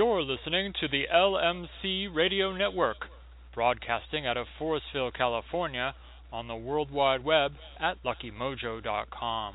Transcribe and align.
You're 0.00 0.22
listening 0.22 0.72
to 0.80 0.88
the 0.88 1.02
LMC 1.14 2.08
Radio 2.14 2.56
Network, 2.56 2.96
broadcasting 3.54 4.26
out 4.26 4.38
of 4.38 4.46
Forestville, 4.58 5.12
California, 5.12 5.94
on 6.32 6.48
the 6.48 6.56
World 6.56 6.90
Wide 6.90 7.22
Web 7.22 7.52
at 7.78 8.02
luckymojo.com. 8.02 9.54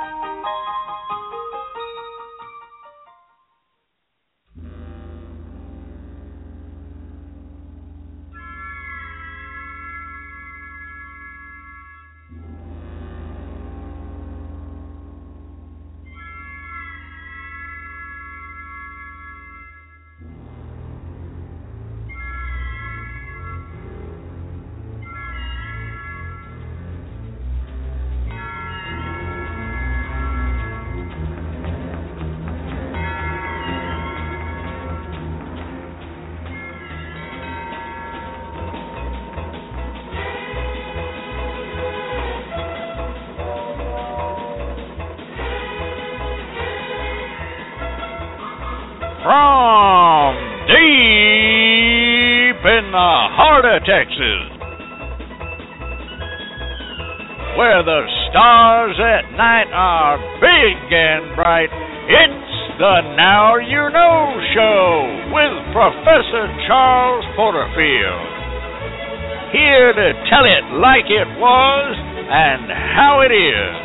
Here 69.51 69.89
to 69.89 70.07
tell 70.29 70.45
it 70.45 70.61
like 70.77 71.09
it 71.09 71.25
was 71.41 71.97
and 72.29 72.69
how 72.69 73.25
it 73.25 73.33
is, 73.33 73.81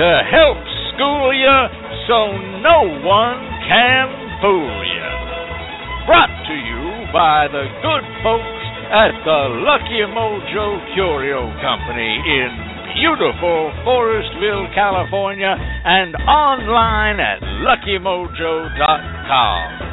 to 0.00 0.08
help 0.32 0.56
school 0.96 1.28
you 1.28 1.52
so 2.08 2.32
no 2.64 2.88
one 3.04 3.36
can 3.68 4.08
fool 4.40 4.80
you. 4.88 5.10
Brought 6.08 6.32
to 6.32 6.56
you 6.56 7.04
by 7.12 7.52
the 7.52 7.68
good 7.84 8.04
folks 8.24 8.64
at 8.90 9.12
the 9.28 9.60
Lucky 9.60 10.00
Mojo 10.08 10.80
Curio 10.96 11.52
Company 11.60 12.16
in 12.24 12.48
beautiful 12.96 13.76
Forestville, 13.84 14.72
California, 14.74 15.52
and 15.52 16.16
online 16.16 17.20
at 17.20 17.44
luckymojo.com. 17.60 19.84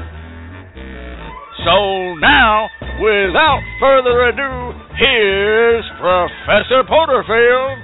So 1.65 2.15
now, 2.17 2.69
without 3.01 3.61
further 3.79 4.27
ado, 4.29 4.79
here's 4.95 5.83
Professor 5.99 6.83
Porterfield. 6.87 7.79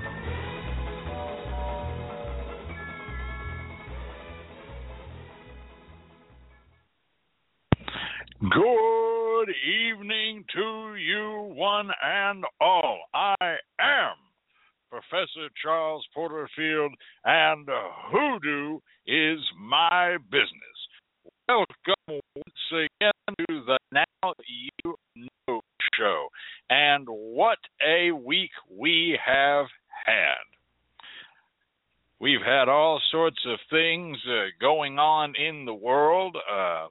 Good 8.41 9.50
evening 9.66 10.45
to 10.53 10.95
you, 10.97 11.51
one 11.56 11.89
and 12.03 12.44
all. 12.61 13.00
I 13.16 13.35
am 13.79 14.13
Professor 14.91 15.50
Charles 15.63 16.06
Porterfield, 16.13 16.94
and 17.25 17.67
hoodoo 18.11 18.77
is 19.07 19.39
my 19.59 20.17
business. 20.29 20.77
Welcome 21.50 22.22
once 22.35 22.72
again 22.72 23.11
to 23.39 23.63
the 23.66 23.77
Now 23.91 24.33
You 24.83 24.95
show. 25.97 26.27
And 26.69 27.07
what 27.07 27.59
a 27.85 28.11
week 28.11 28.51
we 28.69 29.17
have 29.25 29.67
had. 30.05 30.43
We've 32.19 32.41
had 32.41 32.67
all 32.67 32.99
sorts 33.11 33.37
of 33.45 33.59
things 33.69 34.17
uh, 34.27 34.47
going 34.59 34.97
on 34.97 35.35
in 35.35 35.65
the 35.65 35.73
world. 35.73 36.35
Uh, 36.35 36.87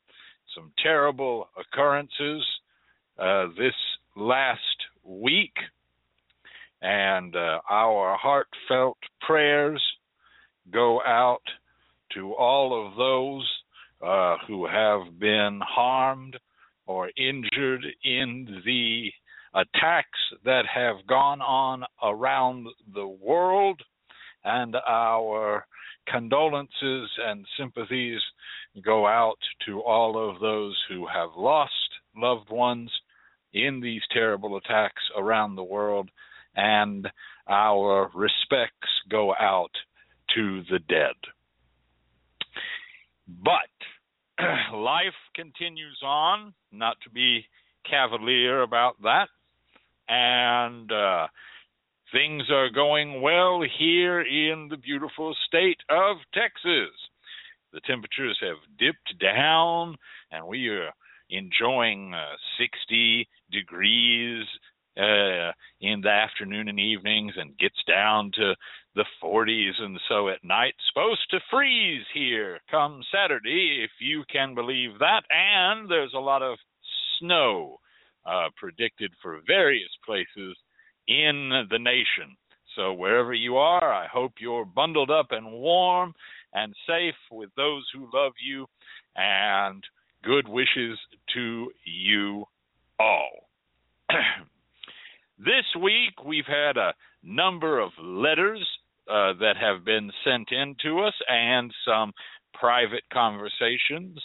some 0.55 0.73
terrible 0.83 1.49
occurrences 1.59 2.45
uh, 3.19 3.47
this 3.59 3.75
last 4.17 4.61
week, 5.05 5.55
and 6.81 7.35
uh, 7.35 7.61
our 7.69 8.17
heartfelt 8.17 8.99
prayers 9.27 9.83
go 10.73 11.01
out 11.03 11.43
to 12.15 12.33
all 12.35 12.87
of 12.87 12.97
those 12.97 13.51
uh, 14.03 14.37
who 14.47 14.67
have 14.67 15.19
been 15.19 15.61
harmed 15.63 16.37
or 16.87 17.11
injured 17.17 17.85
in 18.05 18.63
the 18.65 19.11
attacks 19.55 20.19
that 20.45 20.65
have 20.73 21.07
gone 21.07 21.41
on 21.41 21.85
around 22.03 22.67
the 22.95 23.07
world, 23.07 23.81
and 24.45 24.77
our 24.87 25.67
condolences 26.09 27.11
and 27.27 27.45
sympathies 27.59 28.21
go 28.85 29.07
out 29.07 29.39
to 29.67 29.81
all 29.81 30.31
of 30.31 30.41
those 30.41 30.79
who 30.89 31.07
have 31.07 31.31
lost 31.37 31.73
loved 32.17 32.51
ones 32.51 32.91
in 33.53 33.81
these 33.81 34.03
terrible 34.13 34.57
attacks 34.57 35.03
around 35.17 35.55
the 35.57 35.65
world, 35.65 36.11
and 36.55 37.09
our 37.49 38.11
respects 38.15 38.89
go 39.11 39.35
out 39.41 39.71
to 40.35 40.63
the 40.71 40.79
dead. 40.89 41.15
But 43.43 43.71
life 44.75 45.15
continues 45.35 46.01
on, 46.05 46.55
not 46.73 46.97
to 47.05 47.11
be 47.11 47.45
cavalier 47.89 48.63
about 48.63 49.01
that, 49.03 49.29
and 50.09 50.91
uh, 50.91 51.27
things 52.13 52.45
are 52.51 52.71
going 52.71 53.21
well 53.23 53.63
here 53.79 54.21
in 54.21 54.69
the 54.71 54.77
beautiful 54.77 55.35
state 55.47 55.81
of 55.89 56.17
Texas. 56.35 56.93
The 57.73 57.81
temperatures 57.87 58.39
have 58.41 58.57
dipped 58.79 59.19
down 59.21 59.97
and 60.31 60.47
we 60.47 60.69
are 60.69 60.91
enjoying 61.31 62.15
uh, 62.15 62.37
60 62.59 63.29
degrees 63.51 64.45
uh, 64.97 65.53
in 65.81 66.01
the 66.01 66.09
afternoon 66.11 66.69
and 66.69 66.81
evenings 66.81 67.33
and 67.37 67.59
gets 67.59 67.83
down 67.87 68.31
to 68.35 68.55
the 68.97 69.05
40s 69.23 69.81
and 69.81 70.01
so 70.09 70.29
at 70.29 70.43
night 70.43 70.75
supposed 70.89 71.31
to 71.31 71.39
freeze 71.51 72.05
here 72.13 72.59
come 72.71 73.03
Saturday 73.13 73.85
if 73.85 73.91
you 74.01 74.25
can 74.33 74.55
believe 74.55 74.99
that 74.99 75.23
and 75.31 75.89
there's 75.89 76.15
a 76.15 76.19
lot 76.19 76.43
of 76.43 76.59
snow 77.19 77.77
uh, 78.25 78.49
predicted 78.57 79.13
for 79.23 79.41
various 79.47 79.91
places 80.05 80.57
in 81.07 81.67
the 81.71 81.79
nation 81.79 82.37
so 82.75 82.93
wherever 82.93 83.33
you 83.35 83.57
are 83.57 83.93
I 83.93 84.07
hope 84.13 84.33
you're 84.41 84.65
bundled 84.65 85.11
up 85.11 85.29
and 85.31 85.53
warm 85.53 86.15
and 86.57 86.75
safe 86.87 87.15
with 87.31 87.51
those 87.57 87.87
who 87.95 88.09
love 88.13 88.33
you, 88.45 88.67
and 89.15 89.85
good 90.25 90.49
wishes 90.49 90.99
to 91.35 91.71
you 91.85 92.45
all. 92.99 93.49
this 95.39 95.65
week, 95.81 96.25
we've 96.25 96.47
had 96.47 96.77
a 96.77 96.95
number 97.23 97.79
of 97.79 97.91
letters 98.03 98.67
uh, 99.11 99.33
that 99.41 99.57
have 99.61 99.85
been 99.85 100.11
sent 100.25 100.51
in 100.53 100.75
to 100.83 101.01
us 101.01 101.15
and 101.29 101.73
some 101.87 102.13
private 102.55 103.05
conversations 103.13 104.19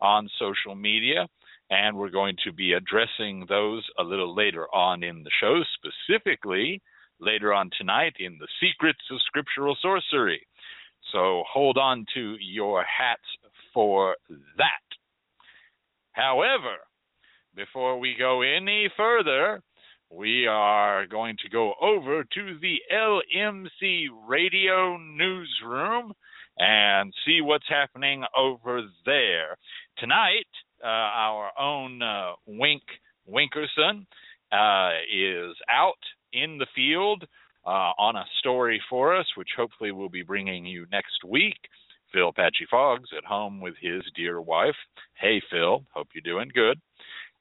on 0.00 0.28
social 0.38 0.74
media. 0.74 1.26
and 1.70 1.96
we're 1.96 2.10
going 2.10 2.36
to 2.44 2.52
be 2.52 2.74
addressing 2.74 3.46
those 3.48 3.82
a 3.98 4.02
little 4.02 4.34
later 4.34 4.66
on 4.74 5.02
in 5.02 5.22
the 5.22 5.30
show, 5.40 5.62
specifically 5.78 6.82
later 7.18 7.54
on 7.54 7.70
tonight 7.78 8.14
in 8.18 8.36
the 8.38 8.48
Secrets 8.60 9.00
of 9.10 9.20
Scriptural 9.22 9.76
Sorcery. 9.80 10.46
So 11.12 11.44
hold 11.50 11.78
on 11.78 12.04
to 12.14 12.36
your 12.40 12.84
hats 12.84 13.22
for 13.72 14.16
that. 14.58 14.84
However, 16.12 16.76
before 17.56 17.98
we 17.98 18.14
go 18.18 18.42
any 18.42 18.90
further, 18.96 19.62
we 20.12 20.46
are 20.46 21.06
going 21.06 21.36
to 21.42 21.48
go 21.48 21.72
over 21.80 22.22
to 22.22 22.58
the 22.60 22.76
LMC 22.94 24.06
radio 24.28 24.98
newsroom 24.98 26.12
and 26.58 27.12
see 27.24 27.40
what's 27.40 27.68
happening 27.68 28.22
over 28.36 28.82
there. 29.06 29.56
Tonight, 29.98 30.46
uh, 30.84 30.86
our 30.86 31.50
own 31.58 32.02
uh, 32.02 32.32
Wink 32.46 32.82
Winkerson 33.28 34.04
uh, 34.52 34.90
is 35.10 35.56
out 35.70 35.94
in 36.32 36.58
the 36.58 36.66
field 36.74 37.24
uh, 37.64 37.92
on 37.98 38.16
a 38.16 38.24
story 38.38 38.82
for 38.90 39.16
us, 39.16 39.26
which 39.36 39.48
hopefully 39.56 39.92
we'll 39.92 40.10
be 40.10 40.22
bringing 40.22 40.66
you 40.66 40.86
next 40.92 41.24
week. 41.26 41.56
Phil 42.12 42.32
Patchy 42.32 42.66
Foggs 42.70 43.08
at 43.16 43.24
home 43.24 43.60
with 43.60 43.74
his 43.80 44.02
dear 44.14 44.40
wife. 44.40 44.74
Hey, 45.14 45.40
Phil, 45.50 45.82
hope 45.94 46.08
you're 46.14 46.22
doing 46.22 46.50
good. 46.54 46.78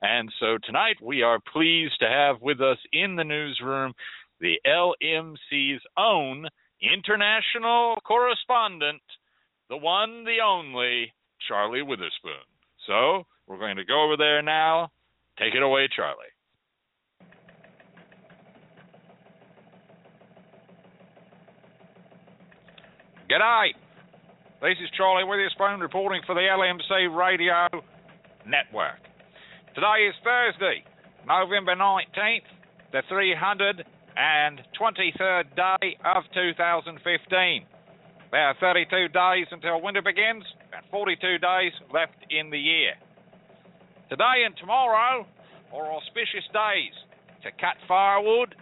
And 0.02 0.32
so 0.40 0.58
tonight 0.64 0.98
we 1.02 1.22
are 1.22 1.40
pleased 1.54 2.00
to 2.00 2.08
have 2.08 2.42
with 2.42 2.60
us 2.60 2.78
in 2.92 3.16
the 3.16 3.24
newsroom 3.24 3.94
the 4.40 4.56
LMC's 4.66 5.82
own 5.98 6.48
international 6.82 7.98
correspondent, 8.04 9.02
the 9.70 9.78
one, 9.78 10.24
the 10.26 10.38
only, 10.44 11.14
Charlie 11.48 11.84
Witherspoon. 11.84 12.42
So 12.88 13.24
we're 13.48 13.60
going 13.60 13.78
to 13.78 13.86
go 13.86 14.04
over 14.04 14.18
there 14.18 14.42
now. 14.42 14.90
Take 15.38 15.54
it 15.54 15.62
away, 15.62 15.88
Charlie. 15.96 16.26
G'day. 23.30 23.68
This 24.62 24.78
is 24.84 24.90
Charlie 24.98 25.24
Witherspoon 25.24 25.80
reporting 25.80 26.22
for 26.26 26.36
the 26.36 26.42
LMC 26.42 27.16
Radio 27.16 27.68
Network. 28.46 29.11
Today 29.74 30.04
is 30.04 30.14
Thursday, 30.20 30.84
November 31.26 31.74
19th, 31.80 32.44
the 32.92 33.00
323rd 33.08 35.48
day 35.56 35.96
of 36.04 36.28
2015. 36.36 37.00
There 38.32 38.42
are 38.42 38.54
32 38.60 39.08
days 39.16 39.48
until 39.50 39.82
winter 39.82 40.02
begins 40.02 40.44
and 40.76 40.84
42 40.92 41.38
days 41.38 41.72
left 41.94 42.18
in 42.30 42.50
the 42.50 42.60
year. 42.60 42.96
Today 44.10 44.44
and 44.46 44.58
tomorrow 44.60 45.26
are 45.74 45.92
auspicious 45.96 46.44
days 46.52 46.92
to 47.44 47.52
cut 47.52 47.78
firewood, 47.88 48.54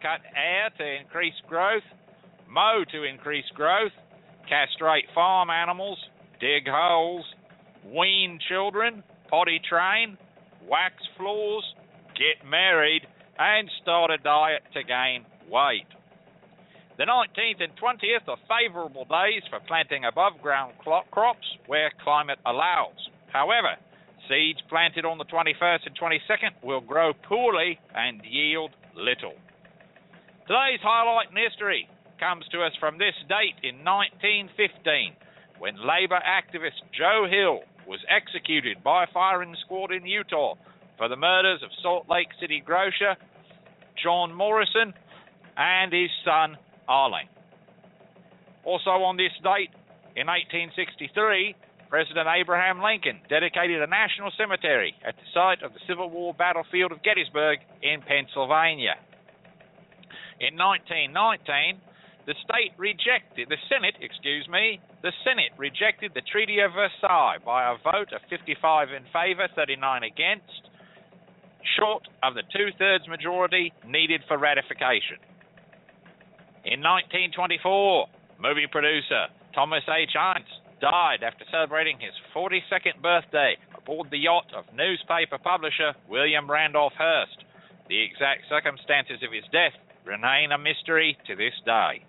cut 0.00 0.22
air 0.32 0.70
to 0.78 0.96
increase 0.98 1.34
growth, 1.46 1.84
mow 2.48 2.84
to 2.90 3.02
increase 3.02 3.44
growth, 3.54 3.92
castrate 4.48 5.04
farm 5.14 5.50
animals, 5.50 5.98
dig 6.40 6.66
holes, 6.66 7.26
wean 7.84 8.38
children, 8.48 9.04
potty 9.28 9.60
train, 9.68 10.16
wax 10.68 10.94
floors, 11.16 11.64
get 12.14 12.46
married, 12.48 13.02
and 13.38 13.68
start 13.82 14.10
a 14.10 14.18
diet 14.18 14.62
to 14.72 14.82
gain 14.82 15.24
weight. 15.50 15.88
The 16.96 17.04
19th 17.04 17.58
and 17.58 17.74
20th 17.74 18.28
are 18.28 18.38
favourable 18.46 19.04
days 19.04 19.42
for 19.50 19.58
planting 19.66 20.04
above 20.04 20.40
ground 20.40 20.74
crops 21.10 21.46
where 21.66 21.90
climate 22.04 22.38
allows. 22.46 22.94
However, 23.32 23.74
seeds 24.28 24.62
planted 24.68 25.04
on 25.04 25.18
the 25.18 25.24
21st 25.24 25.86
and 25.86 25.98
22nd 25.98 26.62
will 26.62 26.80
grow 26.80 27.12
poorly 27.26 27.80
and 27.94 28.22
yield 28.22 28.70
little. 28.94 29.34
Today's 30.46 30.78
highlight 30.82 31.30
in 31.30 31.36
history 31.36 31.88
comes 32.20 32.46
to 32.52 32.62
us 32.62 32.72
from 32.78 32.96
this 32.98 33.16
date 33.26 33.58
in 33.66 33.82
1915 33.82 35.18
when 35.58 35.74
Labor 35.82 36.22
activist 36.22 36.78
Joe 36.94 37.26
Hill 37.26 37.66
was 37.86 38.00
executed 38.08 38.82
by 38.82 39.06
firing 39.12 39.54
squad 39.64 39.92
in 39.92 40.06
Utah 40.06 40.54
for 40.96 41.08
the 41.08 41.16
murders 41.16 41.62
of 41.62 41.70
Salt 41.82 42.06
Lake 42.08 42.28
City 42.40 42.62
grocer 42.64 43.16
John 44.02 44.32
Morrison 44.34 44.94
and 45.56 45.92
his 45.92 46.10
son 46.24 46.56
Arling. 46.88 47.28
Also 48.64 48.90
on 48.90 49.16
this 49.16 49.32
date, 49.42 49.70
in 50.16 50.26
1863, 50.26 51.54
President 51.88 52.26
Abraham 52.26 52.82
Lincoln 52.82 53.20
dedicated 53.28 53.82
a 53.82 53.86
national 53.86 54.32
cemetery 54.38 54.94
at 55.06 55.14
the 55.16 55.28
site 55.32 55.62
of 55.62 55.72
the 55.74 55.80
Civil 55.86 56.10
War 56.10 56.34
battlefield 56.34 56.92
of 56.92 57.02
Gettysburg 57.02 57.58
in 57.82 58.00
Pennsylvania. 58.02 58.98
In 60.40 60.58
1919, 60.58 61.78
the 62.26 62.34
state 62.40 62.72
rejected, 62.78 63.52
the 63.52 63.60
Senate, 63.68 64.00
excuse 64.00 64.48
me, 64.48 64.80
the 65.02 65.12
Senate 65.24 65.52
rejected 65.58 66.12
the 66.14 66.24
Treaty 66.24 66.60
of 66.60 66.72
Versailles 66.72 67.36
by 67.44 67.68
a 67.68 67.76
vote 67.84 68.16
of 68.16 68.24
55 68.30 68.96
in 68.96 69.04
favor, 69.12 69.44
39 69.54 70.04
against, 70.04 70.72
short 71.76 72.08
of 72.22 72.32
the 72.32 72.48
two 72.48 72.72
thirds 72.78 73.04
majority 73.08 73.72
needed 73.84 74.22
for 74.28 74.38
ratification. 74.38 75.20
In 76.64 76.80
1924, 76.80 78.40
movie 78.40 78.68
producer 78.72 79.28
Thomas 79.54 79.84
H. 79.84 80.16
Ince 80.16 80.48
died 80.80 81.20
after 81.22 81.44
celebrating 81.52 82.00
his 82.00 82.16
42nd 82.34 83.00
birthday 83.04 83.56
aboard 83.76 84.08
the 84.10 84.18
yacht 84.18 84.48
of 84.56 84.64
newspaper 84.72 85.36
publisher 85.36 85.92
William 86.08 86.50
Randolph 86.50 86.96
Hearst. 86.96 87.44
The 87.88 88.00
exact 88.00 88.48
circumstances 88.48 89.20
of 89.20 89.32
his 89.32 89.44
death 89.52 89.76
remain 90.04 90.52
a 90.52 90.58
mystery 90.58 91.16
to 91.26 91.36
this 91.36 91.52
day. 91.64 92.04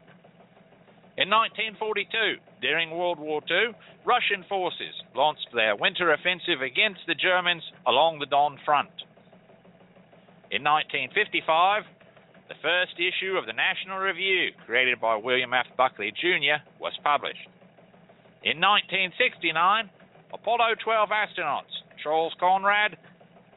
In 1.18 1.32
1942, 1.32 2.44
during 2.60 2.92
World 2.92 3.20
War 3.20 3.42
II, 3.50 3.72
Russian 4.04 4.44
forces 4.50 4.92
launched 5.16 5.48
their 5.54 5.76
winter 5.76 6.12
offensive 6.12 6.60
against 6.60 7.08
the 7.08 7.16
Germans 7.16 7.64
along 7.88 8.20
the 8.20 8.26
Don 8.28 8.60
Front. 8.66 8.92
In 10.52 10.60
1955, 10.60 11.84
the 12.50 12.60
first 12.62 13.00
issue 13.00 13.40
of 13.40 13.48
the 13.48 13.56
National 13.56 13.98
Review, 13.98 14.52
created 14.68 15.00
by 15.00 15.16
William 15.16 15.54
F. 15.54 15.66
Buckley 15.78 16.12
Jr., 16.12 16.60
was 16.80 16.94
published. 17.02 17.48
In 18.44 18.60
1969, 18.60 19.90
Apollo 20.34 20.76
12 20.84 21.10
astronauts 21.10 21.74
Charles 22.04 22.36
Conrad 22.40 22.98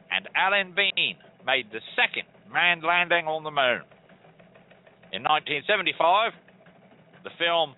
and 0.09 0.29
Alan 0.33 0.73
Bean 0.73 1.17
made 1.45 1.67
the 1.71 1.83
second 1.99 2.25
manned 2.51 2.83
landing 2.83 3.27
on 3.27 3.43
the 3.43 3.51
moon. 3.51 3.83
In 5.11 5.27
1975, 5.27 6.31
the 7.23 7.31
film 7.37 7.75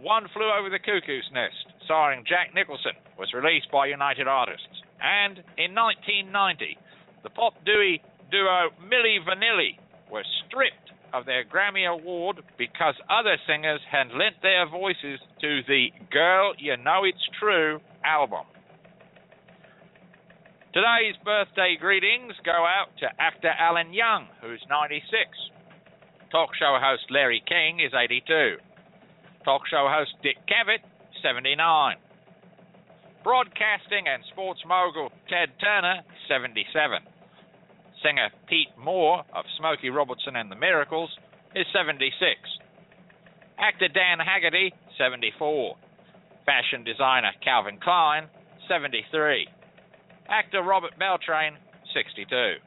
One 0.00 0.26
Flew 0.32 0.50
Over 0.50 0.70
the 0.70 0.78
Cuckoo's 0.78 1.28
Nest, 1.32 1.74
starring 1.84 2.24
Jack 2.28 2.54
Nicholson, 2.54 2.92
was 3.18 3.32
released 3.32 3.70
by 3.70 3.86
United 3.86 4.28
Artists. 4.28 4.82
And 5.00 5.38
in 5.56 5.74
1990, 5.74 6.76
the 7.22 7.30
pop 7.30 7.54
Dewey 7.64 8.02
duo 8.30 8.70
Milli 8.84 9.18
Vanilli 9.24 9.78
were 10.10 10.24
stripped 10.46 10.92
of 11.12 11.24
their 11.24 11.44
Grammy 11.44 11.88
Award 11.88 12.42
because 12.58 12.94
other 13.08 13.36
singers 13.46 13.80
had 13.90 14.08
lent 14.08 14.36
their 14.42 14.68
voices 14.68 15.20
to 15.40 15.60
the 15.66 15.88
Girl 16.10 16.52
You 16.58 16.76
Know 16.76 17.04
It's 17.04 17.24
True 17.40 17.80
album. 18.04 18.44
Today's 20.74 21.16
birthday 21.24 21.76
greetings 21.80 22.34
go 22.44 22.52
out 22.52 22.92
to 23.00 23.06
actor 23.18 23.50
Alan 23.58 23.92
Young, 23.92 24.28
who's 24.42 24.62
96. 24.68 25.02
Talk 26.30 26.50
show 26.60 26.76
host 26.76 27.08
Larry 27.08 27.42
King 27.48 27.80
is 27.80 27.92
82. 27.96 28.60
Talk 29.44 29.62
show 29.70 29.88
host 29.88 30.12
Dick 30.22 30.36
Cavett, 30.44 30.84
79. 31.22 31.56
Broadcasting 33.24 34.04
and 34.04 34.22
sports 34.30 34.60
mogul 34.68 35.08
Ted 35.32 35.48
Turner, 35.58 36.04
77. 36.28 37.00
Singer 38.04 38.28
Pete 38.46 38.76
Moore 38.76 39.24
of 39.32 39.44
Smokey 39.56 39.88
Robinson 39.88 40.36
and 40.36 40.52
the 40.52 40.56
Miracles 40.56 41.08
is 41.56 41.64
76. 41.72 42.12
Actor 43.58 43.88
Dan 43.88 44.20
Haggerty, 44.20 44.74
74. 44.98 45.76
Fashion 46.44 46.84
designer 46.84 47.32
Calvin 47.42 47.78
Klein, 47.80 48.28
73. 48.68 49.48
Actor 50.28 50.62
Robert 50.62 50.92
Beltran, 50.98 51.56
62. 51.96 52.60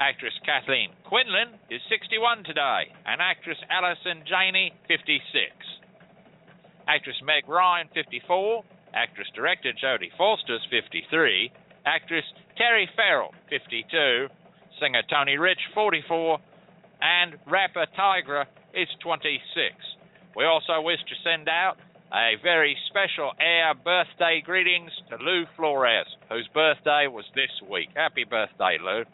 Actress 0.00 0.32
Kathleen 0.48 0.88
Quinlan 1.04 1.60
is 1.68 1.84
61 1.92 2.44
today, 2.44 2.88
and 3.04 3.20
actress 3.20 3.58
Allison 3.68 4.24
Janney, 4.24 4.72
56. 4.88 5.20
Actress 6.88 7.20
Meg 7.22 7.44
Ryan, 7.46 7.86
54. 7.92 8.64
Actress 8.96 9.28
director 9.36 9.76
Jodie 9.76 10.08
Foster 10.16 10.56
is 10.56 10.64
53. 10.72 11.52
Actress 11.84 12.24
Terry 12.56 12.88
Farrell, 12.96 13.34
52 13.50 14.32
singer 14.80 15.02
Tony 15.12 15.36
Rich, 15.36 15.60
44, 15.74 16.38
and 17.02 17.36
rapper 17.46 17.84
Tyga 17.92 18.48
is 18.72 18.88
26. 19.04 19.36
We 20.34 20.44
also 20.44 20.80
wish 20.80 21.00
to 21.00 21.14
send 21.22 21.48
out 21.48 21.76
a 22.12 22.40
very 22.42 22.74
special 22.88 23.32
air 23.38 23.74
birthday 23.74 24.42
greetings 24.44 24.90
to 25.10 25.16
Lou 25.22 25.44
Flores, 25.56 26.08
whose 26.30 26.48
birthday 26.54 27.06
was 27.06 27.24
this 27.34 27.52
week. 27.70 27.90
Happy 27.94 28.24
birthday, 28.24 28.78
Lou. 28.80 29.04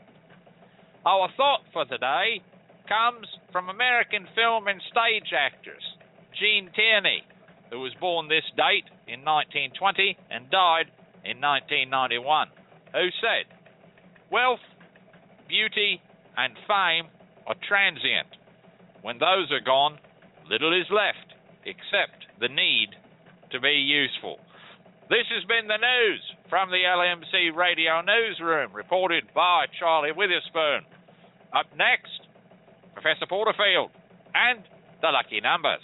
Our 1.06 1.30
thought 1.36 1.62
for 1.72 1.84
today 1.84 2.42
comes 2.90 3.30
from 3.52 3.70
American 3.70 4.26
film 4.34 4.66
and 4.66 4.82
stage 4.90 5.30
actress 5.30 5.86
Gene 6.34 6.68
Tierney, 6.74 7.22
who 7.70 7.78
was 7.78 7.94
born 8.02 8.26
this 8.26 8.42
date 8.58 8.90
in 9.06 9.22
1920 9.22 10.18
and 10.34 10.50
died 10.50 10.90
in 11.22 11.38
1991, 11.38 12.50
who 12.90 13.06
said, 13.22 13.46
Wealth, 14.34 14.66
beauty, 15.46 16.02
and 16.34 16.58
fame 16.66 17.06
are 17.46 17.54
transient. 17.70 18.34
When 19.06 19.22
those 19.22 19.46
are 19.54 19.62
gone, 19.62 20.02
little 20.50 20.74
is 20.74 20.90
left 20.90 21.38
except 21.62 22.26
the 22.42 22.50
need 22.50 22.98
to 23.54 23.62
be 23.62 23.78
useful. 23.78 24.42
This 25.06 25.30
has 25.30 25.46
been 25.46 25.70
the 25.70 25.78
news 25.78 26.22
from 26.50 26.74
the 26.74 26.82
LMC 26.82 27.54
Radio 27.54 28.02
Newsroom, 28.02 28.74
reported 28.74 29.30
by 29.30 29.70
Charlie 29.78 30.10
Witherspoon. 30.10 30.82
Up 31.56 31.64
next, 31.72 32.20
Professor 32.92 33.24
Porterfield 33.26 33.88
and 34.34 34.60
the 35.00 35.08
lucky 35.08 35.40
numbers. 35.40 35.80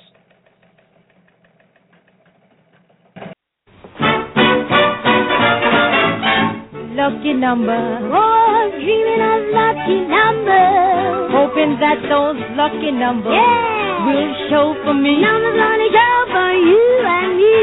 Lucky 6.93 7.33
number, 7.33 7.73
oh, 7.73 8.69
dreaming 8.77 9.25
of 9.25 9.43
lucky 9.57 9.97
numbers, 10.13 11.33
hoping 11.33 11.81
that 11.81 12.05
those 12.05 12.37
lucky 12.53 12.93
numbers 12.93 13.33
yeah. 13.33 14.05
will 14.05 14.29
show 14.53 14.77
for 14.85 14.93
me. 14.93 15.25
Numbers 15.25 15.57
only 15.57 15.89
show 15.89 16.17
for 16.37 16.53
you 16.53 16.85
and 17.01 17.33
me. 17.41 17.57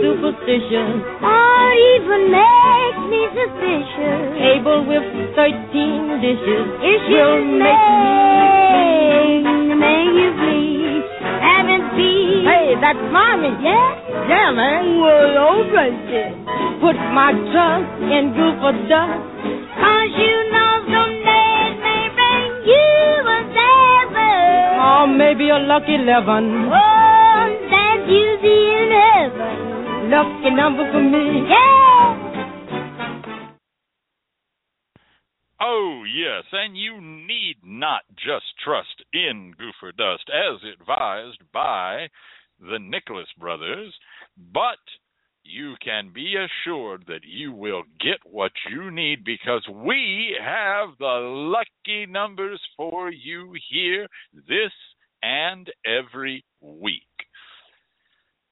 Superstitious, 0.00 1.04
or 1.20 1.68
even 2.00 2.32
make 2.32 2.81
me 3.12 3.20
suspicious. 3.36 4.20
Table 4.40 4.80
with 4.88 5.04
thirteen 5.36 6.20
dishes, 6.24 6.66
it 6.80 7.02
will 7.12 7.44
make 7.60 7.86
me 8.72 9.74
make 9.76 10.12
you 10.20 10.30
please. 10.40 11.04
Haven't 11.44 11.88
been. 11.96 12.44
Hey, 12.48 12.74
that's 12.80 13.04
mommy. 13.12 13.52
Yeah. 13.60 13.90
Yeah, 14.32 14.50
man. 14.52 15.00
Well, 15.00 15.36
open 15.52 15.92
it. 16.08 16.32
Put 16.80 16.96
my 17.18 17.30
trust 17.52 17.92
in 18.16 18.32
goofer 18.36 18.74
dust. 18.88 19.20
Cause 19.82 20.12
you 20.24 20.34
know 20.54 20.72
some 20.94 21.14
days 21.28 21.74
may 21.84 22.04
bring 22.16 22.50
you 22.72 22.92
a 23.36 23.38
seven. 23.56 24.80
Or 24.88 25.06
maybe 25.06 25.50
a 25.50 25.58
lucky 25.58 25.94
eleven. 25.96 26.44
Oh, 26.72 27.44
that 27.74 28.00
you 28.08 28.26
see 28.42 28.62
in 28.80 28.90
heaven. 29.04 30.10
Lucky 30.10 30.50
number 30.50 30.84
for 30.92 31.02
me. 31.02 31.46
Yeah. 31.48 31.91
Yes, 36.14 36.44
and 36.52 36.76
you 36.76 37.00
need 37.00 37.56
not 37.64 38.02
just 38.16 38.44
trust 38.64 39.04
in 39.12 39.54
Goofer 39.58 39.96
Dust 39.96 40.28
as 40.28 40.60
advised 40.72 41.40
by 41.52 42.08
the 42.60 42.78
Nicholas 42.78 43.28
brothers, 43.38 43.92
but 44.52 44.78
you 45.44 45.74
can 45.84 46.12
be 46.14 46.36
assured 46.36 47.04
that 47.08 47.22
you 47.24 47.52
will 47.52 47.82
get 48.00 48.18
what 48.24 48.52
you 48.70 48.90
need 48.90 49.24
because 49.24 49.66
we 49.68 50.36
have 50.40 50.90
the 50.98 51.54
lucky 51.54 52.06
numbers 52.06 52.60
for 52.76 53.10
you 53.10 53.54
here 53.70 54.06
this 54.48 54.72
and 55.22 55.68
every 55.84 56.44
week. 56.60 57.02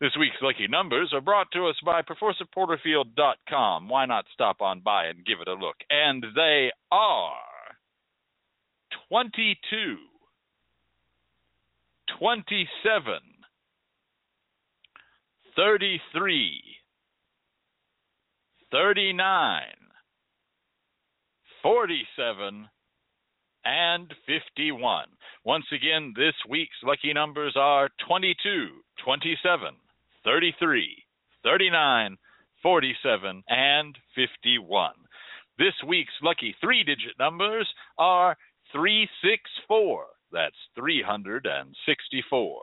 This 0.00 0.16
week's 0.18 0.36
lucky 0.40 0.66
numbers 0.66 1.10
are 1.12 1.20
brought 1.20 1.48
to 1.52 1.66
us 1.66 1.76
by 1.84 2.00
ProfessorPorterfield.com. 2.00 3.88
Why 3.88 4.06
not 4.06 4.24
stop 4.32 4.62
on 4.62 4.80
by 4.80 5.06
and 5.06 5.26
give 5.26 5.40
it 5.42 5.48
a 5.48 5.52
look? 5.52 5.76
And 5.90 6.24
they 6.34 6.70
are 6.90 7.49
22, 9.10 9.96
27, 12.16 13.18
33, 15.56 16.62
39, 18.70 19.62
47, 21.60 22.68
and 23.64 24.14
51. 24.26 25.04
Once 25.44 25.64
again, 25.74 26.12
this 26.14 26.34
week's 26.48 26.70
lucky 26.84 27.12
numbers 27.12 27.54
are 27.56 27.88
22, 28.06 28.68
27, 29.04 29.74
33, 30.22 31.02
39, 31.42 32.16
47, 32.62 33.42
and 33.48 33.98
51. 34.14 34.92
This 35.58 35.74
week's 35.86 36.12
lucky 36.22 36.54
three 36.60 36.84
digit 36.84 37.18
numbers 37.18 37.68
are 37.98 38.36
364. 38.72 40.06
That's 40.32 40.56
364. 40.74 42.62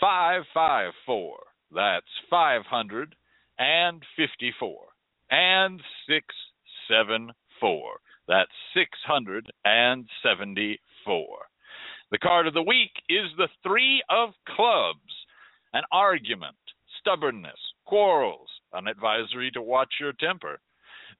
554. 0.00 1.38
That's 1.74 2.06
554. 2.30 3.16
And 3.58 4.02
674. 6.08 8.00
That's 8.28 8.50
674. 8.74 11.26
The 12.10 12.18
card 12.18 12.46
of 12.46 12.54
the 12.54 12.62
week 12.62 12.92
is 13.08 13.26
the 13.36 13.48
Three 13.62 14.02
of 14.10 14.30
Clubs 14.54 14.98
an 15.74 15.82
argument, 15.90 16.56
stubbornness, 17.00 17.58
quarrels, 17.84 18.48
an 18.72 18.86
advisory 18.86 19.50
to 19.52 19.62
watch 19.62 19.94
your 20.00 20.12
temper. 20.12 20.60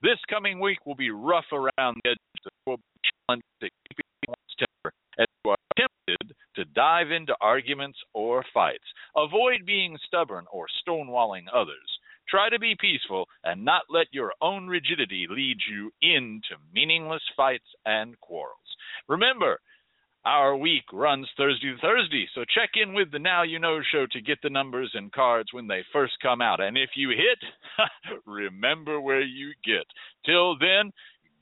This 0.02 0.18
coming 0.28 0.58
week 0.58 0.84
will 0.84 0.96
be 0.96 1.10
rough 1.10 1.46
around 1.52 2.00
the 2.02 2.10
edges. 2.10 2.42
There 2.42 2.52
will 2.66 2.78
be 2.78 3.10
challenges 3.28 3.46
to 3.60 3.68
keeping 3.88 4.04
one's 4.26 4.56
temper 4.58 4.92
as 5.20 5.26
you 5.44 5.50
are 5.52 5.56
tempted 5.78 6.34
to 6.56 6.64
dive 6.74 7.12
into 7.12 7.36
arguments 7.40 7.98
or 8.12 8.44
fights. 8.52 8.82
Avoid 9.16 9.64
being 9.64 9.96
stubborn 10.04 10.46
or 10.50 10.66
stonewalling 10.82 11.44
others. 11.54 11.86
Try 12.28 12.50
to 12.50 12.58
be 12.58 12.74
peaceful 12.80 13.28
and 13.44 13.64
not 13.64 13.82
let 13.90 14.06
your 14.10 14.32
own 14.42 14.66
rigidity 14.66 15.26
lead 15.30 15.58
you 15.70 15.92
into 16.02 16.58
meaningless 16.74 17.22
fights 17.36 17.68
and 17.86 18.18
quarrels. 18.20 18.58
Remember, 19.06 19.60
our 20.24 20.56
week 20.56 20.84
runs 20.92 21.28
Thursday 21.36 21.72
to 21.72 21.78
Thursday, 21.78 22.28
so 22.34 22.44
check 22.54 22.70
in 22.74 22.94
with 22.94 23.10
the 23.10 23.18
Now 23.18 23.42
You 23.42 23.58
Know 23.58 23.80
show 23.90 24.06
to 24.12 24.20
get 24.20 24.38
the 24.42 24.50
numbers 24.50 24.90
and 24.94 25.10
cards 25.10 25.52
when 25.52 25.66
they 25.66 25.82
first 25.92 26.12
come 26.22 26.40
out. 26.40 26.60
And 26.60 26.78
if 26.78 26.90
you 26.94 27.10
hit, 27.10 28.18
remember 28.26 29.00
where 29.00 29.22
you 29.22 29.52
get. 29.64 29.84
Till 30.24 30.56
then, 30.58 30.92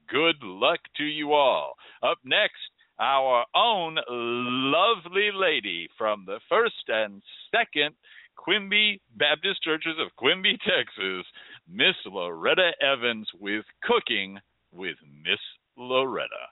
good 0.09 0.37
luck 0.43 0.81
to 0.97 1.05
you 1.05 1.33
all. 1.35 1.75
Up 2.03 2.19
next, 2.25 2.57
our 2.99 3.45
own 3.55 3.99
lovely 4.09 5.31
lady 5.35 5.89
from 5.99 6.25
the 6.27 6.41
first 6.49 6.85
and 6.89 7.23
second 7.51 7.95
Quimby 8.37 9.01
Baptist 9.17 9.63
Churches 9.63 9.97
of 9.99 10.15
Quimby, 10.17 10.57
Texas, 10.65 11.27
Miss 11.69 11.97
Loretta 12.07 12.71
Evans 12.81 13.29
with 13.39 13.65
Cooking 13.83 14.39
with 14.73 14.97
Miss 15.23 15.41
Loretta. 15.77 16.49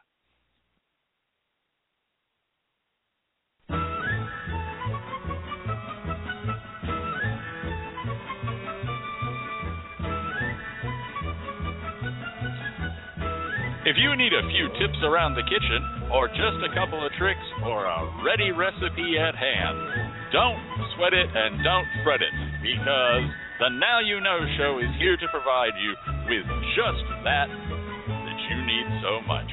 If 13.88 13.96
you 13.96 14.12
need 14.20 14.36
a 14.36 14.44
few 14.52 14.68
tips 14.76 15.00
around 15.00 15.32
the 15.32 15.48
kitchen, 15.48 16.12
or 16.12 16.28
just 16.28 16.60
a 16.60 16.68
couple 16.76 17.00
of 17.00 17.08
tricks, 17.16 17.48
or 17.64 17.88
a 17.88 18.20
ready 18.20 18.52
recipe 18.52 19.16
at 19.16 19.32
hand, 19.32 19.80
don't 20.28 20.60
sweat 20.92 21.16
it 21.16 21.24
and 21.24 21.64
don't 21.64 21.88
fret 22.04 22.20
it, 22.20 22.34
because 22.60 23.24
the 23.56 23.72
Now 23.80 24.04
You 24.04 24.20
Know 24.20 24.44
show 24.60 24.76
is 24.76 24.92
here 25.00 25.16
to 25.16 25.26
provide 25.32 25.72
you 25.80 25.96
with 26.28 26.44
just 26.76 27.00
that 27.24 27.48
that 27.48 28.38
you 28.52 28.60
need 28.60 28.86
so 29.00 29.24
much. 29.24 29.48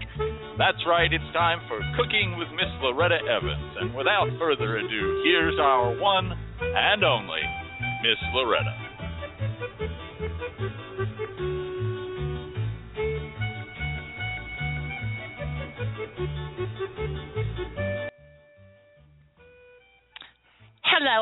That's 0.60 0.84
right, 0.84 1.08
it's 1.08 1.32
time 1.32 1.64
for 1.72 1.80
Cooking 1.96 2.36
with 2.36 2.52
Miss 2.60 2.68
Loretta 2.84 3.24
Evans. 3.24 3.72
And 3.80 3.96
without 3.96 4.28
further 4.36 4.84
ado, 4.84 5.24
here's 5.24 5.56
our 5.64 5.96
one 5.96 6.36
and 6.60 7.08
only 7.08 7.40
Miss 8.04 8.20
Loretta. 8.36 8.85
Hello, 16.56 16.72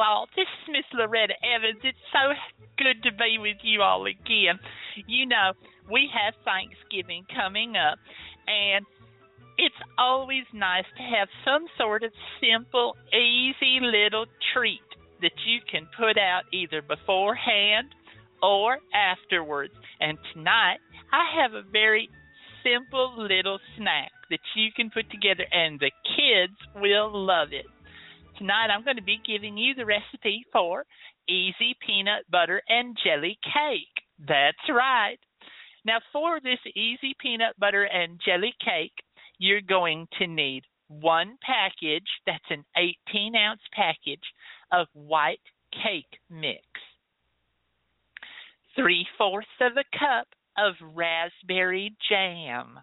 all. 0.05 0.29
This 0.35 0.45
is 0.45 0.69
Miss 0.69 0.85
Loretta 0.93 1.33
Evans. 1.41 1.81
It's 1.83 1.97
so 2.11 2.33
good 2.77 3.01
to 3.01 3.11
be 3.11 3.39
with 3.39 3.57
you 3.63 3.81
all 3.81 4.05
again. 4.05 4.59
You 5.07 5.25
know, 5.25 5.53
we 5.91 6.07
have 6.13 6.35
Thanksgiving 6.45 7.25
coming 7.35 7.75
up, 7.75 7.97
and 8.45 8.85
it's 9.57 9.73
always 9.97 10.43
nice 10.53 10.85
to 10.97 11.03
have 11.03 11.27
some 11.43 11.65
sort 11.79 12.03
of 12.03 12.11
simple, 12.39 12.95
easy 13.09 13.79
little 13.81 14.27
treat 14.53 14.85
that 15.23 15.33
you 15.47 15.61
can 15.71 15.87
put 15.97 16.19
out 16.19 16.43
either 16.53 16.83
beforehand 16.83 17.95
or 18.43 18.77
afterwards. 18.93 19.73
And 19.99 20.19
tonight, 20.33 20.77
I 21.11 21.25
have 21.41 21.53
a 21.53 21.63
very 21.71 22.07
simple 22.63 23.13
little 23.17 23.59
snack 23.77 24.11
that 24.29 24.39
you 24.55 24.69
can 24.75 24.89
put 24.89 25.09
together, 25.11 25.45
and 25.51 25.79
the 25.79 25.91
kids 26.15 26.57
will 26.75 27.11
love 27.13 27.49
it. 27.51 27.65
Tonight, 28.37 28.67
I'm 28.73 28.83
going 28.83 28.97
to 28.97 29.03
be 29.03 29.21
giving 29.25 29.57
you 29.57 29.75
the 29.75 29.85
recipe 29.85 30.45
for 30.51 30.85
easy 31.29 31.75
peanut 31.85 32.29
butter 32.31 32.61
and 32.67 32.97
jelly 33.03 33.37
cake. 33.43 34.03
That's 34.27 34.57
right. 34.69 35.17
Now, 35.85 35.99
for 36.11 36.39
this 36.39 36.59
easy 36.75 37.15
peanut 37.19 37.59
butter 37.59 37.83
and 37.83 38.19
jelly 38.25 38.53
cake, 38.63 38.93
you're 39.37 39.61
going 39.61 40.07
to 40.19 40.27
need 40.27 40.63
one 40.87 41.37
package, 41.45 42.07
that's 42.25 42.43
an 42.49 42.63
18 42.77 43.35
ounce 43.35 43.61
package, 43.73 44.23
of 44.71 44.87
white 44.93 45.39
cake 45.71 46.19
mix, 46.29 46.63
three 48.75 49.05
fourths 49.17 49.47
of 49.61 49.73
a 49.73 49.97
cup 49.97 50.27
of 50.57 50.75
raspberry 50.95 51.95
jam, 52.09 52.79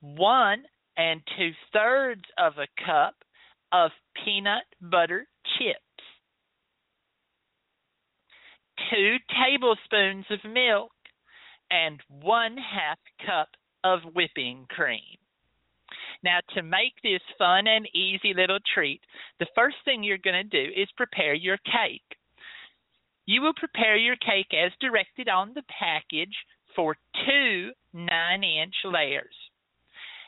one 0.00 0.64
and 0.96 1.20
two 1.36 1.50
thirds 1.72 2.22
of 2.38 2.54
a 2.58 2.66
cup 2.84 3.14
of 3.72 3.90
peanut 4.24 4.64
butter 4.80 5.26
chips, 5.58 5.78
two 8.90 9.16
tablespoons 9.44 10.26
of 10.30 10.50
milk, 10.50 10.92
and 11.70 12.00
one 12.08 12.56
half 12.56 12.98
cup 13.26 13.48
of 13.84 14.00
whipping 14.14 14.66
cream. 14.68 15.18
Now, 16.24 16.38
to 16.54 16.62
make 16.62 16.94
this 17.02 17.22
fun 17.36 17.66
and 17.66 17.88
easy 17.94 18.32
little 18.34 18.60
treat, 18.74 19.00
the 19.40 19.46
first 19.54 19.76
thing 19.84 20.04
you're 20.04 20.18
going 20.18 20.48
to 20.48 20.64
do 20.64 20.72
is 20.80 20.88
prepare 20.96 21.34
your 21.34 21.56
cake. 21.58 22.16
You 23.26 23.42
will 23.42 23.54
prepare 23.54 23.96
your 23.96 24.16
cake 24.16 24.52
as 24.52 24.72
directed 24.80 25.28
on 25.28 25.52
the 25.54 25.62
package 25.78 26.34
for 26.74 26.96
two 27.26 27.72
9 27.92 28.44
inch 28.44 28.74
layers. 28.84 29.34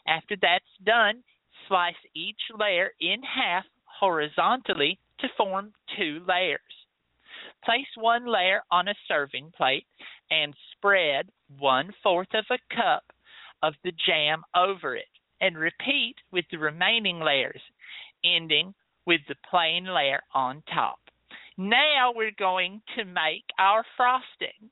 After 0.07 0.37
that's 0.41 0.65
done, 0.85 1.23
slice 1.67 1.95
each 2.15 2.41
layer 2.59 2.91
in 3.01 3.23
half 3.23 3.65
horizontally 3.85 4.99
to 5.21 5.29
form 5.37 5.73
two 5.97 6.23
layers. 6.29 6.61
Place 7.65 7.87
one 7.97 8.27
layer 8.27 8.63
on 8.71 8.89
a 8.89 8.95
serving 9.09 9.53
plate 9.57 9.87
and 10.31 10.55
spread 10.73 11.31
one 11.59 11.93
fourth 12.03 12.35
of 12.35 12.45
a 12.51 12.75
cup 12.75 13.05
of 13.63 13.75
the 13.83 13.93
jam 14.07 14.43
over 14.55 14.95
it 14.95 15.09
and 15.41 15.57
repeat 15.57 16.17
with 16.31 16.45
the 16.51 16.59
remaining 16.59 17.21
layers, 17.21 17.63
ending 18.25 18.75
with 19.07 19.21
the 19.29 19.37
plain 19.51 19.87
layer 19.87 20.21
on 20.35 20.63
top. 20.73 20.99
Now 21.57 22.13
we're 22.15 22.35
going 22.37 22.83
to 22.97 23.05
make 23.05 23.45
our 23.59 23.85
frosting. 23.97 24.71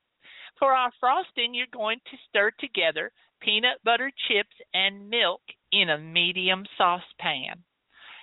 For 0.58 0.72
our 0.72 0.90
frosting, 1.00 1.54
you're 1.54 1.66
going 1.72 1.98
to 2.10 2.16
stir 2.28 2.50
together 2.58 3.12
peanut 3.40 3.82
butter 3.84 4.10
chips 4.28 4.56
and 4.74 5.08
milk 5.08 5.42
in 5.72 5.90
a 5.90 5.98
medium 5.98 6.64
saucepan. 6.76 7.62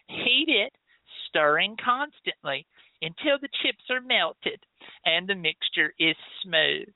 Heat 0.08 0.48
it, 0.48 0.74
stirring 1.28 1.75
constantly 1.84 2.66
until 3.01 3.38
the 3.42 3.50
chips 3.62 3.84
are 3.89 4.01
melted 4.01 4.60
and 5.06 5.28
the 5.28 5.36
mixture 5.36 5.94
is 6.00 6.16
smooth. 6.44 6.88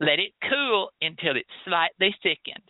Let 0.00 0.18
it 0.18 0.32
cool 0.48 0.90
until 1.02 1.36
it's 1.36 1.48
slightly 1.64 2.14
thickened. 2.22 2.64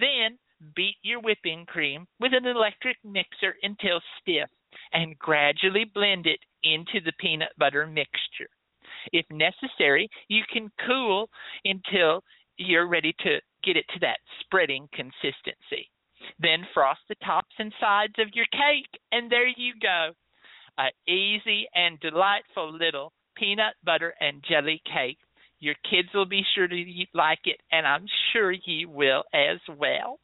Then 0.00 0.38
beat 0.74 0.96
your 1.02 1.20
whipping 1.20 1.66
cream 1.66 2.06
with 2.18 2.32
an 2.34 2.46
electric 2.46 2.96
mixer 3.04 3.54
until 3.62 4.00
stiff 4.20 4.50
and 4.94 5.18
gradually 5.18 5.84
blend 5.84 6.26
it 6.26 6.40
into 6.62 7.00
the 7.04 7.12
peanut 7.18 7.52
butter 7.58 7.86
mixture. 7.86 8.48
If 9.12 9.26
necessary, 9.30 10.08
you 10.28 10.42
can 10.50 10.70
cool 10.86 11.28
until 11.64 12.22
you're 12.56 12.88
ready 12.88 13.14
to 13.24 13.40
get 13.62 13.76
it 13.76 13.84
to 13.92 14.00
that 14.00 14.18
spreading 14.40 14.88
consistency. 14.94 15.90
Then 16.38 16.66
frost 16.72 17.00
the 17.08 17.16
tops 17.16 17.54
and 17.58 17.72
sides 17.78 18.14
of 18.18 18.28
your 18.32 18.46
cake, 18.46 18.88
and 19.12 19.30
there 19.30 19.48
you 19.48 19.74
go. 19.82 20.12
Easy 21.06 21.66
and 21.74 22.00
delightful 22.00 22.72
little 22.72 23.12
peanut 23.36 23.74
butter 23.84 24.14
and 24.20 24.42
jelly 24.48 24.80
cake. 24.90 25.18
Your 25.60 25.74
kids 25.90 26.08
will 26.14 26.26
be 26.26 26.42
sure 26.54 26.66
to 26.66 27.04
like 27.14 27.40
it, 27.44 27.60
and 27.72 27.86
I'm 27.86 28.06
sure 28.32 28.52
you 28.52 28.88
will 28.88 29.24
as 29.34 29.58
well. 29.78 30.18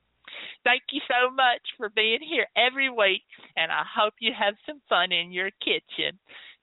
Thank 0.65 0.83
you 0.93 1.01
so 1.09 1.31
much 1.35 1.63
for 1.77 1.89
being 1.89 2.21
here 2.21 2.47
every 2.57 2.91
week, 2.91 3.23
and 3.57 3.73
I 3.73 3.83
hope 3.97 4.15
you 4.21 4.33
have 4.39 4.55
some 4.67 4.81
fun 4.89 5.11
in 5.13 5.33
your 5.33 5.51
kitchen. 5.65 6.19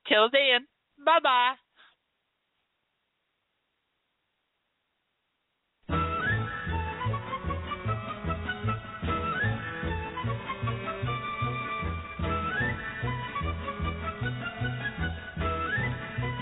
Till 0.07 0.29
then, 0.31 0.67
bye 1.03 1.19
bye. 1.21 1.55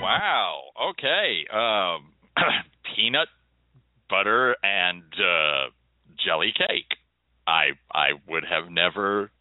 Wow. 0.02 0.62
Okay. 0.92 1.46
Um, 1.52 2.14
peanut 2.96 3.28
butter 4.08 4.56
and 4.64 5.04
uh, 5.20 5.70
jelly 6.24 6.54
cake. 6.56 6.98
I 7.48 7.72
I 7.94 8.10
would 8.28 8.44
have 8.46 8.70
never 8.70 9.32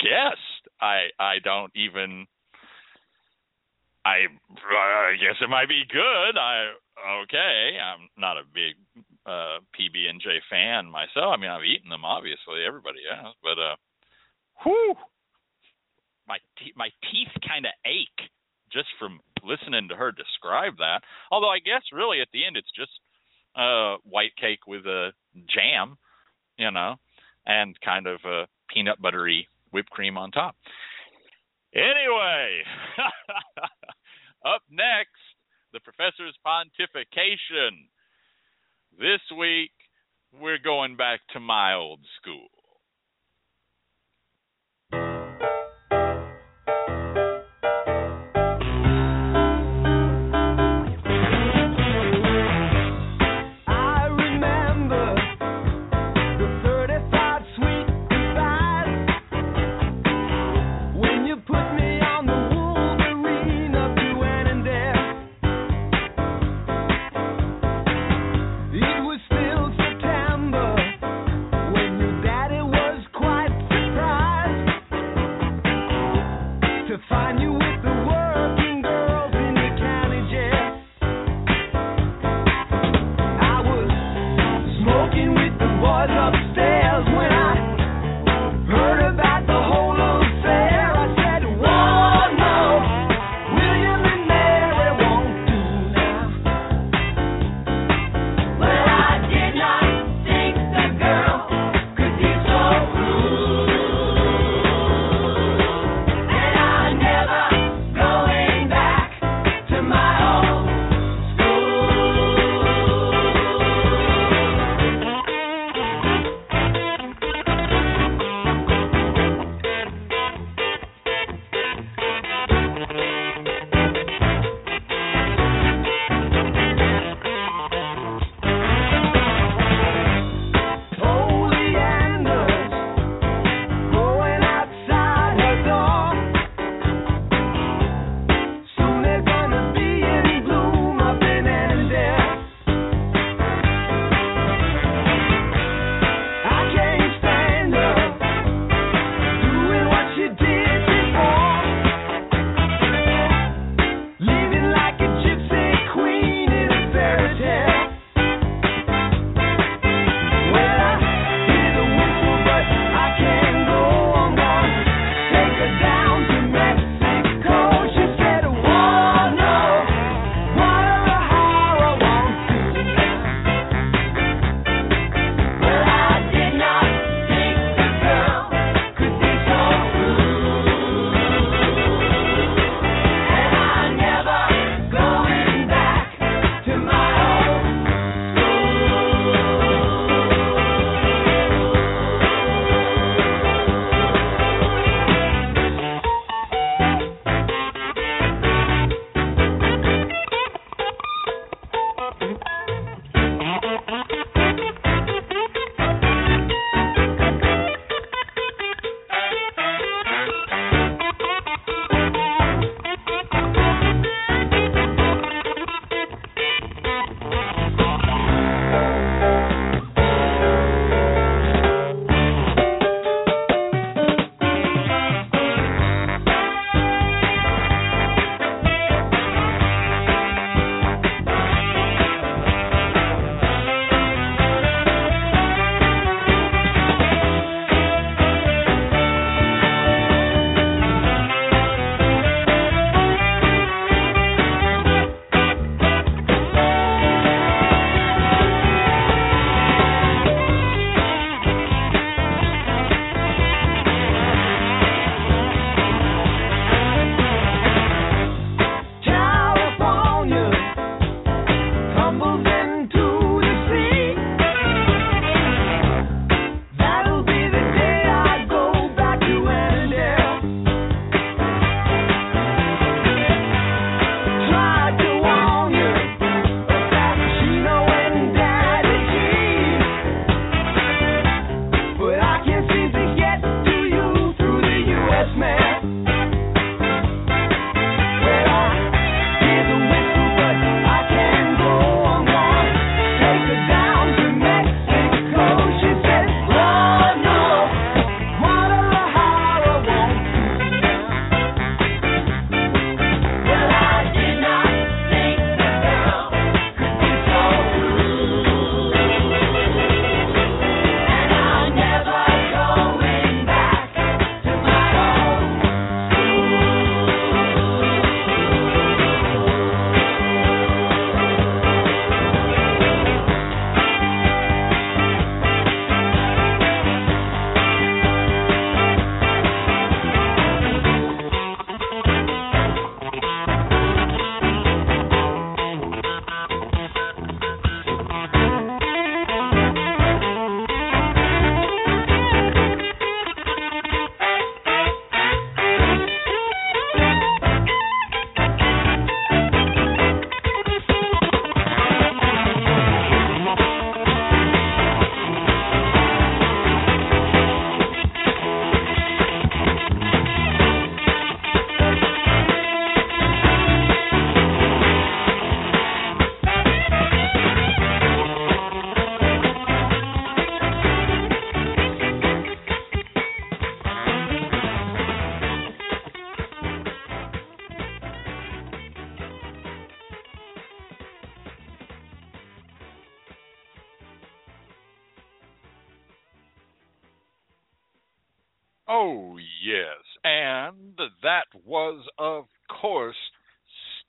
guessed. 0.00 0.68
I 0.80 1.08
I 1.18 1.38
don't 1.42 1.72
even. 1.74 2.26
I 4.04 4.26
I 4.54 5.16
guess 5.18 5.36
it 5.40 5.50
might 5.50 5.68
be 5.68 5.82
good. 5.90 6.38
I 6.38 6.72
okay. 7.22 7.78
I'm 7.82 8.08
not 8.16 8.36
a 8.36 8.42
big 8.52 8.76
uh 9.26 9.58
PB 9.74 10.08
and 10.08 10.20
J 10.20 10.40
fan 10.50 10.90
myself. 10.90 11.34
I 11.34 11.36
mean, 11.36 11.50
I've 11.50 11.64
eaten 11.64 11.90
them 11.90 12.04
obviously. 12.04 12.64
Everybody 12.66 13.00
has, 13.10 13.34
but 13.42 13.58
uh, 13.58 13.76
whew, 14.62 14.94
my 16.28 16.38
te- 16.58 16.76
my 16.76 16.90
teeth 17.10 17.32
kind 17.48 17.66
of 17.66 17.72
ache 17.84 18.30
just 18.72 18.88
from 18.98 19.20
listening 19.42 19.88
to 19.88 19.96
her 19.96 20.12
describe 20.12 20.76
that. 20.78 21.00
Although 21.30 21.50
I 21.50 21.58
guess 21.58 21.82
really 21.92 22.20
at 22.20 22.28
the 22.32 22.44
end 22.44 22.56
it's 22.56 22.72
just 22.76 22.92
uh 23.56 23.96
white 24.04 24.36
cake 24.36 24.66
with 24.66 24.86
a 24.86 25.10
jam 25.48 25.96
you 26.58 26.70
know, 26.70 26.96
and 27.46 27.78
kind 27.80 28.06
of 28.06 28.20
a 28.24 28.46
peanut 28.72 29.00
buttery 29.00 29.48
whipped 29.72 29.90
cream 29.90 30.16
on 30.16 30.30
top. 30.30 30.56
Anyway, 31.74 32.62
up 34.46 34.62
next, 34.70 35.20
the 35.72 35.80
professor's 35.80 36.36
pontification. 36.46 37.88
This 38.98 39.20
week, 39.36 39.72
we're 40.40 40.58
going 40.58 40.96
back 40.96 41.20
to 41.34 41.40
my 41.40 41.74
old 41.74 42.00
school. 42.20 42.48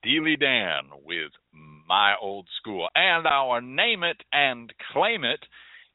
Steely 0.07 0.37
Dan 0.37 0.83
with 1.05 1.31
My 1.85 2.15
Old 2.21 2.47
School. 2.61 2.87
And 2.95 3.27
our 3.27 3.59
name 3.59 4.03
it 4.03 4.15
and 4.31 4.73
claim 4.93 5.25
it 5.25 5.43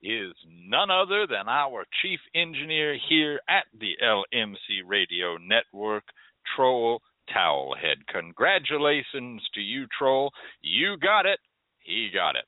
is 0.02 0.34
none 0.68 0.90
other 0.90 1.26
than 1.26 1.48
our 1.48 1.86
chief 2.02 2.20
engineer 2.34 2.98
here 3.08 3.40
at 3.48 3.64
the 3.80 3.92
LMC 4.04 4.82
Radio 4.86 5.38
Network, 5.38 6.04
Troll 6.54 7.00
Towelhead. 7.34 8.06
Congratulations 8.12 9.40
to 9.54 9.60
you, 9.60 9.86
Troll. 9.98 10.30
You 10.60 10.98
got 10.98 11.24
it. 11.24 11.38
He 11.78 12.10
got 12.12 12.36
it. 12.36 12.44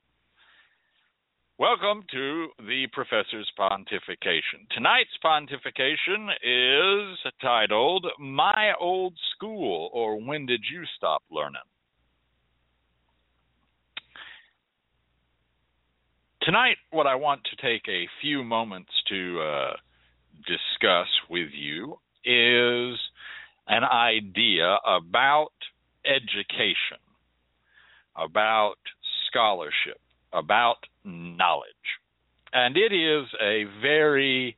Welcome 1.56 2.02
to 2.10 2.48
the 2.66 2.88
Professor's 2.92 3.48
Pontification. 3.56 4.66
Tonight's 4.72 5.16
pontification 5.24 6.30
is 6.42 7.16
titled 7.40 8.08
My 8.18 8.72
Old 8.80 9.14
School, 9.36 9.88
or 9.92 10.20
When 10.20 10.46
Did 10.46 10.64
You 10.68 10.82
Stop 10.96 11.22
Learning? 11.30 11.62
Tonight, 16.42 16.76
what 16.90 17.06
I 17.06 17.14
want 17.14 17.42
to 17.44 17.56
take 17.62 17.86
a 17.88 18.08
few 18.20 18.42
moments 18.42 18.90
to 19.10 19.40
uh, 19.40 19.72
discuss 20.48 21.06
with 21.30 21.50
you 21.52 22.00
is 22.24 22.98
an 23.68 23.84
idea 23.84 24.76
about 24.84 25.52
education, 26.04 26.98
about 28.16 28.74
scholarship, 29.28 30.00
about 30.32 30.78
knowledge. 31.04 31.68
And 32.52 32.76
it 32.76 32.92
is 32.92 33.26
a 33.42 33.64
very 33.82 34.56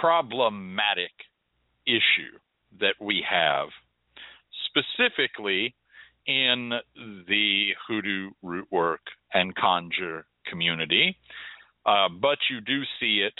problematic 0.00 1.12
issue 1.86 2.38
that 2.80 2.94
we 3.00 3.24
have, 3.28 3.68
specifically 4.66 5.74
in 6.26 6.72
the 7.28 7.70
hoodoo 7.86 8.30
root 8.42 8.66
work 8.70 9.00
and 9.32 9.54
conjure 9.54 10.24
community, 10.46 11.16
uh, 11.86 12.08
but 12.20 12.38
you 12.50 12.60
do 12.60 12.82
see 12.98 13.20
it 13.20 13.34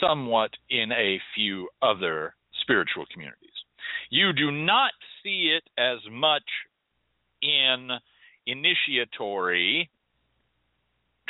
somewhat 0.00 0.50
in 0.70 0.92
a 0.92 1.18
few 1.34 1.68
other 1.82 2.34
spiritual 2.62 3.04
communities. 3.12 3.40
You 4.10 4.32
do 4.32 4.50
not 4.50 4.92
see 5.22 5.56
it 5.56 5.64
as 5.78 5.98
much 6.10 6.44
in 7.42 7.90
initiatory 8.46 9.90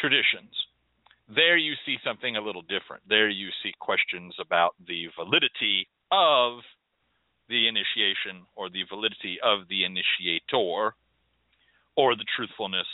traditions. 0.04 0.52
There 1.34 1.56
you 1.56 1.72
see 1.86 1.96
something 2.04 2.36
a 2.36 2.44
little 2.44 2.60
different. 2.60 3.08
There 3.08 3.30
you 3.30 3.48
see 3.62 3.72
questions 3.80 4.34
about 4.38 4.74
the 4.86 5.08
validity 5.16 5.88
of 6.12 6.60
the 7.48 7.68
initiation 7.68 8.44
or 8.54 8.68
the 8.68 8.84
validity 8.92 9.38
of 9.40 9.64
the 9.72 9.84
initiator 9.88 10.92
or 11.96 12.16
the 12.16 12.28
truthfulness 12.36 12.86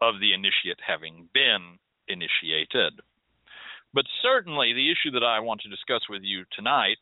of 0.00 0.20
the 0.20 0.32
initiate 0.32 0.80
having 0.80 1.28
been 1.34 1.76
initiated. 2.08 2.96
But 3.92 4.04
certainly, 4.22 4.72
the 4.72 4.88
issue 4.88 5.12
that 5.12 5.24
I 5.24 5.40
want 5.40 5.60
to 5.62 5.68
discuss 5.68 6.08
with 6.08 6.22
you 6.24 6.44
tonight 6.56 6.96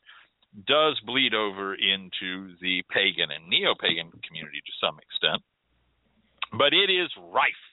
does 0.67 0.99
bleed 1.05 1.33
over 1.33 1.75
into 1.75 2.55
the 2.59 2.83
pagan 2.91 3.31
and 3.31 3.47
neo 3.47 3.75
pagan 3.79 4.11
community 4.27 4.59
to 4.59 4.79
some 4.83 4.99
extent, 4.99 5.43
but 6.51 6.73
it 6.73 6.91
is 6.91 7.11
rife 7.31 7.66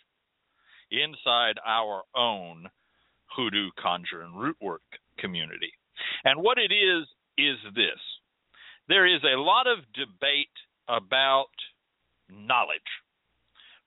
inside 0.91 1.59
our 1.67 2.03
own 2.17 2.69
hoodoo, 3.35 3.71
conjure, 3.79 4.23
and 4.23 4.39
root 4.39 4.57
work 4.61 4.83
community. 5.19 5.73
And 6.25 6.43
what 6.43 6.59
it 6.59 6.73
is, 6.73 7.07
is 7.37 7.57
this. 7.75 7.99
There 8.89 9.07
is 9.07 9.23
a 9.25 9.39
lot 9.39 9.67
of 9.67 9.79
debate 9.95 10.49
about 10.89 11.51
knowledge, 12.31 12.81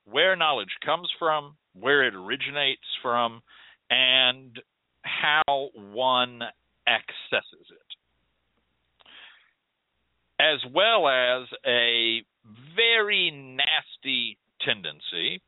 where 0.06 0.36
knowledge 0.36 0.76
comes 0.86 1.10
from, 1.20 1.56
where 1.80 2.04
it 2.06 2.16
originates 2.16 2.82
from, 3.02 3.42
and 3.90 4.60
how 5.04 5.70
one 5.94 6.42
accesses 6.88 7.68
it, 7.72 9.08
as 10.40 10.60
well 10.74 11.08
as 11.08 11.48
a 11.66 12.24
very 12.76 13.32
nasty 13.32 14.38
tendency 14.66 15.42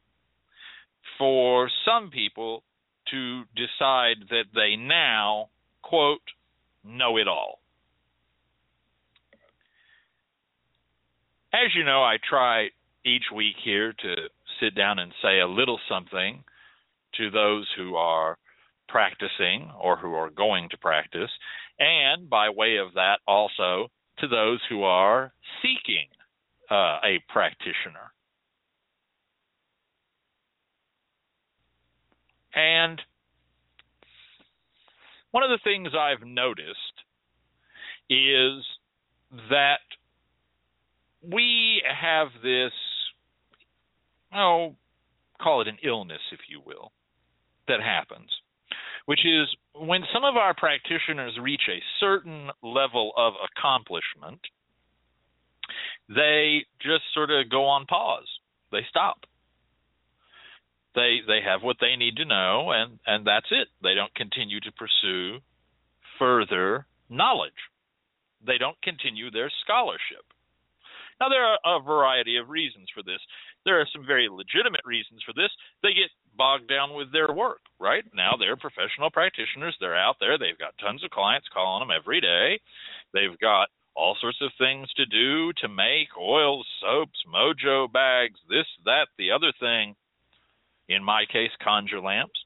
for 1.19 1.69
some 1.85 2.09
people 2.09 2.63
to 3.11 3.43
decide 3.55 4.17
that 4.29 4.45
they 4.55 4.75
now, 4.75 5.49
quote, 5.83 6.21
know 6.83 7.17
it 7.17 7.27
all. 7.27 7.59
As 11.53 11.75
you 11.75 11.83
know, 11.83 12.01
I 12.01 12.17
try 12.27 12.69
each 13.05 13.25
week 13.35 13.55
here 13.63 13.93
to 13.93 14.15
sit 14.59 14.75
down 14.75 14.99
and 14.99 15.11
say 15.21 15.39
a 15.39 15.47
little 15.47 15.79
something 15.89 16.43
to 17.17 17.29
those 17.31 17.67
who 17.75 17.95
are 17.95 18.37
practicing 18.87 19.69
or 19.79 19.97
who 19.97 20.13
are 20.13 20.29
going 20.29 20.69
to 20.69 20.77
practice, 20.77 21.29
and 21.79 22.29
by 22.29 22.49
way 22.49 22.77
of 22.77 22.93
that, 22.93 23.17
also 23.27 23.87
to 24.19 24.27
those 24.27 24.59
who 24.69 24.83
are 24.83 25.31
seeking 25.61 26.07
uh, 26.69 26.99
a 27.03 27.21
practitioner. 27.29 28.11
And 32.55 33.01
one 35.31 35.43
of 35.43 35.49
the 35.49 35.59
things 35.63 35.89
I've 35.97 36.25
noticed 36.25 36.75
is 38.09 38.63
that 39.49 39.85
we 41.21 41.81
have 41.87 42.29
this, 42.41 42.71
oh, 44.33 44.75
call 45.41 45.61
it 45.61 45.67
an 45.67 45.77
illness, 45.83 46.21
if 46.31 46.39
you 46.49 46.61
will, 46.65 46.91
that 47.67 47.81
happens, 47.81 48.29
which 49.05 49.25
is 49.25 49.47
when 49.75 50.01
some 50.13 50.23
of 50.23 50.35
our 50.35 50.55
practitioners 50.55 51.37
reach 51.41 51.61
a 51.69 51.81
certain 51.99 52.49
level 52.63 53.11
of 53.15 53.33
accomplishment, 53.55 54.39
they 56.07 56.65
just 56.81 57.03
sort 57.13 57.29
of 57.29 57.49
go 57.49 57.65
on 57.65 57.85
pause. 57.85 58.27
They 58.71 58.81
stop 58.89 59.25
they 60.95 61.19
they 61.27 61.39
have 61.45 61.61
what 61.61 61.77
they 61.79 61.95
need 61.95 62.17
to 62.17 62.25
know 62.25 62.71
and 62.71 62.99
and 63.05 63.25
that's 63.25 63.49
it. 63.51 63.67
They 63.81 63.93
don't 63.93 64.13
continue 64.15 64.59
to 64.61 64.71
pursue 64.71 65.39
further 66.17 66.85
knowledge. 67.09 67.59
They 68.45 68.57
don't 68.57 68.81
continue 68.81 69.31
their 69.31 69.51
scholarship. 69.63 70.25
Now 71.19 71.29
there 71.29 71.43
are 71.43 71.59
a 71.65 71.83
variety 71.83 72.37
of 72.37 72.49
reasons 72.49 72.87
for 72.93 73.03
this. 73.03 73.19
There 73.65 73.79
are 73.81 73.87
some 73.91 74.05
very 74.05 74.29
legitimate 74.29 74.85
reasons 74.85 75.21
for 75.25 75.33
this. 75.33 75.51
They 75.83 75.89
get 75.89 76.09
bogged 76.37 76.69
down 76.69 76.95
with 76.95 77.11
their 77.11 77.33
work 77.33 77.59
right? 77.79 78.03
Now 78.13 78.35
they're 78.37 78.57
professional 78.57 79.09
practitioners. 79.09 79.75
They're 79.79 79.97
out 79.97 80.17
there. 80.19 80.37
They've 80.37 80.57
got 80.57 80.77
tons 80.79 81.03
of 81.03 81.09
clients 81.09 81.47
calling 81.53 81.87
them 81.87 81.95
every 81.95 82.21
day. 82.21 82.59
They've 83.13 83.39
got 83.39 83.69
all 83.95 84.15
sorts 84.21 84.37
of 84.41 84.51
things 84.57 84.87
to 84.95 85.05
do 85.05 85.51
to 85.61 85.67
make 85.67 86.09
oils 86.19 86.67
soaps 86.79 87.19
mojo 87.27 87.91
bags 87.91 88.39
this 88.47 88.67
that 88.85 89.07
the 89.17 89.31
other 89.31 89.51
thing 89.59 89.95
in 90.89 91.03
my 91.03 91.25
case, 91.31 91.51
conjure 91.63 92.01
lamps, 92.01 92.39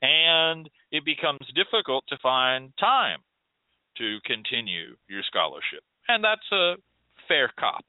and 0.00 0.68
it 0.90 1.04
becomes 1.04 1.40
difficult 1.54 2.04
to 2.08 2.16
find 2.22 2.72
time 2.78 3.18
to 3.98 4.18
continue 4.24 4.96
your 5.08 5.22
scholarship. 5.26 5.82
And 6.06 6.22
that's 6.22 6.52
a 6.52 6.74
fair 7.26 7.50
cop. 7.58 7.84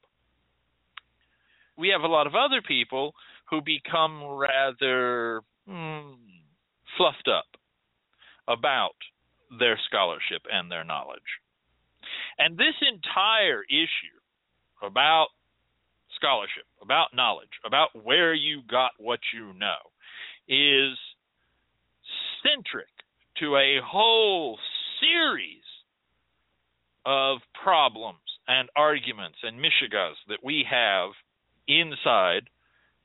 We 1.78 1.88
have 1.88 2.02
a 2.02 2.12
lot 2.12 2.26
of 2.26 2.34
other 2.34 2.60
people 2.66 3.14
who 3.48 3.60
become 3.62 4.22
rather 4.24 5.40
hmm, 5.66 6.12
fluffed 6.96 7.28
up 7.28 7.46
about 8.48 8.96
their 9.58 9.78
scholarship 9.86 10.42
and 10.52 10.70
their 10.70 10.84
knowledge. 10.84 11.20
And 12.38 12.56
this 12.56 12.74
entire 12.80 13.62
issue 13.68 14.18
about 14.82 15.28
scholarship, 16.16 16.64
about 16.82 17.08
knowledge, 17.14 17.48
about 17.64 17.88
where 17.94 18.34
you 18.34 18.62
got 18.68 18.92
what 18.98 19.20
you 19.32 19.52
know, 19.58 19.89
is 20.50 20.98
centric 22.42 22.88
to 23.38 23.56
a 23.56 23.78
whole 23.84 24.58
series 25.00 25.62
of 27.06 27.38
problems 27.62 28.18
and 28.48 28.68
arguments 28.76 29.38
and 29.42 29.58
mishigas 29.58 30.16
that 30.28 30.38
we 30.42 30.64
have 30.68 31.10
inside 31.68 32.50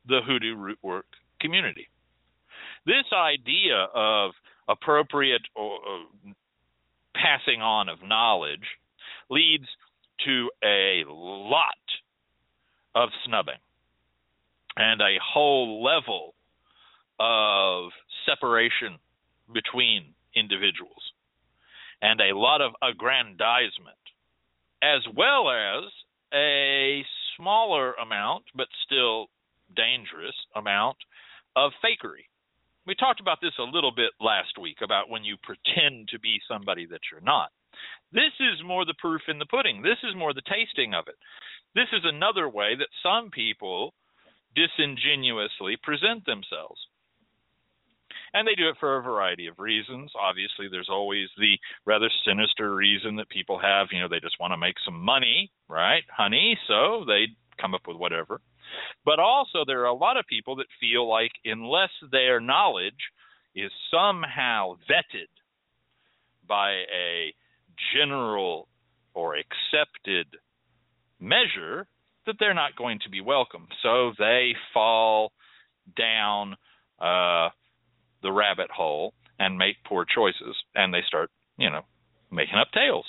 the 0.07 0.19
hoodoo 0.25 0.55
rootwork 0.55 1.03
community. 1.39 1.87
This 2.85 3.05
idea 3.13 3.87
of 3.93 4.31
appropriate 4.67 5.43
or, 5.55 5.79
passing 7.15 7.61
on 7.61 7.89
of 7.89 7.99
knowledge 8.03 8.65
leads 9.29 9.65
to 10.25 10.49
a 10.63 11.03
lot 11.07 11.69
of 12.93 13.09
snubbing 13.25 13.59
and 14.77 15.01
a 15.01 15.17
whole 15.23 15.83
level 15.83 16.34
of 17.19 17.91
separation 18.25 18.99
between 19.53 20.13
individuals. 20.35 21.01
and 22.01 22.19
a 22.21 22.35
lot 22.37 22.61
of 22.61 22.73
aggrandizement, 22.81 23.97
as 24.83 25.01
well 25.15 25.49
as 25.49 25.83
a 26.33 27.03
smaller 27.37 27.93
amount, 27.93 28.43
but 28.55 28.67
still 28.85 29.27
dangerous 29.75 30.35
amount 30.55 30.97
of 31.55 31.71
fakery. 31.83 32.27
We 32.85 32.95
talked 32.95 33.19
about 33.21 33.39
this 33.41 33.57
a 33.59 33.63
little 33.63 33.91
bit 33.95 34.11
last 34.21 34.59
week 34.61 34.77
about 34.83 35.09
when 35.09 35.23
you 35.23 35.37
pretend 35.41 36.09
to 36.09 36.19
be 36.19 36.39
somebody 36.47 36.85
that 36.87 37.01
you're 37.11 37.21
not. 37.21 37.49
This 38.11 38.33
is 38.39 38.63
more 38.63 38.85
the 38.85 38.93
proof 38.99 39.21
in 39.27 39.39
the 39.39 39.45
pudding. 39.47 39.81
This 39.81 39.97
is 40.03 40.15
more 40.15 40.33
the 40.33 40.45
tasting 40.47 40.93
of 40.93 41.07
it. 41.07 41.15
This 41.73 41.87
is 41.93 42.03
another 42.03 42.47
way 42.47 42.75
that 42.75 42.87
some 43.01 43.31
people 43.31 43.93
disingenuously 44.55 45.77
present 45.81 46.25
themselves. 46.25 46.79
And 48.35 48.45
they 48.45 48.55
do 48.55 48.67
it 48.67 48.75
for 48.81 48.97
a 48.97 49.01
variety 49.01 49.47
of 49.47 49.59
reasons. 49.59 50.11
Obviously, 50.19 50.67
there's 50.69 50.89
always 50.91 51.29
the 51.37 51.57
rather 51.85 52.09
sinister 52.27 52.75
reason 52.75 53.15
that 53.15 53.29
people 53.29 53.57
have, 53.57 53.87
you 53.91 54.01
know, 54.01 54.09
they 54.09 54.19
just 54.19 54.41
want 54.41 54.51
to 54.51 54.57
make 54.57 54.75
some 54.83 54.99
money, 54.99 55.49
right? 55.69 56.03
Honey, 56.15 56.59
so 56.67 57.05
they 57.07 57.27
come 57.61 57.73
up 57.73 57.87
with 57.87 57.95
whatever. 57.95 58.41
But 59.05 59.19
also, 59.19 59.63
there 59.65 59.83
are 59.83 59.85
a 59.85 59.93
lot 59.93 60.17
of 60.17 60.27
people 60.27 60.57
that 60.57 60.65
feel 60.81 61.07
like 61.09 61.31
unless 61.45 61.91
their 62.11 62.41
knowledge 62.41 62.93
is 63.55 63.71
somehow 63.89 64.75
vetted 64.91 65.31
by 66.45 66.71
a 66.93 67.33
general 67.95 68.67
or 69.13 69.37
accepted 69.37 70.27
measure, 71.21 71.87
that 72.25 72.35
they're 72.37 72.53
not 72.53 72.75
going 72.75 72.99
to 73.05 73.09
be 73.09 73.21
welcome. 73.21 73.69
So 73.81 74.11
they 74.19 74.55
fall 74.73 75.31
down 75.95 76.57
uh, 76.99 77.49
the 78.25 78.31
rabbit 78.33 78.71
hole 78.71 79.13
and 79.37 79.57
make 79.57 79.75
poor 79.85 80.03
choices, 80.03 80.55
and 80.73 80.91
they 80.91 81.01
start, 81.07 81.29
you 81.57 81.69
know, 81.69 81.83
making 82.31 82.57
up 82.57 82.67
tales. 82.73 83.05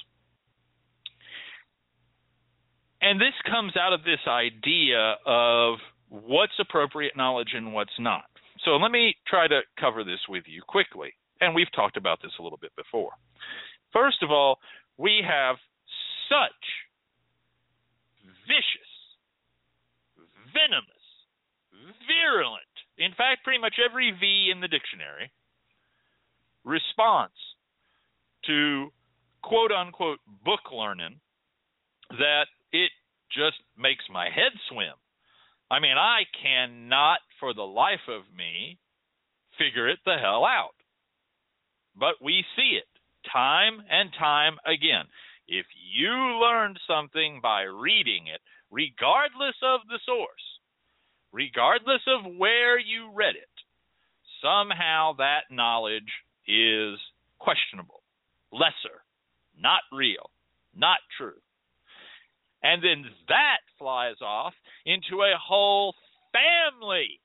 And 3.01 3.19
this 3.19 3.35
comes 3.51 3.77
out 3.77 3.93
of 3.93 4.05
this 4.05 4.21
idea 4.29 5.17
of 5.25 5.79
what's 6.09 6.53
appropriate 6.61 7.17
knowledge 7.17 7.53
and 7.55 7.73
what's 7.73 7.99
not. 7.99 8.25
So 8.65 8.73
let 8.77 8.91
me 8.91 9.17
try 9.27 9.49
to 9.49 9.61
cover 9.81 10.05
this 10.05 10.21
with 10.29 10.45
you 10.47 10.63
quickly. 10.67 11.15
And 11.41 11.55
we've 11.55 11.71
talked 11.75 11.97
about 11.97 12.21
this 12.23 12.33
a 12.39 12.43
little 12.43 12.59
bit 12.61 12.75
before. 12.77 13.13
First 13.93 14.23
of 14.23 14.31
all, 14.31 14.59
we 14.99 15.23
have 15.27 15.57
such 16.29 16.65
vicious, 18.47 18.93
venomous, 20.53 21.07
virulent, 22.09 22.76
in 22.99 23.13
fact, 23.13 23.45
pretty 23.45 23.61
much 23.61 23.75
every 23.83 24.13
V 24.19 24.51
in 24.53 24.61
the 24.61 24.69
dictionary 24.69 25.31
response 26.65 27.37
to 28.47 28.89
quote 29.43 29.73
unquote 29.73 30.19
book 30.45 30.73
learning 30.73 31.21
that 32.11 32.47
it 32.73 32.91
just 33.31 33.59
makes 33.79 34.05
my 34.13 34.27
head 34.27 34.53
swim. 34.69 34.95
I 35.71 35.81
mean, 35.81 35.97
I 35.99 36.23
cannot 36.43 37.19
for 37.41 37.53
the 37.53 37.63
life 37.63 38.07
of 38.09 38.23
me 38.37 38.79
figure 39.59 39.89
it 39.89 39.99
the 40.05 40.17
hell 40.21 40.45
out. 40.45 40.75
But 41.99 42.23
we 42.23 42.45
see 42.57 42.79
it 42.79 42.89
time 43.33 43.83
and 43.91 44.11
time 44.19 44.57
again. 44.67 45.07
If 45.49 45.67
you 45.95 46.11
learned 46.11 46.79
something 46.87 47.41
by 47.43 47.63
reading 47.63 48.27
it, 48.27 48.41
regardless 48.71 49.57
of 49.63 49.81
the 49.89 49.99
source, 50.05 50.47
regardless 51.33 52.03
of 52.07 52.37
where 52.37 52.79
you 52.79 53.11
read 53.15 53.37
it, 53.37 53.49
somehow 54.43 55.15
that 55.19 55.51
knowledge 55.51 56.11
is 56.47 56.99
questionable, 57.39 58.03
lesser, 58.53 59.03
not 59.59 59.81
real, 59.93 60.31
not 60.75 60.99
true. 61.17 61.41
And 62.63 62.83
then 62.83 63.05
that 63.29 63.61
flies 63.79 64.17
off 64.23 64.55
into 64.85 65.23
a 65.23 65.39
whole 65.39 65.95
family 66.33 67.21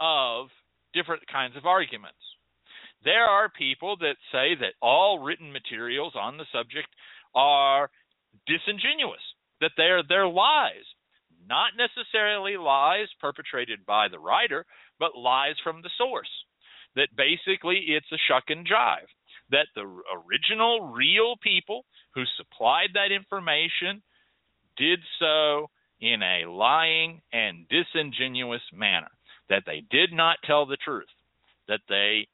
of 0.00 0.48
different 0.94 1.22
kinds 1.30 1.56
of 1.56 1.66
arguments. 1.66 2.18
There 3.04 3.24
are 3.24 3.48
people 3.48 3.96
that 3.98 4.16
say 4.32 4.54
that 4.60 4.74
all 4.82 5.20
written 5.20 5.52
materials 5.52 6.14
on 6.18 6.36
the 6.36 6.44
subject 6.52 6.88
are 7.34 7.90
disingenuous, 8.46 9.22
that 9.60 9.72
they're 9.76 10.02
they're 10.06 10.28
lies, 10.28 10.84
not 11.48 11.72
necessarily 11.76 12.56
lies 12.56 13.08
perpetrated 13.20 13.84
by 13.86 14.08
the 14.08 14.18
writer, 14.18 14.64
but 14.98 15.16
lies 15.16 15.54
from 15.62 15.82
the 15.82 15.90
source. 15.96 16.30
That 16.96 17.08
basically 17.16 17.84
it's 17.88 18.10
a 18.12 18.18
shuck 18.28 18.44
and 18.48 18.66
jive. 18.66 19.08
That 19.50 19.66
the 19.74 19.82
original 19.82 20.92
real 20.92 21.36
people 21.42 21.84
who 22.14 22.22
supplied 22.36 22.90
that 22.94 23.14
information 23.14 24.02
did 24.76 25.00
so 25.18 25.68
in 26.00 26.22
a 26.22 26.48
lying 26.48 27.20
and 27.32 27.66
disingenuous 27.68 28.62
manner, 28.72 29.10
that 29.48 29.64
they 29.66 29.82
did 29.90 30.12
not 30.12 30.38
tell 30.46 30.66
the 30.66 30.78
truth, 30.78 31.04
that 31.68 31.80
they 31.88 32.26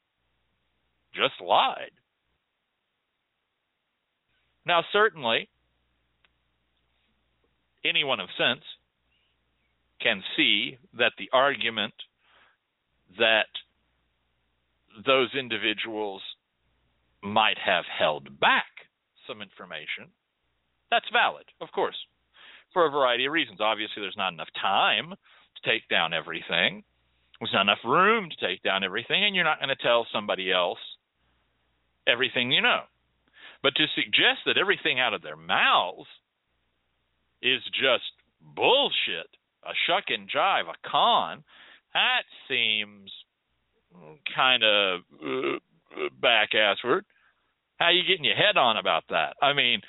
just 1.13 1.41
lied. 1.41 1.91
Now, 4.65 4.83
certainly, 4.91 5.49
anyone 7.83 8.19
of 8.19 8.29
sense 8.37 8.63
can 10.01 10.23
see 10.35 10.77
that 10.97 11.13
the 11.17 11.29
argument 11.33 11.93
that 13.17 13.49
those 15.05 15.29
individuals 15.37 16.21
might 17.23 17.57
have 17.63 17.85
held 17.85 18.39
back 18.39 18.65
some 19.27 19.41
information, 19.41 20.11
that's 20.89 21.05
valid, 21.11 21.45
of 21.61 21.71
course, 21.71 21.97
for 22.73 22.85
a 22.85 22.91
variety 22.91 23.25
of 23.25 23.31
reasons. 23.31 23.59
Obviously, 23.59 24.01
there's 24.01 24.17
not 24.17 24.33
enough 24.33 24.51
time 24.61 25.11
to 25.11 25.69
take 25.69 25.87
down 25.89 26.13
everything, 26.13 26.83
there's 27.39 27.53
not 27.53 27.63
enough 27.63 27.83
room 27.85 28.29
to 28.29 28.47
take 28.47 28.63
down 28.63 28.83
everything, 28.83 29.25
and 29.25 29.35
you're 29.35 29.43
not 29.43 29.59
going 29.59 29.69
to 29.69 29.83
tell 29.83 30.07
somebody 30.11 30.51
else 30.51 30.79
everything 32.07 32.51
you 32.51 32.61
know. 32.61 32.81
But 33.61 33.75
to 33.75 33.85
suggest 33.95 34.45
that 34.45 34.57
everything 34.57 34.99
out 34.99 35.13
of 35.13 35.21
their 35.21 35.35
mouths 35.35 36.07
is 37.41 37.61
just 37.73 38.09
bullshit, 38.41 39.29
a 39.67 39.73
shuck 39.85 40.05
and 40.07 40.29
jive, 40.29 40.69
a 40.69 40.89
con, 40.89 41.43
that 41.93 42.23
seems 42.47 43.11
kind 44.35 44.63
of 44.63 45.01
uh, 45.23 45.57
back 46.21 46.49
assward. 46.53 47.01
How 47.77 47.89
you 47.89 48.03
getting 48.07 48.25
your 48.25 48.35
head 48.35 48.57
on 48.57 48.77
about 48.77 49.03
that? 49.09 49.35
I 49.41 49.53
mean, 49.53 49.81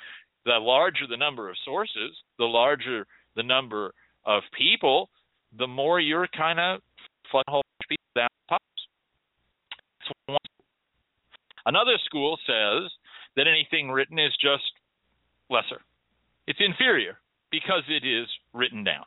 the 0.45 0.57
larger 0.59 1.07
the 1.09 1.17
number 1.17 1.49
of 1.49 1.55
sources, 1.65 2.15
the 2.37 2.45
larger 2.45 3.05
the 3.35 3.43
number 3.43 3.93
of 4.25 4.43
people, 4.57 5.09
the 5.57 5.67
more 5.67 5.99
you're 5.99 6.27
kind 6.35 6.59
of 6.59 6.81
flooding 7.31 7.61
people 7.87 8.03
down 8.15 8.27
pipes. 8.47 8.63
Another 11.65 11.97
school 12.05 12.37
says 12.47 12.91
that 13.35 13.45
anything 13.47 13.91
written 13.91 14.17
is 14.17 14.33
just 14.41 14.63
lesser. 15.49 15.81
It's 16.47 16.59
inferior 16.59 17.17
because 17.51 17.83
it 17.87 18.05
is 18.07 18.27
written 18.53 18.83
down. 18.83 19.05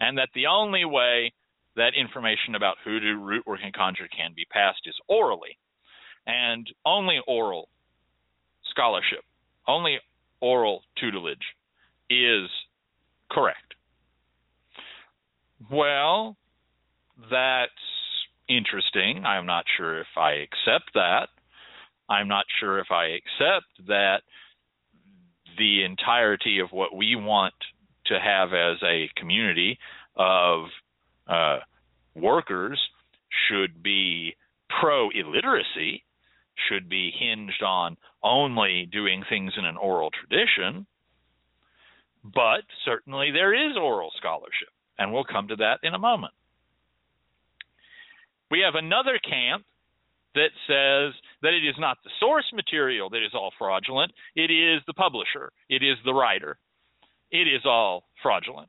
And 0.00 0.18
that 0.18 0.30
the 0.34 0.46
only 0.46 0.84
way 0.84 1.32
that 1.76 1.94
information 1.98 2.54
about 2.54 2.76
hoodoo, 2.84 3.16
root 3.16 3.46
work, 3.46 3.60
and 3.62 3.72
conjure 3.72 4.08
can 4.08 4.32
be 4.34 4.44
passed 4.50 4.82
is 4.86 4.94
orally. 5.08 5.56
And 6.26 6.66
only 6.84 7.20
oral 7.26 7.68
scholarship, 8.70 9.24
only 9.66 9.98
oral 10.40 10.82
tutelage 10.96 11.38
is 12.10 12.48
correct. 13.30 13.74
Well, 15.70 16.36
that's 17.30 17.70
interesting. 18.48 19.24
I'm 19.24 19.46
not 19.46 19.64
sure 19.76 20.00
if 20.00 20.06
I 20.16 20.32
accept 20.32 20.92
that. 20.94 21.28
I'm 22.08 22.28
not 22.28 22.44
sure 22.60 22.78
if 22.78 22.90
I 22.90 23.06
accept 23.06 23.86
that 23.86 24.22
the 25.58 25.84
entirety 25.84 26.58
of 26.58 26.72
what 26.72 26.94
we 26.94 27.16
want 27.16 27.54
to 28.06 28.18
have 28.18 28.52
as 28.52 28.78
a 28.82 29.08
community 29.16 29.78
of 30.16 30.64
uh, 31.28 31.58
workers 32.14 32.80
should 33.48 33.82
be 33.82 34.34
pro 34.80 35.10
illiteracy, 35.10 36.04
should 36.68 36.88
be 36.88 37.12
hinged 37.18 37.62
on 37.62 37.96
only 38.22 38.88
doing 38.90 39.24
things 39.28 39.52
in 39.56 39.64
an 39.64 39.76
oral 39.76 40.10
tradition. 40.10 40.86
But 42.24 42.62
certainly 42.84 43.30
there 43.32 43.54
is 43.54 43.76
oral 43.76 44.10
scholarship, 44.16 44.68
and 44.98 45.12
we'll 45.12 45.24
come 45.24 45.48
to 45.48 45.56
that 45.56 45.78
in 45.82 45.94
a 45.94 45.98
moment. 45.98 46.34
We 48.50 48.60
have 48.60 48.74
another 48.74 49.18
camp 49.18 49.64
that 50.34 50.50
says 50.66 51.14
that 51.42 51.52
it 51.52 51.66
is 51.66 51.74
not 51.78 51.98
the 52.04 52.10
source 52.20 52.50
material 52.54 53.10
that 53.10 53.24
is 53.24 53.32
all 53.34 53.52
fraudulent, 53.58 54.12
it 54.36 54.50
is 54.50 54.80
the 54.86 54.94
publisher, 54.94 55.52
it 55.68 55.82
is 55.82 55.96
the 56.04 56.14
writer. 56.14 56.58
It 57.32 57.48
is 57.48 57.62
all 57.64 58.04
fraudulent. 58.22 58.68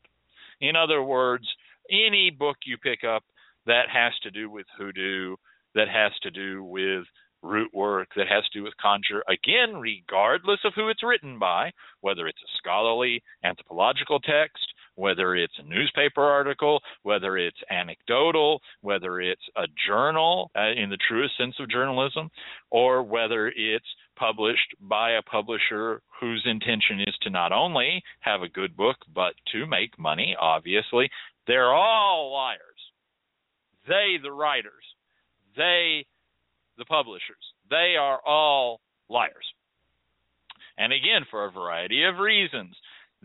In 0.62 0.76
other 0.76 1.04
words, 1.04 1.46
any 1.92 2.32
book 2.32 2.58
you 2.66 2.78
pick 2.78 3.04
up 3.04 3.24
that 3.66 3.90
has 3.94 4.14
to 4.24 4.32
do 4.32 4.50
with 4.50 4.66
hoodoo, 4.78 5.36
that 5.76 5.90
has 5.90 6.12
to 6.24 6.32
do 6.32 6.64
with 6.64 7.04
root 7.44 7.70
work 7.74 8.08
that 8.16 8.28
has 8.30 8.44
to 8.50 8.60
do 8.60 8.64
with 8.64 8.74
conjure, 8.78 9.24
again, 9.28 9.76
regardless 9.76 10.60
of 10.64 10.74
who 10.76 10.88
it's 10.88 11.04
written 11.04 11.38
by, 11.38 11.72
whether 12.00 12.26
it's 12.26 12.42
a 12.42 12.58
scholarly 12.58 13.22
anthropological 13.44 14.20
text, 14.22 14.66
whether 14.96 15.36
it's 15.36 15.58
a 15.60 15.70
newspaper 15.70 16.22
article, 16.22 16.82
whether 17.04 17.38
it's 17.38 17.58
anecdotal, 17.70 18.62
whether 18.82 19.20
it's 19.22 19.42
a 19.56 19.66
journal 19.88 20.52
uh, 20.56 20.72
in 20.72 20.90
the 20.90 20.98
truest 21.08 21.38
sense 21.38 21.56
of 21.60 21.70
journalism, 21.70 22.30
or 22.70 23.04
whether 23.04 23.48
it's 23.48 23.86
published 24.16 24.76
by 24.82 25.12
a 25.12 25.22
publisher 25.24 26.02
whose 26.20 26.44
intention 26.46 27.00
is 27.02 27.16
to 27.22 27.30
not 27.30 27.52
only 27.52 28.02
have 28.20 28.42
a 28.42 28.50
good 28.50 28.76
book, 28.78 28.98
but 29.14 29.34
to 29.52 29.66
make 29.66 29.98
money, 29.98 30.36
obviously. 30.40 31.10
They're 31.48 31.74
all 31.74 32.32
liars. 32.32 32.60
They, 33.88 34.16
the 34.22 34.32
writers, 34.32 34.84
they, 35.58 36.06
the 36.78 36.86
publishers, 36.86 37.44
they 37.70 37.96
are 38.00 38.20
all 38.26 38.80
liars. 39.10 39.46
And 40.78 40.94
again, 40.94 41.26
for 41.30 41.46
a 41.46 41.52
variety 41.52 42.04
of 42.04 42.18
reasons. 42.18 42.76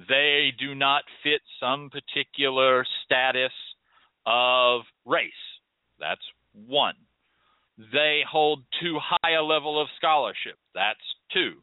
They 0.06 0.52
do 0.58 0.76
not 0.76 1.02
fit 1.24 1.40
some 1.58 1.90
particular 1.90 2.86
status 3.04 3.52
of 4.26 4.82
race. 5.04 5.32
That's 5.98 6.20
one. 6.66 6.94
They 7.92 8.20
hold 8.30 8.62
too 8.80 8.98
high 9.02 9.32
a 9.32 9.42
level 9.42 9.80
of 9.80 9.88
scholarship. 9.96 10.56
That's 10.74 11.00
two. 11.32 11.54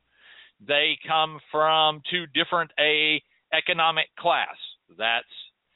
They 0.65 0.97
come 1.07 1.39
from 1.51 2.01
too 2.09 2.25
different 2.33 2.71
a 2.79 3.21
economic 3.53 4.07
class. 4.19 4.55
That's 4.97 5.25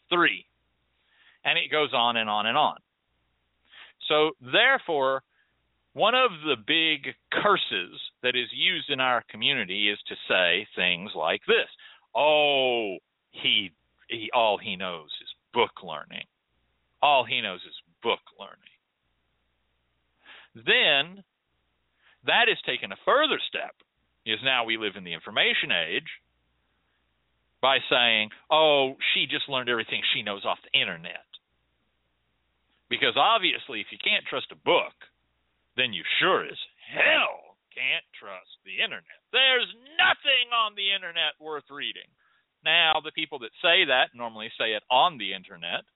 three. 0.09 0.45
And 1.45 1.57
it 1.57 1.71
goes 1.71 1.93
on 1.93 2.17
and 2.17 2.29
on 2.29 2.45
and 2.45 2.57
on. 2.57 2.77
So 4.07 4.31
therefore, 4.41 5.23
one 5.93 6.15
of 6.15 6.31
the 6.45 6.55
big 6.55 7.13
curses 7.31 7.99
that 8.21 8.35
is 8.35 8.47
used 8.53 8.89
in 8.89 8.99
our 8.99 9.23
community 9.29 9.89
is 9.89 9.99
to 10.07 10.15
say 10.27 10.67
things 10.75 11.11
like 11.15 11.41
this 11.47 11.67
oh, 12.15 12.97
he, 13.31 13.71
he 14.09 14.29
all 14.33 14.57
he 14.57 14.75
knows 14.75 15.09
is 15.21 15.29
book 15.53 15.83
learning. 15.83 16.25
All 17.01 17.23
he 17.23 17.41
knows 17.41 17.61
is 17.61 17.75
book 18.03 18.19
learning. 18.39 18.77
Then 20.55 21.23
that 22.25 22.49
is 22.51 22.57
taken 22.65 22.91
a 22.91 22.95
further 23.05 23.39
step, 23.47 23.75
is 24.25 24.39
now 24.43 24.65
we 24.65 24.77
live 24.77 24.95
in 24.97 25.03
the 25.03 25.13
information 25.13 25.71
age 25.71 26.09
by 27.61 27.77
saying, 27.89 28.29
oh, 28.49 28.95
she 29.13 29.25
just 29.25 29.49
learned 29.49 29.69
everything 29.69 30.01
she 30.13 30.23
knows 30.23 30.45
off 30.45 30.59
the 30.63 30.79
internet. 30.79 31.27
Because 32.89 33.15
obviously, 33.15 33.81
if 33.81 33.87
you 33.91 33.97
can't 34.03 34.25
trust 34.25 34.47
a 34.51 34.55
book, 34.55 34.93
then 35.77 35.93
you 35.93 36.03
sure 36.19 36.45
as 36.45 36.57
hell 36.91 37.48
can't 37.79 38.03
trust 38.19 38.59
the 38.67 38.83
internet. 38.83 39.23
There's 39.31 39.71
nothing 39.95 40.51
on 40.51 40.75
the 40.75 40.91
internet 40.91 41.39
worth 41.39 41.63
reading. 41.71 42.11
Now, 42.67 42.99
the 42.99 43.15
people 43.15 43.39
that 43.39 43.55
say 43.63 43.87
that 43.87 44.11
normally 44.11 44.51
say 44.59 44.75
it 44.75 44.83
on 44.91 45.15
the 45.15 45.31
internet, 45.31 45.87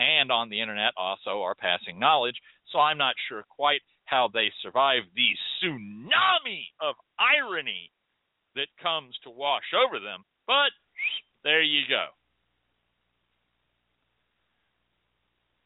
and 0.00 0.32
on 0.32 0.48
the 0.48 0.60
internet 0.60 0.96
also 0.96 1.44
are 1.44 1.54
passing 1.54 2.00
knowledge, 2.00 2.40
so 2.72 2.80
I'm 2.80 2.96
not 2.96 3.14
sure 3.28 3.44
quite 3.52 3.84
how 4.06 4.28
they 4.32 4.48
survive 4.62 5.02
the 5.14 5.30
tsunami 5.60 6.72
of 6.80 6.96
irony 7.20 7.92
that 8.54 8.68
comes 8.82 9.14
to 9.24 9.30
wash 9.30 9.76
over 9.76 10.00
them, 10.00 10.24
but 10.46 10.72
there 11.44 11.62
you 11.62 11.82
go. 11.88 12.06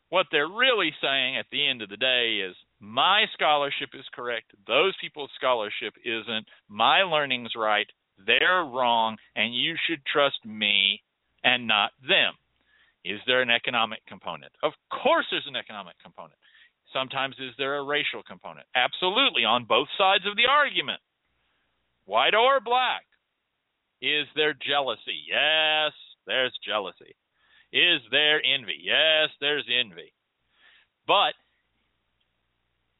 What 0.08 0.26
they're 0.32 0.48
really 0.48 0.90
saying 1.00 1.38
at 1.38 1.46
the 1.52 1.68
end 1.68 1.82
of 1.82 1.88
the 1.88 1.96
day 1.96 2.42
is 2.42 2.56
my 2.80 3.24
scholarship 3.34 3.90
is 3.94 4.04
correct, 4.14 4.52
those 4.66 4.94
people's 5.00 5.30
scholarship 5.36 5.94
isn't, 6.04 6.46
my 6.68 7.02
learning's 7.02 7.52
right, 7.56 7.86
they're 8.26 8.64
wrong, 8.64 9.16
and 9.36 9.54
you 9.54 9.76
should 9.86 10.00
trust 10.04 10.44
me 10.44 11.02
and 11.44 11.66
not 11.66 11.92
them. 12.00 12.34
Is 13.04 13.20
there 13.26 13.42
an 13.42 13.50
economic 13.50 14.04
component? 14.06 14.52
Of 14.62 14.72
course, 14.90 15.26
there's 15.30 15.46
an 15.46 15.56
economic 15.56 15.96
component. 16.02 16.36
Sometimes, 16.92 17.36
is 17.38 17.54
there 17.56 17.76
a 17.76 17.84
racial 17.84 18.22
component? 18.26 18.66
Absolutely, 18.74 19.44
on 19.44 19.64
both 19.64 19.88
sides 19.96 20.24
of 20.26 20.36
the 20.36 20.50
argument, 20.50 21.00
white 22.04 22.34
or 22.34 22.60
black. 22.60 23.04
Is 24.02 24.26
there 24.34 24.54
jealousy? 24.54 25.20
Yes, 25.28 25.92
there's 26.26 26.56
jealousy. 26.66 27.14
Is 27.72 28.00
there 28.10 28.42
envy? 28.42 28.80
Yes, 28.82 29.28
there's 29.40 29.68
envy. 29.68 30.12
But 31.06 31.34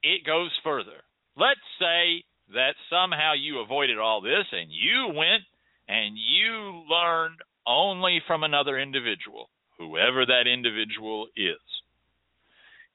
it 0.03 0.25
goes 0.25 0.51
further. 0.63 1.05
Let's 1.37 1.61
say 1.79 2.25
that 2.53 2.75
somehow 2.91 3.33
you 3.35 3.61
avoided 3.61 3.99
all 3.99 4.21
this 4.21 4.47
and 4.53 4.71
you 4.71 5.15
went 5.15 5.43
and 5.89 6.17
you 6.17 6.85
learned 6.89 7.39
only 7.67 8.21
from 8.27 8.43
another 8.43 8.79
individual, 8.79 9.51
whoever 9.79 10.27
that 10.27 10.47
individual 10.47 11.29
is. 11.37 11.59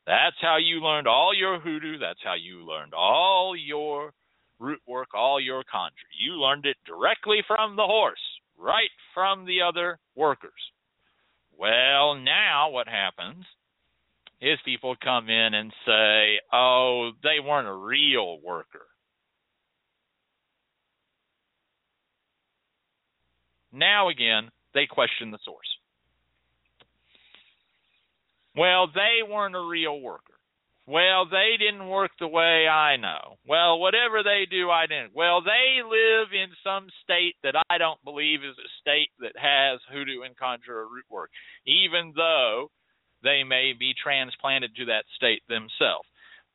That's 0.05 0.35
how 0.41 0.57
you 0.57 0.81
learned 0.81 1.07
all 1.07 1.33
your 1.33 1.59
hoodoo. 1.59 1.97
That's 1.97 2.19
how 2.23 2.35
you 2.35 2.65
learned 2.65 2.93
all 2.93 3.55
your 3.55 4.13
root 4.59 4.79
work, 4.87 5.09
all 5.13 5.41
your 5.41 5.63
conjure. 5.69 5.95
You 6.19 6.33
learned 6.33 6.65
it 6.65 6.77
directly 6.85 7.39
from 7.47 7.75
the 7.75 7.85
horse, 7.85 8.19
right 8.57 8.91
from 9.13 9.45
the 9.45 9.61
other 9.61 9.97
workers. 10.15 10.51
Well, 11.57 12.15
now 12.15 12.69
what 12.69 12.87
happens 12.87 13.45
is 14.41 14.59
people 14.65 14.95
come 15.03 15.29
in 15.29 15.53
and 15.53 15.71
say, 15.85 16.39
oh, 16.53 17.11
they 17.23 17.39
weren't 17.43 17.67
a 17.67 17.73
real 17.73 18.39
worker. 18.43 18.85
Now 23.71 24.09
again, 24.09 24.49
they 24.73 24.85
question 24.85 25.31
the 25.31 25.39
source. 25.43 25.67
Well, 28.55 28.87
they 28.87 29.19
weren't 29.29 29.55
a 29.55 29.61
real 29.61 29.99
worker. 29.99 30.33
Well, 30.87 31.25
they 31.25 31.57
didn't 31.57 31.89
work 31.89 32.11
the 32.19 32.27
way 32.27 32.67
I 32.67 32.95
know. 32.97 33.37
Well, 33.47 33.79
whatever 33.79 34.21
they 34.23 34.45
do, 34.49 34.69
I 34.69 34.85
didn't. 34.85 35.15
Well, 35.15 35.41
they 35.41 35.81
live 35.83 36.27
in 36.31 36.53
some 36.63 36.87
state 37.03 37.35
that 37.43 37.55
I 37.69 37.79
don't 37.79 38.01
believe 38.03 38.41
is 38.43 38.55
a 38.57 38.69
state 38.81 39.09
that 39.19 39.33
has 39.35 39.79
hoodoo 39.91 40.21
and 40.21 40.37
conjure 40.37 40.85
root 40.87 41.05
work, 41.09 41.31
even 41.65 42.13
though 42.15 42.69
they 43.25 43.41
may 43.41 43.73
be 43.73 43.97
transplanted 43.97 44.77
to 44.77 44.85
that 44.93 45.09
state 45.17 45.41
themselves. 45.49 46.05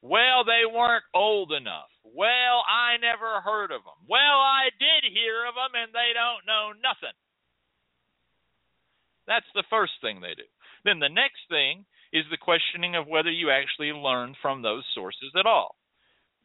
Well, 0.01 0.47
they 0.47 0.65
weren't 0.65 1.05
old 1.13 1.53
enough. 1.53 1.91
Well, 2.07 2.63
I 2.65 2.97
never 3.03 3.43
heard 3.43 3.75
of 3.75 3.83
them. 3.83 3.99
Well, 4.09 4.39
I 4.39 4.71
did 4.79 5.11
hear 5.13 5.45
of 5.45 5.59
them 5.59 5.75
and 5.75 5.91
they 5.93 6.15
don't 6.15 6.47
know 6.47 6.73
nothing. 6.79 7.13
That's 9.27 9.51
the 9.55 9.67
first 9.69 9.93
thing 10.01 10.23
they 10.23 10.35
do. 10.39 10.49
Then 10.85 10.99
the 10.99 11.13
next 11.13 11.43
thing 11.51 11.85
is 12.13 12.25
the 12.31 12.41
questioning 12.41 12.97
of 12.97 13.07
whether 13.07 13.31
you 13.31 13.51
actually 13.51 13.93
learned 13.93 14.37
from 14.41 14.63
those 14.63 14.85
sources 14.95 15.31
at 15.39 15.47
all. 15.47 15.77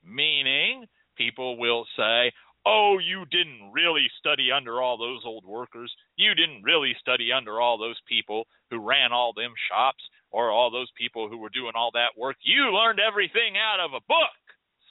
Meaning, 0.04 0.86
people 1.18 1.58
will 1.58 1.86
say, 1.98 2.32
oh, 2.66 2.98
you 2.98 3.26
didn't 3.30 3.72
really 3.72 4.08
study 4.20 4.50
under 4.52 4.82
all 4.82 4.98
those 4.98 5.22
old 5.26 5.46
workers. 5.46 5.94
You 6.18 6.34
didn't 6.34 6.64
really 6.64 6.94
study 7.00 7.32
under 7.32 7.62
all 7.62 7.78
those 7.78 8.00
people 8.08 8.46
who 8.70 8.82
ran 8.82 9.14
all 9.14 9.34
them 9.34 9.54
shops 9.70 10.04
or 10.32 10.52
all 10.52 10.72
those 10.72 10.90
people 10.98 11.30
who 11.30 11.38
were 11.38 11.54
doing 11.54 11.74
all 11.76 11.92
that 11.94 12.18
work. 12.18 12.36
You 12.42 12.74
learned 12.74 13.00
everything 13.00 13.56
out 13.56 13.80
of 13.80 13.94
a 13.94 14.04
book. 14.08 14.42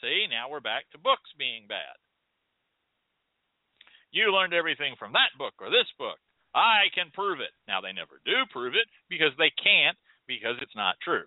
See, 0.00 0.26
now 0.30 0.48
we're 0.50 0.60
back 0.64 0.84
to 0.92 0.98
books 0.98 1.30
being 1.38 1.66
bad. 1.68 1.98
You 4.12 4.30
learned 4.30 4.54
everything 4.54 4.94
from 4.98 5.12
that 5.12 5.34
book 5.36 5.54
or 5.58 5.70
this 5.70 5.90
book. 5.98 6.18
I 6.54 6.86
can 6.94 7.10
prove 7.10 7.40
it. 7.40 7.50
Now, 7.66 7.80
they 7.80 7.90
never 7.90 8.22
do 8.24 8.46
prove 8.52 8.74
it 8.78 8.86
because 9.10 9.34
they 9.38 9.50
can't, 9.58 9.98
because 10.30 10.54
it's 10.62 10.76
not 10.76 10.94
true. 11.02 11.26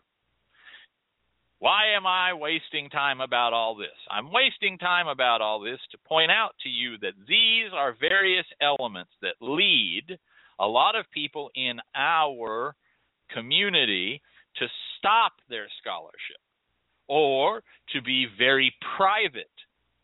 Why 1.59 1.95
am 1.95 2.05
I 2.05 2.33
wasting 2.33 2.89
time 2.91 3.19
about 3.19 3.51
all 3.51 3.75
this? 3.75 3.97
I'm 4.11 4.31
wasting 4.31 4.77
time 4.77 5.07
about 5.07 5.41
all 5.41 5.59
this 5.59 5.79
to 5.91 5.97
point 6.07 6.29
out 6.29 6.53
to 6.61 6.69
you 6.69 6.99
that 6.99 7.17
these 7.27 7.73
are 7.73 7.95
various 7.99 8.45
elements 8.61 9.11
that 9.23 9.41
lead 9.41 10.19
a 10.59 10.67
lot 10.67 10.95
of 10.95 11.09
people 11.11 11.49
in 11.55 11.79
our 11.95 12.75
community 13.33 14.21
to 14.57 14.67
stop 14.97 15.33
their 15.49 15.67
scholarship 15.81 16.41
or 17.07 17.63
to 17.93 18.01
be 18.03 18.27
very 18.37 18.71
private 18.95 19.49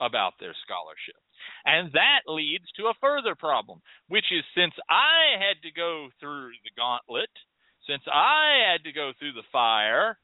about 0.01 0.34
their 0.39 0.56
scholarship. 0.66 1.22
And 1.66 1.91
that 1.93 2.26
leads 2.26 2.66
to 2.78 2.88
a 2.88 2.97
further 2.99 3.36
problem, 3.36 3.80
which 4.08 4.26
is 4.32 4.43
since 4.56 4.74
I 4.89 5.38
had 5.38 5.62
to 5.62 5.72
go 5.72 6.10
through 6.20 6.49
the 6.64 6.74
gauntlet, 6.76 7.30
since 7.88 8.01
I 8.12 8.72
had 8.72 8.84
to 8.86 8.91
go 8.91 9.12
through 9.20 9.34
the 9.34 9.47
fire, 9.51 10.18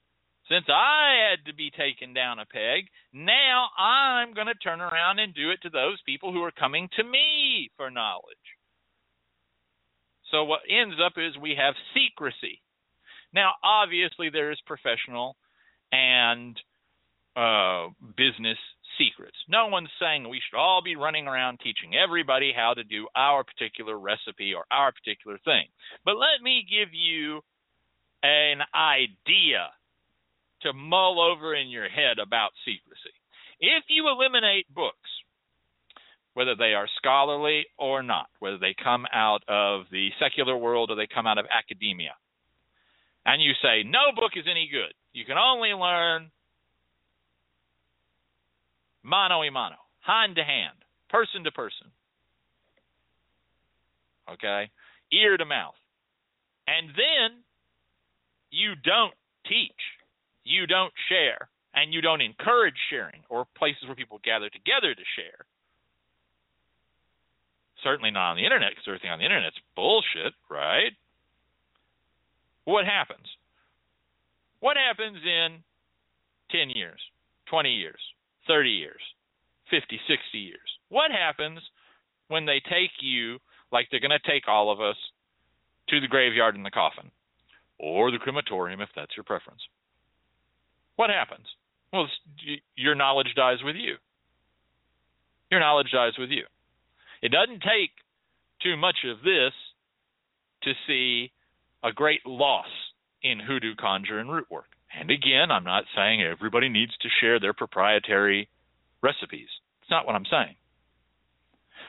since 0.50 0.66
I 0.68 1.30
had 1.30 1.46
to 1.46 1.56
be 1.56 1.70
taken 1.70 2.14
down 2.14 2.40
a 2.40 2.46
peg, 2.46 2.90
now 3.14 3.68
I'm 3.78 4.34
going 4.34 4.48
to 4.48 4.56
turn 4.56 4.82
around 4.82 5.20
and 5.20 5.34
do 5.34 5.52
it 5.52 5.62
to 5.62 5.70
those 5.70 6.02
people 6.06 6.34
who 6.34 6.44
are 6.44 6.52
coming 6.52 6.90
to 6.98 7.04
me 7.04 7.70
for 7.78 7.92
knowledge. 7.92 8.38
So 10.32 10.44
what 10.44 10.62
ends 10.70 10.96
up 11.04 11.14
is 11.18 11.38
we 11.38 11.56
have 11.58 11.76
secrecy. 11.94 12.62
Now, 13.34 13.54
obviously, 13.64 14.30
there 14.30 14.52
is 14.52 14.58
professional 14.66 15.36
and 15.92 16.58
uh, 17.36 17.90
business 18.18 18.58
secrets. 18.98 19.38
No 19.48 19.68
one's 19.68 19.90
saying 20.02 20.28
we 20.28 20.42
should 20.42 20.58
all 20.58 20.82
be 20.84 20.96
running 20.96 21.28
around 21.28 21.60
teaching 21.60 21.94
everybody 21.96 22.52
how 22.56 22.74
to 22.74 22.84
do 22.84 23.08
our 23.16 23.44
particular 23.44 23.98
recipe 23.98 24.54
or 24.54 24.66
our 24.72 24.92
particular 24.92 25.38
thing. 25.46 25.66
But 26.06 26.18
let 26.18 26.42
me 26.44 26.66
give 26.68 26.90
you 26.94 27.42
an 28.24 28.62
idea 28.74 29.70
to 30.62 30.74
mull 30.74 31.20
over 31.22 31.56
in 31.56 31.70
your 31.70 31.90
head 31.90 32.20
about 32.22 32.52
secrecy. 32.66 33.16
If 33.60 33.84
you 33.90 34.08
eliminate 34.08 34.74
books, 34.74 34.96
whether 36.34 36.56
they 36.56 36.74
are 36.74 36.88
scholarly 36.98 37.66
or 37.78 38.04
not, 38.04 38.28
whether 38.40 38.58
they 38.58 38.76
come 38.82 39.06
out 39.14 39.44
of 39.48 39.84
the 39.92 40.10
secular 40.20 40.56
world 40.56 40.92
or 40.92 40.96
they 40.96 41.08
come 41.14 41.28
out 41.28 41.38
of 41.38 41.46
academia, 41.52 42.14
and 43.26 43.42
you 43.42 43.52
say 43.62 43.84
no 43.84 44.16
book 44.16 44.32
is 44.36 44.46
any 44.50 44.70
good, 44.72 44.94
you 45.14 45.26
can 45.26 45.38
only 45.38 45.70
learn 45.70 46.32
mano 49.04 49.42
a 49.44 49.52
mano, 49.52 49.76
hand 50.02 50.36
to 50.36 50.44
hand, 50.44 50.78
person 51.10 51.44
to 51.44 51.52
person. 51.52 51.88
Okay? 54.32 54.70
Ear 55.12 55.38
to 55.38 55.46
mouth. 55.46 55.76
And 56.68 56.90
then 56.90 57.42
you 58.52 58.74
don't 58.84 59.14
teach, 59.48 59.82
you 60.44 60.68
don't 60.68 60.94
share, 61.10 61.50
and 61.74 61.94
you 61.94 62.02
don't 62.02 62.22
encourage 62.22 62.76
sharing 62.90 63.22
or 63.30 63.46
places 63.58 63.84
where 63.86 63.96
people 63.96 64.20
gather 64.24 64.50
together 64.50 64.94
to 64.94 65.04
share. 65.16 65.46
Certainly 67.84 68.12
not 68.12 68.32
on 68.32 68.38
the 68.38 68.44
internet, 68.44 68.72
because 68.72 68.84
everything 68.88 69.12
on 69.12 69.20
the 69.20 69.26
internet's 69.26 69.60
bullshit, 69.76 70.34
right? 70.50 70.92
What 72.66 72.86
happens? 72.86 73.26
What 74.60 74.76
happens 74.76 75.18
in 75.24 75.64
10 76.52 76.72
years, 76.72 77.00
20 77.50 77.70
years, 77.70 78.00
30 78.48 78.70
years, 78.70 79.02
50, 79.72 80.00
60 80.08 80.38
years? 80.38 80.70
What 80.90 81.12
happens 81.12 81.60
when 82.28 82.46
they 82.46 82.62
take 82.70 82.92
you, 83.02 83.38
like 83.72 83.88
they're 83.90 84.02
going 84.02 84.12
to 84.12 84.32
take 84.32 84.48
all 84.48 84.72
of 84.72 84.82
us, 84.82 84.98
to 85.90 86.00
the 86.00 86.08
graveyard 86.08 86.56
in 86.56 86.64
the 86.64 86.72
coffin? 86.72 87.12
Or 87.80 88.12
the 88.12 88.18
crematorium, 88.18 88.82
if 88.82 88.90
that's 88.96 89.16
your 89.16 89.24
preference. 89.24 89.62
What 91.00 91.10
happens? 91.10 91.48
Well, 91.94 92.08
your 92.76 92.94
knowledge 92.94 93.34
dies 93.34 93.60
with 93.64 93.78
you. 93.78 93.96
Your 95.50 95.62
knowledge 95.62 95.92
dies 95.94 96.12
with 96.20 96.30
you. 96.30 96.44
It 97.22 97.32
doesn't 97.32 97.62
take 97.62 97.92
too 98.62 98.76
much 98.76 98.98
of 99.10 99.20
this 99.20 99.54
to 100.64 100.74
see 100.88 101.32
a 101.86 101.94
great 101.94 102.26
loss 102.26 102.68
in 103.24 103.40
hoodoo 103.40 103.76
conjure 103.80 104.20
and 104.20 104.30
root 104.30 104.48
work. 104.52 104.66
And 104.94 105.10
again, 105.10 105.52
I'm 105.52 105.64
not 105.64 105.86
saying 105.96 106.22
everybody 106.22 106.68
needs 106.68 106.92
to 106.98 107.08
share 107.22 107.40
their 107.40 107.54
proprietary 107.54 108.50
recipes. 109.02 109.48
It's 109.82 109.90
not 109.90 110.06
what 110.06 110.16
I'm 110.16 110.28
saying. 110.30 110.56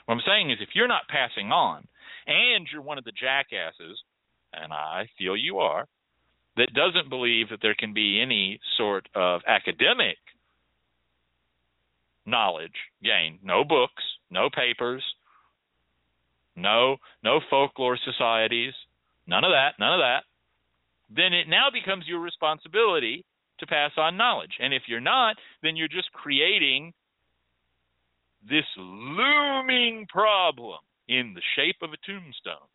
What 0.06 0.14
I'm 0.14 0.22
saying 0.24 0.52
is 0.52 0.58
if 0.60 0.76
you're 0.76 0.86
not 0.86 1.08
passing 1.08 1.50
on 1.50 1.88
and 2.28 2.64
you're 2.72 2.80
one 2.80 2.98
of 2.98 3.04
the 3.04 3.10
jackasses, 3.10 3.98
and 4.52 4.72
I 4.72 5.08
feel 5.18 5.36
you 5.36 5.58
are, 5.58 5.88
that 6.60 6.74
doesn't 6.74 7.08
believe 7.08 7.48
that 7.50 7.60
there 7.62 7.74
can 7.74 7.92
be 7.94 8.20
any 8.20 8.60
sort 8.76 9.08
of 9.14 9.40
academic 9.46 10.16
knowledge 12.26 12.76
gained, 13.02 13.38
no 13.42 13.64
books, 13.64 14.02
no 14.30 14.48
papers, 14.50 15.02
no 16.54 16.96
no 17.24 17.40
folklore 17.48 17.98
societies, 18.04 18.74
none 19.26 19.44
of 19.44 19.50
that, 19.50 19.72
none 19.78 19.94
of 19.94 20.00
that 20.00 20.22
then 21.10 21.32
it 21.34 21.48
now 21.48 21.68
becomes 21.72 22.06
your 22.06 22.20
responsibility 22.20 23.24
to 23.58 23.66
pass 23.66 23.90
on 23.96 24.16
knowledge. 24.16 24.52
And 24.60 24.72
if 24.72 24.82
you're 24.86 25.00
not, 25.00 25.36
then 25.62 25.76
you're 25.76 25.88
just 25.88 26.12
creating 26.12 26.92
this 28.48 28.64
looming 28.78 30.06
problem 30.08 30.78
in 31.08 31.34
the 31.34 31.42
shape 31.56 31.76
of 31.82 31.90
a 31.92 31.98
tombstone, 32.06 32.70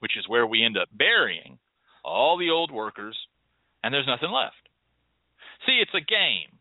which 0.00 0.16
is 0.16 0.26
where 0.26 0.46
we 0.46 0.64
end 0.64 0.76
up 0.78 0.88
burying 0.92 1.58
all 2.04 2.38
the 2.38 2.50
old 2.50 2.70
workers 2.70 3.16
and 3.82 3.92
there's 3.92 4.06
nothing 4.06 4.30
left. 4.30 4.68
See, 5.66 5.80
it's 5.80 5.94
a 5.94 6.00
game. 6.00 6.58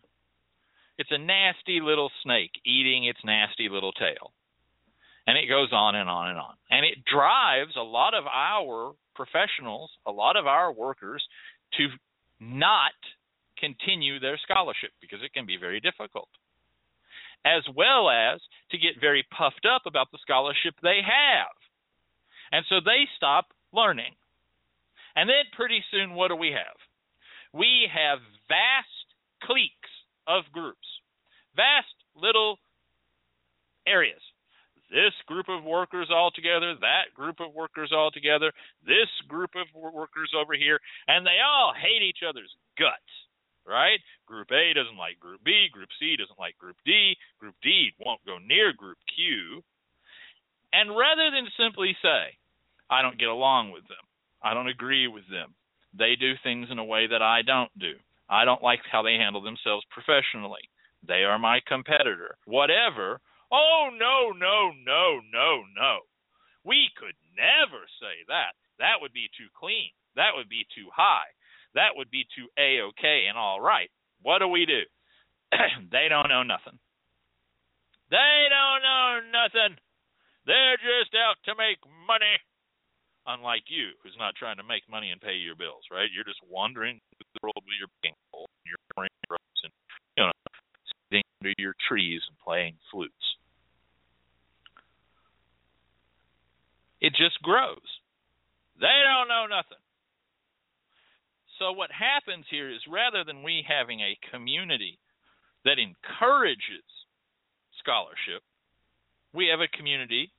It's 0.97 1.11
a 1.11 1.17
nasty 1.17 1.79
little 1.81 2.11
snake 2.23 2.51
eating 2.65 3.05
its 3.05 3.19
nasty 3.23 3.69
little 3.69 3.93
tail. 3.93 4.33
And 5.27 5.37
it 5.37 5.47
goes 5.47 5.69
on 5.71 5.95
and 5.95 6.09
on 6.09 6.29
and 6.29 6.39
on. 6.39 6.55
And 6.69 6.85
it 6.85 7.05
drives 7.05 7.75
a 7.77 7.83
lot 7.83 8.13
of 8.13 8.25
our 8.25 8.93
professionals, 9.15 9.91
a 10.05 10.11
lot 10.11 10.35
of 10.35 10.47
our 10.47 10.73
workers, 10.73 11.23
to 11.77 11.87
not 12.39 12.97
continue 13.57 14.19
their 14.19 14.39
scholarship 14.43 14.91
because 15.01 15.19
it 15.23 15.33
can 15.33 15.45
be 15.45 15.57
very 15.59 15.79
difficult, 15.79 16.29
as 17.45 17.63
well 17.75 18.09
as 18.09 18.39
to 18.71 18.77
get 18.77 18.99
very 18.99 19.25
puffed 19.37 19.67
up 19.67 19.83
about 19.85 20.07
the 20.11 20.17
scholarship 20.21 20.73
they 20.81 20.99
have. 21.03 21.53
And 22.51 22.65
so 22.67 22.79
they 22.83 23.07
stop 23.15 23.47
learning. 23.71 24.15
And 25.15 25.29
then 25.29 25.45
pretty 25.55 25.83
soon, 25.91 26.13
what 26.13 26.29
do 26.29 26.35
we 26.35 26.49
have? 26.51 26.77
We 27.53 27.87
have 27.93 28.19
vast 28.47 28.87
cliques 29.43 29.93
of 30.27 30.43
groups, 30.53 30.87
vast 31.55 31.93
little 32.15 32.57
areas 33.87 34.21
this 34.89 35.13
group 35.27 35.47
of 35.49 35.63
workers 35.63 36.09
all 36.11 36.31
together, 36.33 36.73
that 36.81 37.13
group 37.13 37.39
of 37.39 37.53
workers 37.53 37.91
all 37.93 38.11
together, 38.11 38.51
this 38.85 39.09
group 39.27 39.51
of 39.55 39.69
workers 39.73 40.33
over 40.35 40.53
here, 40.53 40.79
and 41.07 41.25
they 41.25 41.37
all 41.45 41.73
hate 41.73 42.01
each 42.01 42.25
other's 42.27 42.51
guts, 42.77 43.13
right? 43.65 44.01
Group 44.25 44.49
A 44.51 44.73
doesn't 44.73 44.97
like 44.97 45.19
Group 45.19 45.41
B, 45.45 45.69
Group 45.71 45.89
C 45.99 46.17
doesn't 46.17 46.39
like 46.39 46.57
Group 46.57 46.77
D, 46.85 47.15
Group 47.39 47.55
D 47.61 47.93
won't 48.01 48.25
go 48.25 48.37
near 48.41 48.73
Group 48.73 48.97
Q. 49.15 49.61
And 50.73 50.97
rather 50.97 51.29
than 51.31 51.49
simply 51.57 51.95
say, 52.01 52.37
I 52.89 53.01
don't 53.01 53.21
get 53.21 53.29
along 53.29 53.71
with 53.71 53.85
them, 53.87 54.05
I 54.41 54.53
don't 54.53 54.69
agree 54.69 55.07
with 55.07 55.23
them, 55.29 55.55
they 55.97 56.15
do 56.15 56.33
things 56.43 56.67
in 56.71 56.79
a 56.79 56.85
way 56.85 57.07
that 57.07 57.21
I 57.21 57.41
don't 57.41 57.71
do, 57.77 57.93
I 58.29 58.45
don't 58.45 58.63
like 58.63 58.81
how 58.91 59.01
they 59.01 59.15
handle 59.15 59.41
themselves 59.41 59.85
professionally, 59.91 60.61
they 61.07 61.23
are 61.23 61.39
my 61.39 61.59
competitor, 61.67 62.37
whatever 62.45 63.21
Oh, 63.51 63.89
no, 63.97 64.29
no, 64.37 64.71
no, 64.85 65.19
no, 65.33 65.63
no. 65.75 65.99
We 66.63 66.89
could 66.97 67.17
never 67.33 67.81
say 67.97 68.21
that. 68.27 68.53
That 68.77 69.01
would 69.01 69.13
be 69.13 69.29
too 69.37 69.49
clean. 69.57 69.89
That 70.15 70.37
would 70.37 70.49
be 70.49 70.65
too 70.75 70.89
high. 70.93 71.33
That 71.73 71.97
would 71.97 72.11
be 72.11 72.25
too 72.35 72.47
A 72.57 72.81
OK 72.81 73.25
and 73.27 73.37
all 73.37 73.59
right. 73.61 73.89
What 74.21 74.39
do 74.39 74.47
we 74.47 74.65
do? 74.65 74.85
they 75.91 76.07
don't 76.09 76.29
know 76.29 76.43
nothing. 76.43 76.77
They 78.09 78.39
don't 78.49 78.81
know 78.85 79.19
nothing. 79.33 79.77
They're 80.45 80.77
just 80.77 81.13
out 81.17 81.37
to 81.45 81.57
make 81.57 81.77
money. 82.05 82.37
Unlike 83.29 83.69
you, 83.69 83.93
who's 84.01 84.17
not 84.17 84.33
trying 84.33 84.57
to 84.57 84.65
make 84.65 84.89
money 84.89 85.13
and 85.13 85.21
pay 85.21 85.37
your 85.37 85.53
bills, 85.53 85.85
right? 85.93 86.09
You're 86.09 86.25
just 86.25 86.41
wandering 86.49 86.97
through 86.97 87.29
the 87.29 87.39
world 87.45 87.61
with 87.61 87.77
your 87.77 87.93
paintball, 88.01 88.49
your 88.65 88.81
rainbows, 88.97 89.57
and 89.61 89.73
you 90.17 90.23
know, 90.25 90.33
sitting 91.13 91.21
under 91.37 91.53
your 91.61 91.77
trees 91.87 92.21
and 92.25 92.33
playing 92.41 92.73
flutes. 92.89 93.13
It 97.01 97.13
just 97.13 97.37
grows. 97.43 97.85
They 98.81 98.97
don't 99.05 99.29
know 99.29 99.45
nothing. 99.45 99.83
So, 101.59 101.71
what 101.71 101.91
happens 101.91 102.45
here 102.49 102.71
is 102.71 102.81
rather 102.89 103.23
than 103.23 103.43
we 103.43 103.63
having 103.67 103.99
a 103.99 104.17
community 104.31 104.97
that 105.65 105.77
encourages 105.77 106.87
scholarship, 107.77 108.41
we 109.33 109.53
have 109.53 109.59
a 109.59 109.77
community 109.77 110.31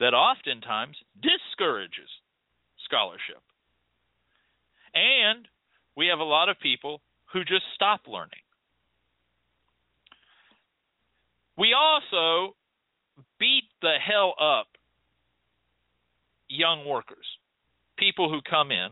that 0.00 0.14
oftentimes 0.14 0.96
discourages 1.22 2.08
scholarship. 2.84 3.42
And 4.94 5.46
we 5.96 6.08
have 6.08 6.18
a 6.18 6.24
lot 6.24 6.48
of 6.48 6.60
people 6.60 7.00
who 7.32 7.40
just 7.40 7.64
stop 7.74 8.02
learning. 8.06 8.44
We 11.58 11.74
also 11.74 12.54
beat 13.38 13.64
the 13.80 13.94
hell 14.04 14.34
up 14.40 14.66
young 16.48 16.86
workers, 16.86 17.26
people 17.98 18.30
who 18.30 18.40
come 18.48 18.70
in, 18.70 18.88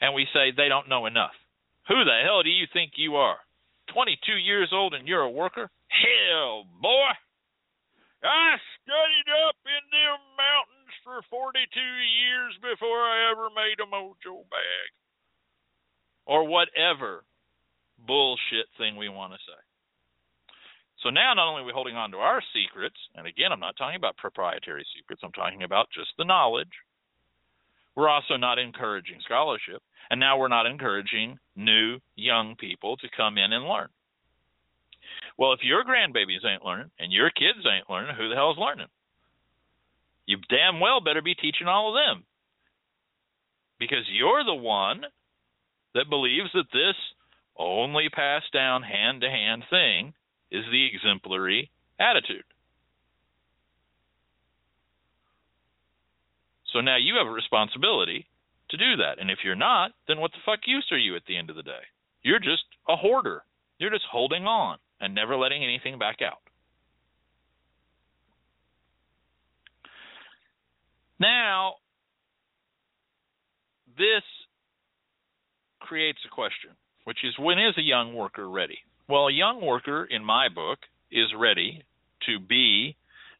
and 0.00 0.14
we 0.14 0.26
say 0.32 0.52
they 0.56 0.68
don't 0.68 0.88
know 0.88 1.06
enough. 1.06 1.32
Who 1.88 2.04
the 2.04 2.20
hell 2.24 2.42
do 2.42 2.50
you 2.50 2.66
think 2.72 2.92
you 2.96 3.16
are? 3.16 3.38
22 3.92 4.32
years 4.32 4.70
old 4.72 4.94
and 4.94 5.06
you're 5.06 5.22
a 5.22 5.30
worker? 5.30 5.68
Hell, 5.88 6.64
boy! 6.80 7.12
I 8.22 8.54
studied 8.82 9.28
up 9.46 9.58
in 9.66 9.84
them 9.90 10.18
mountains 10.38 10.94
for 11.02 11.22
42 11.30 11.58
years 11.78 12.54
before 12.62 13.02
I 13.02 13.30
ever 13.34 13.50
made 13.50 13.82
a 13.82 13.86
mojo 13.86 14.46
bag. 14.46 14.88
Or 16.26 16.46
whatever 16.46 17.24
bullshit 18.06 18.66
thing 18.78 18.96
we 18.96 19.08
want 19.08 19.32
to 19.32 19.38
say. 19.38 19.60
So 21.02 21.10
now 21.10 21.34
not 21.34 21.48
only 21.48 21.62
are 21.62 21.66
we 21.66 21.72
holding 21.74 21.96
on 21.96 22.12
to 22.12 22.18
our 22.18 22.40
secrets, 22.54 22.96
and 23.16 23.26
again, 23.26 23.50
I'm 23.50 23.60
not 23.60 23.76
talking 23.76 23.96
about 23.96 24.16
proprietary 24.16 24.86
secrets, 24.96 25.22
I'm 25.24 25.32
talking 25.32 25.64
about 25.64 25.90
just 25.92 26.10
the 26.16 26.24
knowledge. 26.24 26.70
We're 27.96 28.08
also 28.08 28.36
not 28.36 28.58
encouraging 28.58 29.18
scholarship, 29.24 29.82
and 30.10 30.20
now 30.20 30.38
we're 30.38 30.48
not 30.48 30.66
encouraging 30.66 31.38
new 31.56 31.98
young 32.14 32.54
people 32.56 32.96
to 32.98 33.08
come 33.16 33.36
in 33.36 33.52
and 33.52 33.66
learn. 33.66 33.88
Well, 35.42 35.54
if 35.54 35.64
your 35.64 35.82
grandbabies 35.82 36.46
ain't 36.46 36.64
learning 36.64 36.92
and 37.00 37.12
your 37.12 37.28
kids 37.30 37.66
ain't 37.66 37.90
learning, 37.90 38.14
who 38.14 38.28
the 38.28 38.36
hell's 38.36 38.58
learning? 38.58 38.86
You 40.24 40.36
damn 40.48 40.78
well 40.78 41.00
better 41.00 41.20
be 41.20 41.34
teaching 41.34 41.66
all 41.66 41.88
of 41.88 41.98
them. 41.98 42.22
Because 43.80 44.06
you're 44.06 44.44
the 44.44 44.54
one 44.54 45.02
that 45.96 46.08
believes 46.08 46.50
that 46.54 46.70
this 46.72 46.94
only 47.58 48.08
passed 48.08 48.52
down 48.52 48.84
hand 48.84 49.22
to 49.22 49.28
hand 49.28 49.64
thing 49.68 50.14
is 50.52 50.62
the 50.70 50.86
exemplary 50.86 51.72
attitude. 51.98 52.44
So 56.72 56.80
now 56.80 56.98
you 56.98 57.16
have 57.16 57.26
a 57.26 57.30
responsibility 57.30 58.28
to 58.70 58.76
do 58.76 58.94
that. 58.98 59.18
And 59.18 59.28
if 59.28 59.38
you're 59.42 59.56
not, 59.56 59.90
then 60.06 60.20
what 60.20 60.30
the 60.30 60.44
fuck 60.46 60.60
use 60.68 60.86
are 60.92 60.98
you 60.98 61.16
at 61.16 61.22
the 61.26 61.36
end 61.36 61.50
of 61.50 61.56
the 61.56 61.64
day? 61.64 61.82
You're 62.22 62.38
just 62.38 62.62
a 62.88 62.94
hoarder. 62.94 63.42
You're 63.80 63.90
just 63.90 64.06
holding 64.08 64.46
on 64.46 64.78
and 65.02 65.14
never 65.14 65.36
letting 65.36 65.62
anything 65.62 65.98
back 65.98 66.18
out. 66.22 66.38
Now, 71.18 71.74
this 73.98 74.22
creates 75.80 76.18
a 76.24 76.34
question, 76.34 76.70
which 77.04 77.18
is 77.24 77.34
when 77.38 77.58
is 77.58 77.74
a 77.76 77.82
young 77.82 78.14
worker 78.14 78.48
ready? 78.48 78.78
Well, 79.08 79.26
a 79.26 79.32
young 79.32 79.60
worker, 79.60 80.06
in 80.08 80.24
my 80.24 80.48
book, 80.48 80.78
is 81.10 81.26
ready 81.38 81.82
to 82.26 82.38
be 82.38 82.96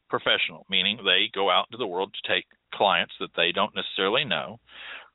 professional, 0.09 0.65
meaning 0.69 0.99
they 1.03 1.31
go 1.33 1.49
out 1.49 1.67
into 1.71 1.77
the 1.77 1.87
world 1.87 2.13
to 2.13 2.33
take 2.33 2.45
clients 2.73 3.13
that 3.19 3.29
they 3.35 3.51
don't 3.51 3.73
necessarily 3.75 4.25
know 4.25 4.59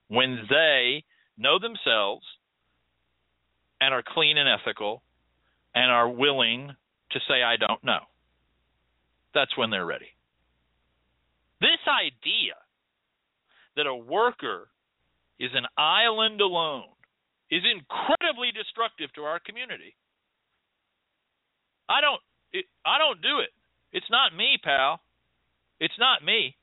when 0.08 0.46
they 0.48 1.04
know 1.36 1.58
themselves 1.58 2.24
and 3.80 3.94
are 3.94 4.02
clean 4.06 4.38
and 4.38 4.48
ethical 4.48 5.02
and 5.74 5.90
are 5.90 6.08
willing 6.08 6.72
to 7.12 7.18
say, 7.28 7.42
I 7.42 7.56
don't 7.56 7.82
know. 7.84 8.00
That's 9.34 9.56
when 9.56 9.70
they're 9.70 9.86
ready. 9.86 10.08
This 11.60 11.80
idea 11.88 12.54
that 13.76 13.86
a 13.86 13.94
worker 13.94 14.68
is 15.38 15.50
an 15.54 15.66
island 15.76 16.40
alone 16.40 16.84
is 17.50 17.62
incredibly 17.64 18.50
destructive 18.52 19.12
to 19.14 19.22
our 19.22 19.40
community. 19.40 19.94
I 21.88 22.00
don't 22.00 22.20
it, 22.52 22.66
I 22.84 22.98
don't 22.98 23.22
do 23.22 23.40
it. 23.40 23.50
It's 23.92 24.10
not 24.10 24.36
me, 24.36 24.58
pal. 24.62 25.00
It's 25.80 25.98
not 25.98 26.24
me. 26.24 26.56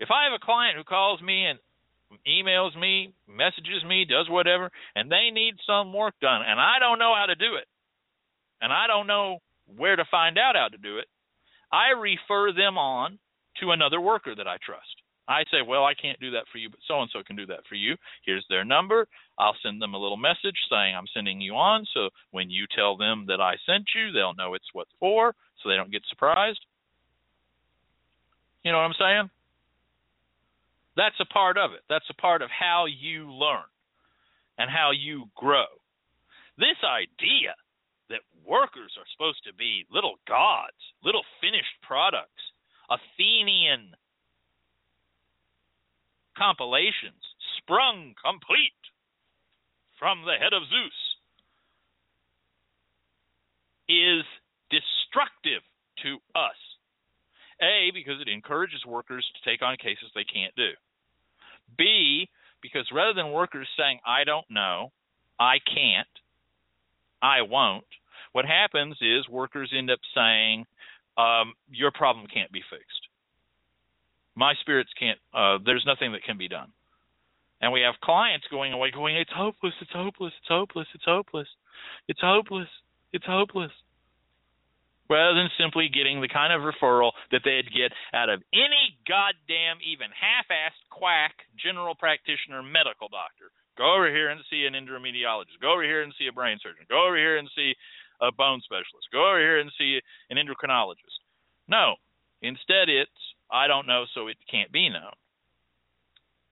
If 0.00 0.10
I 0.10 0.24
have 0.24 0.32
a 0.32 0.44
client 0.44 0.76
who 0.76 0.84
calls 0.84 1.20
me 1.20 1.46
and 1.46 1.58
emails 2.26 2.78
me, 2.78 3.12
messages 3.26 3.84
me, 3.86 4.04
does 4.04 4.28
whatever, 4.28 4.70
and 4.94 5.10
they 5.10 5.30
need 5.32 5.54
some 5.66 5.92
work 5.92 6.14
done, 6.20 6.42
and 6.46 6.60
I 6.60 6.78
don't 6.80 6.98
know 6.98 7.14
how 7.16 7.26
to 7.26 7.34
do 7.34 7.56
it, 7.56 7.66
and 8.60 8.72
I 8.72 8.86
don't 8.86 9.06
know 9.06 9.38
where 9.76 9.96
to 9.96 10.04
find 10.10 10.38
out 10.38 10.56
how 10.56 10.68
to 10.68 10.78
do 10.78 10.98
it, 10.98 11.06
I 11.70 11.90
refer 11.90 12.52
them 12.52 12.78
on 12.78 13.18
to 13.60 13.72
another 13.72 14.00
worker 14.00 14.34
that 14.34 14.48
I 14.48 14.56
trust. 14.64 15.02
I 15.28 15.44
say, 15.52 15.60
well, 15.66 15.84
I 15.84 15.92
can't 15.92 16.18
do 16.20 16.30
that 16.30 16.44
for 16.50 16.56
you, 16.56 16.70
but 16.70 16.80
so 16.88 17.02
and 17.02 17.10
so 17.12 17.22
can 17.22 17.36
do 17.36 17.44
that 17.46 17.60
for 17.68 17.74
you. 17.74 17.96
Here's 18.24 18.46
their 18.48 18.64
number. 18.64 19.06
I'll 19.38 19.56
send 19.62 19.80
them 19.80 19.92
a 19.92 19.98
little 19.98 20.16
message 20.16 20.56
saying 20.70 20.96
I'm 20.96 21.06
sending 21.12 21.40
you 21.40 21.52
on. 21.52 21.86
So 21.92 22.08
when 22.30 22.48
you 22.48 22.64
tell 22.74 22.96
them 22.96 23.26
that 23.28 23.40
I 23.40 23.56
sent 23.66 23.84
you, 23.94 24.10
they'll 24.10 24.34
know 24.34 24.54
it's 24.54 24.72
what 24.72 24.88
for, 24.98 25.34
so 25.62 25.68
they 25.68 25.76
don't 25.76 25.92
get 25.92 26.02
surprised. 26.08 26.60
You 28.64 28.72
know 28.72 28.78
what 28.78 28.84
I'm 28.84 28.94
saying? 28.98 29.30
That's 30.98 31.20
a 31.20 31.32
part 31.32 31.56
of 31.56 31.70
it. 31.78 31.86
That's 31.88 32.10
a 32.10 32.20
part 32.20 32.42
of 32.42 32.50
how 32.50 32.86
you 32.90 33.30
learn 33.30 33.70
and 34.58 34.68
how 34.68 34.90
you 34.90 35.30
grow. 35.36 35.70
This 36.58 36.74
idea 36.82 37.54
that 38.10 38.26
workers 38.42 38.98
are 38.98 39.06
supposed 39.14 39.46
to 39.46 39.54
be 39.54 39.86
little 39.94 40.18
gods, 40.26 40.74
little 41.04 41.22
finished 41.40 41.78
products, 41.86 42.42
Athenian 42.90 43.94
compilations, 46.36 47.22
sprung 47.62 48.18
complete 48.18 48.82
from 50.02 50.26
the 50.26 50.34
head 50.34 50.50
of 50.50 50.66
Zeus, 50.66 50.98
is 53.86 54.26
destructive 54.66 55.62
to 56.02 56.18
us. 56.34 56.58
A, 57.62 57.90
because 57.94 58.20
it 58.20 58.26
encourages 58.28 58.82
workers 58.86 59.26
to 59.34 59.48
take 59.48 59.62
on 59.62 59.76
cases 59.78 60.10
they 60.14 60.26
can't 60.26 60.54
do. 60.56 60.74
B, 61.76 62.28
because 62.62 62.86
rather 62.92 63.14
than 63.14 63.32
workers 63.32 63.68
saying, 63.76 64.00
I 64.06 64.24
don't 64.24 64.46
know, 64.50 64.92
I 65.38 65.58
can't, 65.64 66.08
I 67.22 67.42
won't, 67.42 67.84
what 68.32 68.44
happens 68.44 68.96
is 69.00 69.28
workers 69.28 69.72
end 69.76 69.90
up 69.90 70.00
saying, 70.14 70.64
um, 71.16 71.54
your 71.70 71.90
problem 71.90 72.26
can't 72.32 72.52
be 72.52 72.62
fixed. 72.70 73.08
My 74.36 74.54
spirits 74.60 74.90
can't, 74.98 75.18
uh, 75.34 75.58
there's 75.64 75.84
nothing 75.86 76.12
that 76.12 76.22
can 76.22 76.38
be 76.38 76.48
done. 76.48 76.72
And 77.60 77.72
we 77.72 77.80
have 77.80 77.94
clients 78.02 78.46
going 78.50 78.72
away 78.72 78.92
going, 78.92 79.16
it's 79.16 79.32
hopeless, 79.34 79.74
it's 79.80 79.90
hopeless, 79.92 80.32
it's 80.38 80.48
hopeless, 80.48 80.86
it's 80.94 81.04
hopeless, 81.04 81.48
it's 82.06 82.20
hopeless, 82.20 82.68
it's 83.12 83.26
hopeless 83.26 83.72
rather 85.08 85.34
than 85.34 85.48
simply 85.56 85.88
getting 85.88 86.20
the 86.20 86.28
kind 86.28 86.52
of 86.52 86.60
referral 86.62 87.12
that 87.32 87.40
they'd 87.44 87.72
get 87.72 87.92
out 88.12 88.28
of 88.28 88.44
any 88.52 88.96
goddamn, 89.08 89.80
even 89.84 90.12
half 90.12 90.46
assed 90.52 90.84
quack 90.92 91.32
general 91.56 91.94
practitioner 91.94 92.62
medical 92.62 93.08
doctor. 93.08 93.50
Go 93.76 93.94
over 93.94 94.10
here 94.10 94.28
and 94.28 94.40
see 94.50 94.66
an 94.66 94.74
endometriologist. 94.74 95.62
Go 95.62 95.72
over 95.72 95.84
here 95.84 96.02
and 96.02 96.12
see 96.18 96.26
a 96.26 96.32
brain 96.32 96.58
surgeon. 96.62 96.84
Go 96.88 97.06
over 97.06 97.16
here 97.16 97.38
and 97.38 97.48
see 97.54 97.74
a 98.20 98.32
bone 98.32 98.60
specialist. 98.64 99.08
Go 99.12 99.30
over 99.30 99.38
here 99.38 99.60
and 99.60 99.70
see 99.78 100.00
an 100.30 100.36
endocrinologist. 100.36 101.22
No. 101.68 101.94
Instead, 102.42 102.88
it's, 102.88 103.10
I 103.50 103.66
don't 103.66 103.86
know, 103.86 104.04
so 104.14 104.26
it 104.26 104.36
can't 104.50 104.72
be 104.72 104.88
known. 104.88 105.14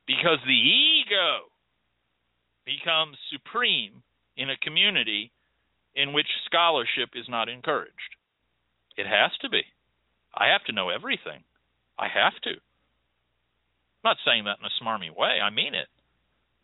Because 0.07 0.38
the 0.46 0.54
ego 0.54 1.50
becomes 2.64 3.16
supreme 3.32 4.02
in 4.36 4.50
a 4.50 4.57
community 4.59 5.32
in 5.96 6.12
which 6.12 6.26
scholarship 6.46 7.11
is 7.14 7.26
not 7.28 7.48
encouraged. 7.48 8.15
It 8.97 9.07
has 9.07 9.32
to 9.42 9.49
be. 9.49 9.62
I 10.34 10.49
have 10.49 10.64
to 10.64 10.72
know 10.72 10.90
everything. 10.90 11.44
I 11.99 12.09
have 12.09 12.34
to. 12.44 12.51
I'm 12.51 14.05
not 14.05 14.16
saying 14.24 14.44
that 14.44 14.59
in 14.61 14.68
a 14.68 14.76
smarmy 14.82 15.14
way. 15.14 15.40
I 15.40 15.51
mean 15.51 15.74
it. 15.74 15.88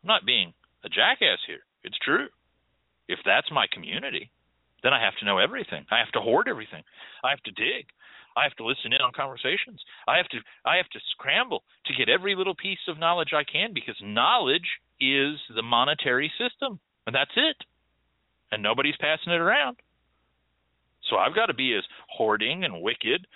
I'm 0.03 0.09
not 0.09 0.27
being 0.27 0.53
a 0.85 0.89
jackass 0.89 1.41
here. 1.47 1.65
It's 1.85 1.99
true. 1.99 2.29
If 3.09 3.19
that's 3.25 3.51
my 3.51 3.67
community, 3.73 4.31
then 4.83 4.93
I 4.93 5.03
have 5.03 5.17
to 5.21 5.25
know 5.25 5.39
everything. 5.39 5.87
I 5.91 5.99
have 5.99 6.13
to 6.13 6.21
hoard 6.21 6.49
everything. 6.49 6.83
I 7.25 7.31
have 7.31 7.43
to 7.45 7.53
dig. 7.53 7.87
I 8.37 8.45
have 8.45 8.57
to 8.57 8.65
listen 8.65 8.93
in 8.93 9.01
on 9.01 9.13
conversations. 9.15 9.81
I 10.09 10.17
have 10.17 10.29
to 10.29 10.39
I 10.65 10.77
have 10.77 10.89
to 10.91 11.01
scramble 11.13 11.63
to 11.87 11.95
get 11.95 12.09
every 12.09 12.35
little 12.35 12.55
piece 12.55 12.81
of 12.89 12.99
knowledge 12.99 13.33
I 13.35 13.45
can 13.45 13.75
because 13.75 13.97
knowledge 14.03 14.81
is 15.01 15.37
the 15.55 15.63
monetary 15.63 16.33
system. 16.39 16.81
And 17.07 17.15
that's 17.15 17.37
it. 17.37 17.57
And 18.51 18.63
nobody's 18.63 18.97
passing 19.01 19.33
it 19.33 19.41
around. 19.41 19.77
So 21.11 21.17
I've 21.17 21.35
got 21.35 21.47
to 21.47 21.55
be 21.55 21.75
as 21.75 21.85
hoarding 22.09 22.65
and 22.65 22.83
wicked 22.83 23.27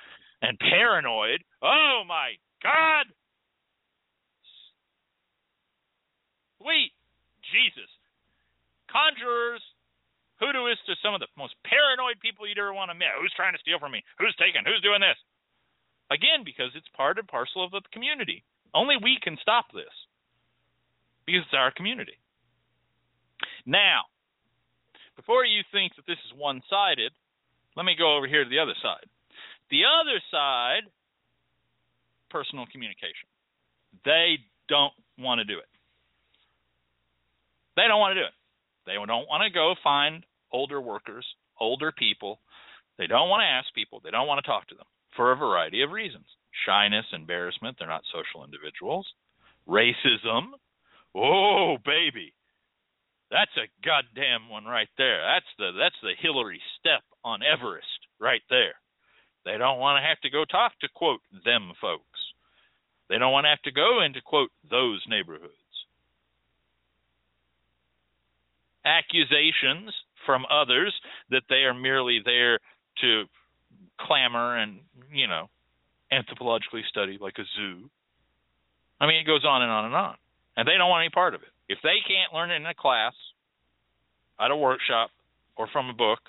and 0.43 0.59
paranoid. 0.59 1.41
Oh 1.63 2.03
my 2.07 2.35
God! 2.63 3.07
Sweet 6.61 6.93
Jesus. 7.53 7.91
Conjurers, 8.91 9.63
hoodooists 10.43 10.87
are 10.89 10.99
some 11.03 11.15
of 11.15 11.21
the 11.21 11.31
most 11.37 11.55
paranoid 11.67 12.19
people 12.23 12.47
you'd 12.47 12.59
ever 12.59 12.73
want 12.73 12.91
to 12.91 12.99
meet. 12.99 13.13
Who's 13.21 13.35
trying 13.35 13.55
to 13.55 13.63
steal 13.63 13.79
from 13.79 13.93
me? 13.93 14.03
Who's 14.19 14.35
taking? 14.39 14.63
Who's 14.65 14.83
doing 14.83 15.01
this? 15.01 15.19
Again, 16.11 16.47
because 16.47 16.71
it's 16.75 16.89
part 16.97 17.19
and 17.19 17.27
parcel 17.27 17.65
of 17.65 17.71
the 17.73 17.83
community. 17.93 18.45
Only 18.75 18.97
we 18.97 19.19
can 19.23 19.37
stop 19.43 19.67
this 19.75 19.91
because 21.27 21.43
it's 21.43 21.59
our 21.59 21.75
community. 21.75 22.19
Now, 23.67 24.07
before 25.17 25.45
you 25.45 25.63
think 25.73 25.97
that 25.97 26.07
this 26.07 26.21
is 26.31 26.39
one 26.39 26.63
sided, 26.71 27.11
let 27.77 27.85
me 27.85 27.95
go 27.99 28.17
over 28.17 28.27
here 28.27 28.45
to 28.45 28.51
the 28.51 28.59
other 28.59 28.75
side. 28.83 29.07
The 29.71 29.83
other 29.85 30.21
side, 30.31 30.89
personal 32.31 32.67
communication. 32.71 33.29
They 34.05 34.39
don't 34.69 34.93
want 35.19 35.39
to 35.39 35.45
do 35.45 35.59
it. 35.59 35.69
They 37.77 37.85
don't 37.89 38.01
want 38.01 38.17
to 38.17 38.21
do 38.21 38.27
it. 38.27 38.37
They 38.87 38.95
don't 38.95 39.29
want 39.29 39.43
to 39.43 39.51
go 39.53 39.75
find 39.83 40.25
older 40.53 40.81
workers, 40.81 41.27
older 41.61 41.93
people. 41.93 42.41
They 42.99 43.07
don't 43.07 43.29
want 43.29 43.43
to 43.43 43.47
ask 43.47 43.75
people. 43.75 44.01
They 44.03 44.11
don't 44.11 44.27
want 44.27 44.43
to 44.43 44.49
talk 44.49 44.69
to 44.69 44.75
them 44.75 44.87
for 45.17 45.33
a 45.33 45.37
variety 45.37 45.83
of 45.83 45.91
reasons 45.91 46.27
shyness, 46.65 47.05
embarrassment. 47.13 47.77
They're 47.79 47.89
not 47.89 48.03
social 48.13 48.45
individuals. 48.45 49.07
Racism. 49.69 50.57
Oh, 51.15 51.77
baby. 51.85 52.33
That's 53.31 53.57
a 53.57 53.67
goddamn 53.85 54.49
one 54.49 54.65
right 54.65 54.89
there. 54.97 55.21
That's 55.23 55.51
the 55.59 55.73
that's 55.79 55.99
the 56.03 56.15
Hillary 56.21 56.61
step 56.79 57.03
on 57.25 57.41
Everest 57.43 58.07
right 58.21 58.43
there. 58.51 58.75
They 59.45 59.59
don't 59.59 59.79
want 59.79 60.03
to 60.03 60.09
have 60.09 60.21
to 60.21 60.31
go 60.31 60.45
talk 60.45 60.73
to 60.81 60.89
quote 60.95 61.21
them 61.45 61.73
folks. 61.81 62.21
They 63.09 63.19
don't 63.19 63.33
want 63.33 63.45
to 63.45 63.51
have 63.51 63.63
to 63.63 63.73
go 63.73 64.03
into 64.03 64.21
quote 64.21 64.51
those 64.69 65.03
neighborhoods. 65.09 65.53
Accusations 68.85 69.95
from 70.25 70.45
others 70.51 70.95
that 71.31 71.43
they 71.49 71.63
are 71.67 71.75
merely 71.75 72.21
there 72.25 72.59
to 73.01 73.25
clamor 74.01 74.57
and, 74.57 74.81
you 75.13 75.27
know, 75.27 75.49
anthropologically 76.13 76.83
study 76.89 77.19
like 77.21 77.35
a 77.39 77.45
zoo. 77.57 77.89
I 79.01 79.07
mean, 79.07 79.17
it 79.17 79.27
goes 79.27 79.45
on 79.45 79.63
and 79.63 79.71
on 79.71 79.85
and 79.87 79.95
on. 79.95 80.17
And 80.57 80.67
they 80.67 80.77
don't 80.79 80.91
want 80.91 81.03
any 81.03 81.11
part 81.11 81.35
of 81.35 81.43
it. 81.43 81.49
If 81.69 81.79
they 81.83 81.99
can't 82.07 82.33
learn 82.33 82.51
it 82.51 82.57
in 82.57 82.67
a 82.67 82.75
class, 82.75 83.15
at 84.39 84.51
a 84.51 84.57
workshop, 84.57 85.11
or 85.57 85.67
from 85.73 85.89
a 85.89 85.95
book, 85.95 86.21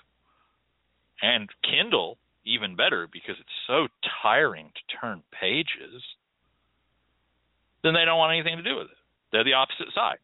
and 1.21 1.49
Kindle, 1.63 2.17
even 2.45 2.75
better 2.75 3.07
because 3.11 3.35
it's 3.39 3.49
so 3.67 3.87
tiring 4.21 4.71
to 4.73 4.97
turn 4.97 5.23
pages, 5.39 6.01
then 7.83 7.93
they 7.93 8.05
don't 8.05 8.17
want 8.17 8.33
anything 8.33 8.57
to 8.57 8.63
do 8.63 8.77
with 8.77 8.87
it. 8.87 8.97
They're 9.31 9.43
the 9.43 9.53
opposite 9.53 9.93
side. 9.93 10.19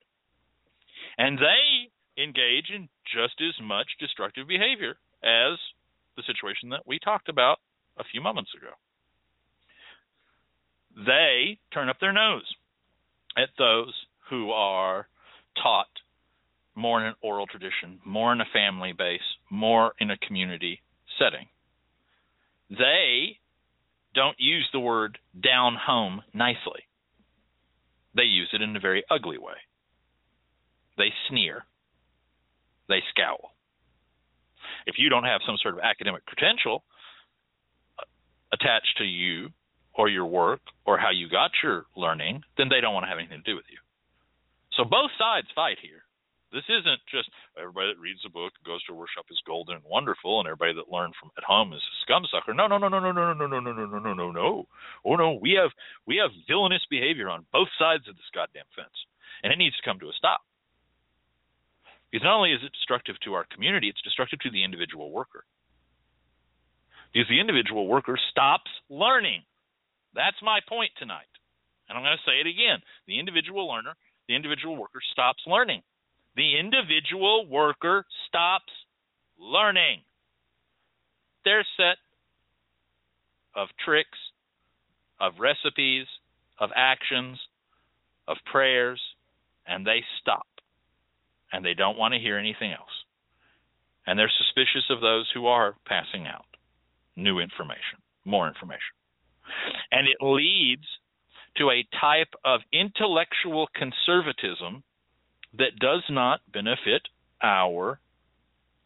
And 1.18 1.38
they 1.38 2.22
engage 2.22 2.72
in 2.74 2.89
just 3.05 3.41
as 3.41 3.53
much 3.61 3.88
destructive 3.99 4.47
behavior 4.47 4.95
as 5.24 5.59
the 6.16 6.24
situation 6.26 6.70
that 6.70 6.88
we 6.88 6.99
talked 6.99 7.30
about 7.30 7.59
a 7.97 8.03
few 8.03 8.22
moments 8.22 8.51
ago. 8.55 8.74
They 11.05 11.57
turn 11.74 11.89
up 11.89 11.99
their 11.99 12.14
nose 12.14 12.45
at 13.38 13.49
those 13.57 13.93
who 14.30 14.51
are 14.51 15.07
taught 15.61 15.88
more 16.76 16.99
in 16.99 17.07
an 17.07 17.15
oral 17.21 17.45
tradition, 17.47 17.99
more 18.05 18.34
in 18.34 18.41
a 18.41 18.45
family 18.51 18.93
base, 18.97 19.21
more 19.49 19.93
in 19.99 20.09
a 20.11 20.17
community 20.17 20.82
setting. 21.19 21.47
They 22.69 23.38
don't 24.15 24.36
use 24.39 24.67
the 24.74 24.80
word 24.80 25.17
down 25.41 25.76
home 25.76 26.21
nicely. 26.34 26.88
They 28.15 28.24
use 28.24 28.49
it 28.53 28.61
in 28.61 28.76
a 28.76 28.80
very 28.80 29.03
ugly 29.09 29.38
way. 29.38 29.57
They 30.97 31.09
sneer. 31.30 31.65
They 32.88 32.99
scowl. 33.09 33.51
If 34.86 34.95
you 34.97 35.09
don't 35.09 35.24
have 35.24 35.41
some 35.45 35.57
sort 35.61 35.76
of 35.76 35.82
academic 35.82 36.26
credential 36.26 36.84
uh, 37.97 38.03
attached 38.51 38.97
to 38.97 39.03
you 39.03 39.49
or 39.95 40.09
your 40.09 40.26
work 40.26 40.61
or 40.86 40.97
how 40.97 41.11
you 41.11 41.30
got 41.30 41.51
your 41.63 41.86
learning, 41.95 42.43
then 42.57 42.67
they 42.69 42.82
don't 42.82 42.93
want 42.93 43.05
to 43.05 43.09
have 43.09 43.17
anything 43.17 43.41
to 43.43 43.51
do 43.51 43.55
with 43.55 43.65
you. 43.71 43.78
So 44.78 44.84
both 44.84 45.11
sides 45.17 45.47
fight 45.53 45.78
here. 45.82 46.03
This 46.53 46.69
isn't 46.69 47.01
just 47.09 47.34
everybody 47.57 47.89
that 47.89 47.99
reads 47.99 48.21
the 48.21 48.30
book 48.30 48.53
goes 48.61 48.84
to 48.86 48.93
a 48.93 48.95
workshop 48.95 49.26
is 49.34 49.41
golden 49.45 49.82
and 49.82 49.86
wonderful, 49.89 50.38
and 50.38 50.45
everybody 50.45 50.78
that 50.78 50.93
learned 50.93 51.17
from 51.17 51.34
at 51.34 51.43
home 51.43 51.74
is 51.74 51.82
a 51.82 51.95
scumsucker. 52.05 52.53
No, 52.53 52.67
no, 52.69 52.78
no, 52.78 52.88
no, 52.88 52.99
no, 52.99 53.11
no, 53.11 53.34
no, 53.34 53.34
no, 53.34 53.47
no, 53.47 53.74
no, 53.74 53.86
no, 53.86 53.99
no, 53.99 54.13
no, 54.13 54.32
no. 54.32 54.67
Oh 55.03 55.15
no, 55.15 55.34
we 55.41 55.57
have 55.57 55.74
we 56.05 56.21
have 56.21 56.30
villainous 56.47 56.86
behavior 56.89 57.30
on 57.30 57.49
both 57.51 57.69
sides 57.80 58.07
of 58.07 58.15
this 58.15 58.30
goddamn 58.34 58.69
fence, 58.78 58.93
and 59.41 59.51
it 59.51 59.57
needs 59.57 59.76
to 59.78 59.86
come 59.86 59.97
to 59.99 60.13
a 60.13 60.13
stop. 60.13 60.41
Because 62.13 62.24
not 62.24 62.38
only 62.38 62.53
is 62.53 62.61
it 62.61 62.78
destructive 62.78 63.17
to 63.26 63.34
our 63.34 63.49
community, 63.49 63.89
it's 63.89 64.05
destructive 64.05 64.38
to 64.45 64.51
the 64.53 64.63
individual 64.63 65.09
worker. 65.09 65.45
Because 67.11 67.28
the 67.30 67.41
individual 67.41 67.88
worker 67.88 68.17
stops 68.30 68.69
learning. 68.89 69.41
That's 70.13 70.38
my 70.45 70.59
point 70.69 70.91
tonight. 71.01 71.34
And 71.89 71.97
I'm 71.97 72.05
going 72.05 72.13
to 72.13 72.30
say 72.30 72.38
it 72.38 72.45
again. 72.45 72.86
The 73.07 73.17
individual 73.17 73.67
learner, 73.67 73.97
the 74.28 74.36
individual 74.36 74.76
worker 74.76 74.99
stops 75.11 75.43
learning. 75.47 75.82
The 76.36 76.57
individual 76.59 77.47
worker 77.47 78.05
stops 78.28 78.71
learning. 79.39 80.01
Their 81.45 81.65
set 81.78 81.97
of 83.55 83.67
tricks, 83.84 84.17
of 85.19 85.34
recipes, 85.39 86.07
of 86.59 86.69
actions, 86.76 87.39
of 88.28 88.38
prayers, 88.51 89.01
and 89.67 89.86
they 89.86 90.03
stop. 90.21 90.47
And 91.51 91.63
they 91.63 91.74
don't 91.74 91.97
want 91.97 92.13
to 92.13 92.19
hear 92.19 92.38
anything 92.38 92.71
else. 92.71 92.89
And 94.07 94.17
they're 94.17 94.32
suspicious 94.38 94.89
of 94.89 95.01
those 95.01 95.30
who 95.34 95.47
are 95.47 95.76
passing 95.86 96.26
out 96.28 96.45
new 97.15 97.39
information, 97.39 97.99
more 98.26 98.47
information. 98.47 98.95
And 99.91 100.07
it 100.07 100.17
leads 100.19 100.86
to 101.58 101.70
a 101.70 101.86
type 101.99 102.34
of 102.43 102.62
intellectual 102.72 103.68
conservatism 103.76 104.84
that 105.58 105.78
does 105.80 106.04
not 106.10 106.41
benefit 106.51 107.04
our 107.41 107.99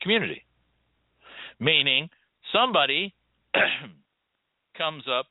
community. 0.01 0.43
Meaning, 1.59 2.09
somebody 2.51 3.13
comes 4.78 5.03
up 5.07 5.28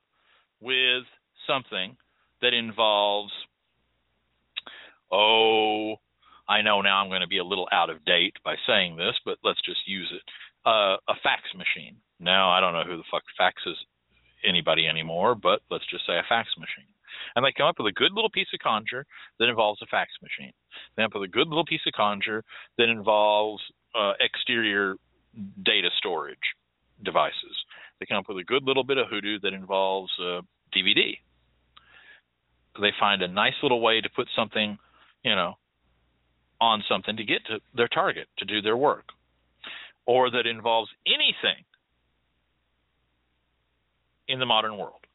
with 0.61 1.05
something 1.47 1.97
that 2.43 2.55
involves, 2.55 3.32
oh, 5.12 5.97
I 6.49 6.62
know 6.62 6.80
now 6.80 7.03
I'm 7.03 7.09
going 7.09 7.20
to 7.20 7.26
be 7.26 7.39
a 7.39 7.45
little 7.45 7.68
out 7.72 7.91
of 7.91 8.05
date 8.05 8.34
by 8.45 8.55
saying 8.66 8.97
this, 8.97 9.14
but 9.24 9.39
let's 9.45 9.61
just 9.64 9.87
use 9.87 10.12
it. 10.12 10.22
Uh, 10.64 10.97
a 11.09 11.14
fax 11.22 11.43
machine. 11.55 11.97
Now, 12.18 12.51
I 12.51 12.61
don't 12.61 12.72
know 12.72 12.84
who 12.84 12.97
the 12.97 13.05
fuck 13.11 13.22
faxes 13.39 13.74
anybody 14.45 14.89
anymore, 14.89 15.34
but 15.34 15.61
let's 15.70 15.84
just 15.91 16.07
say 16.07 16.14
a 16.14 16.24
fax 16.28 16.49
machine 16.59 16.91
and 17.35 17.45
they 17.45 17.53
come 17.57 17.67
up 17.67 17.77
with 17.79 17.89
a 17.89 17.93
good 17.93 18.12
little 18.12 18.31
piece 18.31 18.49
of 18.55 18.61
conjure 18.61 19.05
that 19.39 19.49
involves 19.49 19.81
a 19.83 19.87
fax 19.87 20.11
machine. 20.23 20.53
They 20.97 21.03
come 21.03 21.11
up 21.12 21.21
with 21.21 21.29
a 21.29 21.33
good 21.33 21.49
little 21.49 21.64
piece 21.64 21.81
of 21.87 21.93
conjure 21.93 22.43
that 22.79 22.89
involves 22.89 23.62
uh, 23.95 24.12
exterior 24.21 24.97
data 25.64 25.89
storage 25.99 26.39
devices. 27.05 27.57
They 27.99 28.07
come 28.07 28.19
up 28.19 28.29
with 28.29 28.39
a 28.39 28.45
good 28.45 28.64
little 28.64 28.85
bit 28.85 28.99
of 28.99 29.07
hoodoo 29.09 29.39
that 29.41 29.53
involves 29.53 30.12
uh, 30.21 30.43
DVD. 30.75 31.19
They 32.81 32.93
find 32.99 33.23
a 33.23 33.29
nice 33.29 33.55
little 33.62 33.81
way 33.81 34.01
to 34.01 34.09
put 34.14 34.29
something, 34.37 34.79
you 35.25 35.35
know, 35.35 35.55
on 36.61 36.83
something 36.89 37.17
to 37.17 37.25
get 37.25 37.45
to 37.47 37.59
their 37.75 37.89
target 37.89 38.29
to 38.39 38.45
do 38.45 38.61
their 38.62 38.77
work, 38.77 39.05
or 40.07 40.31
that 40.31 40.47
involves 40.47 40.91
anything 41.07 41.64
in 44.29 44.39
the 44.39 44.47
modern 44.47 44.77
world. 44.77 45.05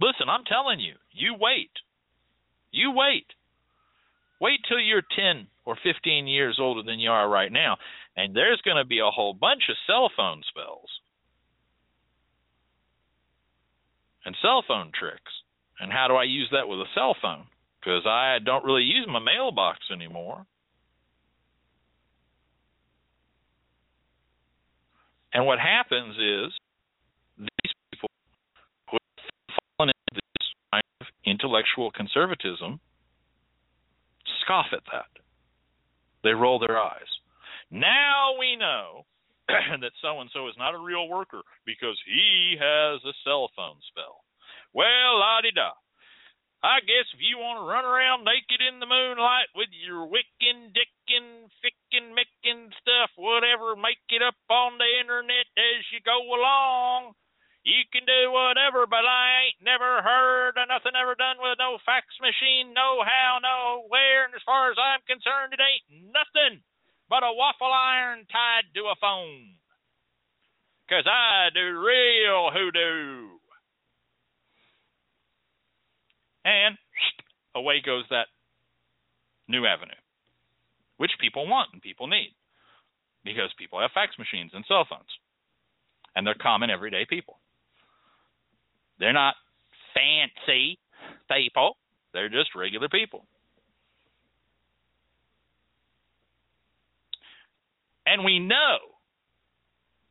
Listen, 0.00 0.28
I'm 0.28 0.44
telling 0.44 0.80
you, 0.80 0.94
you 1.12 1.34
wait. 1.38 1.70
You 2.70 2.92
wait. 2.92 3.26
Wait 4.40 4.60
till 4.68 4.78
you're 4.78 5.02
10 5.02 5.48
or 5.64 5.76
15 5.82 6.26
years 6.26 6.58
older 6.60 6.82
than 6.82 7.00
you 7.00 7.10
are 7.10 7.28
right 7.28 7.50
now, 7.50 7.76
and 8.16 8.34
there's 8.34 8.60
going 8.64 8.76
to 8.76 8.84
be 8.84 9.00
a 9.00 9.10
whole 9.10 9.34
bunch 9.34 9.62
of 9.68 9.76
cell 9.86 10.10
phone 10.16 10.42
spells 10.48 10.88
and 14.24 14.36
cell 14.42 14.62
phone 14.66 14.92
tricks. 14.98 15.32
And 15.80 15.92
how 15.92 16.06
do 16.08 16.14
I 16.14 16.24
use 16.24 16.48
that 16.52 16.68
with 16.68 16.80
a 16.80 16.90
cell 16.94 17.16
phone? 17.20 17.46
Because 17.80 18.02
I 18.06 18.38
don't 18.44 18.64
really 18.64 18.82
use 18.82 19.06
my 19.08 19.20
mailbox 19.20 19.78
anymore. 19.92 20.44
And 25.32 25.46
what 25.46 25.58
happens 25.58 26.16
is 26.16 26.52
intellectual 31.48 31.90
conservatism 31.90 32.80
scoff 34.44 34.66
at 34.72 34.84
that. 34.92 35.08
They 36.22 36.36
roll 36.36 36.58
their 36.58 36.76
eyes. 36.76 37.08
Now 37.70 38.36
we 38.38 38.56
know 38.56 39.06
that 39.48 39.92
so 40.02 40.20
and 40.20 40.28
so 40.32 40.48
is 40.48 40.58
not 40.58 40.74
a 40.74 40.78
real 40.78 41.08
worker 41.08 41.40
because 41.64 41.96
he 42.04 42.56
has 42.60 43.00
a 43.04 43.16
cell 43.24 43.48
phone 43.56 43.80
spell. 43.88 44.20
Well, 44.74 45.20
la 45.20 45.40
di 45.40 45.52
da. 45.56 45.72
I 46.60 46.82
guess 46.82 47.06
if 47.14 47.22
you 47.22 47.38
want 47.38 47.62
to 47.62 47.70
run 47.70 47.86
around 47.86 48.26
naked 48.26 48.58
in 48.58 48.82
the 48.82 48.90
moonlight 48.90 49.46
with 49.54 49.70
your 49.70 50.10
wicking, 50.10 50.74
dicking, 50.74 51.46
ficking, 51.62 52.10
micking 52.12 52.74
stuff, 52.82 53.14
whatever, 53.14 53.78
make 53.78 54.02
it 54.10 54.26
up 54.26 54.34
on 54.50 54.74
the 54.76 54.90
internet 55.00 55.46
as 55.54 55.86
you 55.94 56.02
go 56.02 56.18
along. 56.18 57.14
You 57.68 57.84
can 57.92 58.08
do 58.08 58.32
whatever, 58.32 58.88
but 58.88 59.04
I 59.04 59.44
ain't 59.44 59.60
never 59.60 60.00
heard 60.00 60.56
of 60.56 60.72
nothing 60.72 60.96
ever 60.96 61.12
done 61.12 61.36
with 61.36 61.60
no 61.60 61.76
fax 61.84 62.08
machine, 62.16 62.72
no 62.72 63.04
how, 63.04 63.44
no 63.44 63.84
where, 63.92 64.24
and 64.24 64.32
as 64.32 64.40
far 64.48 64.72
as 64.72 64.80
I'm 64.80 65.04
concerned, 65.04 65.52
it 65.52 65.60
ain't 65.60 66.08
nothing 66.08 66.64
but 67.12 67.20
a 67.20 67.28
waffle 67.28 67.68
iron 67.68 68.24
tied 68.32 68.72
to 68.72 68.88
a 68.88 68.96
phone. 68.96 69.60
'Cause 70.88 71.04
I 71.06 71.50
do 71.52 71.78
real 71.78 72.50
hoodoo. 72.50 73.38
And 76.46 76.78
away 77.54 77.80
goes 77.80 78.08
that 78.08 78.28
new 79.46 79.66
avenue, 79.66 80.00
which 80.96 81.18
people 81.18 81.46
want 81.46 81.74
and 81.74 81.82
people 81.82 82.06
need 82.06 82.34
because 83.24 83.52
people 83.54 83.78
have 83.78 83.92
fax 83.92 84.16
machines 84.16 84.54
and 84.54 84.64
cell 84.64 84.86
phones, 84.86 85.18
and 86.16 86.26
they're 86.26 86.34
common 86.34 86.70
everyday 86.70 87.04
people. 87.04 87.37
They're 88.98 89.12
not 89.12 89.34
fancy 89.94 90.78
people, 91.30 91.76
they're 92.12 92.28
just 92.28 92.54
regular 92.56 92.88
people. 92.88 93.24
And 98.06 98.24
we 98.24 98.38
know, 98.38 98.78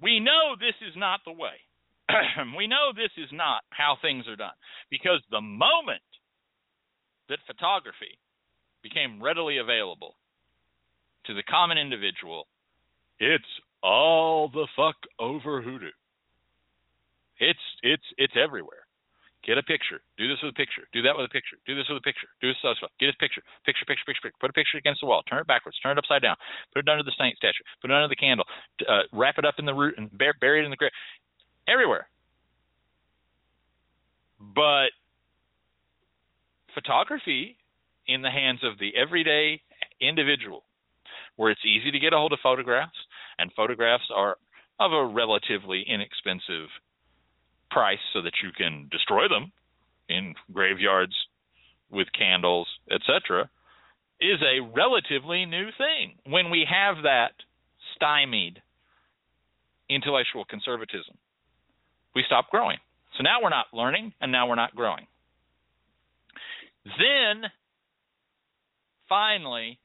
we 0.02 0.20
know 0.20 0.56
this 0.60 0.76
is 0.88 0.94
not 0.96 1.22
the 1.26 1.32
way. 1.32 1.58
we 2.58 2.68
know 2.68 2.92
this 2.96 3.12
is 3.18 3.30
not 3.34 3.64
how 3.72 3.98
things 4.02 4.26
are 4.28 4.36
done. 4.36 4.56
Because 4.92 5.22
the 5.32 5.42
moment 5.42 6.02
that 7.30 7.40
photography 7.48 8.20
became 8.84 9.22
readily 9.22 9.58
available 9.58 10.16
to 11.26 11.34
the 11.34 11.44
common 11.44 11.78
individual, 11.78 12.46
It's 13.20 13.44
all 13.82 14.50
the 14.50 14.68
fuck 14.76 14.96
over 15.20 15.62
hoodoo. 15.62 15.92
It's 17.40 17.66
it's 17.84 18.04
it's 18.18 18.34
everywhere. 18.36 18.88
Get 19.46 19.58
a 19.58 19.64
picture. 19.64 20.02
Do 20.18 20.28
this 20.28 20.42
with 20.44 20.52
a 20.52 20.60
picture. 20.60 20.84
Do 20.92 21.02
that 21.04 21.16
with 21.16 21.24
a 21.24 21.32
picture. 21.32 21.56
Do 21.66 21.76
this 21.76 21.88
with 21.88 21.98
a 21.98 22.02
picture. 22.02 22.28
Do 22.42 22.50
this 22.50 22.58
with 22.64 22.76
a 22.84 22.88
Get 23.00 23.16
a 23.16 23.18
picture. 23.18 23.42
Picture, 23.64 23.86
picture, 23.88 24.04
picture, 24.04 24.22
picture. 24.28 24.40
Put 24.42 24.50
a 24.50 24.54
picture 24.54 24.78
against 24.78 25.00
the 25.00 25.08
wall. 25.08 25.24
Turn 25.24 25.40
it 25.40 25.48
backwards. 25.48 25.80
Turn 25.80 25.96
it 25.96 26.04
upside 26.04 26.22
down. 26.22 26.36
Put 26.74 26.84
it 26.84 26.90
under 26.90 27.04
the 27.04 27.16
saint 27.18 27.38
statue. 27.38 27.64
Put 27.80 27.92
it 27.92 27.94
under 27.94 28.10
the 28.10 28.20
candle. 28.20 28.46
Uh, 28.84 29.08
wrap 29.14 29.38
it 29.38 29.46
up 29.46 29.56
in 29.58 29.66
the 29.66 29.74
root 29.74 29.96
and 29.98 30.12
bury, 30.18 30.34
bury 30.42 30.60
it 30.60 30.66
in 30.66 30.72
the 30.72 30.76
grave. 30.76 30.92
Everywhere. 31.68 32.10
But 34.40 34.92
photography 36.74 37.56
in 38.08 38.22
the 38.22 38.32
hands 38.32 38.60
of 38.64 38.80
the 38.80 38.92
everyday 38.96 39.62
individual, 40.02 40.64
where 41.36 41.52
it's 41.52 41.66
easy 41.66 41.92
to 41.92 42.00
get 42.00 42.14
a 42.14 42.18
hold 42.18 42.34
of 42.34 42.40
photographs, 42.44 42.98
and 43.40 43.52
photographs 43.56 44.12
are 44.14 44.38
of 44.80 44.92
a 44.92 45.06
relatively 45.06 45.84
inexpensive 45.88 46.68
price 47.70 48.00
so 48.14 48.22
that 48.22 48.34
you 48.44 48.52
can 48.56 48.88
destroy 48.92 49.28
them 49.28 49.52
in 50.10 50.36
graveyards 50.52 51.14
with 51.90 52.08
candles, 52.18 52.68
etc., 52.92 53.50
is 54.20 54.40
a 54.42 54.62
relatively 54.76 55.46
new 55.46 55.68
thing 55.78 56.16
when 56.26 56.50
we 56.50 56.66
have 56.70 57.04
that 57.04 57.32
stymied 57.96 58.62
intellectual 59.90 60.44
conservatism. 60.46 61.18
We 62.16 62.24
stop 62.26 62.50
growing. 62.50 62.78
So 63.18 63.24
now 63.24 63.42
we're 63.42 63.50
not 63.50 63.68
learning, 63.74 64.14
and 64.20 64.32
now 64.32 64.48
we're 64.48 64.56
not 64.56 64.76
growing. 64.76 65.08
Then, 66.84 67.50
finally, 69.08 69.80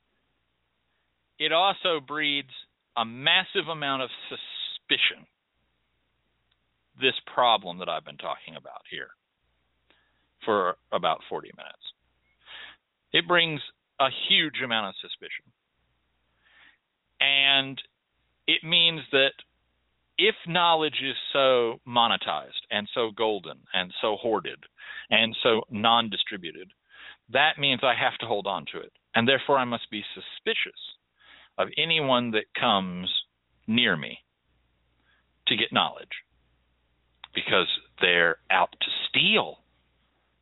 it 1.38 1.52
also 1.52 2.00
breeds 2.00 2.50
a 2.96 3.04
massive 3.04 3.68
amount 3.70 4.02
of 4.02 4.10
suspicion 4.28 5.26
this 7.00 7.14
problem 7.32 7.78
that 7.78 7.88
I've 7.88 8.04
been 8.04 8.16
talking 8.16 8.56
about 8.56 8.82
here 8.90 9.08
for 10.44 10.76
about 10.92 11.20
40 11.28 11.50
minutes. 11.56 11.82
It 13.12 13.28
brings 13.28 13.60
a 14.00 14.08
huge 14.28 14.60
amount 14.64 14.88
of 14.88 14.94
suspicion. 15.00 15.44
And 17.20 17.80
it 18.46 18.64
means 18.64 19.00
that 19.12 19.32
if 20.18 20.34
knowledge 20.46 21.00
is 21.02 21.16
so 21.32 21.80
monetized 21.86 22.66
and 22.70 22.88
so 22.94 23.10
golden 23.16 23.58
and 23.72 23.92
so 24.00 24.16
hoarded 24.16 24.58
and 25.10 25.36
so 25.42 25.62
non 25.70 26.10
distributed, 26.10 26.72
that 27.32 27.58
means 27.58 27.80
I 27.82 27.94
have 27.94 28.18
to 28.18 28.26
hold 28.26 28.46
on 28.46 28.66
to 28.72 28.80
it. 28.80 28.92
And 29.14 29.28
therefore, 29.28 29.58
I 29.58 29.64
must 29.64 29.90
be 29.90 30.02
suspicious 30.14 30.80
of 31.58 31.68
anyone 31.76 32.32
that 32.32 32.46
comes 32.58 33.08
near 33.66 33.96
me 33.96 34.18
to 35.46 35.56
get 35.56 35.72
knowledge 35.72 36.08
because 37.34 37.68
they're 38.00 38.36
out 38.50 38.70
to 38.72 38.88
steal. 39.08 39.58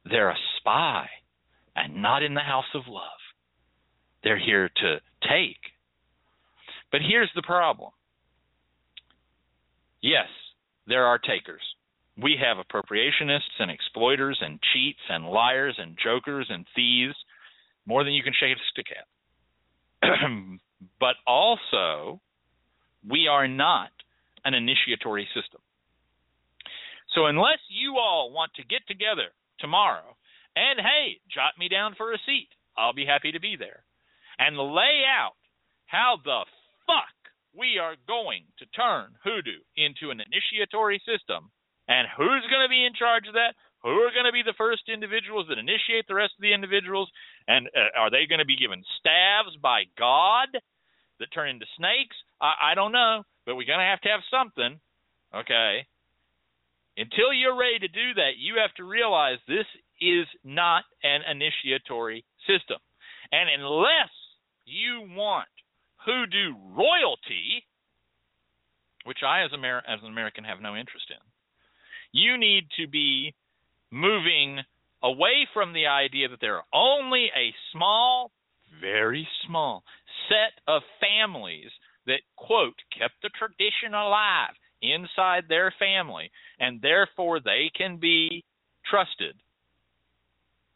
They're 0.04 0.30
a 0.30 0.36
spy 0.58 1.08
and 1.76 2.02
not 2.02 2.22
in 2.22 2.34
the 2.34 2.40
house 2.40 2.72
of 2.74 2.82
love. 2.88 3.02
They're 4.22 4.38
here 4.38 4.68
to 4.68 5.00
take. 5.28 5.60
But 6.92 7.00
here's 7.08 7.30
the 7.34 7.42
problem 7.42 7.90
yes, 10.02 10.28
there 10.86 11.06
are 11.06 11.18
takers. 11.18 11.62
We 12.20 12.36
have 12.42 12.58
appropriationists 12.58 13.58
and 13.58 13.70
exploiters 13.70 14.38
and 14.40 14.58
cheats 14.72 15.00
and 15.08 15.26
liars 15.26 15.76
and 15.78 15.96
jokers 16.02 16.46
and 16.50 16.66
thieves, 16.74 17.14
more 17.86 18.04
than 18.04 18.12
you 18.12 18.22
can 18.22 18.34
shake 18.38 18.56
a 18.56 18.70
stick 18.70 18.86
at. 18.90 20.10
but 21.00 21.16
also, 21.26 22.20
we 23.08 23.28
are 23.28 23.48
not 23.48 23.90
an 24.44 24.54
initiatory 24.54 25.28
system. 25.34 25.60
So 27.14 27.26
unless 27.26 27.60
you 27.68 27.96
all 27.98 28.32
want 28.32 28.52
to 28.54 28.64
get 28.64 28.86
together 28.86 29.34
tomorrow 29.58 30.16
and 30.56 30.78
hey, 30.80 31.20
jot 31.32 31.58
me 31.58 31.68
down 31.68 31.94
for 31.96 32.12
a 32.12 32.18
seat, 32.26 32.48
I'll 32.76 32.94
be 32.94 33.06
happy 33.06 33.32
to 33.32 33.40
be 33.40 33.56
there. 33.58 33.84
And 34.38 34.56
lay 34.56 35.04
out 35.06 35.36
how 35.86 36.16
the 36.24 36.44
fuck 36.86 37.16
we 37.52 37.78
are 37.78 37.96
going 38.06 38.44
to 38.58 38.66
turn 38.76 39.14
hoodoo 39.22 39.60
into 39.76 40.10
an 40.10 40.22
initiatory 40.22 41.02
system 41.04 41.50
and 41.90 42.06
who's 42.16 42.46
going 42.46 42.62
to 42.62 42.70
be 42.70 42.86
in 42.86 42.94
charge 42.94 43.26
of 43.26 43.34
that? 43.34 43.58
Who 43.82 43.90
are 44.06 44.14
going 44.14 44.30
to 44.30 44.32
be 44.32 44.46
the 44.46 44.56
first 44.56 44.86
individuals 44.86 45.46
that 45.48 45.58
initiate 45.58 46.06
the 46.06 46.14
rest 46.14 46.38
of 46.38 46.42
the 46.42 46.54
individuals? 46.54 47.10
And 47.48 47.66
uh, 47.74 47.90
are 47.98 48.10
they 48.10 48.30
going 48.30 48.38
to 48.38 48.46
be 48.46 48.56
given 48.56 48.84
staves 49.02 49.58
by 49.58 49.90
God 49.98 50.54
that 51.18 51.34
turn 51.34 51.50
into 51.50 51.66
snakes? 51.76 52.14
I, 52.40 52.72
I 52.72 52.74
don't 52.78 52.92
know, 52.92 53.26
but 53.44 53.56
we're 53.56 53.66
going 53.66 53.82
to 53.82 53.90
have 53.90 54.00
to 54.06 54.12
have 54.14 54.22
something. 54.30 54.78
Okay. 55.34 55.82
Until 56.96 57.32
you're 57.32 57.58
ready 57.58 57.78
to 57.78 57.88
do 57.88 58.14
that, 58.14 58.36
you 58.38 58.56
have 58.60 58.74
to 58.74 58.84
realize 58.84 59.38
this 59.46 59.66
is 60.00 60.26
not 60.44 60.84
an 61.02 61.20
initiatory 61.30 62.24
system. 62.46 62.78
And 63.32 63.48
unless 63.48 64.10
you 64.64 65.06
want 65.14 65.48
hoodoo 66.04 66.54
royalty, 66.74 67.64
which 69.04 69.18
I, 69.24 69.44
as, 69.44 69.50
Amer- 69.54 69.84
as 69.86 70.00
an 70.02 70.08
American, 70.08 70.44
have 70.44 70.60
no 70.60 70.76
interest 70.76 71.06
in, 71.10 71.22
you 72.12 72.36
need 72.38 72.64
to 72.78 72.88
be 72.88 73.34
moving 73.90 74.58
away 75.02 75.46
from 75.54 75.72
the 75.72 75.86
idea 75.86 76.28
that 76.28 76.40
there 76.40 76.56
are 76.56 76.64
only 76.72 77.30
a 77.36 77.54
small, 77.72 78.30
very 78.80 79.26
small 79.46 79.84
set 80.28 80.52
of 80.66 80.82
families 81.00 81.70
that, 82.06 82.20
quote, 82.36 82.76
kept 82.98 83.14
the 83.22 83.30
tradition 83.38 83.94
alive 83.94 84.54
inside 84.82 85.44
their 85.48 85.72
family, 85.78 86.30
and 86.58 86.80
therefore 86.80 87.40
they 87.40 87.70
can 87.76 87.98
be 87.98 88.44
trusted. 88.88 89.36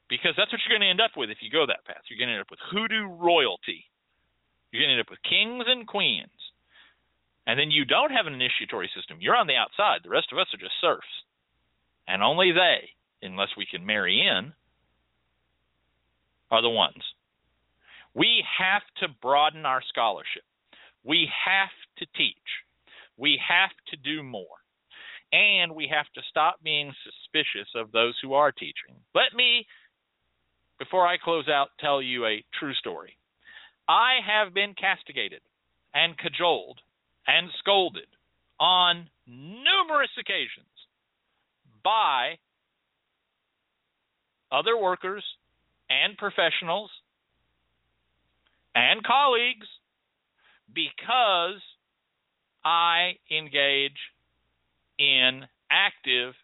Because 0.09 0.35
that's 0.37 0.53
what 0.53 0.61
you're 0.63 0.79
going 0.79 0.87
to 0.87 0.91
end 0.91 1.01
up 1.01 1.17
with 1.17 1.31
if 1.31 1.39
you 1.41 1.51
go 1.51 1.67
that 1.67 1.85
path. 1.87 2.05
You're 2.09 2.19
going 2.19 2.29
to 2.29 2.35
end 2.35 2.43
up 2.45 2.51
with 2.51 2.61
hoodoo 2.71 3.09
royalty. 3.09 3.89
You're 4.71 4.83
going 4.83 4.91
to 4.91 5.01
end 5.01 5.07
up 5.07 5.11
with 5.11 5.23
kings 5.23 5.65
and 5.67 5.87
queens. 5.87 6.29
And 7.47 7.59
then 7.59 7.71
you 7.71 7.85
don't 7.85 8.13
have 8.13 8.27
an 8.27 8.35
initiatory 8.35 8.91
system. 8.95 9.19
You're 9.21 9.37
on 9.37 9.47
the 9.47 9.57
outside. 9.57 10.01
The 10.03 10.11
rest 10.11 10.29
of 10.33 10.39
us 10.39 10.49
are 10.53 10.61
just 10.61 10.81
serfs. 10.81 11.07
And 12.07 12.23
only 12.23 12.53
they, 12.53 12.91
unless 13.27 13.49
we 13.57 13.67
can 13.67 13.85
marry 13.85 14.21
in, 14.21 14.53
are 16.51 16.63
the 16.63 16.71
ones. 16.71 17.03
We 18.15 18.45
have 18.59 18.83
to 19.01 19.09
broaden 19.21 19.67
our 19.67 19.83
scholarship. 19.89 20.45
We 21.03 21.29
have 21.47 21.73
to 21.99 22.07
teach. 22.17 22.37
We 23.17 23.39
have 23.47 23.71
to 23.91 23.97
do 23.97 24.23
more. 24.23 24.47
And 25.33 25.75
we 25.75 25.89
have 25.93 26.07
to 26.15 26.23
stop 26.31 26.63
being 26.63 26.93
suspicious 27.05 27.69
of 27.75 27.91
those 27.91 28.15
who 28.23 28.35
are 28.35 28.53
teaching. 28.53 28.95
Let 29.15 29.35
me, 29.35 29.67
before 30.79 31.07
I 31.07 31.17
close 31.17 31.49
out, 31.49 31.69
tell 31.81 32.01
you 32.01 32.27
a 32.27 32.45
true 32.59 32.75
story. 32.75 33.17
I 33.89 34.21
have 34.25 34.55
been 34.55 34.75
castigated 34.75 35.41
and 35.93 36.17
cajoled 36.17 36.79
and 37.27 37.49
scolded 37.59 38.07
on 38.61 39.09
numerous 39.27 40.11
occasions 40.19 40.67
by 41.83 42.39
other 44.53 44.77
workers 44.77 45.25
and 45.91 46.17
professionals 46.17 46.91
and 48.75 49.05
colleagues 49.05 49.67
because 50.73 51.61
I 52.65 53.13
engage 53.31 53.99
in 54.99 55.43
active 55.71 56.35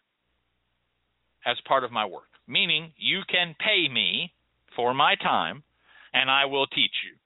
as 1.45 1.57
part 1.67 1.83
of 1.83 1.91
my 1.91 2.05
work, 2.05 2.29
meaning 2.47 2.91
you 2.97 3.21
can 3.29 3.55
pay 3.59 3.87
me 3.91 4.31
for 4.75 4.93
my 4.93 5.15
time 5.15 5.63
and 6.13 6.29
I 6.29 6.45
will 6.45 6.67
teach 6.67 6.93
you. 7.05 7.17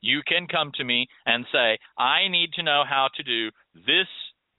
You 0.00 0.22
can 0.26 0.46
come 0.46 0.70
to 0.76 0.84
me 0.84 1.08
and 1.26 1.44
say, 1.52 1.78
I 1.98 2.28
need 2.28 2.52
to 2.54 2.62
know 2.62 2.84
how 2.88 3.08
to 3.16 3.22
do 3.22 3.50
this 3.74 4.06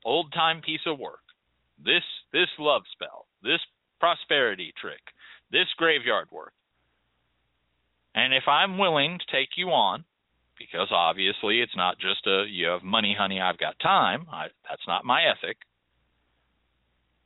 old 0.03 0.31
time 0.33 0.61
piece 0.61 0.85
of 0.85 0.99
work, 0.99 1.21
this 1.83 2.03
this 2.33 2.49
love 2.59 2.83
spell, 2.91 3.25
this 3.43 3.59
prosperity 3.99 4.73
trick, 4.79 4.99
this 5.51 5.67
graveyard 5.77 6.27
work. 6.31 6.53
And 8.15 8.33
if 8.33 8.43
I'm 8.47 8.77
willing 8.77 9.19
to 9.19 9.31
take 9.31 9.49
you 9.57 9.69
on 9.69 10.03
because 10.57 10.89
obviously 10.91 11.61
it's 11.61 11.75
not 11.75 11.99
just 11.99 12.25
a 12.27 12.45
you 12.49 12.67
have 12.67 12.83
money, 12.83 13.15
honey, 13.17 13.39
I've 13.41 13.57
got 13.57 13.79
time. 13.79 14.25
I, 14.31 14.47
that's 14.69 14.87
not 14.87 15.05
my 15.05 15.23
ethic. 15.23 15.57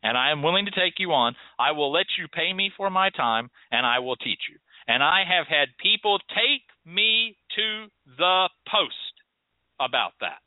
And 0.03 0.17
I 0.17 0.31
am 0.31 0.41
willing 0.41 0.65
to 0.65 0.71
take 0.71 0.95
you 0.97 1.11
on. 1.11 1.35
I 1.59 1.71
will 1.71 1.91
let 1.91 2.07
you 2.17 2.27
pay 2.27 2.53
me 2.53 2.71
for 2.75 2.89
my 2.89 3.09
time, 3.11 3.49
and 3.71 3.85
I 3.85 3.99
will 3.99 4.15
teach 4.15 4.41
you. 4.49 4.57
And 4.87 5.03
I 5.03 5.23
have 5.29 5.45
had 5.47 5.77
people 5.81 6.17
take 6.29 6.65
me 6.85 7.37
to 7.55 7.85
the 8.17 8.49
post 8.69 9.13
about 9.79 10.13
that. 10.21 10.41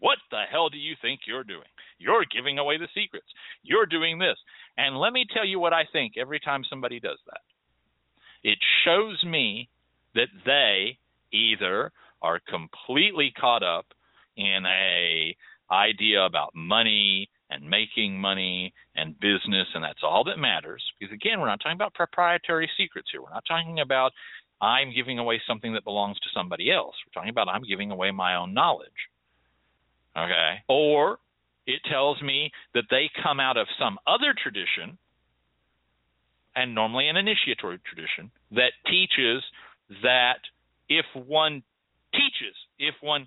What 0.00 0.18
the 0.32 0.42
hell 0.50 0.68
do 0.68 0.78
you 0.78 0.96
think 1.00 1.20
you're 1.26 1.44
doing? 1.44 1.70
You're 1.98 2.24
giving 2.24 2.58
away 2.58 2.78
the 2.78 2.88
secrets. 2.92 3.28
You're 3.62 3.86
doing 3.86 4.18
this. 4.18 4.36
And 4.76 4.98
let 4.98 5.12
me 5.12 5.24
tell 5.32 5.46
you 5.46 5.60
what 5.60 5.72
I 5.72 5.84
think 5.92 6.14
every 6.18 6.40
time 6.40 6.64
somebody 6.68 6.98
does 6.98 7.18
that. 7.26 7.42
It 8.42 8.58
shows 8.84 9.22
me 9.24 9.68
that 10.16 10.26
they 10.44 10.98
either 11.32 11.90
are 12.20 12.40
completely 12.48 13.32
caught 13.38 13.62
up 13.62 13.86
in 14.36 14.64
a 14.66 15.36
idea 15.70 16.24
about 16.24 16.54
money 16.54 17.28
and 17.50 17.68
making 17.68 18.18
money 18.18 18.72
and 18.96 19.18
business 19.20 19.66
and 19.74 19.84
that's 19.84 20.02
all 20.02 20.24
that 20.24 20.38
matters. 20.38 20.82
Because 20.98 21.12
again 21.12 21.40
we're 21.40 21.48
not 21.48 21.60
talking 21.60 21.76
about 21.76 21.94
proprietary 21.94 22.70
secrets 22.76 23.08
here. 23.12 23.22
We're 23.22 23.30
not 23.30 23.44
talking 23.46 23.80
about 23.80 24.12
i'm 24.60 24.92
giving 24.94 25.18
away 25.18 25.40
something 25.46 25.72
that 25.74 25.84
belongs 25.84 26.18
to 26.20 26.28
somebody 26.34 26.70
else. 26.70 26.94
We're 27.06 27.20
talking 27.20 27.30
about 27.30 27.48
i'm 27.48 27.64
giving 27.68 27.90
away 27.90 28.10
my 28.10 28.36
own 28.36 28.54
knowledge. 28.54 28.90
Okay? 30.16 30.56
Or 30.68 31.18
it 31.66 31.80
tells 31.90 32.20
me 32.22 32.50
that 32.74 32.84
they 32.90 33.10
come 33.22 33.40
out 33.40 33.56
of 33.56 33.66
some 33.78 33.98
other 34.06 34.34
tradition 34.40 34.98
and 36.54 36.74
normally 36.74 37.08
an 37.08 37.16
initiatory 37.16 37.78
tradition 37.86 38.30
that 38.50 38.72
teaches 38.86 39.42
that 40.02 40.40
if 40.98 41.26
one 41.26 41.62
teaches 42.12 42.54
if 42.78 42.94
one 43.00 43.26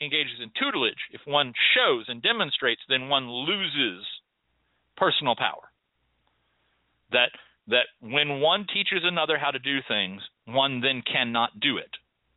engages 0.00 0.40
in 0.42 0.50
tutelage, 0.58 0.98
if 1.12 1.20
one 1.26 1.52
shows 1.74 2.06
and 2.08 2.22
demonstrates, 2.22 2.82
then 2.88 3.08
one 3.08 3.30
loses 3.30 4.04
personal 4.96 5.34
power. 5.36 5.70
That 7.12 7.30
that 7.68 7.86
when 8.00 8.40
one 8.40 8.66
teaches 8.72 9.02
another 9.04 9.38
how 9.38 9.50
to 9.50 9.58
do 9.58 9.78
things, 9.86 10.20
one 10.46 10.80
then 10.80 11.02
cannot 11.02 11.60
do 11.60 11.78
it 11.78 11.90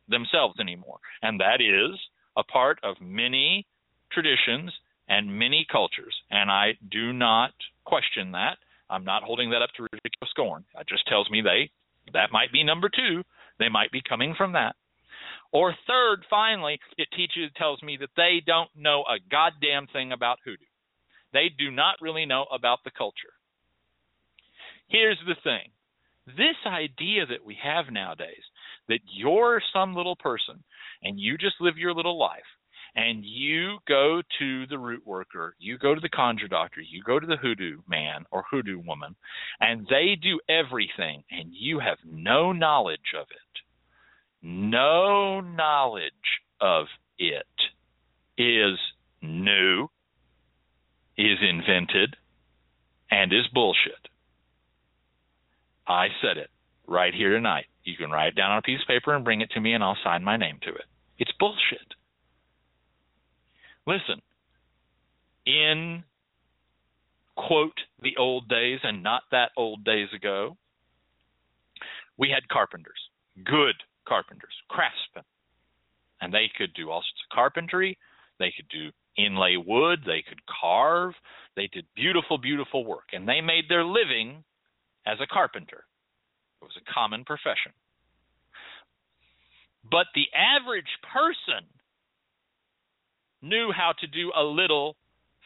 themselves 0.08 0.60
anymore. 0.60 0.98
And 1.20 1.40
that 1.40 1.60
is 1.60 1.98
a 2.36 2.44
part 2.44 2.78
of 2.84 2.96
many 3.00 3.66
traditions 4.12 4.72
and 5.08 5.38
many 5.38 5.66
cultures. 5.70 6.14
And 6.30 6.50
I 6.50 6.74
do 6.90 7.12
not 7.12 7.52
question 7.84 8.32
that. 8.32 8.58
I'm 8.88 9.04
not 9.04 9.24
holding 9.24 9.50
that 9.50 9.62
up 9.62 9.70
to 9.76 9.82
ridiculous 9.82 10.30
scorn. 10.30 10.64
It 10.78 10.86
just 10.88 11.06
tells 11.08 11.28
me 11.28 11.42
they 11.42 11.70
that 12.12 12.30
might 12.30 12.52
be 12.52 12.62
number 12.62 12.88
two. 12.88 13.24
They 13.58 13.68
might 13.68 13.90
be 13.90 14.02
coming 14.06 14.34
from 14.36 14.52
that. 14.52 14.76
Or 15.52 15.74
third, 15.86 16.24
finally, 16.28 16.78
it 16.98 17.08
teaches 17.16 17.50
tells 17.56 17.82
me 17.82 17.96
that 18.00 18.10
they 18.16 18.42
don't 18.44 18.70
know 18.76 19.02
a 19.02 19.18
goddamn 19.30 19.86
thing 19.92 20.12
about 20.12 20.38
hoodoo. 20.44 20.64
They 21.32 21.48
do 21.56 21.70
not 21.70 21.96
really 22.00 22.26
know 22.26 22.46
about 22.52 22.80
the 22.84 22.90
culture. 22.90 23.32
Here's 24.88 25.18
the 25.26 25.36
thing. 25.42 25.70
This 26.26 26.56
idea 26.66 27.26
that 27.26 27.44
we 27.44 27.56
have 27.62 27.92
nowadays 27.92 28.42
that 28.88 29.00
you're 29.12 29.60
some 29.72 29.94
little 29.94 30.16
person 30.16 30.62
and 31.02 31.18
you 31.18 31.38
just 31.38 31.60
live 31.60 31.78
your 31.78 31.94
little 31.94 32.18
life 32.18 32.40
and 32.94 33.24
you 33.24 33.78
go 33.86 34.22
to 34.38 34.66
the 34.66 34.78
root 34.78 35.06
worker, 35.06 35.54
you 35.58 35.78
go 35.78 35.94
to 35.94 36.00
the 36.00 36.08
conjure 36.08 36.48
doctor, 36.48 36.80
you 36.80 37.02
go 37.02 37.20
to 37.20 37.26
the 37.26 37.36
hoodoo 37.36 37.80
man 37.86 38.24
or 38.30 38.44
hoodoo 38.50 38.78
woman, 38.78 39.14
and 39.60 39.86
they 39.88 40.16
do 40.20 40.40
everything 40.48 41.22
and 41.30 41.50
you 41.52 41.78
have 41.78 41.98
no 42.04 42.52
knowledge 42.52 43.12
of 43.18 43.26
it 43.30 43.45
no 44.42 45.40
knowledge 45.40 46.12
of 46.60 46.86
it 47.18 47.46
is 48.38 48.78
new, 49.22 49.88
is 51.16 51.38
invented, 51.42 52.16
and 53.10 53.32
is 53.32 53.46
bullshit. 53.52 54.08
I 55.86 56.08
said 56.20 56.36
it 56.36 56.50
right 56.86 57.14
here 57.14 57.32
tonight. 57.32 57.66
You 57.84 57.96
can 57.96 58.10
write 58.10 58.28
it 58.28 58.36
down 58.36 58.50
on 58.50 58.58
a 58.58 58.62
piece 58.62 58.80
of 58.80 58.88
paper 58.88 59.14
and 59.14 59.24
bring 59.24 59.40
it 59.40 59.50
to 59.52 59.60
me, 59.60 59.72
and 59.72 59.82
I'll 59.82 59.96
sign 60.04 60.24
my 60.24 60.36
name 60.36 60.58
to 60.62 60.70
it. 60.70 60.84
It's 61.18 61.32
bullshit. 61.38 61.94
Listen, 63.86 64.20
in 65.46 66.02
quote 67.36 67.78
the 68.02 68.16
old 68.18 68.48
days 68.48 68.80
and 68.82 69.02
not 69.02 69.22
that 69.30 69.50
old 69.56 69.84
days 69.84 70.08
ago, 70.14 70.56
we 72.18 72.30
had 72.30 72.48
carpenters, 72.48 72.98
good 73.44 73.76
carpenters, 74.06 74.54
craftsmen. 74.68 75.24
And 76.20 76.32
they 76.32 76.50
could 76.56 76.72
do 76.74 76.90
all 76.90 77.00
sorts 77.00 77.22
of 77.24 77.34
carpentry. 77.34 77.98
They 78.38 78.52
could 78.56 78.68
do 78.68 78.90
inlay 79.16 79.56
wood. 79.56 80.00
They 80.06 80.24
could 80.26 80.40
carve. 80.46 81.12
They 81.56 81.68
did 81.72 81.86
beautiful, 81.94 82.38
beautiful 82.38 82.84
work. 82.84 83.10
And 83.12 83.28
they 83.28 83.40
made 83.40 83.64
their 83.68 83.84
living 83.84 84.44
as 85.06 85.18
a 85.20 85.26
carpenter. 85.26 85.84
It 86.60 86.64
was 86.64 86.76
a 86.76 86.92
common 86.92 87.24
profession. 87.24 87.72
But 89.90 90.06
the 90.14 90.26
average 90.34 90.90
person 91.12 91.68
knew 93.42 93.70
how 93.76 93.92
to 94.00 94.06
do 94.06 94.32
a 94.36 94.42
little 94.42 94.96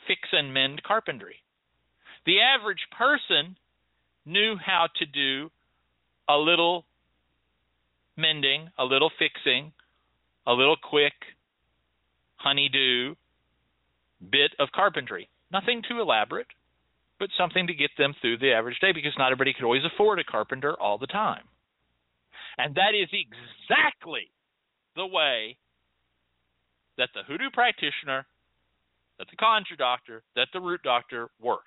fix 0.06 0.20
and 0.32 0.54
mend 0.54 0.82
carpentry. 0.82 1.36
The 2.26 2.40
average 2.40 2.86
person 2.96 3.56
knew 4.24 4.54
how 4.64 4.88
to 4.96 5.06
do 5.06 5.50
a 6.28 6.36
little 6.36 6.86
mending, 8.16 8.68
a 8.78 8.84
little 8.84 9.10
fixing, 9.18 9.72
a 10.46 10.52
little 10.52 10.76
quick 10.76 11.14
honeydew 12.36 13.14
bit 14.30 14.52
of 14.58 14.68
carpentry. 14.74 15.28
Nothing 15.52 15.82
too 15.88 16.00
elaborate, 16.00 16.46
but 17.18 17.28
something 17.36 17.66
to 17.66 17.74
get 17.74 17.90
them 17.98 18.14
through 18.20 18.38
the 18.38 18.52
average 18.52 18.78
day 18.80 18.92
because 18.92 19.12
not 19.18 19.32
everybody 19.32 19.52
could 19.52 19.64
always 19.64 19.84
afford 19.84 20.18
a 20.18 20.24
carpenter 20.24 20.74
all 20.80 20.98
the 20.98 21.06
time. 21.06 21.44
And 22.58 22.74
that 22.74 22.94
is 22.94 23.08
exactly 23.12 24.30
the 24.96 25.06
way 25.06 25.56
that 26.98 27.10
the 27.14 27.22
hoodoo 27.26 27.50
practitioner, 27.52 28.26
that 29.18 29.28
the 29.30 29.36
conjure 29.36 29.76
doctor, 29.76 30.22
that 30.36 30.48
the 30.52 30.60
root 30.60 30.82
doctor 30.82 31.28
worked. 31.40 31.64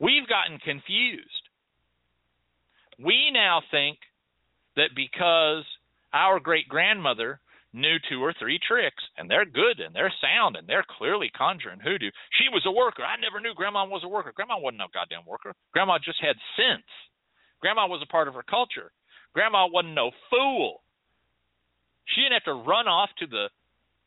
We've 0.00 0.28
gotten 0.28 0.58
confused. 0.58 1.48
We 2.98 3.30
now 3.32 3.62
think 3.70 3.98
that 4.78 4.94
because 4.94 5.66
our 6.14 6.38
great 6.40 6.68
grandmother 6.68 7.40
knew 7.74 7.98
two 8.08 8.22
or 8.22 8.32
three 8.38 8.58
tricks 8.66 9.02
and 9.18 9.28
they're 9.28 9.44
good 9.44 9.80
and 9.80 9.94
they're 9.94 10.12
sound 10.22 10.56
and 10.56 10.66
they're 10.66 10.86
clearly 10.96 11.30
conjuring 11.36 11.80
hoodoo. 11.80 12.10
She 12.38 12.48
was 12.48 12.64
a 12.64 12.72
worker. 12.72 13.02
I 13.02 13.20
never 13.20 13.40
knew 13.40 13.54
grandma 13.54 13.84
was 13.84 14.02
a 14.04 14.08
worker. 14.08 14.32
Grandma 14.34 14.58
wasn't 14.58 14.78
no 14.78 14.88
goddamn 14.94 15.26
worker. 15.26 15.52
Grandma 15.72 15.98
just 15.98 16.22
had 16.22 16.36
sense. 16.56 16.88
Grandma 17.60 17.86
was 17.86 18.00
a 18.02 18.10
part 18.10 18.28
of 18.28 18.34
her 18.34 18.46
culture. 18.48 18.90
Grandma 19.34 19.66
wasn't 19.66 19.94
no 19.94 20.10
fool. 20.30 20.80
She 22.14 22.22
didn't 22.22 22.40
have 22.40 22.48
to 22.48 22.64
run 22.64 22.88
off 22.88 23.10
to 23.18 23.26
the 23.26 23.50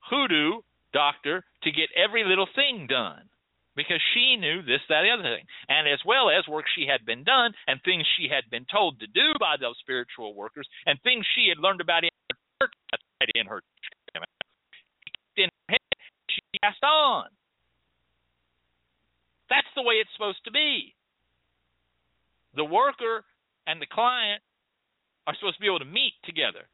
hoodoo 0.10 0.62
doctor 0.94 1.44
to 1.64 1.72
get 1.72 1.94
every 1.96 2.24
little 2.26 2.48
thing 2.56 2.88
done 2.90 3.30
because 3.76 4.02
she 4.14 4.36
knew 4.36 4.62
this, 4.62 4.84
that, 4.90 5.04
the 5.04 5.12
other 5.12 5.24
thing, 5.24 5.46
and 5.70 5.88
as 5.88 6.00
well 6.06 6.30
as 6.30 6.48
work 6.48 6.66
she 6.76 6.86
had 6.86 7.06
been 7.06 7.24
done 7.24 7.54
and 7.68 7.80
things 7.84 8.04
she 8.18 8.28
had 8.28 8.50
been 8.52 8.66
told 8.72 9.00
to 9.00 9.08
do 9.08 9.34
by 9.40 9.56
those 9.60 9.76
spiritual 9.80 10.36
workers 10.36 10.68
and 10.86 11.00
things 11.02 11.26
she 11.36 11.48
had 11.48 11.58
learned 11.58 11.82
about 11.82 12.04
in 12.04 12.12
her 12.30 12.68
church, 12.68 13.02
in 13.36 13.46
her 13.48 13.62
in 15.38 15.48
her 15.48 15.72
head, 15.72 15.98
she 16.30 16.42
passed 16.62 16.84
on. 16.84 17.28
That's 19.50 19.68
the 19.76 19.84
way 19.84 19.96
it's 19.96 20.12
supposed 20.16 20.44
to 20.46 20.52
be. 20.52 20.96
The 22.56 22.66
worker 22.66 23.24
and 23.68 23.82
the 23.82 23.88
client 23.88 24.42
are 25.28 25.36
supposed 25.36 25.56
to 25.56 25.62
be 25.62 25.68
able 25.68 25.80
to 25.80 25.86
meet 25.86 26.14
together. 26.24 26.68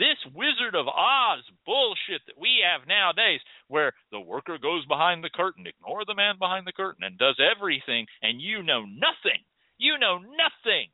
This 0.00 0.16
Wizard 0.32 0.74
of 0.74 0.88
Oz 0.88 1.44
bullshit 1.66 2.24
that 2.24 2.40
we 2.40 2.64
have 2.64 2.88
nowadays, 2.88 3.40
where 3.68 3.92
the 4.10 4.18
worker 4.18 4.56
goes 4.56 4.86
behind 4.86 5.22
the 5.22 5.28
curtain, 5.28 5.66
ignore 5.66 6.06
the 6.06 6.14
man 6.14 6.36
behind 6.38 6.66
the 6.66 6.72
curtain, 6.72 7.04
and 7.04 7.18
does 7.18 7.36
everything, 7.36 8.06
and 8.22 8.40
you 8.40 8.62
know 8.62 8.80
nothing. 8.88 9.44
You 9.76 9.98
know 9.98 10.16
nothing. 10.16 10.88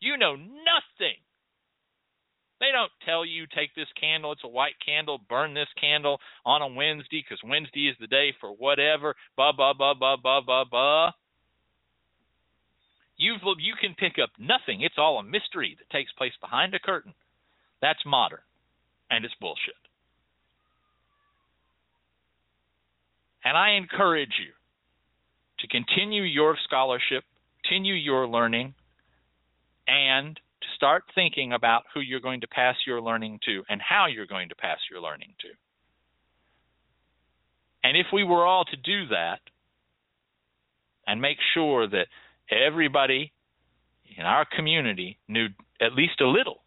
You 0.00 0.16
know 0.16 0.34
nothing. 0.34 1.22
They 2.58 2.72
don't 2.72 2.90
tell 3.06 3.24
you 3.24 3.46
take 3.54 3.76
this 3.76 3.86
candle, 4.00 4.32
it's 4.32 4.42
a 4.42 4.48
white 4.48 4.74
candle, 4.84 5.20
burn 5.28 5.54
this 5.54 5.70
candle 5.80 6.18
on 6.44 6.60
a 6.60 6.66
Wednesday 6.66 7.22
because 7.22 7.38
Wednesday 7.44 7.86
is 7.86 7.96
the 8.00 8.08
day 8.08 8.34
for 8.40 8.50
whatever, 8.50 9.14
blah, 9.36 9.52
blah, 9.52 9.74
blah, 9.74 9.94
blah, 9.94 10.16
blah, 10.16 10.40
blah, 10.40 10.64
blah. 10.64 11.10
You 13.22 13.36
you 13.58 13.74
can 13.80 13.94
pick 13.94 14.14
up 14.20 14.30
nothing. 14.36 14.80
It's 14.80 14.98
all 14.98 15.18
a 15.18 15.22
mystery 15.22 15.76
that 15.78 15.96
takes 15.96 16.10
place 16.12 16.32
behind 16.40 16.74
a 16.74 16.80
curtain. 16.80 17.14
That's 17.80 18.00
modern, 18.04 18.40
and 19.10 19.24
it's 19.24 19.34
bullshit. 19.40 19.78
And 23.44 23.56
I 23.56 23.72
encourage 23.72 24.34
you 24.44 24.52
to 25.60 25.68
continue 25.68 26.22
your 26.22 26.56
scholarship, 26.64 27.22
continue 27.62 27.94
your 27.94 28.26
learning, 28.26 28.74
and 29.86 30.34
to 30.36 30.66
start 30.74 31.04
thinking 31.14 31.52
about 31.52 31.84
who 31.94 32.00
you're 32.00 32.20
going 32.20 32.40
to 32.40 32.48
pass 32.48 32.74
your 32.86 33.00
learning 33.00 33.38
to 33.44 33.62
and 33.68 33.80
how 33.80 34.06
you're 34.06 34.26
going 34.26 34.48
to 34.48 34.56
pass 34.56 34.78
your 34.90 35.00
learning 35.00 35.34
to. 35.42 35.48
And 37.84 37.96
if 37.96 38.06
we 38.12 38.24
were 38.24 38.44
all 38.44 38.64
to 38.64 38.76
do 38.76 39.06
that 39.08 39.40
and 41.06 41.20
make 41.20 41.38
sure 41.54 41.88
that 41.88 42.06
everybody 42.50 43.32
in 44.16 44.24
our 44.24 44.44
community 44.44 45.18
knew 45.28 45.46
at 45.80 45.94
least 45.94 46.20
a 46.20 46.26
little 46.26 46.62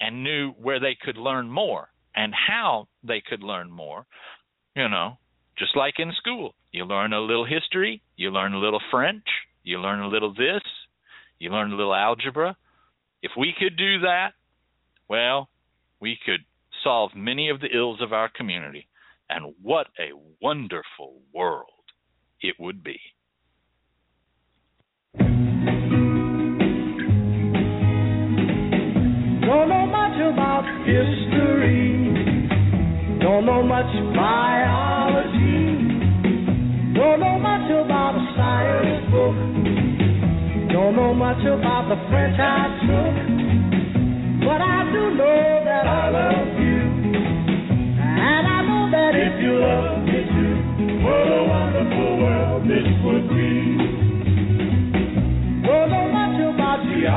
and 0.00 0.24
knew 0.24 0.52
where 0.52 0.80
they 0.80 0.96
could 1.00 1.16
learn 1.16 1.50
more 1.50 1.88
and 2.14 2.34
how 2.34 2.88
they 3.02 3.22
could 3.26 3.42
learn 3.42 3.70
more. 3.70 4.06
You 4.74 4.88
know, 4.88 5.18
just 5.58 5.76
like 5.76 5.94
in 5.98 6.12
school, 6.16 6.54
you 6.72 6.84
learn 6.84 7.12
a 7.12 7.20
little 7.20 7.44
history, 7.44 8.02
you 8.16 8.30
learn 8.30 8.54
a 8.54 8.58
little 8.58 8.80
French, 8.90 9.24
you 9.62 9.78
learn 9.78 10.00
a 10.00 10.08
little 10.08 10.32
this, 10.32 10.62
You 11.40 11.50
learn 11.50 11.72
a 11.72 11.76
little 11.76 11.94
algebra. 11.94 12.56
If 13.22 13.32
we 13.36 13.54
could 13.58 13.76
do 13.76 14.00
that, 14.00 14.32
well, 15.08 15.48
we 16.00 16.18
could 16.24 16.44
solve 16.84 17.12
many 17.16 17.48
of 17.48 17.60
the 17.60 17.74
ills 17.74 18.00
of 18.00 18.12
our 18.12 18.28
community. 18.28 18.86
And 19.28 19.54
what 19.62 19.86
a 19.98 20.12
wonderful 20.40 21.22
world 21.32 21.66
it 22.40 22.56
would 22.58 22.84
be. 22.84 23.00
Don't 29.50 29.68
know 29.68 29.84
much 29.84 30.14
about 30.14 30.62
history. 30.86 32.06
Don't 33.18 33.44
know 33.44 33.64
much 33.64 33.90
biology. 34.14 35.90
Don't 36.94 37.18
know 37.18 37.36
much 37.42 37.66
about 37.66 38.14
a 38.14 38.24
science 38.38 39.10
book. 39.10 39.34
Don't 40.70 40.94
know 40.94 41.12
much 41.14 41.42
about 41.42 41.88
the 41.90 41.98
French 42.08 42.38
I 42.38 42.78
took. 42.86 43.14
But 44.46 44.62
I 44.62 44.86
do 44.92 45.18
know 45.18 45.64
that 45.66 45.86
I 45.88 46.10
love 46.14 46.54
you. 46.62 46.80
And 47.98 48.46
I 48.46 48.62
know 48.62 48.86
that 48.92 49.18
if 49.18 49.42
you 49.42 49.58
love 49.58 49.98
me 50.06 50.30
too, 50.30 51.02
what 51.02 51.26
a 51.26 51.42
wonderful 51.42 52.18
world 52.22 52.62
this 52.70 52.86
would 53.02 53.28
be. 53.30 54.09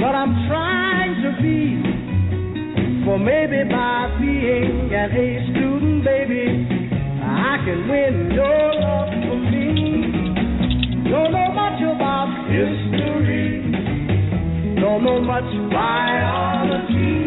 but 0.00 0.14
I'm 0.16 0.32
trying 0.48 1.14
to 1.22 1.30
be. 1.44 1.60
For 3.04 3.18
maybe 3.18 3.68
by 3.68 4.16
being 4.20 4.88
an 4.92 5.10
A 5.12 5.28
student, 5.52 6.04
baby, 6.04 6.46
I 7.20 7.60
can 7.64 7.88
win 7.88 8.32
your 8.32 8.64
love 8.80 9.12
for 9.28 9.38
me. 9.50 9.68
Don't 11.04 11.32
know 11.32 11.48
much 11.52 11.80
about 11.84 12.28
history. 12.48 13.60
Don't 14.80 15.04
know 15.04 15.20
much 15.20 15.50
biology. 15.68 17.20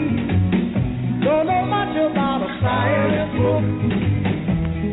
Don't 1.26 1.46
know 1.46 1.64
much 1.70 1.94
about 1.94 2.42
a 2.42 2.52
science 2.62 3.34
book. 3.38 3.66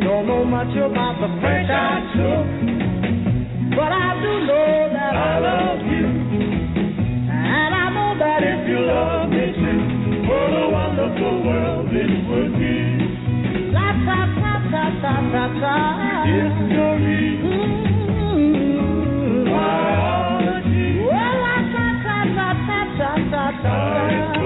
Don't 0.05 0.27
know 0.27 0.45
much 0.45 0.77
about 0.77 1.17
the 1.21 1.29
French 1.41 1.71
I 1.71 1.97
took. 2.13 2.47
But 3.73 3.93
I 3.93 4.21
do 4.21 4.33
know 4.49 4.89
that 4.93 5.15
I 5.17 5.39
love 5.39 5.81
you. 5.87 6.20
If 8.43 8.69
you 8.69 8.81
love 8.81 9.29
me 9.31 9.47
too, 9.53 9.79
what 10.29 10.53
a 10.53 10.67
wonderful 10.71 11.35
world 11.47 11.87
this 11.91 12.11
would 12.29 12.53
be. 12.59 12.77
La 13.73 13.89
ta 14.07 14.21
ta 14.41 14.53
ta 14.73 14.85
ta 15.03 15.15
ta 15.33 15.45
ta. 15.61 15.77
History. 16.27 17.25
Mm-hmm. 17.45 18.71
Well, 21.07 21.35
la 21.45 21.57
ta 21.75 21.87
ta 22.05 22.17
ta 22.37 22.49
ta 22.67 22.81
ta 22.99 23.11
ta 23.31 23.45
ta. 23.63 24.40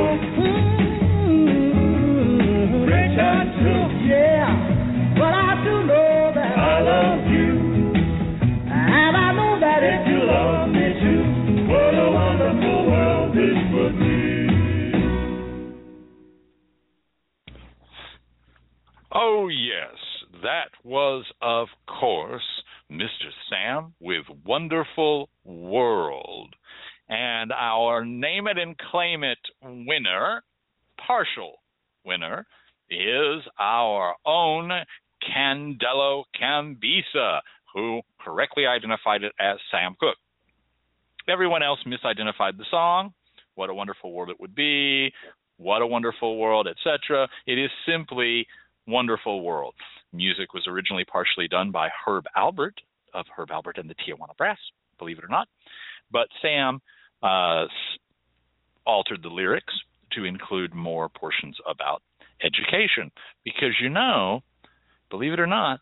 Oh, 19.17 19.47
yes, 19.47 19.95
that 20.43 20.71
was, 20.83 21.25
of 21.41 21.69
course, 21.87 22.43
Mr. 22.91 23.31
Sam 23.49 23.95
with 24.01 24.25
Wonderful 24.45 25.29
World. 25.45 26.57
And 27.09 27.53
our 27.53 28.05
Name 28.05 28.49
It 28.49 28.59
and 28.59 28.77
Claim 28.77 29.23
It 29.23 29.39
winner, 29.63 30.43
partial 31.07 31.61
winner, 32.05 32.45
is 32.91 33.43
our 33.57 34.17
own 34.27 34.73
Candelo 35.23 36.25
Cambisa, 36.41 37.39
who 37.73 38.01
correctly 38.21 38.67
identified 38.67 39.23
it 39.23 39.33
as 39.39 39.59
Sam 39.71 39.95
Cooke. 40.01 40.17
Everyone 41.29 41.63
else 41.63 41.79
misidentified 41.87 42.59
the 42.59 42.65
song. 42.69 43.15
What 43.55 43.71
a 43.71 43.75
wonderful 43.75 44.13
world 44.13 44.31
it 44.31 44.41
would 44.41 44.57
be. 44.57 45.13
What 45.57 45.83
a 45.83 45.87
wonderful 45.87 46.37
world, 46.37 46.67
etc. 46.67 47.29
It 47.47 47.59
is 47.61 47.71
simply 47.87 48.45
Wonderful 48.87 49.43
World. 49.43 49.75
Music 50.13 50.53
was 50.55 50.67
originally 50.67 51.05
partially 51.05 51.49
done 51.49 51.71
by 51.71 51.89
Herb 52.05 52.25
Alpert 52.37 52.79
of 53.13 53.27
Herb 53.37 53.49
Alpert 53.49 53.79
and 53.79 53.89
the 53.89 53.95
Tijuana 53.95 54.37
Brass, 54.37 54.59
believe 54.99 55.19
it 55.19 55.25
or 55.25 55.29
not. 55.29 55.49
But 56.11 56.29
Sam 56.43 56.81
uh, 57.23 57.67
altered 58.87 59.23
the 59.23 59.29
lyrics 59.29 59.75
to 60.13 60.25
include 60.25 60.75
more 60.75 61.09
portions 61.09 61.57
about 61.69 62.03
education 62.43 63.11
because 63.45 63.75
you 63.81 63.89
know, 63.89 64.41
believe 65.11 65.33
it 65.33 65.41
or 65.41 65.47
not, 65.47 65.81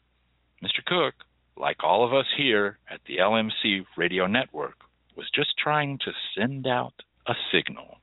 Mr. 0.62 0.84
Cooke, 0.86 1.26
like 1.56 1.82
all 1.82 2.06
of 2.06 2.14
us 2.14 2.26
here 2.36 2.78
at 2.90 3.00
the 3.06 3.16
LMC 3.18 3.84
radio 3.96 4.26
network, 4.26 4.76
was 5.16 5.26
just 5.34 5.50
trying 5.62 5.98
to 5.98 6.12
send 6.36 6.66
out 6.66 6.94
a 7.26 7.34
signal. 7.52 7.98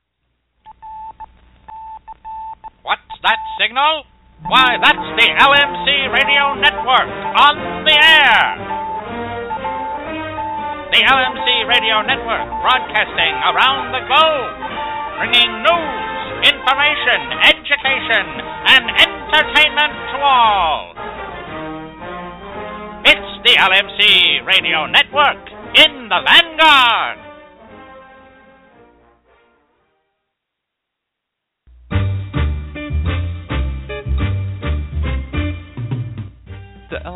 What's 2.82 3.00
that 3.22 3.38
signal? 3.58 4.04
Why, 4.48 4.80
that's 4.80 5.06
the 5.20 5.28
LMC 5.36 5.86
Radio 6.16 6.56
Network 6.56 7.10
on 7.36 7.84
the 7.84 7.92
air. 7.92 8.40
The 10.90 11.02
LMC 11.04 11.68
Radio 11.68 12.00
Network 12.02 12.48
broadcasting 12.64 13.34
around 13.52 13.92
the 13.92 14.02
globe, 14.08 14.56
bringing 15.20 15.50
news, 15.60 16.50
information, 16.50 17.20
education, 17.52 18.26
and 18.64 18.84
entertainment 19.04 19.94
to 20.08 20.16
all. 20.24 20.96
It's 23.04 23.32
the 23.44 23.54
LMC 23.60 24.46
Radio 24.48 24.86
Network 24.86 25.40
in 25.76 26.08
the 26.08 26.20
vanguard. 26.24 27.19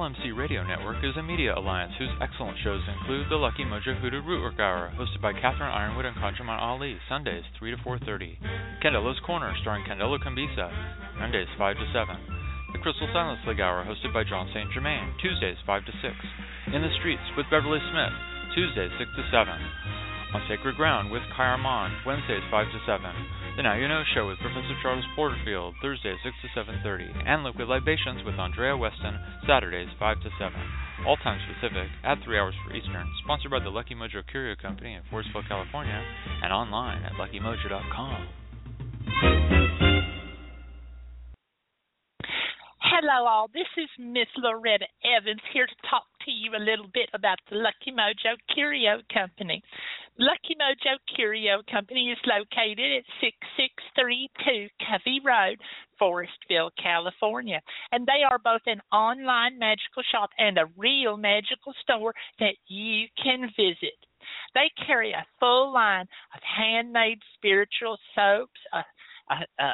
LMC 0.05 0.37
Radio 0.37 0.61
Network 0.61 1.01
is 1.01 1.17
a 1.17 1.23
media 1.25 1.57
alliance 1.57 1.97
whose 1.97 2.13
excellent 2.21 2.61
shows 2.61 2.85
include 2.93 3.25
the 3.33 3.41
Lucky 3.41 3.65
Mojo 3.65 3.97
Hoodoo 3.97 4.21
Rootwork 4.21 4.61
Hour, 4.61 4.93
hosted 5.01 5.25
by 5.25 5.33
catherine 5.33 5.73
yronwode 5.73 6.05
and 6.05 6.17
ConjureMan 6.21 6.61
Ali, 6.61 7.01
Sundays 7.09 7.41
3 7.59 7.71
to 7.71 7.81
4.30. 7.81 8.37
Candelo's 8.85 9.17
Corner, 9.25 9.57
starring 9.63 9.81
Candelo 9.89 10.21
Cambisa, 10.21 10.69
Mondays 11.17 11.49
5 11.57 11.77
to 11.81 11.87
7. 11.97 12.21
The 12.77 12.85
Crystal 12.85 13.09
Silence 13.17 13.41
League 13.49 13.65
Hour, 13.65 13.81
hosted 13.89 14.13
by 14.13 14.29
John 14.29 14.45
St. 14.53 14.69
Germain, 14.77 15.09
Tuesdays 15.25 15.57
5 15.65 15.87
to 15.89 15.93
6. 15.97 16.77
In 16.77 16.85
the 16.85 16.93
Streets 17.01 17.25
with 17.33 17.49
Beverly 17.49 17.81
Smith, 17.89 18.13
Tuesdays 18.53 18.93
6 19.01 19.09
to 19.09 19.25
7. 19.33 19.57
On 20.35 20.43
Sacred 20.49 20.75
Ground 20.75 21.13
with 21.13 21.23
Kai 21.37 21.55
Armand, 21.55 21.95
Wednesdays 22.05 22.43
5 22.51 22.67
to 22.67 22.81
7. 22.85 23.07
The 23.57 23.63
Now 23.63 23.75
You 23.79 23.87
Know 23.87 24.03
Show 24.15 24.27
with 24.27 24.41
Professor 24.41 24.75
Charles 24.83 25.05
Porterfield, 25.15 25.77
Thursdays 25.81 26.19
6 26.25 26.35
to 26.43 26.49
7.30. 26.59 27.23
And 27.25 27.45
Liquid 27.45 27.69
Libations 27.69 28.25
with 28.27 28.35
Andrea 28.35 28.77
Weston, 28.77 29.17
Saturdays 29.47 29.91
5 29.97 30.23
to 30.23 30.31
7. 30.37 30.53
All 31.07 31.17
times 31.19 31.41
Pacific, 31.47 31.89
at 32.03 32.19
3 32.25 32.37
hours 32.37 32.57
for 32.67 32.75
Eastern. 32.75 33.09
Sponsored 33.23 33.53
by 33.53 33.61
the 33.63 33.71
Lucky 33.71 33.95
Mojo 33.95 34.27
Curio 34.29 34.57
Company 34.61 34.95
in 34.95 35.03
Forestville, 35.07 35.47
California, 35.47 36.03
and 36.43 36.53
online 36.53 37.05
at 37.05 37.13
luckymojo.com. 37.13 39.64
Hello, 42.95 43.27
all. 43.27 43.51
This 43.53 43.67
is 43.77 43.91
Miss 43.99 44.31
Loretta 44.39 44.87
Evans 45.03 45.43
here 45.53 45.67
to 45.67 45.89
talk 45.91 46.07
to 46.25 46.31
you 46.31 46.55
a 46.55 46.63
little 46.63 46.87
bit 46.95 47.11
about 47.13 47.41
the 47.51 47.57
Lucky 47.57 47.91
Mojo 47.91 48.39
Curio 48.55 49.03
Company. 49.13 49.61
Lucky 50.17 50.55
Mojo 50.55 50.95
Curio 51.13 51.59
Company 51.69 52.13
is 52.15 52.23
located 52.23 53.03
at 53.03 53.19
6632 53.19 54.71
Covey 54.79 55.19
Road, 55.27 55.59
Forestville, 56.01 56.71
California. 56.81 57.61
And 57.91 58.07
they 58.07 58.23
are 58.23 58.39
both 58.39 58.63
an 58.67 58.81
online 58.93 59.59
magical 59.59 60.07
shop 60.13 60.31
and 60.39 60.57
a 60.57 60.71
real 60.79 61.17
magical 61.17 61.75
store 61.83 62.15
that 62.39 62.55
you 62.69 63.09
can 63.21 63.51
visit. 63.59 63.99
They 64.55 64.71
carry 64.87 65.11
a 65.11 65.27
full 65.41 65.75
line 65.75 66.07
of 66.33 66.41
handmade 66.47 67.19
spiritual 67.35 67.99
soaps. 68.15 68.61
Uh, 68.73 68.87
uh, 69.29 69.43
uh, 69.59 69.73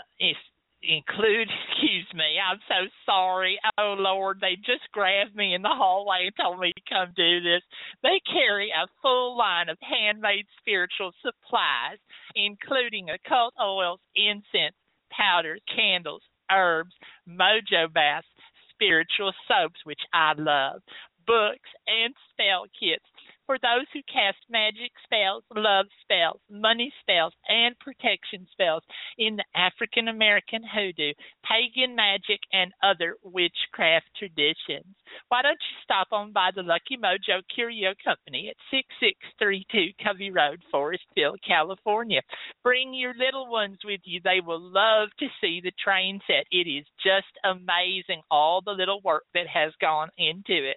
include 0.82 1.48
excuse 1.70 2.06
me 2.14 2.38
i'm 2.40 2.58
so 2.68 2.88
sorry. 3.06 3.58
Oh 3.78 3.94
lord 3.98 4.38
they 4.40 4.56
just 4.56 4.90
grabbed 4.92 5.34
me 5.34 5.54
in 5.54 5.62
the 5.62 5.68
hallway 5.68 6.26
and 6.26 6.36
told 6.40 6.60
me 6.60 6.72
to 6.72 6.82
come 6.88 7.12
do 7.16 7.40
this. 7.40 7.62
They 8.02 8.20
carry 8.26 8.70
a 8.70 8.88
full 9.02 9.36
line 9.36 9.68
of 9.68 9.78
handmade 9.80 10.46
spiritual 10.58 11.12
supplies 11.22 11.98
including 12.34 13.10
occult 13.10 13.54
oils 13.60 14.00
incense 14.16 14.76
powders 15.10 15.60
candles 15.74 16.22
herbs 16.50 16.94
mojo 17.28 17.92
baths 17.92 18.26
spiritual 18.72 19.32
soaps 19.46 19.80
which 19.84 20.00
i 20.14 20.32
love 20.38 20.80
books 21.26 21.70
and 21.86 22.14
spell 22.32 22.64
kits 22.78 23.04
for 23.50 23.58
those 23.58 23.90
who 23.92 23.98
cast 24.06 24.38
magic 24.48 24.92
spells, 25.02 25.42
love 25.52 25.86
spells, 26.02 26.38
money 26.48 26.92
spells, 27.02 27.32
and 27.48 27.76
protection 27.80 28.46
spells 28.52 28.84
in 29.18 29.34
the 29.34 29.44
African 29.58 30.06
American 30.06 30.62
hoodoo, 30.62 31.10
pagan 31.42 31.96
magic, 31.96 32.38
and 32.52 32.70
other 32.80 33.16
witchcraft 33.24 34.06
traditions. 34.16 34.94
Why 35.30 35.42
don't 35.42 35.58
you 35.58 35.76
stop 35.82 36.06
on 36.12 36.30
by 36.30 36.50
the 36.54 36.62
Lucky 36.62 36.94
Mojo 36.96 37.42
Curio 37.52 37.90
Company 38.04 38.54
at 38.54 38.70
6632 38.70 39.98
Covey 39.98 40.30
Road, 40.30 40.62
Forestville, 40.72 41.34
California. 41.44 42.20
Bring 42.62 42.94
your 42.94 43.14
little 43.18 43.50
ones 43.50 43.78
with 43.84 44.02
you. 44.04 44.20
They 44.22 44.38
will 44.46 44.62
love 44.62 45.08
to 45.18 45.26
see 45.40 45.60
the 45.60 45.72
train 45.82 46.20
set. 46.28 46.46
It 46.52 46.70
is 46.70 46.86
just 47.02 47.34
amazing 47.42 48.22
all 48.30 48.62
the 48.64 48.78
little 48.78 49.00
work 49.02 49.24
that 49.34 49.48
has 49.52 49.72
gone 49.80 50.10
into 50.18 50.54
it. 50.54 50.76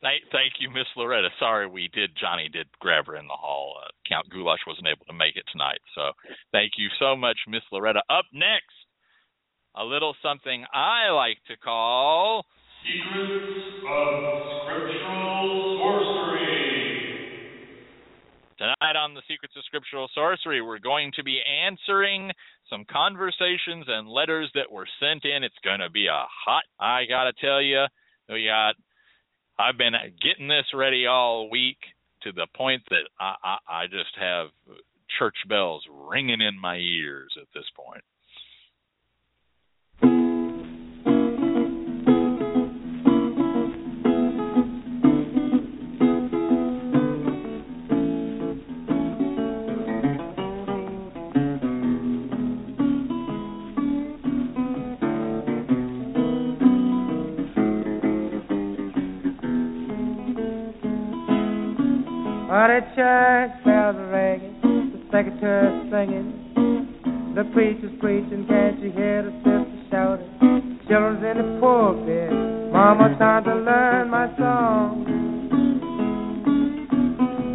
Thank, 0.00 0.22
thank 0.32 0.52
you, 0.58 0.70
Miss 0.70 0.88
Loretta. 0.96 1.28
Sorry, 1.38 1.66
we 1.66 1.90
did. 1.92 2.16
Johnny 2.18 2.48
did 2.48 2.66
grab 2.80 3.04
her 3.08 3.16
in 3.16 3.26
the 3.26 3.36
hall. 3.36 3.76
Uh, 3.84 3.90
Count 4.08 4.30
Goulash 4.30 4.64
wasn't 4.66 4.86
able 4.88 5.04
to 5.04 5.12
make 5.12 5.36
it 5.36 5.44
tonight, 5.52 5.80
so 5.94 6.12
thank 6.50 6.72
you 6.78 6.88
so 6.98 7.14
much, 7.14 7.36
Miss 7.46 7.60
Loretta. 7.70 8.00
Up 8.08 8.24
next, 8.32 8.72
a 9.76 9.84
little 9.84 10.16
something 10.22 10.64
I 10.72 11.10
like 11.10 11.44
to 11.48 11.58
call 11.58 12.46
Secrets 12.80 13.84
of 13.84 14.40
Scriptural 14.64 15.76
Sorcery. 15.76 16.19
Tonight 18.60 18.94
on 18.94 19.14
the 19.14 19.22
Secrets 19.26 19.54
of 19.56 19.64
Scriptural 19.64 20.06
Sorcery, 20.14 20.60
we're 20.60 20.78
going 20.78 21.12
to 21.16 21.24
be 21.24 21.40
answering 21.64 22.30
some 22.68 22.84
conversations 22.92 23.86
and 23.88 24.06
letters 24.06 24.50
that 24.54 24.70
were 24.70 24.86
sent 25.00 25.24
in. 25.24 25.42
It's 25.42 25.56
going 25.64 25.80
to 25.80 25.88
be 25.88 26.08
a 26.08 26.26
hot. 26.44 26.64
I 26.78 27.06
gotta 27.08 27.32
tell 27.40 27.62
you, 27.62 27.86
we 28.28 28.44
got. 28.44 28.74
I've 29.58 29.78
been 29.78 29.94
getting 30.20 30.48
this 30.48 30.66
ready 30.74 31.06
all 31.06 31.48
week 31.48 31.78
to 32.20 32.32
the 32.32 32.46
point 32.54 32.82
that 32.90 33.08
I, 33.18 33.34
I, 33.42 33.56
I 33.66 33.86
just 33.86 34.12
have 34.20 34.48
church 35.18 35.36
bells 35.48 35.82
ringing 36.10 36.42
in 36.42 36.60
my 36.60 36.76
ears 36.76 37.32
at 37.40 37.48
this 37.54 37.64
point. 37.74 38.04
While 62.60 62.68
the 62.68 62.84
church 62.94 63.52
bells 63.64 63.96
are 63.96 64.10
ringing, 64.12 64.60
the 64.92 65.00
secretary's 65.08 65.88
singing, 65.90 66.28
the 67.34 67.44
preacher's 67.54 67.98
preaching, 68.00 68.44
can't 68.46 68.78
you 68.80 68.92
hear 68.92 69.22
the 69.22 69.32
sister 69.40 69.64
shouting? 69.90 70.78
Children's 70.86 71.24
in 71.24 71.38
the 71.40 71.58
pulpit, 71.58 72.30
mama 72.70 73.16
time 73.18 73.44
to 73.44 73.54
learn 73.54 74.10
my 74.10 74.28
song. 74.36 75.06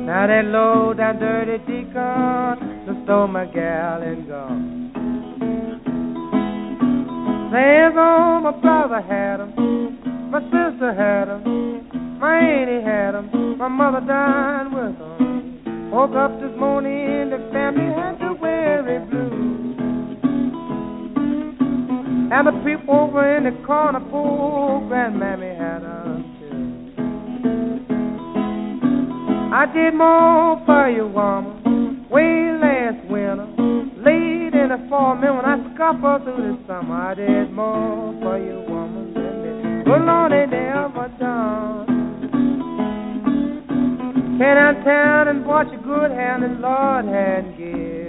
Now 0.07 0.25
that 0.25 0.45
low 0.45 0.95
down 0.97 1.19
dirty 1.19 1.59
deacon 1.67 1.93
done 1.93 3.01
stole 3.03 3.27
my 3.27 3.45
gal 3.45 4.01
and 4.01 4.27
gone. 4.27 4.91
Saying 7.53 7.93
oh, 7.95 8.39
my 8.41 8.51
brother 8.59 9.01
had 9.01 9.39
'em, 9.39 10.31
my 10.31 10.41
sister 10.41 10.95
had 10.95 11.29
'em. 11.29 12.04
My 12.19 12.39
auntie 12.39 12.81
had 12.81 13.15
'em, 13.15 13.57
my 13.57 13.67
mother 13.67 14.01
died 14.01 14.71
with. 14.71 14.95
Woke 15.91 16.15
up 16.15 16.39
this 16.39 16.55
morning, 16.57 17.29
the 17.29 17.39
family 17.51 17.85
had 17.93 18.19
the 18.19 18.35
it 18.87 19.09
blues. 19.09 19.55
And 22.31 22.47
the 22.47 22.51
people 22.63 22.95
over 22.95 23.37
in 23.37 23.43
the 23.43 23.51
corner, 23.65 23.99
poor 24.11 24.81
grandmammy 24.89 25.55
had 25.57 25.81
too. 26.39 26.85
I 29.53 29.65
did 29.67 29.93
more 29.93 30.59
for 30.65 30.89
you, 30.89 31.07
woman, 31.07 32.05
way 32.09 32.51
last 32.59 33.05
winter. 33.09 33.47
Late 34.03 34.53
in 34.53 34.69
the 34.69 34.77
fall, 34.89 35.15
man, 35.15 35.35
when 35.37 35.45
I 35.45 35.57
scuffled 35.73 36.23
through 36.23 36.57
the 36.57 36.57
summer, 36.67 36.95
I 36.95 37.13
did 37.13 37.51
more 37.53 38.13
for 38.21 38.37
you, 38.37 38.63
woman, 38.67 39.13
than 39.13 39.41
the 39.43 39.83
good 39.85 40.01
Lord 40.01 40.31
ain't 40.33 40.53
ever 40.53 41.09
done. 41.19 41.94
Came 44.37 44.53
downtown 44.53 45.29
and 45.29 45.45
bought 45.45 45.71
you 45.71 45.77
good 45.79 46.11
hand, 46.11 46.43
and 46.43 46.59
Lord 46.59 47.05
had 47.05 47.57
give 47.57 48.04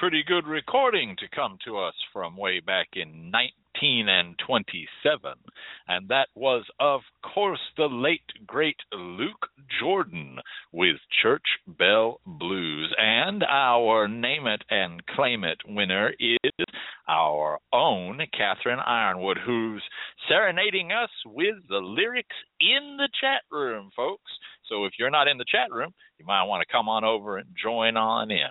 pretty 0.00 0.24
good 0.26 0.46
recording 0.46 1.14
to 1.18 1.28
come 1.28 1.58
to 1.62 1.76
us 1.76 1.92
from 2.10 2.34
way 2.34 2.58
back 2.58 2.88
in 2.94 3.30
19 3.30 4.08
and 4.08 4.34
27. 4.46 5.34
And 5.88 6.08
that 6.08 6.28
was, 6.34 6.64
of 6.80 7.02
course, 7.22 7.60
the 7.76 7.84
late, 7.84 8.22
great 8.46 8.78
Luke 8.94 9.46
Jordan 9.78 10.38
with 10.72 10.96
Church 11.22 11.44
Bell 11.66 12.18
Blues. 12.24 12.94
And 12.96 13.44
our 13.44 14.08
Name 14.08 14.46
It 14.46 14.62
and 14.70 15.04
Claim 15.08 15.44
It 15.44 15.58
winner 15.66 16.14
is 16.18 16.66
our 17.06 17.58
own 17.70 18.20
catherine 18.32 18.78
yronwode, 18.78 19.44
who's 19.44 19.82
serenading 20.30 20.92
us 20.92 21.10
with 21.26 21.56
the 21.68 21.76
lyrics 21.76 22.36
in 22.58 22.96
the 22.96 23.10
chat 23.20 23.42
room, 23.52 23.90
folks. 23.94 24.32
So 24.66 24.86
if 24.86 24.92
you're 24.98 25.10
not 25.10 25.28
in 25.28 25.36
the 25.36 25.44
chat 25.44 25.70
room, 25.70 25.92
you 26.18 26.24
might 26.24 26.44
want 26.44 26.62
to 26.66 26.72
come 26.72 26.88
on 26.88 27.04
over 27.04 27.36
and 27.36 27.48
join 27.62 27.98
on 27.98 28.30
in. 28.30 28.48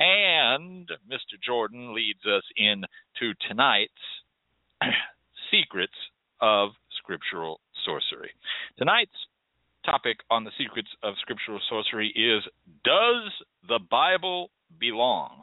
And 0.00 0.88
Mr. 1.10 1.36
Jordan 1.44 1.94
leads 1.94 2.24
us 2.24 2.42
into 2.56 3.34
tonight's 3.46 3.92
Secrets 5.50 5.92
of 6.40 6.70
Scriptural 7.02 7.60
Sorcery. 7.84 8.30
Tonight's 8.78 9.10
topic 9.84 10.16
on 10.30 10.44
the 10.44 10.50
Secrets 10.58 10.88
of 11.02 11.14
Scriptural 11.20 11.60
Sorcery 11.68 12.08
is 12.08 12.42
Does 12.82 13.30
the 13.68 13.78
Bible 13.90 14.50
Belong? 14.78 15.42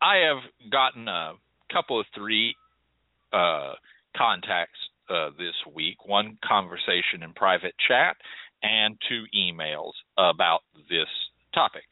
I 0.00 0.16
have 0.28 0.70
gotten 0.70 1.08
a 1.08 1.32
couple 1.70 2.00
of 2.00 2.06
three 2.14 2.54
uh, 3.32 3.72
contacts 4.16 4.78
uh, 5.10 5.30
this 5.38 5.54
week 5.74 6.06
one 6.06 6.38
conversation 6.46 7.22
in 7.22 7.32
private 7.34 7.74
chat 7.86 8.16
and 8.62 8.96
two 9.08 9.24
emails 9.36 9.92
about 10.16 10.60
this 10.88 11.08
topic. 11.54 11.84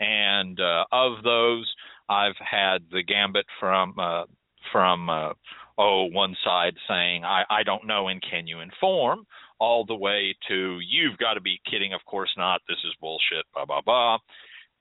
And 0.00 0.58
uh, 0.60 0.84
of 0.92 1.22
those, 1.22 1.72
I've 2.08 2.36
had 2.38 2.78
the 2.90 3.02
gambit 3.02 3.46
from 3.60 3.94
uh, 3.98 4.24
from 4.72 5.10
uh, 5.10 5.32
oh 5.78 6.04
one 6.04 6.36
side 6.44 6.74
saying 6.88 7.24
I, 7.24 7.44
I 7.50 7.62
don't 7.62 7.86
know 7.86 8.08
and 8.08 8.22
can 8.22 8.46
you 8.46 8.60
inform, 8.60 9.26
all 9.58 9.84
the 9.84 9.94
way 9.94 10.34
to 10.48 10.78
you've 10.80 11.18
got 11.18 11.34
to 11.34 11.40
be 11.40 11.60
kidding, 11.70 11.94
of 11.94 12.04
course 12.06 12.30
not, 12.36 12.60
this 12.68 12.78
is 12.84 12.94
bullshit, 13.00 13.44
blah 13.54 13.64
blah 13.64 13.82
blah. 13.82 14.18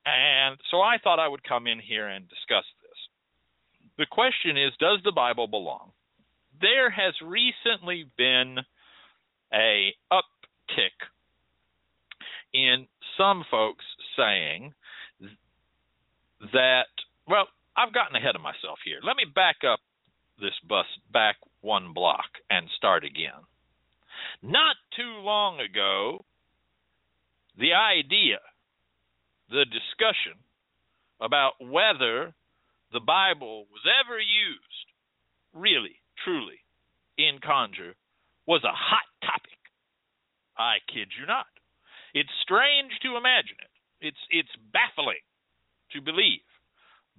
And 0.05 0.57
so 0.71 0.77
I 0.81 0.97
thought 1.03 1.19
I 1.19 1.27
would 1.27 1.43
come 1.43 1.67
in 1.67 1.79
here 1.79 2.07
and 2.07 2.29
discuss 2.29 2.63
this. 2.81 2.99
The 3.97 4.05
question 4.09 4.57
is, 4.57 4.71
does 4.79 4.99
the 5.03 5.11
Bible 5.11 5.47
belong? 5.47 5.91
there 6.61 6.89
has 6.89 7.13
recently 7.23 8.05
been 8.17 8.57
a 9.53 9.93
uptick 10.11 10.97
in 12.53 12.87
some 13.17 13.43
folks 13.49 13.85
saying 14.17 14.73
that 16.53 16.91
well 17.27 17.47
i've 17.75 17.93
gotten 17.93 18.15
ahead 18.15 18.35
of 18.35 18.41
myself 18.41 18.79
here 18.85 18.99
let 19.03 19.15
me 19.15 19.25
back 19.33 19.57
up 19.67 19.79
this 20.39 20.55
bus 20.67 20.85
back 21.11 21.35
one 21.61 21.93
block 21.93 22.29
and 22.49 22.67
start 22.77 23.03
again 23.03 23.41
not 24.41 24.75
too 24.95 25.21
long 25.21 25.59
ago 25.59 26.23
the 27.57 27.73
idea 27.73 28.37
the 29.49 29.65
discussion 29.65 30.37
about 31.19 31.53
whether 31.59 32.33
the 32.93 32.99
bible 32.99 33.65
was 33.71 33.81
ever 33.85 34.19
used 34.19 34.87
really 35.53 35.97
truly 36.23 36.61
in 37.17 37.39
conjure 37.43 37.95
was 38.45 38.63
a 38.63 38.73
hot 38.73 39.07
topic. 39.21 39.59
I 40.57 40.77
kid 40.87 41.09
you 41.19 41.25
not. 41.25 41.49
It's 42.13 42.31
strange 42.41 42.93
to 43.03 43.17
imagine 43.17 43.57
it. 43.59 43.73
It's 43.99 44.23
it's 44.29 44.53
baffling 44.71 45.25
to 45.93 46.01
believe, 46.01 46.45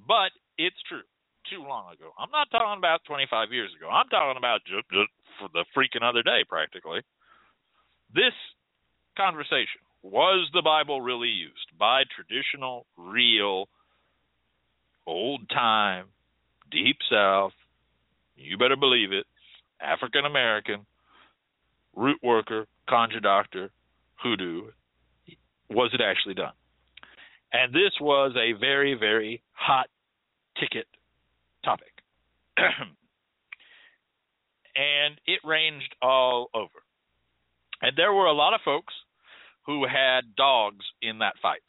but 0.07 0.31
it's 0.57 0.79
true. 0.89 1.07
Too 1.49 1.63
long 1.65 1.93
ago. 1.93 2.13
I'm 2.19 2.31
not 2.31 2.51
talking 2.51 2.77
about 2.77 3.01
25 3.09 3.53
years 3.53 3.71
ago. 3.79 3.89
I'm 3.89 4.09
talking 4.09 4.37
about 4.37 4.61
just, 4.69 4.85
just 4.93 5.09
for 5.41 5.49
the 5.55 5.65
freaking 5.73 6.05
other 6.05 6.23
day, 6.23 6.45
practically. 6.47 7.01
This 8.15 8.37
conversation 9.17 9.81
was 10.03 10.47
the 10.53 10.61
Bible 10.61 11.01
really 11.01 11.29
used 11.29 11.73
by 11.79 12.03
traditional, 12.13 12.85
real, 12.99 13.69
old 15.07 15.49
time, 15.49 16.07
deep 16.71 16.99
South 17.11 17.53
you 18.39 18.57
better 18.57 18.77
believe 18.77 19.13
it, 19.13 19.27
African 19.81 20.25
American, 20.25 20.87
root 21.95 22.19
worker, 22.23 22.67
conjure 22.89 23.21
doctor, 23.21 23.71
hoodoo, 24.23 24.71
was 25.69 25.91
it 25.93 26.01
actually 26.01 26.35
done? 26.35 26.53
And 27.53 27.73
this 27.73 27.93
was 28.01 28.35
a 28.37 28.59
very, 28.59 28.95
very 28.95 29.43
hot 29.53 29.89
ticket 30.61 30.87
topic. 31.65 31.93
and 32.57 32.91
it 35.27 35.41
ranged 35.45 35.95
all 36.03 36.49
over. 36.55 36.83
And 37.81 37.97
there 37.97 38.13
were 38.13 38.27
a 38.27 38.33
lot 38.33 38.55
of 38.55 38.61
folks 38.65 38.93
who 39.67 39.87
had 39.87 40.35
dogs 40.37 40.85
in 41.03 41.19
that 41.19 41.35
fight 41.41 41.63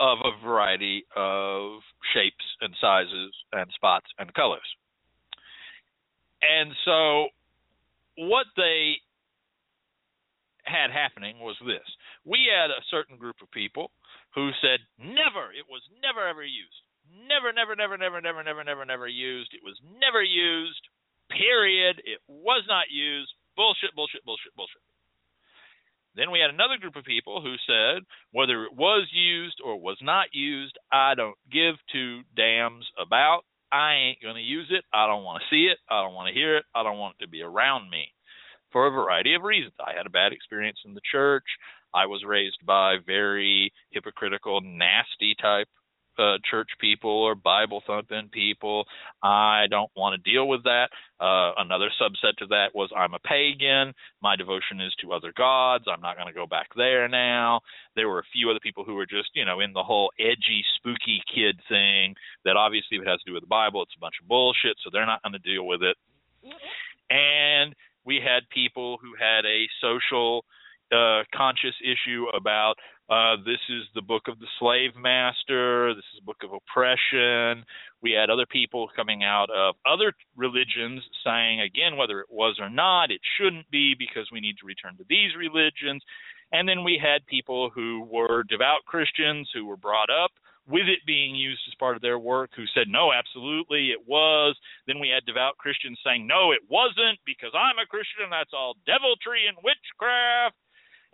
of 0.00 0.18
a 0.24 0.46
variety 0.46 1.04
of 1.16 1.80
shapes 2.14 2.44
and 2.60 2.74
sizes 2.80 3.34
and 3.52 3.68
spots 3.74 4.06
and 4.18 4.32
colors. 4.34 4.60
And 6.42 6.72
so 6.84 7.28
what 8.16 8.46
they 8.56 8.94
had 10.62 10.90
happening 10.90 11.40
was 11.40 11.56
this. 11.66 11.82
We 12.24 12.48
had 12.52 12.70
a 12.70 12.84
certain 12.90 13.16
group 13.16 13.36
of 13.42 13.50
people 13.50 13.90
who 14.38 14.54
said 14.62 14.78
never, 15.02 15.50
it 15.50 15.66
was 15.66 15.82
never 15.98 16.22
ever 16.22 16.46
used. 16.46 16.78
Never, 17.26 17.50
never, 17.50 17.74
never, 17.74 17.98
never, 17.98 18.20
never, 18.20 18.44
never, 18.44 18.62
never, 18.62 18.84
never 18.84 19.08
used. 19.08 19.50
It 19.52 19.64
was 19.64 19.76
never 19.98 20.22
used. 20.22 20.80
Period. 21.28 22.00
It 22.04 22.20
was 22.28 22.64
not 22.68 22.86
used. 22.90 23.32
Bullshit, 23.56 23.96
bullshit, 23.96 24.24
bullshit, 24.24 24.54
bullshit. 24.54 24.80
Then 26.14 26.30
we 26.30 26.40
had 26.40 26.50
another 26.50 26.78
group 26.80 26.96
of 26.96 27.04
people 27.04 27.42
who 27.42 27.54
said 27.66 28.02
whether 28.32 28.64
it 28.64 28.74
was 28.74 29.08
used 29.12 29.58
or 29.64 29.78
was 29.80 29.98
not 30.02 30.32
used, 30.32 30.76
I 30.90 31.14
don't 31.14 31.38
give 31.50 31.74
two 31.92 32.22
damns 32.36 32.86
about. 32.98 33.42
I 33.70 33.94
ain't 33.94 34.22
going 34.22 34.36
to 34.36 34.42
use 34.42 34.68
it. 34.70 34.84
I 34.92 35.06
don't 35.06 35.24
want 35.24 35.42
to 35.42 35.48
see 35.54 35.68
it. 35.68 35.78
I 35.90 36.02
don't 36.02 36.14
want 36.14 36.28
to 36.28 36.34
hear 36.34 36.56
it. 36.56 36.64
I 36.74 36.82
don't 36.82 36.98
want 36.98 37.16
it 37.18 37.24
to 37.24 37.30
be 37.30 37.42
around 37.42 37.90
me 37.90 38.08
for 38.72 38.86
a 38.86 38.90
variety 38.90 39.34
of 39.34 39.42
reasons. 39.42 39.74
I 39.78 39.96
had 39.96 40.06
a 40.06 40.10
bad 40.10 40.32
experience 40.32 40.78
in 40.84 40.94
the 40.94 41.04
church. 41.12 41.44
I 41.94 42.06
was 42.06 42.24
raised 42.26 42.64
by 42.66 42.96
very 43.04 43.72
hypocritical, 43.90 44.60
nasty 44.60 45.34
type 45.40 45.68
uh, 46.18 46.36
church 46.50 46.68
people 46.80 47.10
or 47.10 47.34
Bible 47.34 47.82
thumping 47.86 48.28
people. 48.32 48.84
I 49.22 49.66
don't 49.70 49.90
want 49.96 50.20
to 50.20 50.30
deal 50.30 50.48
with 50.48 50.64
that. 50.64 50.88
Uh, 51.20 51.52
another 51.58 51.90
subset 52.00 52.36
to 52.38 52.46
that 52.46 52.68
was 52.74 52.90
I'm 52.96 53.14
a 53.14 53.18
pagan. 53.20 53.94
My 54.20 54.36
devotion 54.36 54.80
is 54.80 54.94
to 55.00 55.12
other 55.12 55.32
gods. 55.36 55.84
I'm 55.88 56.00
not 56.00 56.16
going 56.16 56.28
to 56.28 56.34
go 56.34 56.46
back 56.46 56.68
there 56.76 57.08
now. 57.08 57.60
There 57.94 58.08
were 58.08 58.18
a 58.18 58.32
few 58.32 58.50
other 58.50 58.60
people 58.60 58.84
who 58.84 58.94
were 58.94 59.06
just, 59.06 59.30
you 59.34 59.44
know, 59.44 59.60
in 59.60 59.72
the 59.72 59.82
whole 59.82 60.10
edgy, 60.18 60.64
spooky 60.76 61.22
kid 61.32 61.60
thing 61.68 62.14
that 62.44 62.56
obviously, 62.56 62.98
if 62.98 63.02
it 63.02 63.08
has 63.08 63.20
to 63.20 63.30
do 63.30 63.34
with 63.34 63.42
the 63.42 63.48
Bible, 63.48 63.82
it's 63.82 63.94
a 63.96 64.00
bunch 64.00 64.14
of 64.20 64.28
bullshit, 64.28 64.76
so 64.82 64.90
they're 64.92 65.06
not 65.06 65.22
going 65.22 65.34
to 65.34 65.38
deal 65.38 65.66
with 65.66 65.82
it. 65.82 65.96
And 67.10 67.74
we 68.04 68.20
had 68.22 68.48
people 68.50 68.98
who 69.00 69.14
had 69.18 69.44
a 69.44 69.66
social 69.80 70.44
conscious 71.34 71.74
issue 71.82 72.26
about 72.36 72.74
uh, 73.10 73.36
this 73.44 73.60
is 73.70 73.84
the 73.94 74.02
book 74.02 74.28
of 74.28 74.38
the 74.38 74.46
slave 74.58 74.92
master, 74.94 75.94
this 75.94 76.04
is 76.12 76.20
a 76.20 76.26
book 76.26 76.42
of 76.44 76.50
oppression. 76.52 77.64
We 78.02 78.12
had 78.12 78.28
other 78.28 78.44
people 78.44 78.88
coming 78.94 79.24
out 79.24 79.48
of 79.50 79.76
other 79.86 80.12
religions 80.36 81.02
saying, 81.24 81.62
again, 81.62 81.96
whether 81.96 82.20
it 82.20 82.30
was 82.30 82.56
or 82.60 82.68
not, 82.68 83.10
it 83.10 83.20
shouldn't 83.38 83.70
be 83.70 83.94
because 83.98 84.28
we 84.30 84.40
need 84.40 84.56
to 84.60 84.66
return 84.66 84.96
to 84.98 85.04
these 85.08 85.32
religions. 85.38 86.02
And 86.52 86.68
then 86.68 86.84
we 86.84 87.00
had 87.00 87.24
people 87.26 87.70
who 87.74 88.06
were 88.10 88.44
devout 88.44 88.84
Christians 88.86 89.48
who 89.54 89.64
were 89.64 89.76
brought 89.76 90.10
up 90.10 90.30
with 90.68 90.84
it 90.84 91.00
being 91.06 91.34
used 91.34 91.64
as 91.66 91.80
part 91.80 91.96
of 91.96 92.02
their 92.02 92.18
work 92.18 92.50
who 92.54 92.68
said, 92.76 92.88
no, 92.88 93.10
absolutely, 93.10 93.88
it 93.88 94.04
was. 94.06 94.54
Then 94.86 95.00
we 95.00 95.08
had 95.08 95.24
devout 95.24 95.56
Christians 95.56 95.98
saying, 96.04 96.26
no, 96.26 96.52
it 96.52 96.60
wasn't 96.68 97.18
because 97.24 97.56
I'm 97.56 97.80
a 97.80 97.88
Christian 97.88 98.28
that's 98.30 98.52
all 98.52 98.76
deviltry 98.84 99.48
and 99.48 99.56
witchcraft. 99.64 100.56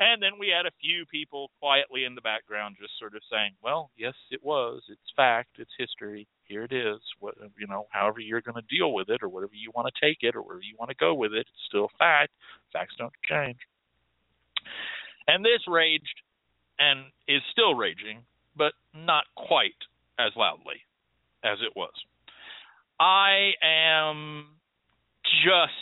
And 0.01 0.21
then 0.21 0.33
we 0.41 0.49
had 0.49 0.67
a 0.67 0.75
few 0.81 1.07
people 1.07 1.51
quietly 1.61 2.05
in 2.05 2.17
the 2.17 2.21
background 2.21 2.77
just 2.81 2.99
sort 2.99 3.15
of 3.15 3.23
saying, 3.31 3.53
well, 3.63 3.91
yes, 3.97 4.15
it 4.31 4.43
was. 4.43 4.83
It's 4.89 5.13
fact. 5.15 5.51
It's 5.59 5.71
history. 5.79 6.27
Here 6.45 6.65
it 6.65 6.73
is. 6.73 6.99
What, 7.21 7.37
you 7.59 7.69
know, 7.69 7.87
however 7.91 8.19
you're 8.21 8.41
going 8.41 8.61
to 8.61 8.77
deal 8.77 8.93
with 8.93 9.09
it 9.09 9.23
or 9.23 9.29
whatever 9.29 9.55
you 9.55 9.71
want 9.75 9.89
to 9.93 10.01
take 10.05 10.19
it 10.23 10.35
or 10.35 10.43
wherever 10.43 10.63
you 10.63 10.75
want 10.79 10.91
to 10.91 10.97
go 10.97 11.15
with 11.15 11.33
it, 11.33 11.47
it's 11.47 11.67
still 11.69 11.89
fact. 11.99 12.33
Facts 12.73 12.95
don't 12.99 13.13
change. 13.29 13.59
And 15.29 15.45
this 15.45 15.63
raged 15.69 16.23
and 16.79 17.07
is 17.29 17.41
still 17.53 17.75
raging, 17.75 18.25
but 18.57 18.73
not 18.95 19.25
quite 19.37 19.79
as 20.19 20.33
loudly 20.37 20.83
as 21.45 21.59
it 21.65 21.77
was. 21.77 21.93
I 22.99 23.53
am 23.63 24.47
just 25.45 25.73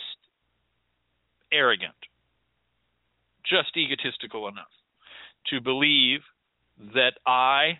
arrogant, 1.51 1.93
just 3.49 3.75
egotistical 3.77 4.47
enough 4.47 4.71
to 5.49 5.61
believe 5.61 6.21
that 6.93 7.13
I 7.25 7.79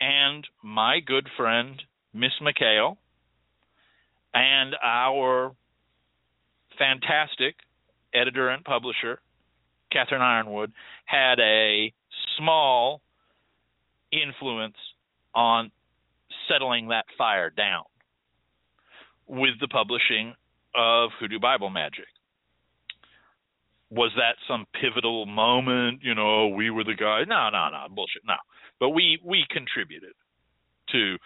and 0.00 0.46
my 0.62 1.00
good 1.00 1.28
friend, 1.36 1.80
Miss 2.14 2.32
Michaele, 2.40 2.96
and 4.32 4.74
our 4.82 5.52
fantastic 6.78 7.56
editor 8.14 8.48
and 8.48 8.64
publisher, 8.64 9.20
catherine 9.92 10.22
yronwode, 10.22 10.72
had 11.04 11.38
a 11.40 11.92
small 12.38 13.02
influence 14.12 14.76
on 15.34 15.70
settling 16.48 16.88
that 16.88 17.04
fire 17.18 17.50
down 17.50 17.84
with 19.26 19.60
the 19.60 19.68
publishing 19.68 20.34
of 20.74 21.10
Hoodoo 21.20 21.38
Bible 21.38 21.70
Magic. 21.70 22.06
Was 23.90 24.12
that 24.16 24.36
some 24.46 24.66
pivotal 24.80 25.26
moment? 25.26 26.00
You 26.02 26.14
know, 26.14 26.48
we 26.48 26.70
were 26.70 26.84
the 26.84 26.94
guys. 26.94 27.26
No, 27.28 27.50
no, 27.50 27.68
no, 27.70 27.86
bullshit. 27.94 28.22
No, 28.26 28.36
but 28.78 28.90
we 28.90 29.18
we 29.24 29.44
contributed 29.50 30.14
to 30.92 31.16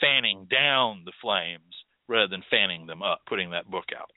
fanning 0.00 0.46
down 0.50 1.02
the 1.04 1.12
flames 1.20 1.74
rather 2.08 2.28
than 2.28 2.42
fanning 2.50 2.86
them 2.86 3.02
up, 3.02 3.20
putting 3.26 3.50
that 3.50 3.70
book 3.70 3.86
out. 3.96 4.10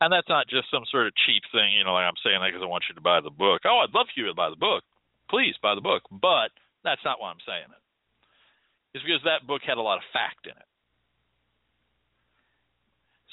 And 0.00 0.12
that's 0.12 0.28
not 0.28 0.48
just 0.48 0.70
some 0.70 0.84
sort 0.90 1.06
of 1.06 1.14
cheap 1.24 1.42
thing, 1.52 1.72
you 1.72 1.84
know, 1.84 1.94
like 1.94 2.04
I'm 2.04 2.20
saying 2.22 2.40
that 2.40 2.50
because 2.52 2.62
I 2.62 2.68
want 2.68 2.84
you 2.88 2.94
to 2.94 3.00
buy 3.00 3.20
the 3.20 3.30
book. 3.30 3.62
Oh, 3.64 3.80
I'd 3.80 3.94
love 3.94 4.06
for 4.12 4.20
you 4.20 4.26
to 4.26 4.34
buy 4.34 4.50
the 4.50 4.60
book. 4.60 4.84
Please 5.30 5.54
buy 5.62 5.74
the 5.74 5.80
book. 5.80 6.02
But 6.10 6.52
that's 6.82 7.00
not 7.04 7.20
why 7.20 7.30
I'm 7.30 7.40
saying 7.46 7.70
it. 7.70 7.82
It's 8.94 9.04
because 9.04 9.22
that 9.24 9.46
book 9.46 9.62
had 9.66 9.78
a 9.78 9.82
lot 9.82 9.96
of 9.96 10.12
fact 10.12 10.44
in 10.44 10.52
it. 10.52 10.70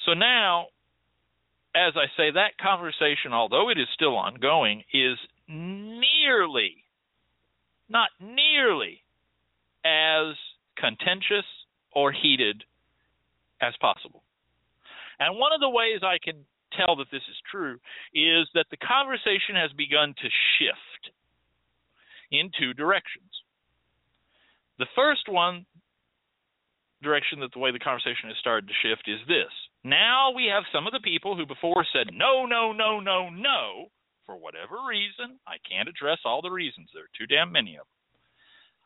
So 0.06 0.14
now, 0.14 0.68
as 1.76 1.94
I 1.96 2.06
say, 2.18 2.32
that 2.32 2.58
conversation, 2.62 3.34
although 3.34 3.70
it 3.70 3.78
is 3.78 3.88
still 3.94 4.18
ongoing, 4.18 4.84
is 4.94 5.18
nearly, 5.48 6.84
not 7.90 8.10
nearly 8.20 9.02
as 9.86 10.36
contentious 10.78 11.46
or 11.94 12.12
heated 12.12 12.64
as 13.62 13.74
possible. 13.80 14.24
And 15.20 15.38
one 15.38 15.54
of 15.54 15.60
the 15.62 15.70
ways 15.70 16.02
I 16.04 16.18
can 16.24 16.46
tell 16.76 16.96
that 16.98 17.12
this 17.12 17.22
is 17.30 17.38
true 17.52 17.80
is 18.14 18.48
that 18.54 18.66
the 18.72 18.78
conversation 18.78 19.56
has 19.56 19.72
begun 19.78 20.16
to 20.18 20.30
shift 20.58 21.14
in 22.32 22.50
two 22.58 22.74
directions. 22.74 23.30
The 24.80 24.88
first 24.96 25.28
one 25.28 25.66
direction 27.02 27.40
that 27.40 27.52
the 27.54 27.60
way 27.60 27.72
the 27.72 27.80
conversation 27.80 28.30
has 28.30 28.38
started 28.38 28.68
to 28.68 28.82
shift 28.82 29.08
is 29.08 29.20
this. 29.28 29.52
Now 29.84 30.32
we 30.36 30.46
have 30.54 30.64
some 30.72 30.86
of 30.88 30.94
the 30.94 31.04
people 31.04 31.36
who 31.36 31.46
before 31.46 31.86
said 31.92 32.14
no, 32.14 32.46
no, 32.46 32.72
no, 32.72 33.00
no, 33.00 33.30
no, 33.30 33.90
for 34.26 34.38
whatever 34.38 34.78
reason, 34.88 35.40
I 35.48 35.58
can't 35.68 35.90
address 35.90 36.20
all 36.26 36.42
the 36.42 36.52
reasons, 36.52 36.90
there 36.94 37.04
are 37.04 37.18
too 37.18 37.28
damn 37.28 37.52
many 37.52 37.76
of 37.76 37.86
them, 37.86 38.00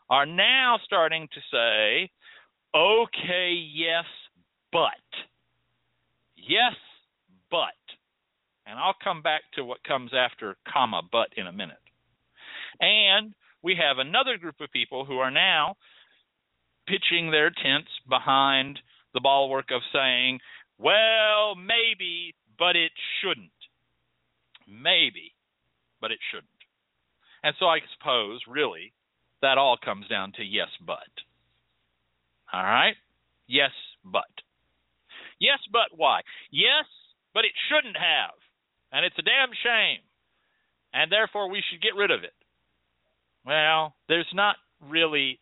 are 0.10 0.26
now 0.26 0.80
starting 0.86 1.28
to 1.34 1.42
say, 1.52 2.10
okay, 2.76 3.52
yes, 3.52 4.06
but. 4.72 5.06
Yes, 6.36 6.76
but. 7.52 7.78
And 8.68 8.80
I'll 8.80 8.96
come 9.04 9.22
back 9.22 9.42
to 9.56 9.66
what 9.66 9.84
comes 9.84 10.12
after 10.16 10.56
comma 10.72 11.02
but 11.12 11.30
in 11.38 11.48
a 11.48 11.52
minute. 11.52 11.78
And 12.80 13.34
we 13.62 13.76
have 13.76 13.98
another 13.98 14.38
group 14.38 14.56
of 14.62 14.72
people 14.72 15.06
who 15.06 15.18
are 15.18 15.32
now 15.32 15.76
pitching 16.88 17.32
their 17.32 17.49
tents 17.49 17.90
behind 18.07 18.80
the 19.14 19.22
bulwark 19.22 19.72
of 19.72 19.82
saying, 19.94 20.40
well, 20.78 21.56
maybe, 21.56 22.36
but 22.60 22.76
it 22.76 22.91
shouldn't. 23.22 23.49
Maybe, 24.68 25.34
but 26.02 26.12
it 26.12 26.20
shouldn't. 26.32 26.49
And 27.44 27.56
so 27.60 27.68
I 27.68 27.80
suppose, 27.98 28.41
really, 28.48 28.94
that 29.41 29.57
all 29.57 29.78
comes 29.84 30.07
down 30.07 30.34
to 30.34 30.44
yes, 30.44 30.70
but. 30.86 30.98
All 32.52 32.64
right? 32.64 32.95
Yes, 33.48 33.72
but. 34.03 34.24
Yes, 35.40 35.60
but 35.72 35.95
why? 35.95 36.22
Yes, 36.52 36.86
but 37.34 37.45
it 37.45 37.52
shouldn't 37.70 37.98
have. 37.98 38.34
And 38.91 39.06
it's 39.06 39.20
a 39.20 39.22
damn 39.22 39.52
shame. 39.64 40.02
And 40.94 41.12
therefore 41.12 41.49
we 41.49 41.62
should 41.70 41.82
get 41.82 41.95
rid 41.95 42.12
of 42.12 42.24
it. 42.24 42.34
Well, 43.45 43.94
there's 44.07 44.32
not 44.34 44.56
really 44.82 45.40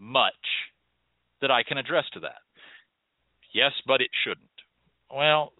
much 0.00 0.32
that 1.40 1.50
I 1.50 1.62
can 1.62 1.78
address 1.78 2.04
to 2.14 2.20
that. 2.20 2.42
Yes, 3.52 3.72
but 3.86 4.00
it 4.00 4.10
shouldn't. 4.24 4.48
Well, 5.14 5.52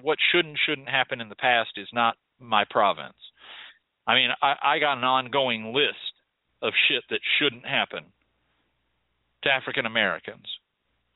what 0.00 0.18
shouldn't 0.32 0.58
shouldn't 0.66 0.88
happen 0.88 1.20
in 1.20 1.28
the 1.28 1.34
past 1.34 1.70
is 1.76 1.88
not 1.92 2.16
my 2.38 2.64
province. 2.68 3.14
I 4.06 4.14
mean, 4.14 4.30
I, 4.42 4.54
I 4.62 4.78
got 4.78 4.98
an 4.98 5.04
ongoing 5.04 5.72
list 5.74 6.14
of 6.62 6.72
shit 6.88 7.02
that 7.10 7.20
shouldn't 7.38 7.66
happen 7.66 8.04
to 9.42 9.50
African 9.50 9.86
Americans. 9.86 10.46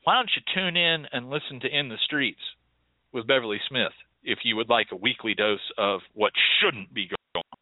Why 0.03 0.15
don't 0.15 0.31
you 0.35 0.41
tune 0.53 0.77
in 0.77 1.05
and 1.11 1.29
listen 1.29 1.59
to 1.61 1.67
In 1.67 1.89
the 1.89 1.97
Streets 2.05 2.41
with 3.11 3.27
Beverly 3.27 3.59
Smith 3.67 3.93
if 4.23 4.39
you 4.43 4.55
would 4.55 4.69
like 4.69 4.87
a 4.91 4.95
weekly 4.95 5.33
dose 5.33 5.59
of 5.77 6.01
what 6.13 6.33
shouldn't 6.59 6.93
be 6.93 7.07
going 7.07 7.43
on? 7.43 7.57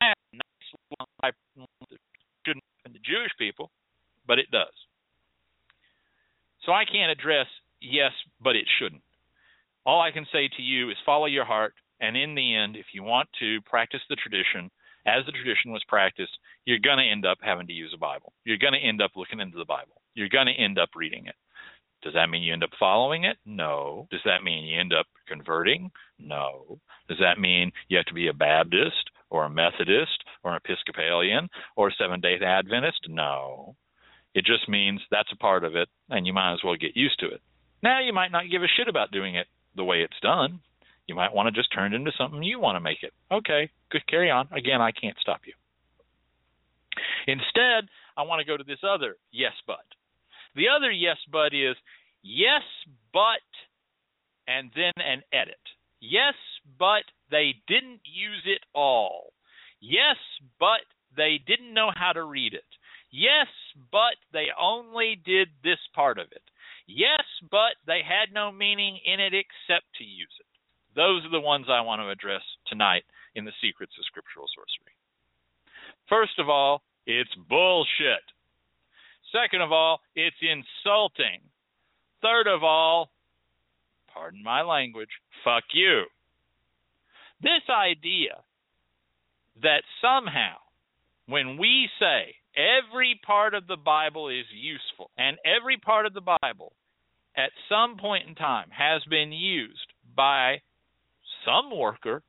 I 0.00 0.06
have 0.08 0.16
a 0.32 0.36
nice 0.36 0.70
long 0.98 1.08
pipeline 1.20 1.66
that 1.90 1.98
shouldn't 2.46 2.64
happen 2.78 2.92
to 2.92 2.95
Jewish 3.06 3.32
people, 3.38 3.70
but 4.26 4.38
it 4.38 4.50
does. 4.50 4.74
So 6.64 6.72
I 6.72 6.84
can't 6.84 7.12
address 7.12 7.46
yes, 7.80 8.12
but 8.42 8.56
it 8.56 8.66
shouldn't. 8.78 9.02
All 9.84 10.00
I 10.00 10.10
can 10.10 10.26
say 10.32 10.48
to 10.56 10.62
you 10.62 10.90
is 10.90 10.96
follow 11.06 11.26
your 11.26 11.44
heart, 11.44 11.74
and 12.00 12.16
in 12.16 12.34
the 12.34 12.56
end, 12.56 12.76
if 12.76 12.86
you 12.92 13.02
want 13.02 13.28
to 13.38 13.60
practice 13.62 14.00
the 14.08 14.16
tradition 14.16 14.70
as 15.06 15.24
the 15.24 15.32
tradition 15.32 15.70
was 15.70 15.84
practiced, 15.86 16.36
you're 16.64 16.80
going 16.82 16.98
to 16.98 17.08
end 17.08 17.24
up 17.24 17.38
having 17.40 17.68
to 17.68 17.72
use 17.72 17.92
a 17.94 17.98
Bible. 17.98 18.32
You're 18.44 18.58
going 18.58 18.72
to 18.72 18.80
end 18.80 19.00
up 19.00 19.12
looking 19.14 19.38
into 19.38 19.56
the 19.56 19.64
Bible. 19.64 20.02
You're 20.14 20.28
going 20.28 20.46
to 20.46 20.52
end 20.52 20.78
up 20.78 20.90
reading 20.96 21.26
it. 21.26 21.36
Does 22.02 22.14
that 22.14 22.28
mean 22.28 22.42
you 22.42 22.52
end 22.52 22.64
up 22.64 22.70
following 22.78 23.24
it? 23.24 23.36
No. 23.46 24.08
Does 24.10 24.20
that 24.24 24.42
mean 24.42 24.64
you 24.64 24.78
end 24.78 24.92
up 24.92 25.06
converting? 25.28 25.90
No. 26.18 26.80
Does 27.08 27.18
that 27.20 27.40
mean 27.40 27.70
you 27.88 27.96
have 27.96 28.06
to 28.06 28.14
be 28.14 28.28
a 28.28 28.34
Baptist 28.34 29.10
or 29.30 29.44
a 29.44 29.50
Methodist 29.50 30.24
or 30.44 30.52
an 30.52 30.60
Episcopalian 30.64 31.48
or 31.76 31.88
a 31.88 31.94
Seventh 31.98 32.22
day 32.22 32.38
Adventist? 32.44 33.00
No. 33.08 33.76
It 34.34 34.44
just 34.44 34.68
means 34.68 35.00
that's 35.10 35.32
a 35.32 35.36
part 35.36 35.64
of 35.64 35.76
it, 35.76 35.88
and 36.10 36.26
you 36.26 36.32
might 36.32 36.52
as 36.52 36.60
well 36.64 36.76
get 36.76 36.96
used 36.96 37.18
to 37.20 37.26
it. 37.26 37.40
Now, 37.82 38.00
you 38.00 38.12
might 38.12 38.32
not 38.32 38.50
give 38.50 38.62
a 38.62 38.68
shit 38.76 38.88
about 38.88 39.10
doing 39.10 39.34
it 39.34 39.46
the 39.74 39.84
way 39.84 40.02
it's 40.02 40.20
done. 40.20 40.60
You 41.06 41.14
might 41.14 41.34
want 41.34 41.46
to 41.46 41.58
just 41.58 41.72
turn 41.72 41.92
it 41.92 41.96
into 41.96 42.10
something 42.18 42.42
you 42.42 42.58
want 42.58 42.76
to 42.76 42.80
make 42.80 43.02
it. 43.02 43.12
Okay, 43.30 43.70
good, 43.90 44.06
carry 44.08 44.30
on. 44.30 44.48
Again, 44.52 44.80
I 44.80 44.90
can't 44.90 45.16
stop 45.20 45.40
you. 45.46 45.52
Instead, 47.26 47.88
I 48.16 48.22
want 48.22 48.40
to 48.40 48.46
go 48.46 48.56
to 48.56 48.64
this 48.64 48.82
other 48.82 49.16
yes, 49.32 49.52
but. 49.66 49.84
The 50.54 50.68
other 50.74 50.90
yes, 50.90 51.16
but 51.30 51.54
is 51.54 51.76
yes, 52.22 52.62
but, 53.12 53.44
and 54.48 54.70
then 54.74 54.92
an 54.96 55.22
edit. 55.32 55.60
Yes, 56.00 56.34
but 56.78 57.04
they 57.30 57.54
didn't 57.68 58.00
use 58.04 58.42
it 58.44 58.62
all. 58.74 59.32
Yes, 59.86 60.16
but 60.58 60.82
they 61.16 61.38
didn't 61.46 61.72
know 61.72 61.90
how 61.94 62.12
to 62.12 62.24
read 62.24 62.54
it. 62.54 62.66
Yes, 63.12 63.46
but 63.92 64.18
they 64.32 64.46
only 64.60 65.20
did 65.24 65.48
this 65.62 65.78
part 65.94 66.18
of 66.18 66.26
it. 66.32 66.42
Yes, 66.88 67.22
but 67.50 67.78
they 67.86 68.00
had 68.02 68.34
no 68.34 68.50
meaning 68.50 68.98
in 69.06 69.20
it 69.20 69.32
except 69.32 69.86
to 69.98 70.04
use 70.04 70.34
it. 70.40 70.46
Those 70.96 71.24
are 71.24 71.30
the 71.30 71.40
ones 71.40 71.66
I 71.70 71.82
want 71.82 72.02
to 72.02 72.10
address 72.10 72.42
tonight 72.66 73.04
in 73.36 73.44
the 73.44 73.54
secrets 73.62 73.92
of 73.98 74.04
scriptural 74.06 74.46
sorcery. 74.54 74.94
First 76.08 76.38
of 76.38 76.48
all, 76.48 76.82
it's 77.06 77.34
bullshit. 77.48 78.26
Second 79.30 79.62
of 79.62 79.70
all, 79.70 80.00
it's 80.16 80.36
insulting. 80.42 81.42
Third 82.22 82.48
of 82.48 82.64
all, 82.64 83.10
pardon 84.12 84.42
my 84.42 84.62
language, 84.62 85.10
fuck 85.44 85.64
you. 85.72 86.04
This 87.42 87.62
idea 87.70 88.42
that 89.62 89.82
somehow, 90.00 90.56
when 91.26 91.58
we 91.58 91.88
say 91.98 92.34
every 92.56 93.20
part 93.26 93.54
of 93.54 93.66
the 93.66 93.76
Bible 93.76 94.28
is 94.28 94.46
useful, 94.52 95.10
and 95.16 95.36
every 95.44 95.76
part 95.76 96.06
of 96.06 96.14
the 96.14 96.38
Bible 96.42 96.72
at 97.36 97.50
some 97.68 97.96
point 97.98 98.28
in 98.28 98.34
time 98.34 98.68
has 98.70 99.02
been 99.10 99.32
used 99.32 99.92
by 100.16 100.60
some 101.44 101.76
worker 101.76 102.22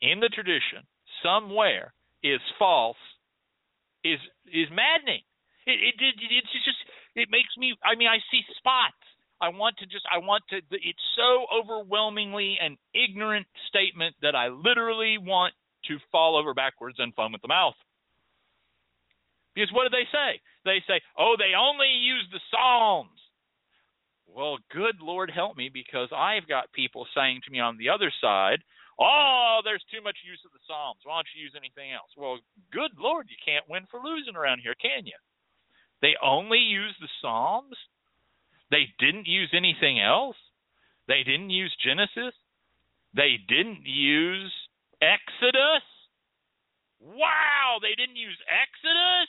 in 0.00 0.20
the 0.20 0.28
tradition 0.28 0.84
somewhere 1.22 1.94
is 2.22 2.40
false 2.58 3.00
is 4.04 4.20
is 4.52 4.68
maddening. 4.70 5.24
It, 5.66 5.80
it, 5.80 5.94
it 5.96 6.14
it's 6.20 6.52
just 6.64 6.78
it 7.16 7.28
makes 7.30 7.56
me. 7.56 7.74
I 7.82 7.96
mean, 7.96 8.08
I 8.08 8.18
see 8.30 8.42
spots. 8.58 9.00
I 9.40 9.48
want 9.48 9.76
to 9.78 9.86
just. 9.86 10.04
I 10.12 10.18
want 10.18 10.44
to. 10.50 10.60
It's 10.70 11.06
so 11.16 11.46
overwhelmingly 11.48 12.58
an 12.60 12.76
ignorant 12.92 13.46
statement 13.68 14.14
that 14.22 14.34
I 14.36 14.48
literally 14.48 15.16
want 15.18 15.54
to 15.88 15.98
fall 16.10 16.36
over 16.36 16.54
backwards 16.54 16.96
and 16.98 17.14
foam 17.14 17.34
at 17.34 17.42
the 17.42 17.48
mouth. 17.48 17.74
Because 19.54 19.72
what 19.72 19.84
do 19.84 19.90
they 19.90 20.08
say? 20.10 20.40
They 20.64 20.82
say, 20.86 21.00
"Oh, 21.16 21.36
they 21.38 21.54
only 21.54 21.88
use 21.88 22.28
the 22.30 22.40
Psalms." 22.50 23.20
Well, 24.26 24.58
good 24.70 25.00
Lord 25.00 25.30
help 25.30 25.56
me, 25.56 25.68
because 25.68 26.10
I've 26.12 26.48
got 26.48 26.72
people 26.72 27.06
saying 27.14 27.42
to 27.44 27.50
me 27.52 27.60
on 27.60 27.76
the 27.76 27.88
other 27.88 28.10
side, 28.20 28.64
Oh, 28.98 29.58
there's 29.64 29.82
too 29.90 30.02
much 30.02 30.16
use 30.22 30.38
of 30.46 30.52
the 30.52 30.62
Psalms. 30.66 31.02
Why 31.02 31.18
don't 31.18 31.26
you 31.34 31.42
use 31.42 31.58
anything 31.58 31.90
else? 31.90 32.10
Well, 32.16 32.38
good 32.70 32.94
Lord, 32.96 33.26
you 33.28 33.36
can't 33.42 33.66
win 33.68 33.86
for 33.90 33.98
losing 33.98 34.36
around 34.36 34.60
here, 34.62 34.74
can 34.78 35.06
you? 35.06 35.18
They 36.00 36.14
only 36.22 36.58
use 36.58 36.94
the 37.00 37.10
Psalms. 37.20 37.74
They 38.70 38.94
didn't 38.98 39.26
use 39.26 39.50
anything 39.50 40.00
else. 40.00 40.36
They 41.08 41.22
didn't 41.26 41.50
use 41.50 41.74
Genesis. 41.82 42.34
They 43.14 43.38
didn't 43.48 43.82
use 43.82 44.52
Exodus. 45.04 45.84
Wow, 46.98 47.76
they 47.84 47.92
didn't 47.94 48.16
use 48.16 48.38
Exodus? 48.48 49.28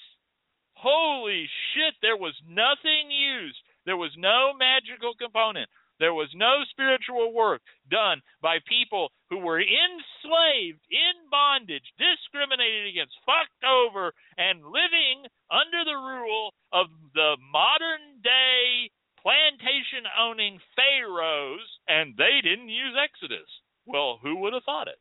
Holy 0.79 1.49
shit, 1.73 1.95
there 2.01 2.15
was 2.15 2.35
nothing 2.47 3.11
used. 3.11 3.59
There 3.85 3.99
was 3.99 4.15
no 4.17 4.55
magical 4.55 5.13
component. 5.19 5.67
There 5.99 6.13
was 6.13 6.27
no 6.35 6.63
spiritual 6.71 7.31
work 7.31 7.61
done 7.89 8.21
by 8.41 8.59
people 8.67 9.11
who 9.29 9.39
were 9.39 9.59
enslaved, 9.59 10.83
in 10.91 11.15
bondage, 11.31 11.87
discriminated 11.95 12.87
against, 12.87 13.15
fucked 13.25 13.63
over, 13.63 14.11
and 14.37 14.63
living 14.63 15.23
under 15.51 15.83
the 15.87 15.95
rule 15.95 16.51
of 16.73 16.87
the 17.13 17.37
modern 17.51 18.19
day 18.23 18.91
plantation 19.23 20.03
owning 20.19 20.59
pharaohs, 20.75 21.67
and 21.87 22.15
they 22.17 22.43
didn't 22.43 22.69
use 22.69 22.95
Exodus. 22.99 23.47
Well, 23.85 24.19
who 24.21 24.35
would 24.43 24.53
have 24.53 24.63
thought 24.63 24.87
it? 24.87 24.99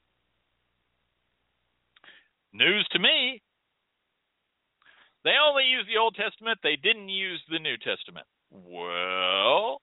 News 2.54 2.86
to 2.92 2.98
me. 2.98 3.42
They 5.24 5.34
only 5.42 5.64
used 5.64 5.88
the 5.88 5.98
Old 6.00 6.14
Testament, 6.14 6.58
they 6.62 6.76
didn't 6.76 7.08
use 7.08 7.42
the 7.50 7.58
New 7.58 7.76
Testament. 7.76 8.26
Well, 8.50 9.80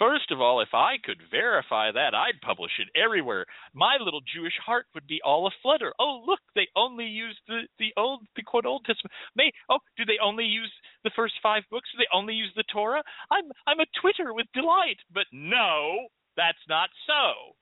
First 0.00 0.30
of 0.30 0.40
all, 0.40 0.62
if 0.62 0.72
I 0.72 0.96
could 1.04 1.20
verify 1.30 1.92
that, 1.92 2.14
I'd 2.14 2.40
publish 2.40 2.72
it 2.80 2.88
everywhere. 2.96 3.44
My 3.74 3.98
little 4.00 4.22
Jewish 4.34 4.56
heart 4.64 4.86
would 4.94 5.06
be 5.06 5.20
all 5.22 5.46
aflutter. 5.46 5.92
Oh, 6.00 6.24
look, 6.26 6.40
they 6.54 6.68
only 6.74 7.04
use 7.04 7.38
the 7.46 7.68
the 7.78 7.92
old 7.98 8.24
the 8.34 8.42
quote 8.42 8.64
Old 8.64 8.86
Testament. 8.86 9.12
May 9.36 9.52
oh, 9.68 9.80
do 9.98 10.06
they 10.06 10.16
only 10.22 10.46
use 10.46 10.72
the 11.04 11.12
first 11.14 11.34
five 11.42 11.64
books? 11.70 11.90
Do 11.92 11.98
they 11.98 12.08
only 12.16 12.32
use 12.32 12.50
the 12.56 12.64
Torah? 12.72 13.02
I'm 13.30 13.52
I'm 13.66 13.80
a 13.80 13.92
Twitter 14.00 14.32
with 14.32 14.46
delight, 14.54 14.96
but 15.12 15.26
no, 15.32 16.08
that's 16.34 16.64
not 16.66 16.88
so. 17.06 17.52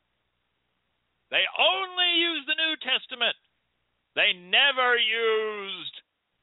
They 1.32 1.42
only 1.58 2.22
use 2.22 2.46
the 2.46 2.54
New 2.54 2.76
Testament. 2.86 3.34
They 4.18 4.34
never 4.34 4.98
used 4.98 5.94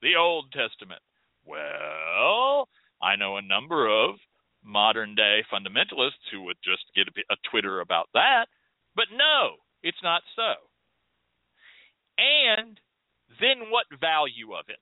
the 0.01 0.15
Old 0.15 0.45
Testament. 0.53 1.01
Well, 1.43 2.69
I 3.03 3.17
know 3.17 3.35
a 3.35 3.41
number 3.41 3.85
of 3.85 4.15
modern 4.63 5.13
day 5.13 5.43
fundamentalists 5.51 6.23
who 6.31 6.43
would 6.43 6.55
just 6.63 6.85
get 6.95 7.09
a, 7.09 7.33
a 7.33 7.35
Twitter 7.51 7.81
about 7.81 8.07
that. 8.13 8.45
But 8.95 9.07
no, 9.11 9.59
it's 9.83 10.01
not 10.01 10.21
so. 10.37 10.53
And 12.17 12.79
then 13.41 13.69
what 13.69 13.87
value 13.99 14.53
of 14.53 14.69
it? 14.69 14.79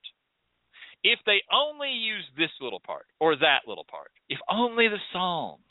If 1.04 1.18
they 1.26 1.42
only 1.52 1.90
use 1.90 2.26
this 2.38 2.52
little 2.62 2.80
part 2.80 3.08
or 3.20 3.36
that 3.38 3.62
little 3.66 3.88
part, 3.90 4.12
if 4.30 4.38
only 4.52 4.88
the 4.88 5.02
Psalms 5.12 5.64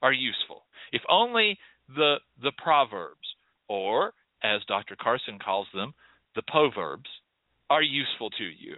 are 0.00 0.12
useful, 0.12 0.64
if 0.90 1.02
only 1.10 1.58
the 1.94 2.16
the 2.42 2.52
proverbs 2.56 3.28
or 3.68 4.14
as 4.42 4.62
Dr. 4.66 4.96
Carson 4.96 5.38
calls 5.38 5.66
them, 5.74 5.92
the 6.34 6.42
proverbs 6.42 7.08
are 7.70 7.82
useful 7.82 8.30
to 8.30 8.44
you, 8.44 8.76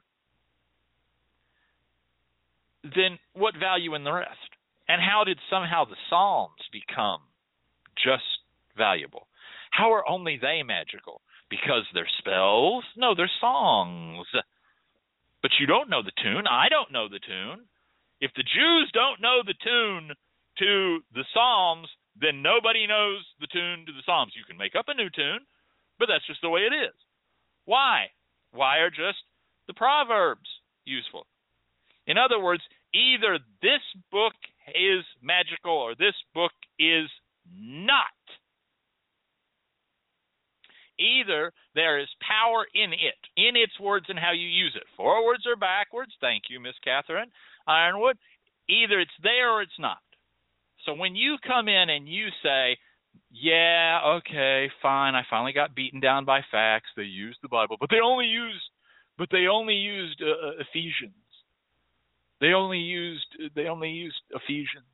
then 2.83 3.19
what 3.35 3.55
value 3.59 3.95
in 3.95 4.05
the 4.05 4.12
rest? 4.12 4.51
And 4.89 5.03
how 5.03 5.24
did 5.24 5.39
somehow 5.51 5.85
the 5.85 5.97
Psalms 6.09 6.62
become 6.73 7.20
just 7.97 8.23
valuable? 8.77 9.27
How 9.70 9.93
are 9.93 10.09
only 10.09 10.39
they 10.41 10.62
magical? 10.62 11.20
Because 11.51 11.83
they're 11.93 12.09
spells? 12.19 12.85
No, 12.97 13.15
they're 13.15 13.31
songs. 13.41 14.27
But 15.43 15.51
you 15.59 15.66
don't 15.66 15.91
know 15.91 16.03
the 16.03 16.15
tune. 16.23 16.47
I 16.47 16.69
don't 16.69 16.93
know 16.93 17.09
the 17.09 17.20
tune. 17.20 17.66
If 18.20 18.31
the 18.35 18.43
Jews 18.43 18.91
don't 18.95 19.20
know 19.20 19.43
the 19.45 19.55
tune 19.62 20.15
to 20.59 21.01
the 21.12 21.24
Psalms, 21.35 21.89
then 22.20 22.43
nobody 22.43 22.87
knows 22.87 23.20
the 23.41 23.47
tune 23.47 23.85
to 23.87 23.93
the 23.93 24.03
Psalms. 24.07 24.33
You 24.35 24.45
can 24.47 24.57
make 24.57 24.74
up 24.74 24.87
a 24.89 24.95
new 24.95 25.11
tune, 25.11 25.45
but 25.99 26.09
that's 26.09 26.27
just 26.27 26.41
the 26.43 26.49
way 26.49 26.61
it 26.62 26.73
is. 26.73 26.97
Why? 27.67 28.07
Why 28.53 28.79
are 28.79 28.91
just 28.91 29.19
the 29.67 29.75
Proverbs 29.75 30.49
useful? 30.85 31.27
In 32.07 32.17
other 32.17 32.41
words, 32.41 32.63
either 32.95 33.39
this 33.61 33.83
book 34.11 34.35
is 34.69 35.05
magical 35.23 35.73
or 35.73 35.95
this 35.95 36.15
book 36.35 36.53
is 36.79 37.11
not. 37.53 38.07
Either 40.99 41.53
there 41.75 42.01
is 42.01 42.09
power 42.27 42.67
in 42.75 42.93
it, 42.95 43.21
in 43.37 43.55
its 43.55 43.79
words 43.79 44.07
and 44.09 44.19
how 44.19 44.33
you 44.33 44.49
use 44.49 44.73
it, 44.75 44.87
forwards 44.97 45.45
or 45.47 45.57
backwards. 45.57 46.13
Thank 46.21 46.45
you, 46.49 46.59
Miss 46.59 46.79
catherine 46.83 47.31
yronwode. 47.69 48.17
Either 48.69 48.99
it's 49.01 49.19
there 49.23 49.51
or 49.51 49.63
it's 49.63 49.79
not. 49.79 49.99
So 50.87 50.95
when 50.95 51.15
you 51.15 51.37
come 51.47 51.69
in 51.69 51.91
and 51.91 52.09
you 52.09 52.29
say, 52.43 52.79
yeah, 53.31 54.01
okay, 54.19 54.71
fine, 54.83 55.15
I 55.15 55.23
finally 55.29 55.53
got 55.53 55.75
beaten 55.75 56.01
down 56.01 56.25
by 56.25 56.41
facts. 56.51 56.89
They 56.97 57.05
used 57.05 57.39
the 57.43 57.49
Bible, 57.49 57.77
but 57.79 57.91
they 57.91 58.01
only 58.05 58.27
used, 58.27 58.71
but 59.19 59.29
they 59.31 59.47
only 59.47 59.75
used 59.75 60.23
uh, 60.23 60.49
uh 60.49 60.53
Ephesians 60.61 61.15
they 62.41 62.53
only 62.53 62.79
used 62.79 63.27
they 63.55 63.67
only 63.67 63.91
used 63.91 64.21
Ephesians. 64.31 64.85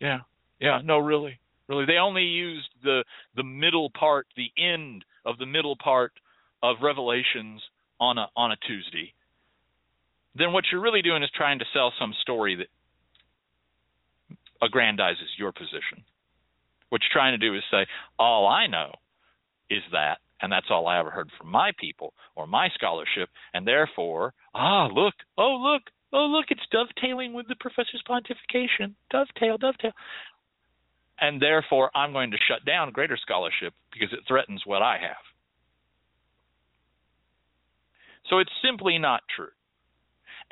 Yeah. 0.00 0.20
Yeah, 0.60 0.80
no 0.84 0.98
really. 0.98 1.38
Really. 1.68 1.86
They 1.86 1.96
only 1.96 2.22
used 2.22 2.68
the 2.82 3.04
the 3.36 3.42
middle 3.42 3.90
part, 3.90 4.26
the 4.36 4.50
end 4.58 5.04
of 5.24 5.38
the 5.38 5.46
middle 5.46 5.76
part 5.76 6.12
of 6.62 6.76
Revelations 6.82 7.62
on 8.00 8.18
a 8.18 8.26
on 8.36 8.52
a 8.52 8.56
Tuesday. 8.66 9.14
Then 10.36 10.52
what 10.52 10.64
you're 10.70 10.80
really 10.80 11.02
doing 11.02 11.22
is 11.22 11.30
trying 11.34 11.58
to 11.60 11.64
sell 11.72 11.92
some 11.98 12.12
story 12.22 12.56
that 12.56 12.66
aggrandizes 14.62 15.38
your 15.38 15.52
position. 15.52 16.04
What 16.94 17.02
you're 17.02 17.20
trying 17.20 17.36
to 17.36 17.44
do 17.44 17.56
is 17.56 17.62
say, 17.72 17.86
all 18.20 18.46
I 18.46 18.68
know 18.68 18.92
is 19.68 19.82
that, 19.90 20.18
and 20.40 20.52
that's 20.52 20.70
all 20.70 20.86
I 20.86 21.00
ever 21.00 21.10
heard 21.10 21.28
from 21.36 21.50
my 21.50 21.72
people 21.76 22.14
or 22.36 22.46
my 22.46 22.68
scholarship, 22.72 23.30
and 23.52 23.66
therefore, 23.66 24.32
ah, 24.54 24.86
look, 24.86 25.14
oh, 25.36 25.56
look, 25.60 25.82
oh, 26.12 26.26
look, 26.26 26.44
it's 26.50 26.62
dovetailing 26.70 27.32
with 27.32 27.48
the 27.48 27.56
professor's 27.58 28.04
pontification. 28.08 28.94
Dovetail, 29.10 29.58
dovetail. 29.58 29.90
And 31.20 31.42
therefore, 31.42 31.90
I'm 31.96 32.12
going 32.12 32.30
to 32.30 32.36
shut 32.48 32.64
down 32.64 32.92
greater 32.92 33.18
scholarship 33.20 33.74
because 33.92 34.12
it 34.12 34.20
threatens 34.28 34.62
what 34.64 34.82
I 34.82 34.98
have. 35.02 35.24
So 38.30 38.38
it's 38.38 38.52
simply 38.64 38.98
not 38.98 39.22
true. 39.34 39.50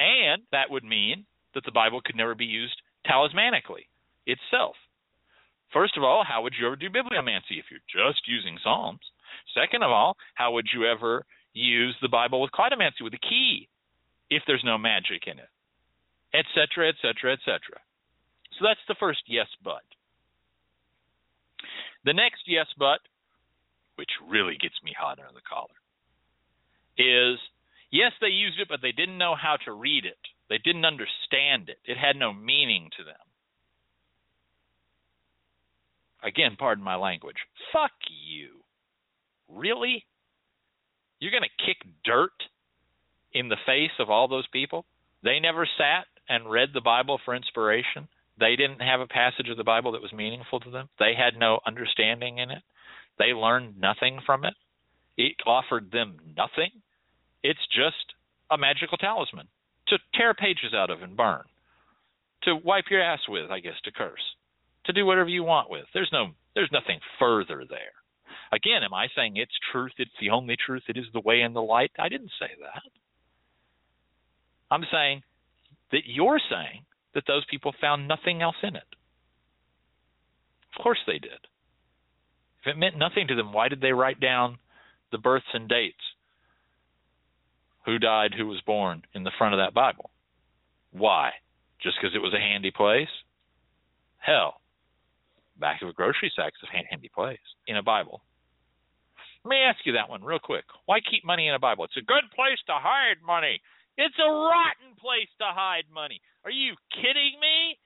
And 0.01 0.43
that 0.51 0.70
would 0.70 0.82
mean 0.82 1.24
that 1.55 1.64
the 1.64 1.70
Bible 1.70 2.01
could 2.05 2.16
never 2.16 2.35
be 2.35 2.47
used 2.47 2.82
talismanically 3.06 3.86
itself. 4.27 4.74
First 5.73 5.97
of 5.97 6.03
all, 6.03 6.24
how 6.27 6.43
would 6.43 6.55
you 6.59 6.66
ever 6.66 6.77
do 6.77 6.90
bibliomancy 6.90 7.59
if 7.59 7.66
you're 7.70 7.81
just 7.89 8.28
using 8.28 8.59
Psalms? 8.62 9.01
Second 9.55 9.82
of 9.82 9.90
all, 9.90 10.16
how 10.35 10.53
would 10.53 10.66
you 10.73 10.85
ever 10.86 11.24
use 11.55 11.97
the 12.03 12.09
Bible 12.09 12.40
with 12.40 12.53
cleidomancy, 12.53 13.03
with 13.03 13.15
a 13.15 13.28
key, 13.28 13.69
if 14.31 14.43
there's 14.47 14.62
no 14.65 14.77
magic 14.78 15.27
in 15.27 15.39
it? 15.39 15.49
etc., 16.35 16.89
etc., 16.89 17.32
etc. 17.32 17.61
So 18.59 18.65
that's 18.65 18.85
the 18.89 18.97
first 18.99 19.23
yes, 19.28 19.47
but. 19.62 19.85
The 22.05 22.12
next 22.12 22.44
yes, 22.47 22.66
but, 22.78 23.01
which 23.97 24.11
really 24.27 24.57
gets 24.61 24.77
me 24.82 24.93
hot 24.97 25.20
under 25.20 25.32
the 25.32 25.44
collar, 25.47 25.77
is 26.99 27.39
yes, 27.93 28.12
they 28.20 28.32
used 28.32 28.61
it, 28.61 28.69
but 28.69 28.81
they 28.82 28.93
didn't 28.93 29.19
know 29.19 29.36
how 29.36 29.57
to 29.65 29.73
read 29.73 30.05
it. 30.05 30.20
They 30.49 30.59
didn't 30.59 30.85
understand 30.85 31.69
it. 31.69 31.78
It 31.85 31.97
had 31.97 32.16
no 32.16 32.32
meaning 32.32 32.90
to 32.99 33.05
them. 33.05 33.24
Again, 36.23 36.57
pardon 36.59 36.85
my 36.85 36.97
language. 36.97 37.36
Fuck 37.73 37.93
you. 38.09 38.61
Really? 39.49 40.05
You're 41.19 41.32
going 41.32 41.43
to 41.43 41.65
kick 41.66 41.77
dirt 42.05 42.32
in 43.32 43.49
the 43.49 43.57
face 43.66 43.90
of 43.99 44.11
all 44.11 44.28
those 44.28 44.47
people? 44.53 44.85
They 45.23 45.40
never 45.40 45.66
sat 45.78 46.07
and 46.28 46.51
read 46.51 46.70
the 46.73 46.81
Bible 46.81 47.20
for 47.24 47.35
inspiration. 47.35 48.09
They 48.39 48.57
didn't 48.57 48.81
have 48.81 49.01
a 49.01 49.07
passage 49.07 49.49
of 49.51 49.57
the 49.57 49.65
Bible 49.65 49.93
that 49.93 50.03
was 50.03 50.12
meaningful 50.12 50.61
to 50.61 50.70
them. 50.70 50.89
They 50.99 51.12
had 51.16 51.39
no 51.39 51.61
understanding 51.66 52.39
in 52.39 52.51
it. 52.51 52.62
They 53.19 53.35
learned 53.35 53.78
nothing 53.78 54.20
from 54.24 54.44
it. 54.44 54.55
It 55.16 55.36
offered 55.47 55.90
them 55.93 56.16
nothing. 56.36 56.70
It's 57.43 57.66
just 57.74 58.15
a 58.51 58.57
magical 58.57 58.97
talisman 58.99 59.49
to 59.89 59.99
tear 60.15 60.35
pages 60.35 60.73
out 60.74 60.90
of 60.90 61.03
and 61.03 61.16
burn, 61.16 61.43
to 62.44 62.57
wipe 62.57 62.85
your 62.90 63.03
ass 63.03 63.20
with, 63.28 63.51
I 63.51 63.61
guess, 63.61 63.81
to 63.85 63.93
curse, 63.93 64.23
to 64.87 64.93
do 64.93 65.07
whatever 65.07 65.29
you 65.29 65.45
want 65.45 65.71
with. 65.71 65.85
There's 65.95 66.11
no, 66.13 66.29
there's 66.55 66.73
nothing 66.73 66.99
further 67.19 67.65
there. 67.69 67.95
Again, 68.53 68.83
am 68.85 68.93
I 68.93 69.07
saying 69.17 69.37
it's 69.37 69.53
truth? 69.73 69.93
It's 69.99 70.11
the 70.21 70.31
only 70.31 70.57
truth. 70.57 70.83
It 70.89 70.99
is 70.99 71.07
the 71.13 71.21
way 71.21 71.41
and 71.41 71.57
the 71.57 71.63
light. 71.63 71.91
I 71.99 72.09
didn't 72.09 72.33
say 72.39 72.51
that. 72.61 72.83
I'm 74.71 74.85
saying 74.93 75.23
that 75.91 76.03
you're 76.07 76.41
saying 76.51 76.85
that 77.15 77.25
those 77.27 77.45
people 77.51 77.75
found 77.81 78.09
nothing 78.09 78.43
else 78.43 78.57
in 78.63 78.77
it. 78.77 78.83
Of 80.75 80.83
course 80.83 80.99
they 81.07 81.19
did. 81.19 81.47
If 82.63 82.75
it 82.75 82.79
meant 82.79 82.99
nothing 82.99 83.27
to 83.29 83.35
them, 83.35 83.53
why 83.53 83.69
did 83.69 83.81
they 83.81 83.93
write 83.93 84.21
down 84.21 84.59
the 85.11 85.19
births 85.19 85.47
and 85.53 85.69
dates? 85.69 85.97
Who 87.85 87.99
died, 87.99 88.33
who 88.37 88.47
was 88.47 88.61
born 88.65 89.03
in 89.15 89.25
the 89.25 89.33
front 89.37 89.55
of 89.55 89.59
that 89.59 89.75
Bible? 89.75 90.11
Why? 90.93 91.33
Just 91.83 91.97
because 92.01 92.15
it 92.15 92.23
was 92.23 92.33
a 92.35 92.41
handy 92.41 92.71
place? 92.71 93.09
Hell, 94.19 94.55
back 95.63 95.81
of 95.81 95.89
a 95.89 95.93
grocery 95.93 96.33
sack 96.35 96.53
is 96.59 96.69
a 96.69 96.87
handy 96.91 97.09
place 97.15 97.39
in 97.69 97.77
a 97.77 97.83
Bible. 97.83 98.21
Let 99.45 99.51
me 99.51 99.63
ask 99.63 99.79
you 99.87 99.95
that 99.95 100.11
one 100.11 100.23
real 100.23 100.43
quick. 100.43 100.65
Why 100.87 100.99
keep 100.99 101.25
money 101.25 101.47
in 101.47 101.55
a 101.55 101.63
Bible? 101.63 101.85
It's 101.85 101.97
a 101.97 102.05
good 102.05 102.27
place 102.35 102.59
to 102.67 102.75
hide 102.75 103.23
money. 103.25 103.63
It's 103.97 104.19
a 104.19 104.31
rotten 104.31 104.99
place 104.99 105.31
to 105.39 105.47
hide 105.47 105.87
money. 105.93 106.21
Are 106.45 106.51
you 106.51 106.75
kidding 106.91 107.39
me? 107.41 107.79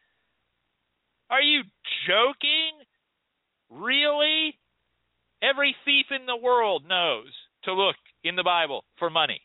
Are 1.29 1.43
you 1.43 1.63
joking? 2.09 2.81
Really? 3.69 4.57
Every 5.43 5.77
thief 5.85 6.07
in 6.11 6.25
the 6.25 6.37
world 6.37 6.85
knows 6.89 7.29
to 7.65 7.75
look 7.75 7.97
in 8.25 8.37
the 8.37 8.45
Bible 8.45 8.85
for 8.99 9.11
money 9.11 9.41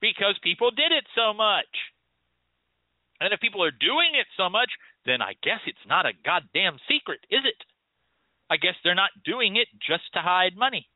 because 0.00 0.38
people 0.42 0.70
did 0.70 0.92
it 0.92 1.04
so 1.16 1.34
much. 1.34 1.66
And 3.20 3.32
if 3.32 3.40
people 3.40 3.62
are 3.62 3.70
doing 3.70 4.16
it 4.16 4.26
so 4.36 4.48
much, 4.48 4.70
then 5.04 5.20
I 5.20 5.34
guess 5.42 5.60
it's 5.66 5.86
not 5.86 6.06
a 6.06 6.16
goddamn 6.24 6.78
secret, 6.88 7.20
is 7.30 7.44
it? 7.44 7.60
I 8.48 8.56
guess 8.56 8.74
they're 8.82 8.94
not 8.98 9.10
doing 9.24 9.56
it 9.56 9.68
just 9.78 10.08
to 10.14 10.20
hide 10.20 10.56
money. 10.56 10.88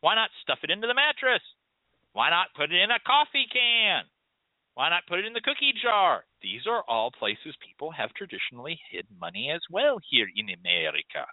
Why 0.00 0.14
not 0.14 0.30
stuff 0.42 0.60
it 0.62 0.70
into 0.70 0.86
the 0.86 0.94
mattress? 0.94 1.42
Why 2.12 2.30
not 2.30 2.54
put 2.56 2.72
it 2.72 2.80
in 2.80 2.90
a 2.90 3.02
coffee 3.04 3.46
can? 3.52 4.04
Why 4.74 4.88
not 4.88 5.06
put 5.08 5.18
it 5.18 5.26
in 5.26 5.32
the 5.32 5.42
cookie 5.42 5.74
jar? 5.82 6.24
These 6.40 6.62
are 6.70 6.84
all 6.86 7.10
places 7.10 7.54
people 7.66 7.90
have 7.90 8.14
traditionally 8.14 8.78
hid 8.90 9.06
money 9.20 9.50
as 9.52 9.60
well 9.70 9.98
here 10.08 10.28
in 10.36 10.46
America. 10.54 11.26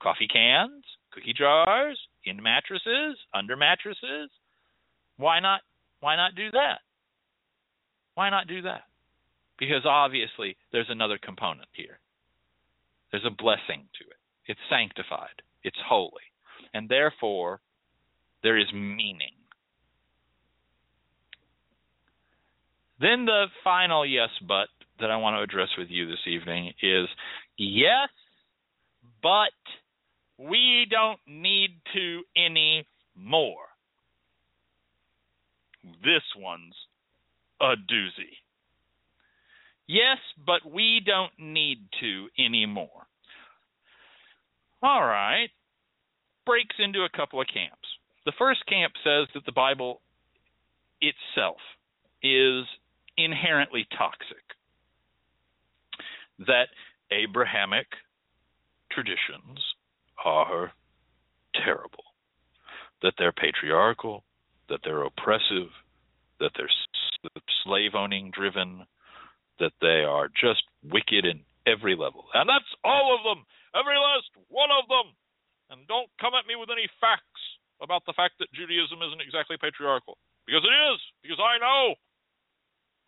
Coffee 0.00 0.28
cans, 0.32 0.84
cookie 1.12 1.34
jars, 1.36 1.98
in 2.24 2.40
mattresses, 2.40 3.18
under 3.34 3.56
mattresses. 3.56 4.30
Why 5.16 5.40
not 5.40 5.60
why 6.00 6.16
not 6.16 6.34
do 6.34 6.50
that? 6.52 6.78
Why 8.14 8.30
not 8.30 8.46
do 8.46 8.62
that? 8.62 8.82
Because 9.62 9.86
obviously 9.86 10.56
there's 10.72 10.90
another 10.90 11.18
component 11.22 11.68
here. 11.72 12.00
There's 13.12 13.24
a 13.24 13.30
blessing 13.30 13.86
to 14.00 14.04
it. 14.10 14.16
It's 14.46 14.60
sanctified. 14.68 15.42
It's 15.62 15.76
holy. 15.88 16.26
And 16.74 16.88
therefore 16.88 17.60
there 18.42 18.58
is 18.58 18.66
meaning 18.72 19.36
Then 23.02 23.24
the 23.24 23.46
final 23.64 24.06
yes 24.06 24.28
but 24.46 24.68
that 25.00 25.10
I 25.10 25.16
want 25.16 25.36
to 25.36 25.42
address 25.42 25.70
with 25.76 25.88
you 25.90 26.06
this 26.06 26.24
evening 26.26 26.72
is 26.80 27.08
yes, 27.58 28.08
but 29.20 29.50
we 30.38 30.86
don't 30.88 31.18
need 31.26 31.70
to 31.94 32.22
any 32.36 32.86
more. 33.16 33.66
This 36.04 36.22
one's 36.36 36.74
a 37.60 37.74
doozy. 37.74 38.38
Yes, 39.86 40.18
but 40.46 40.70
we 40.70 41.00
don't 41.04 41.32
need 41.38 41.78
to 42.00 42.28
anymore. 42.38 43.06
All 44.82 45.02
right. 45.02 45.48
Breaks 46.46 46.76
into 46.78 47.00
a 47.00 47.16
couple 47.16 47.40
of 47.40 47.46
camps. 47.52 47.88
The 48.24 48.32
first 48.38 48.64
camp 48.66 48.92
says 49.04 49.28
that 49.34 49.44
the 49.46 49.52
Bible 49.52 50.00
itself 51.00 51.58
is 52.22 52.64
inherently 53.16 53.86
toxic. 53.96 54.42
That 56.46 56.68
Abrahamic 57.10 57.86
traditions 58.90 59.58
are 60.24 60.72
terrible, 61.64 62.04
that 63.02 63.14
they're 63.18 63.32
patriarchal, 63.32 64.24
that 64.68 64.80
they're 64.84 65.02
oppressive, 65.02 65.68
that 66.40 66.50
they're 66.56 66.70
slave 67.64 67.94
owning 67.94 68.30
driven, 68.30 68.86
that 69.58 69.76
they 69.80 70.04
are 70.06 70.28
just 70.32 70.62
wicked 70.84 71.24
in 71.24 71.44
every 71.66 71.96
level. 71.96 72.26
And 72.34 72.48
that's 72.48 72.68
all 72.84 73.14
of 73.14 73.22
them, 73.24 73.44
every 73.74 73.96
last 73.96 74.30
one 74.48 74.70
of 74.70 74.88
them. 74.88 75.12
And 75.70 75.88
don't 75.88 76.10
come 76.20 76.36
at 76.36 76.46
me 76.46 76.56
with 76.56 76.68
any 76.68 76.88
facts 77.00 77.42
about 77.80 78.04
the 78.06 78.12
fact 78.12 78.38
that 78.38 78.52
Judaism 78.52 79.00
isn't 79.00 79.24
exactly 79.24 79.56
patriarchal. 79.56 80.18
Because 80.46 80.62
it 80.64 80.74
is, 80.92 81.00
because 81.22 81.40
I 81.40 81.58
know. 81.58 81.94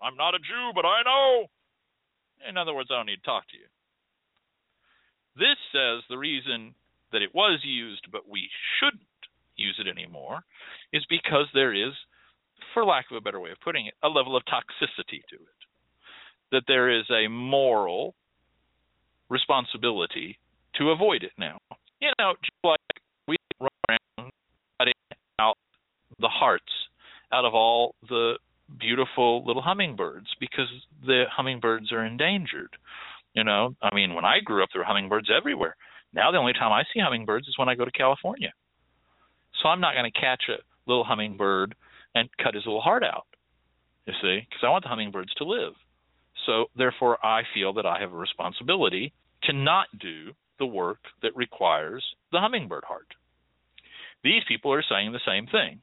I'm 0.03 0.16
not 0.16 0.35
a 0.35 0.43
Jew, 0.43 0.71
but 0.75 0.87
I 0.87 1.03
know. 1.03 1.47
In 2.49 2.57
other 2.57 2.75
words, 2.75 2.91
I 2.91 2.97
don't 2.97 3.07
need 3.07 3.23
to 3.23 3.31
talk 3.31 3.47
to 3.51 3.59
you. 3.59 3.66
This 5.37 5.59
says 5.73 6.03
the 6.09 6.19
reason 6.19 6.75
that 7.12 7.23
it 7.23 7.35
was 7.35 7.61
used, 7.62 8.07
but 8.12 8.29
we 8.29 8.49
shouldn't 8.79 9.03
use 9.57 9.79
it 9.79 9.89
anymore, 9.89 10.43
is 10.93 11.05
because 11.09 11.47
there 11.55 11.75
is, 11.75 11.93
for 12.73 12.85
lack 12.85 13.07
of 13.11 13.16
a 13.16 13.21
better 13.21 13.41
way 13.41 13.51
of 13.51 13.61
putting 13.62 13.87
it, 13.87 13.95
a 14.03 14.09
level 14.09 14.37
of 14.37 14.43
toxicity 14.47 15.23
to 15.31 15.37
it. 15.37 15.61
That 16.55 16.62
there 16.68 16.89
is 16.89 17.05
a 17.10 17.26
moral 17.26 18.14
responsibility 19.28 20.39
to 20.76 20.90
avoid 20.90 21.24
it 21.24 21.32
now. 21.36 21.59
You 22.01 22.10
know, 22.16 22.35
just 22.44 22.52
like 22.62 22.78
we 23.26 23.36
run 23.60 23.68
around 23.89 24.31
cutting 24.78 24.94
out 25.40 25.56
the 26.20 26.28
hearts 26.28 26.70
out 27.32 27.44
of 27.44 27.55
all 27.55 27.97
the 28.09 28.35
beautiful 28.78 29.44
little 29.44 29.62
hummingbirds 29.62 30.28
because 30.39 30.68
the 31.05 31.24
hummingbirds 31.28 31.90
are 31.90 32.05
endangered. 32.05 32.70
You 33.35 33.43
know, 33.43 33.74
I 33.82 33.93
mean, 33.93 34.14
when 34.14 34.24
I 34.24 34.39
grew 34.39 34.62
up, 34.62 34.68
there 34.72 34.81
were 34.81 34.86
hummingbirds 34.86 35.31
everywhere. 35.36 35.74
Now 36.12 36.31
the 36.31 36.39
only 36.39 36.52
time 36.52 36.70
I 36.70 36.85
see 36.94 37.01
hummingbirds 37.01 37.48
is 37.48 37.59
when 37.59 37.68
I 37.68 37.74
go 37.74 37.85
to 37.85 37.90
California. 37.90 38.52
So 39.60 39.68
I'm 39.68 39.81
not 39.81 39.94
going 39.94 40.09
to 40.09 40.20
catch 40.20 40.44
a 40.48 40.62
little 40.89 41.02
hummingbird 41.02 41.74
and 42.14 42.28
cut 42.40 42.55
his 42.55 42.64
little 42.64 42.81
heart 42.81 43.02
out. 43.02 43.26
You 44.06 44.12
see, 44.22 44.47
because 44.48 44.62
I 44.62 44.68
want 44.68 44.85
the 44.85 44.90
hummingbirds 44.90 45.35
to 45.35 45.44
live. 45.44 45.72
So 46.47 46.66
therefore, 46.77 47.25
I 47.25 47.43
feel 47.55 47.73
that 47.75 47.87
I 47.87 48.01
have 48.01 48.12
a 48.12 48.16
responsibility 48.16 49.12
to 49.45 49.53
not 49.53 49.87
do 49.99 50.33
the 50.59 50.66
work 50.66 50.99
that 51.23 51.37
requires 51.37 52.05
the 52.33 52.41
hummingbird 52.41 52.85
heart. 52.85 53.09
These 54.23 54.43
people 54.49 54.73
are 54.73 54.85
saying 54.89 55.12
the 55.12 55.21
same 55.27 55.47
thing. 55.47 55.81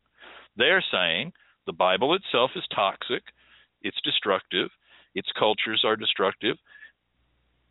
They're 0.58 0.84
saying 0.92 1.34
the 1.66 1.74
Bible 1.74 2.16
itself 2.16 2.52
is 2.56 2.64
toxic, 2.74 3.24
it's 3.82 4.02
destructive, 4.04 4.70
its 5.16 5.30
cultures 5.38 5.84
are 5.86 5.96
destructive. 5.96 6.58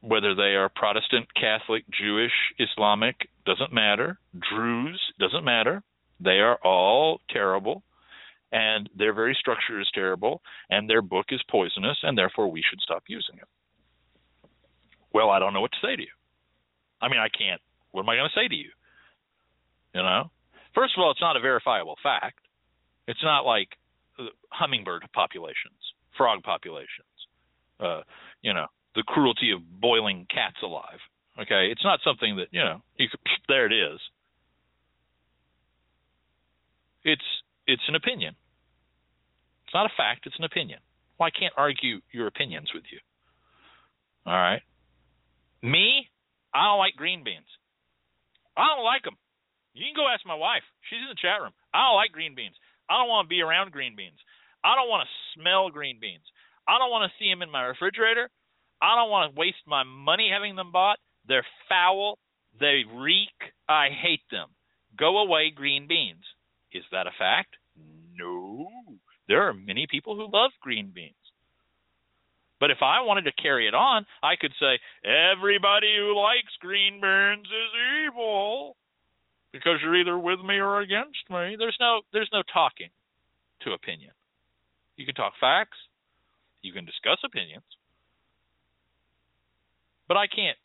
Whether 0.02 0.34
they 0.34 0.54
are 0.54 0.70
Protestant, 0.74 1.26
Catholic, 1.34 1.84
Jewish, 1.90 2.32
Islamic, 2.58 3.28
doesn't 3.44 3.72
matter. 3.72 4.18
Druze, 4.50 5.00
doesn't 5.18 5.44
matter. 5.44 5.82
They 6.20 6.38
are 6.40 6.56
all 6.64 7.20
terrible, 7.30 7.82
and 8.52 8.88
their 8.96 9.12
very 9.12 9.36
structure 9.38 9.80
is 9.80 9.88
terrible, 9.94 10.42
and 10.70 10.88
their 10.88 11.02
book 11.02 11.26
is 11.30 11.42
poisonous, 11.50 11.98
and 12.02 12.16
therefore 12.16 12.50
we 12.50 12.62
should 12.68 12.80
stop 12.80 13.04
using 13.06 13.36
it. 13.36 14.48
Well, 15.12 15.30
I 15.30 15.38
don't 15.38 15.52
know 15.52 15.60
what 15.60 15.72
to 15.72 15.86
say 15.86 15.96
to 15.96 16.02
you. 16.02 16.14
I 17.00 17.08
mean, 17.08 17.20
I 17.20 17.28
can't. 17.28 17.60
What 17.92 18.02
am 18.02 18.08
I 18.08 18.16
going 18.16 18.30
to 18.32 18.40
say 18.40 18.48
to 18.48 18.54
you? 18.54 18.70
You 19.94 20.02
know? 20.02 20.30
First 20.74 20.94
of 20.96 21.02
all, 21.02 21.10
it's 21.10 21.20
not 21.20 21.36
a 21.36 21.40
verifiable 21.40 21.96
fact. 22.02 22.38
It's 23.08 23.22
not 23.22 23.44
like 23.44 23.68
hummingbird 24.50 25.04
populations, 25.12 25.80
frog 26.16 26.42
populations, 26.42 27.08
uh, 27.80 28.02
you 28.42 28.54
know, 28.54 28.66
the 28.94 29.02
cruelty 29.02 29.50
of 29.50 29.60
boiling 29.80 30.26
cats 30.32 30.56
alive. 30.62 31.00
Okay, 31.40 31.68
it's 31.70 31.84
not 31.84 32.00
something 32.04 32.36
that 32.36 32.48
you 32.50 32.60
know 32.60 32.82
you 32.98 33.08
could, 33.08 33.20
there 33.48 33.66
it 33.66 33.72
is. 33.72 34.00
It's 37.02 37.22
it's 37.70 37.88
an 37.88 37.94
opinion. 37.94 38.34
It's 39.64 39.74
not 39.74 39.86
a 39.86 39.96
fact. 39.96 40.26
It's 40.26 40.38
an 40.38 40.44
opinion. 40.44 40.80
Well, 41.18 41.28
I 41.28 41.38
can't 41.38 41.54
argue 41.56 42.00
your 42.12 42.26
opinions 42.26 42.70
with 42.74 42.84
you. 42.90 42.98
All 44.26 44.34
right. 44.34 44.62
Me, 45.62 46.08
I 46.54 46.64
don't 46.64 46.78
like 46.78 46.96
green 46.96 47.22
beans. 47.22 47.46
I 48.56 48.66
don't 48.74 48.84
like 48.84 49.04
them. 49.04 49.16
You 49.72 49.86
can 49.86 49.94
go 49.94 50.10
ask 50.10 50.26
my 50.26 50.34
wife. 50.34 50.66
She's 50.88 50.98
in 50.98 51.08
the 51.08 51.22
chat 51.22 51.40
room. 51.40 51.54
I 51.72 51.86
don't 51.86 51.96
like 51.96 52.10
green 52.10 52.34
beans. 52.34 52.56
I 52.90 52.98
don't 52.98 53.08
want 53.08 53.26
to 53.26 53.32
be 53.32 53.40
around 53.40 53.70
green 53.70 53.94
beans. 53.94 54.18
I 54.64 54.74
don't 54.74 54.90
want 54.90 55.06
to 55.06 55.16
smell 55.38 55.70
green 55.70 55.98
beans. 56.00 56.26
I 56.66 56.78
don't 56.78 56.90
want 56.90 57.06
to 57.06 57.16
see 57.18 57.30
them 57.30 57.42
in 57.42 57.50
my 57.50 57.62
refrigerator. 57.62 58.28
I 58.82 58.96
don't 58.96 59.10
want 59.10 59.30
to 59.30 59.38
waste 59.38 59.62
my 59.66 59.84
money 59.84 60.30
having 60.32 60.56
them 60.56 60.72
bought. 60.72 60.98
They're 61.28 61.46
foul. 61.68 62.18
They 62.58 62.82
reek. 62.90 63.36
I 63.68 63.88
hate 63.94 64.26
them. 64.30 64.48
Go 64.98 65.18
away, 65.18 65.52
green 65.54 65.86
beans. 65.86 66.24
Is 66.72 66.84
that 66.90 67.06
a 67.06 67.14
fact? 67.16 67.59
No. 68.20 68.68
There 69.28 69.48
are 69.48 69.54
many 69.54 69.86
people 69.90 70.16
who 70.16 70.30
love 70.32 70.50
green 70.60 70.92
beans. 70.94 71.14
But 72.60 72.70
if 72.70 72.78
I 72.82 73.00
wanted 73.00 73.24
to 73.24 73.42
carry 73.42 73.66
it 73.66 73.74
on, 73.74 74.04
I 74.22 74.36
could 74.36 74.52
say, 74.60 74.78
everybody 75.02 75.96
who 75.96 76.14
likes 76.14 76.52
green 76.60 77.00
beans 77.00 77.46
is 77.46 77.72
evil 78.04 78.76
because 79.52 79.80
you're 79.82 79.96
either 79.96 80.18
with 80.18 80.40
me 80.40 80.56
or 80.56 80.80
against 80.80 81.24
me. 81.30 81.56
There's 81.58 81.76
no 81.80 82.02
there's 82.12 82.30
no 82.32 82.42
talking 82.52 82.90
to 83.62 83.72
opinion. 83.72 84.12
You 84.96 85.06
can 85.06 85.14
talk 85.14 85.32
facts, 85.40 85.78
you 86.60 86.72
can 86.72 86.84
discuss 86.84 87.18
opinions, 87.24 87.64
but 90.06 90.18
I 90.18 90.26
can't 90.26 90.58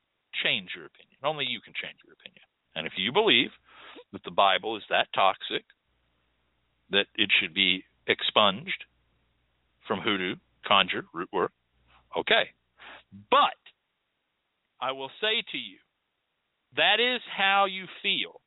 change 0.43 0.69
your 0.75 0.85
opinion. 0.85 1.17
Only 1.23 1.45
you 1.45 1.61
can 1.61 1.73
change 1.73 1.97
your 2.05 2.13
opinion. 2.13 2.43
And 2.75 2.85
if 2.85 2.93
you 2.97 3.13
believe 3.13 3.51
that 4.11 4.23
the 4.25 4.31
Bible 4.35 4.75
is 4.75 4.83
that 4.89 5.07
toxic 5.15 5.63
that 6.89 7.05
it 7.15 7.29
should 7.39 7.53
be 7.53 7.83
expunged 8.07 8.85
from 9.87 9.99
hoodoo, 9.99 10.35
conjure, 10.67 11.05
root 11.13 11.29
work, 11.31 11.51
okay. 12.17 12.49
But 13.29 13.57
I 14.81 14.91
will 14.91 15.11
say 15.21 15.43
to 15.51 15.57
you, 15.57 15.77
that 16.75 16.99
is 16.99 17.21
how 17.35 17.65
you 17.65 17.85
feel, 18.01 18.41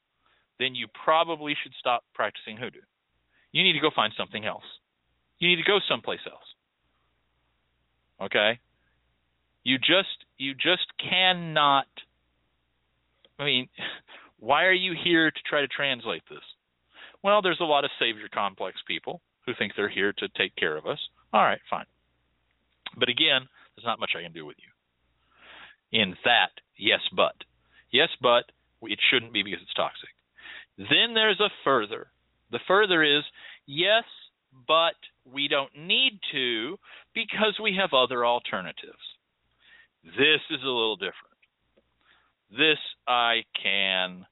then 0.58 0.74
you 0.74 0.86
probably 1.04 1.54
should 1.62 1.72
stop 1.78 2.04
practicing 2.14 2.56
hoodoo. 2.56 2.80
You 3.52 3.62
need 3.62 3.72
to 3.72 3.80
go 3.80 3.90
find 3.94 4.12
something 4.16 4.44
else. 4.44 4.64
You 5.38 5.48
need 5.48 5.56
to 5.56 5.62
go 5.62 5.78
someplace 5.88 6.20
else. 6.26 6.42
Okay? 8.20 8.58
You 9.64 9.78
just 9.78 10.24
you 10.36 10.54
just 10.54 10.86
cannot 10.98 11.86
I 13.38 13.44
mean, 13.44 13.68
why 14.38 14.64
are 14.64 14.72
you 14.72 14.94
here 15.02 15.30
to 15.30 15.40
try 15.48 15.60
to 15.60 15.68
translate 15.68 16.22
this? 16.28 16.42
Well, 17.22 17.42
there's 17.42 17.60
a 17.60 17.64
lot 17.64 17.84
of 17.84 17.90
savior 17.98 18.28
complex 18.32 18.76
people 18.86 19.20
who 19.46 19.52
think 19.58 19.72
they're 19.76 19.88
here 19.88 20.12
to 20.18 20.28
take 20.36 20.54
care 20.56 20.76
of 20.76 20.86
us. 20.86 20.98
All 21.32 21.42
right, 21.42 21.60
fine. 21.68 21.86
But 22.96 23.08
again, 23.08 23.48
there's 23.74 23.84
not 23.84 24.00
much 24.00 24.12
I 24.16 24.22
can 24.22 24.32
do 24.32 24.46
with 24.46 24.56
you. 24.58 26.00
In 26.00 26.14
that, 26.24 26.50
yes, 26.76 27.00
but. 27.14 27.34
Yes, 27.90 28.08
but 28.20 28.44
it 28.82 28.98
shouldn't 29.10 29.32
be 29.32 29.42
because 29.42 29.60
it's 29.62 29.74
toxic. 29.74 30.10
Then 30.76 31.14
there's 31.14 31.40
a 31.40 31.50
further. 31.64 32.08
The 32.50 32.60
further 32.68 33.02
is 33.02 33.24
yes, 33.66 34.04
but 34.66 34.94
we 35.24 35.48
don't 35.48 35.76
need 35.76 36.20
to 36.32 36.78
because 37.14 37.58
we 37.62 37.76
have 37.80 37.92
other 37.92 38.24
alternatives. 38.24 38.98
This 40.04 40.40
is 40.50 40.62
a 40.62 40.66
little 40.66 40.96
different. 40.96 41.14
This 42.50 42.78
I 43.06 43.42
can 43.62 44.24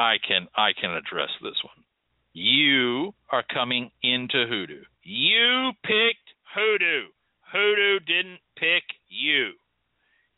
I 0.00 0.16
can 0.26 0.48
I 0.56 0.70
can 0.72 0.92
address 0.92 1.28
this 1.42 1.60
one. 1.62 1.84
You 2.32 3.12
are 3.28 3.44
coming 3.52 3.90
into 4.02 4.46
hoodoo. 4.48 4.84
You 5.02 5.72
picked 5.82 6.32
hoodoo. 6.54 7.08
Hoodoo 7.52 7.98
didn't 8.06 8.40
pick 8.56 8.82
you. 9.10 9.50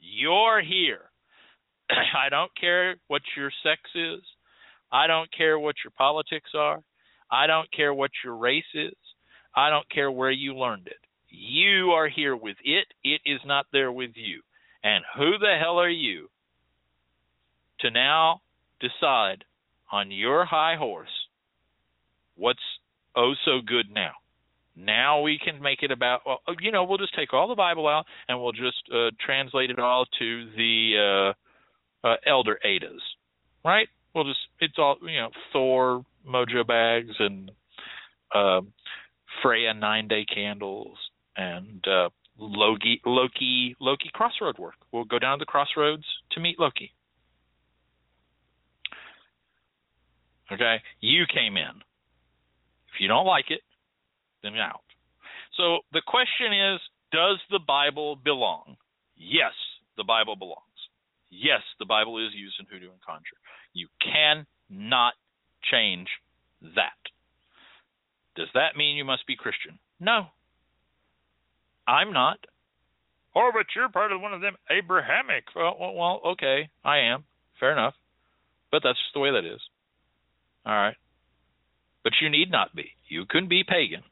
You're 0.00 0.62
here. 0.62 1.02
I 1.90 2.28
don't 2.28 2.50
care 2.60 2.96
what 3.06 3.22
your 3.36 3.52
sex 3.62 3.80
is. 3.94 4.20
I 4.90 5.06
don't 5.06 5.30
care 5.32 5.60
what 5.60 5.76
your 5.84 5.92
politics 5.96 6.50
are. 6.56 6.80
I 7.30 7.46
don't 7.46 7.70
care 7.70 7.94
what 7.94 8.10
your 8.24 8.36
race 8.36 8.74
is. 8.74 8.96
I 9.54 9.70
don't 9.70 9.88
care 9.90 10.10
where 10.10 10.32
you 10.32 10.56
learned 10.56 10.88
it. 10.88 10.98
You 11.28 11.92
are 11.92 12.08
here 12.08 12.34
with 12.34 12.56
it. 12.64 12.86
It 13.04 13.20
is 13.24 13.40
not 13.46 13.66
there 13.72 13.92
with 13.92 14.10
you. 14.16 14.42
And 14.82 15.04
who 15.16 15.38
the 15.38 15.56
hell 15.62 15.78
are 15.78 15.88
you 15.88 16.30
to 17.78 17.92
now 17.92 18.40
decide 18.80 19.44
on 19.92 20.10
your 20.10 20.44
high 20.44 20.76
horse 20.76 21.08
what's 22.36 22.60
oh 23.16 23.32
so 23.44 23.60
good 23.64 23.86
now? 23.92 24.12
Now 24.74 25.20
we 25.20 25.38
can 25.42 25.60
make 25.60 25.82
it 25.82 25.90
about, 25.90 26.20
well, 26.24 26.40
you 26.60 26.72
know, 26.72 26.84
we'll 26.84 26.98
just 26.98 27.14
take 27.14 27.34
all 27.34 27.48
the 27.48 27.54
Bible 27.54 27.86
out 27.86 28.06
and 28.28 28.40
we'll 28.40 28.52
just 28.52 28.82
uh, 28.92 29.10
translate 29.24 29.70
it 29.70 29.78
all 29.78 30.06
to 30.18 30.50
the 30.56 31.34
uh, 32.04 32.08
uh, 32.08 32.16
Elder 32.26 32.58
Eddas, 32.64 33.02
right? 33.64 33.86
We'll 34.14 34.24
just, 34.24 34.40
it's 34.60 34.74
all, 34.78 34.96
you 35.02 35.20
know, 35.20 35.28
Thor 35.52 36.04
mojo 36.26 36.66
bags 36.66 37.14
and 37.18 37.50
uh, 38.34 38.62
Freya 39.42 39.74
nine 39.74 40.08
day 40.08 40.24
candles 40.24 40.96
and 41.36 41.86
uh, 41.86 42.08
Loki 42.38 43.02
Loki 43.04 43.76
Loki 43.78 44.10
crossroad 44.12 44.58
work. 44.58 44.74
We'll 44.90 45.04
go 45.04 45.18
down 45.18 45.38
to 45.38 45.42
the 45.42 45.46
crossroads 45.46 46.04
to 46.32 46.40
meet 46.40 46.58
Loki. 46.58 46.92
Okay, 50.52 50.76
you 51.00 51.24
came 51.32 51.56
in. 51.56 51.80
If 52.94 53.00
you 53.00 53.08
don't 53.08 53.26
like 53.26 53.46
it, 53.50 53.60
then 54.42 54.54
out. 54.56 54.82
So 55.56 55.78
the 55.92 56.02
question 56.06 56.52
is, 56.52 56.80
does 57.10 57.38
the 57.50 57.60
Bible 57.66 58.16
belong? 58.16 58.76
Yes, 59.16 59.52
the 59.96 60.04
Bible 60.04 60.36
belongs. 60.36 60.58
Yes, 61.30 61.60
the 61.78 61.86
Bible 61.86 62.18
is 62.18 62.32
used 62.34 62.56
in 62.60 62.66
hoodoo 62.66 62.90
and 62.90 63.00
conjure. 63.00 63.40
You 63.72 63.88
cannot 64.02 65.14
change 65.70 66.08
that. 66.74 67.00
Does 68.36 68.48
that 68.54 68.76
mean 68.76 68.96
you 68.96 69.04
must 69.04 69.26
be 69.26 69.36
Christian? 69.36 69.78
No. 70.00 70.26
I'm 71.86 72.12
not. 72.12 72.38
Oh, 73.34 73.50
but 73.52 73.66
you're 73.74 73.88
part 73.88 74.12
of 74.12 74.20
one 74.20 74.34
of 74.34 74.40
them 74.40 74.56
Abrahamic. 74.70 75.44
Well, 75.56 75.76
well, 75.78 76.20
okay, 76.32 76.68
I 76.84 76.98
am. 76.98 77.24
Fair 77.58 77.72
enough. 77.72 77.94
But 78.70 78.82
that's 78.84 78.98
just 78.98 79.14
the 79.14 79.20
way 79.20 79.30
that 79.30 79.44
is. 79.44 79.60
All 80.66 80.74
right. 80.74 80.96
But 82.04 82.14
you 82.20 82.28
need 82.28 82.50
not 82.50 82.74
be. 82.74 82.90
You 83.08 83.26
can 83.26 83.48
be 83.48 83.64
pagan. 83.66 84.02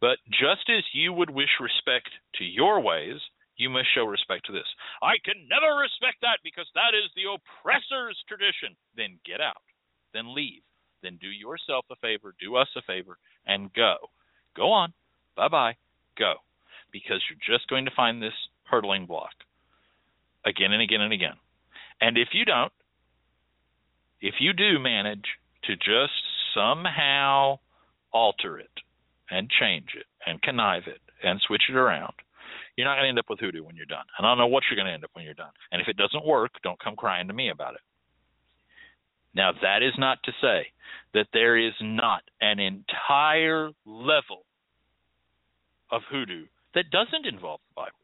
But 0.00 0.18
just 0.28 0.68
as 0.68 0.82
you 0.92 1.12
would 1.12 1.30
wish 1.30 1.60
respect 1.60 2.08
to 2.36 2.44
your 2.44 2.80
ways, 2.80 3.20
you 3.56 3.70
must 3.70 3.88
show 3.94 4.04
respect 4.04 4.46
to 4.46 4.52
this. 4.52 4.66
I 5.02 5.14
can 5.24 5.46
never 5.48 5.76
respect 5.78 6.18
that 6.22 6.42
because 6.42 6.66
that 6.74 6.92
is 6.96 7.10
the 7.14 7.30
oppressor's 7.30 8.18
tradition. 8.26 8.76
Then 8.96 9.18
get 9.24 9.40
out. 9.40 9.62
Then 10.12 10.34
leave. 10.34 10.62
Then 11.02 11.18
do 11.20 11.28
yourself 11.28 11.84
a 11.90 11.96
favor, 11.96 12.34
do 12.40 12.56
us 12.56 12.68
a 12.76 12.82
favor, 12.82 13.18
and 13.46 13.72
go. 13.72 13.96
Go 14.56 14.70
on. 14.70 14.92
Bye 15.36 15.48
bye. 15.48 15.76
Go. 16.18 16.34
Because 16.92 17.22
you're 17.28 17.58
just 17.58 17.68
going 17.68 17.84
to 17.86 17.90
find 17.96 18.22
this 18.22 18.36
hurdling 18.64 19.06
block 19.06 19.32
again 20.44 20.72
and 20.72 20.82
again 20.82 21.00
and 21.00 21.12
again. 21.12 21.36
And 22.00 22.18
if 22.18 22.28
you 22.32 22.44
don't, 22.44 22.72
if 24.20 24.34
you 24.40 24.52
do 24.52 24.78
manage 24.78 25.24
to 25.64 25.76
just 25.76 26.12
somehow 26.54 27.58
alter 28.12 28.58
it 28.58 28.70
and 29.30 29.48
change 29.48 29.88
it 29.96 30.06
and 30.26 30.42
connive 30.42 30.84
it 30.86 31.00
and 31.22 31.40
switch 31.46 31.62
it 31.68 31.76
around, 31.76 32.14
you're 32.76 32.86
not 32.86 32.94
going 32.94 33.04
to 33.04 33.08
end 33.08 33.18
up 33.18 33.28
with 33.28 33.40
hoodoo 33.40 33.64
when 33.64 33.76
you're 33.76 33.86
done. 33.86 34.04
And 34.16 34.26
I 34.26 34.30
don't 34.30 34.38
know 34.38 34.46
what 34.46 34.64
you're 34.68 34.76
going 34.76 34.86
to 34.86 34.92
end 34.92 35.04
up 35.04 35.10
when 35.14 35.24
you're 35.24 35.34
done. 35.34 35.52
And 35.70 35.80
if 35.80 35.88
it 35.88 35.96
doesn't 35.96 36.26
work, 36.26 36.52
don't 36.62 36.82
come 36.82 36.96
crying 36.96 37.28
to 37.28 37.34
me 37.34 37.50
about 37.50 37.74
it. 37.74 37.80
Now, 39.34 39.52
that 39.62 39.82
is 39.82 39.94
not 39.98 40.18
to 40.24 40.32
say 40.40 40.66
that 41.14 41.28
there 41.32 41.56
is 41.56 41.72
not 41.80 42.22
an 42.40 42.58
entire 42.58 43.70
level 43.86 44.44
of 45.90 46.02
hoodoo 46.10 46.46
that 46.74 46.90
doesn't 46.90 47.26
involve 47.26 47.60
the 47.68 47.80
Bible. 47.80 47.96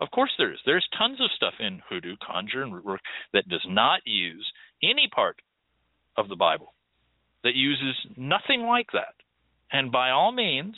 Of 0.00 0.10
course, 0.10 0.30
there 0.38 0.52
is. 0.52 0.58
There's 0.64 0.88
tons 0.96 1.20
of 1.20 1.30
stuff 1.36 1.54
in 1.60 1.82
hoodoo, 1.88 2.16
conjure, 2.26 2.62
and 2.62 2.72
root 2.72 2.84
work 2.84 3.00
that 3.34 3.48
does 3.48 3.64
not 3.68 4.00
use 4.06 4.50
any 4.82 5.08
part 5.14 5.36
of 6.16 6.28
the 6.28 6.36
Bible, 6.36 6.72
that 7.44 7.54
uses 7.54 7.94
nothing 8.16 8.62
like 8.62 8.88
that. 8.92 9.14
And 9.72 9.92
by 9.92 10.10
all 10.10 10.32
means, 10.32 10.74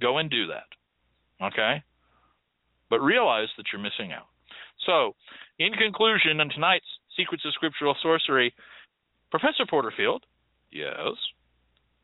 go 0.00 0.18
and 0.18 0.30
do 0.30 0.46
that. 0.48 1.46
Okay? 1.46 1.82
But 2.88 3.00
realize 3.00 3.48
that 3.56 3.66
you're 3.72 3.82
missing 3.82 4.12
out. 4.12 4.26
So, 4.86 5.14
in 5.58 5.72
conclusion, 5.72 6.40
in 6.40 6.50
tonight's 6.50 6.86
Secrets 7.16 7.44
of 7.46 7.54
Scriptural 7.54 7.96
Sorcery, 8.02 8.54
Professor 9.30 9.64
Porterfield, 9.68 10.24
yes. 10.72 11.14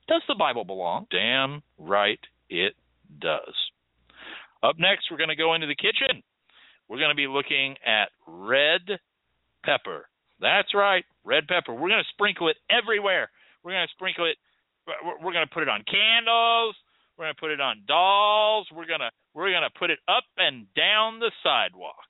Does 0.09 0.23
the 0.29 0.37
Bible 0.39 0.65
belong? 0.65 1.07
Damn 1.11 1.63
right 1.79 2.21
it 2.49 2.75
does. 3.21 3.55
Up 4.63 4.77
next, 4.79 5.11
we're 5.11 5.17
going 5.17 5.31
to 5.31 5.37
go 5.37 5.55
into 5.55 5.67
the 5.67 5.75
kitchen 5.75 6.23
we're 6.89 6.99
going 6.99 7.11
to 7.11 7.17
be 7.17 7.27
looking 7.27 7.77
at 7.85 8.11
red 8.27 8.83
pepper. 9.65 10.09
That's 10.41 10.75
right, 10.75 11.05
red 11.25 11.49
pepper. 11.49 11.73
We're 11.73 11.89
going 11.89 12.05
to 12.05 12.15
sprinkle 12.15 12.49
it 12.49 12.57
everywhere. 12.71 13.31
We're 13.67 13.75
going 13.75 13.91
to 13.91 13.95
sprinkle 13.99 14.31
it. 14.31 14.39
We're 14.87 15.35
going 15.35 15.43
to 15.43 15.51
put 15.51 15.67
it 15.67 15.69
on 15.69 15.83
candles. 15.91 16.79
We're 17.19 17.27
going 17.27 17.35
to 17.35 17.43
put 17.43 17.51
it 17.51 17.59
on 17.59 17.83
dolls. 17.91 18.71
We're 18.71 18.87
going 18.87 19.03
to 19.03 19.11
we're 19.35 19.51
going 19.51 19.67
to 19.67 19.75
put 19.75 19.91
it 19.91 19.99
up 20.07 20.23
and 20.39 20.71
down 20.79 21.19
the 21.19 21.35
sidewalk. 21.43 22.07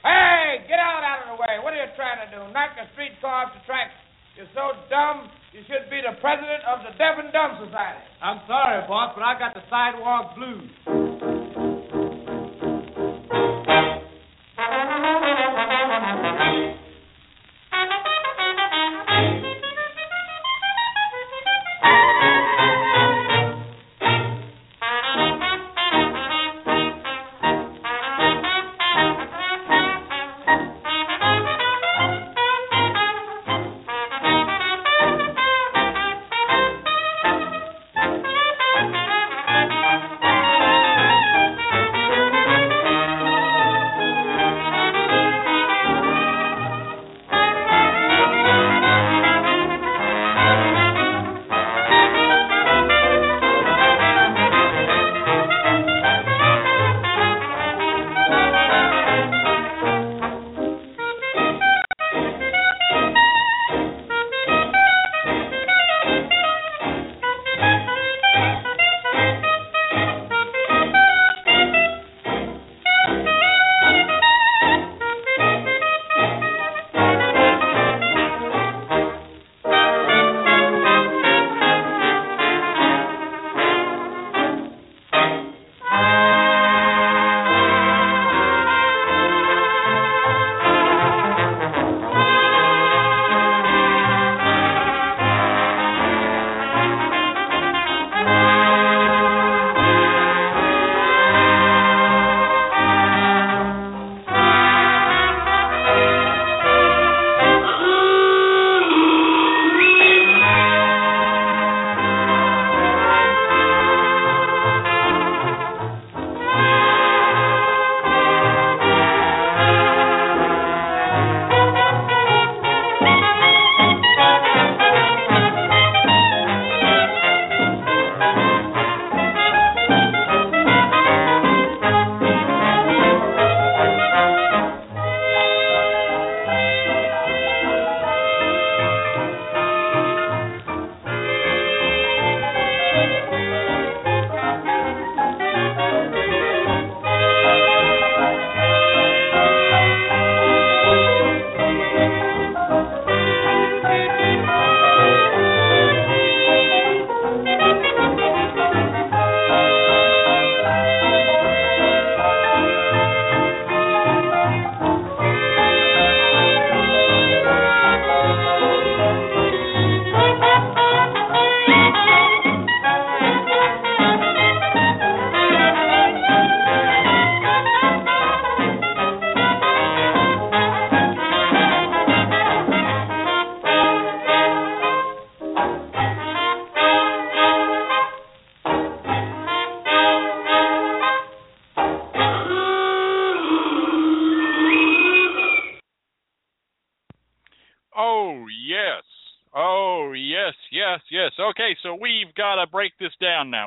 Hey, 0.00 0.64
get 0.64 0.80
out 0.80 1.04
out 1.04 1.28
of 1.28 1.36
the 1.36 1.38
way. 1.44 1.60
What 1.60 1.76
are 1.76 1.84
you 1.84 1.92
trying 2.00 2.24
to 2.24 2.32
do? 2.32 2.48
Knock 2.56 2.80
the 2.80 2.88
streetcar 2.96 3.44
off 3.44 3.52
the 3.52 3.60
tracks? 3.68 3.92
You're 4.40 4.48
so 4.56 4.72
dumb, 4.88 5.28
you 5.52 5.60
should 5.68 5.92
be 5.92 6.00
the 6.00 6.16
president 6.24 6.64
of 6.64 6.80
the 6.80 6.96
Deaf 6.96 7.20
and 7.20 7.28
Dumb 7.28 7.60
Society. 7.60 8.08
I'm 8.24 8.40
sorry, 8.48 8.88
boss, 8.88 9.12
but 9.12 9.20
I 9.20 9.38
got 9.38 9.52
the 9.52 9.62
sidewalk 9.68 10.32
blues. 10.34 11.43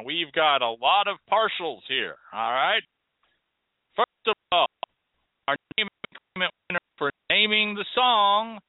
We've 0.06 0.32
got 0.32 0.62
a 0.62 0.70
lot 0.70 1.08
of 1.08 1.18
partials 1.32 1.82
here, 1.88 2.16
all 2.34 2.52
right? 2.52 2.82
First 3.96 4.28
of 4.28 4.36
all, 4.52 4.68
our 5.48 5.56
name 5.78 5.88
winner 6.36 6.80
for 6.98 7.12
naming 7.30 7.76
the 7.76 7.86
song, 7.96 8.60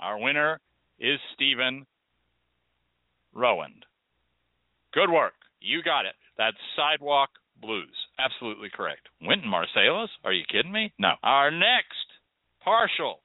our 0.00 0.18
winner 0.18 0.60
is 0.98 1.18
Stephen 1.34 1.86
Rowand. 3.34 3.82
Good 4.92 5.10
work. 5.10 5.34
You 5.60 5.82
got 5.82 6.06
it. 6.06 6.14
That's 6.36 6.56
Sidewalk 6.76 7.30
Blues. 7.60 7.94
Absolutely 8.18 8.70
correct. 8.72 9.08
Wynton 9.20 9.50
Marsalis? 9.50 10.08
Are 10.24 10.32
you 10.32 10.44
kidding 10.50 10.72
me? 10.72 10.92
No. 10.98 11.12
Our 11.22 11.50
next 11.50 12.06
partial 12.64 13.20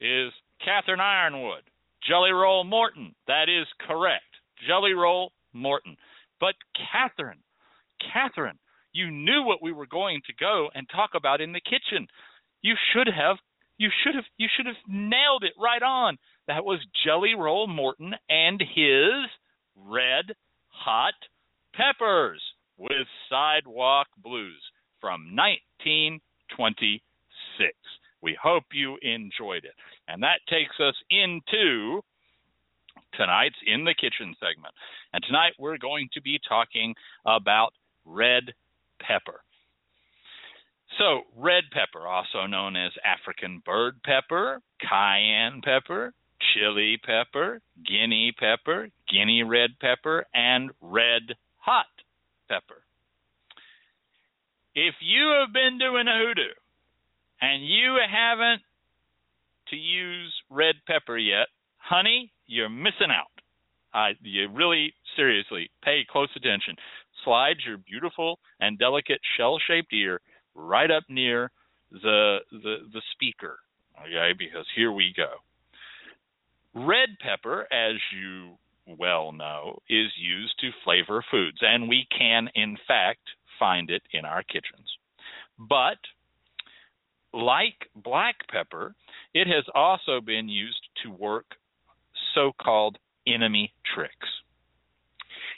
is 0.00 0.32
catherine 0.64 0.98
yronwode. 0.98 1.66
Jelly 2.08 2.32
Roll 2.32 2.64
Morton. 2.64 3.14
That 3.28 3.44
is 3.48 3.66
correct. 3.86 4.24
Jelly 4.66 4.92
Roll 4.92 5.32
Morton. 5.52 5.96
But 6.40 6.54
Catherine, 6.92 7.42
Catherine, 8.12 8.58
you 8.92 9.10
knew 9.10 9.42
what 9.42 9.62
we 9.62 9.72
were 9.72 9.86
going 9.86 10.20
to 10.26 10.34
go 10.38 10.68
and 10.74 10.86
talk 10.88 11.10
about 11.14 11.40
in 11.40 11.52
the 11.52 11.60
kitchen. 11.60 12.06
You 12.62 12.74
should 12.92 13.08
have 13.08 13.38
you 13.78 13.88
should 14.04 14.14
have 14.14 14.24
you 14.36 14.48
should 14.56 14.66
have 14.66 14.76
nailed 14.88 15.44
it 15.44 15.54
right 15.58 15.82
on. 15.82 16.18
That 16.46 16.64
was 16.64 16.78
Jelly 17.04 17.34
Roll 17.34 17.66
Morton 17.66 18.14
and 18.28 18.60
his 18.60 19.30
red 19.76 20.34
hot 20.68 21.14
peppers 21.74 22.42
with 22.76 23.06
Sidewalk 23.30 24.08
Blues 24.22 24.62
from 25.00 25.34
1926. 25.34 27.72
We 28.20 28.36
hope 28.40 28.64
you 28.72 28.98
enjoyed 29.02 29.64
it. 29.64 29.74
And 30.08 30.22
that 30.22 30.40
takes 30.48 30.78
us 30.80 30.94
into 31.10 32.02
tonight's 33.16 33.56
In 33.66 33.84
the 33.84 33.94
Kitchen 33.94 34.34
segment. 34.40 34.74
And 35.12 35.22
tonight 35.24 35.52
we're 35.58 35.78
going 35.78 36.08
to 36.14 36.22
be 36.22 36.38
talking 36.48 36.94
about 37.26 37.72
red 38.04 38.54
pepper. 39.00 39.40
So, 40.98 41.22
red 41.36 41.64
pepper, 41.72 42.06
also 42.06 42.46
known 42.46 42.76
as 42.76 42.92
African 43.04 43.62
bird 43.64 43.94
pepper, 44.04 44.60
cayenne 44.80 45.62
pepper, 45.64 46.12
chili 46.52 46.98
pepper, 47.04 47.60
guinea 47.86 48.32
pepper, 48.38 48.88
guinea 49.10 49.42
red 49.42 49.70
pepper, 49.80 50.26
and 50.34 50.70
red 50.80 51.22
hot 51.56 51.86
pepper. 52.48 52.82
If 54.74 54.94
you 55.00 55.34
have 55.40 55.52
been 55.52 55.78
doing 55.78 56.08
a 56.08 56.18
hoodoo 56.18 56.54
and 57.40 57.66
you 57.66 57.96
haven't 58.10 58.62
to 59.68 59.76
use 59.76 60.32
red 60.50 60.76
pepper 60.86 61.16
yet, 61.16 61.48
honey, 61.82 62.32
you're 62.46 62.68
missing 62.68 63.10
out. 63.10 63.26
I, 63.94 64.12
you 64.22 64.48
really 64.48 64.94
seriously 65.16 65.70
pay 65.84 66.06
close 66.10 66.30
attention. 66.36 66.76
Slide 67.24 67.56
your 67.66 67.78
beautiful 67.78 68.38
and 68.60 68.78
delicate 68.78 69.20
shell-shaped 69.36 69.92
ear 69.92 70.20
right 70.54 70.90
up 70.90 71.04
near 71.08 71.50
the 71.90 72.38
the 72.50 72.76
the 72.92 73.02
speaker. 73.12 73.58
Okay, 74.00 74.32
because 74.38 74.66
here 74.74 74.92
we 74.92 75.12
go. 75.16 75.28
Red 76.74 77.10
pepper, 77.20 77.66
as 77.70 77.96
you 78.16 78.56
well 78.98 79.30
know, 79.32 79.78
is 79.90 80.10
used 80.18 80.58
to 80.60 80.70
flavor 80.84 81.22
foods, 81.30 81.58
and 81.60 81.88
we 81.88 82.06
can, 82.16 82.48
in 82.54 82.78
fact, 82.88 83.20
find 83.58 83.90
it 83.90 84.02
in 84.12 84.24
our 84.24 84.42
kitchens. 84.42 84.88
But 85.58 85.98
like 87.34 87.76
black 87.94 88.36
pepper, 88.50 88.94
it 89.34 89.46
has 89.46 89.64
also 89.74 90.20
been 90.20 90.48
used 90.48 90.80
to 91.04 91.10
work 91.10 91.44
so 92.34 92.52
called 92.60 92.98
enemy 93.26 93.72
tricks. 93.94 94.28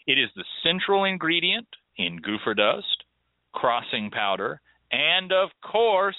It 0.06 0.18
is 0.18 0.28
the 0.36 0.44
central 0.62 1.04
ingredient 1.04 1.66
in 1.96 2.20
goofer 2.20 2.56
dust, 2.56 3.04
crossing 3.52 4.10
powder, 4.10 4.60
and 4.92 5.32
of 5.32 5.50
course, 5.62 6.16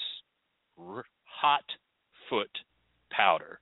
hot 1.24 1.64
foot 2.28 2.50
powder. 3.10 3.60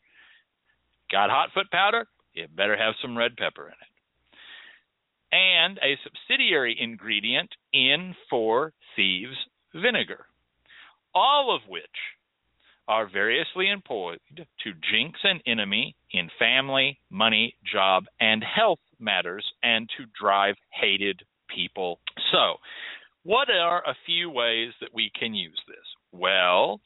Got 1.10 1.30
hot 1.30 1.50
foot 1.52 1.70
powder? 1.70 2.06
It 2.34 2.56
better 2.56 2.76
have 2.76 2.94
some 3.00 3.16
red 3.16 3.36
pepper 3.36 3.66
in 3.66 3.72
it. 3.72 3.94
And 5.32 5.78
a 5.78 5.98
subsidiary 6.04 6.76
ingredient 6.80 7.50
in 7.72 8.14
Four 8.30 8.72
Thieves 8.96 9.36
vinegar, 9.74 10.26
all 11.14 11.54
of 11.54 11.68
which 11.68 11.82
are 12.86 13.08
variously 13.10 13.70
employed 13.70 14.20
to 14.36 14.72
jinx 14.90 15.18
an 15.24 15.40
enemy 15.46 15.96
in 16.12 16.28
family, 16.38 16.98
money, 17.10 17.54
job, 17.70 18.04
and 18.20 18.44
health 18.44 18.80
matters 18.98 19.44
and 19.62 19.88
to 19.96 20.04
drive 20.20 20.54
hated 20.70 21.22
people. 21.54 22.00
So, 22.32 22.56
what 23.22 23.48
are 23.48 23.82
a 23.86 23.96
few 24.04 24.28
ways 24.28 24.72
that 24.80 24.90
we 24.92 25.10
can 25.18 25.34
use 25.34 25.60
this? 25.66 25.86
Well, 26.12 26.80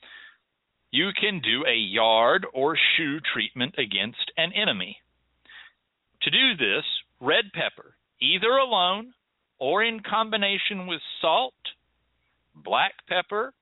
you 0.90 1.10
can 1.20 1.40
do 1.40 1.64
a 1.66 1.74
yard 1.74 2.46
or 2.54 2.76
shoe 2.96 3.18
treatment 3.32 3.74
against 3.76 4.32
an 4.36 4.52
enemy. 4.52 4.98
To 6.22 6.30
do 6.30 6.56
this, 6.56 6.84
red 7.20 7.46
pepper, 7.52 7.94
either 8.20 8.50
alone 8.50 9.12
or 9.58 9.82
in 9.82 10.00
combination 10.00 10.86
with 10.86 11.00
salt, 11.20 11.54
black 12.54 12.92
pepper, 13.08 13.52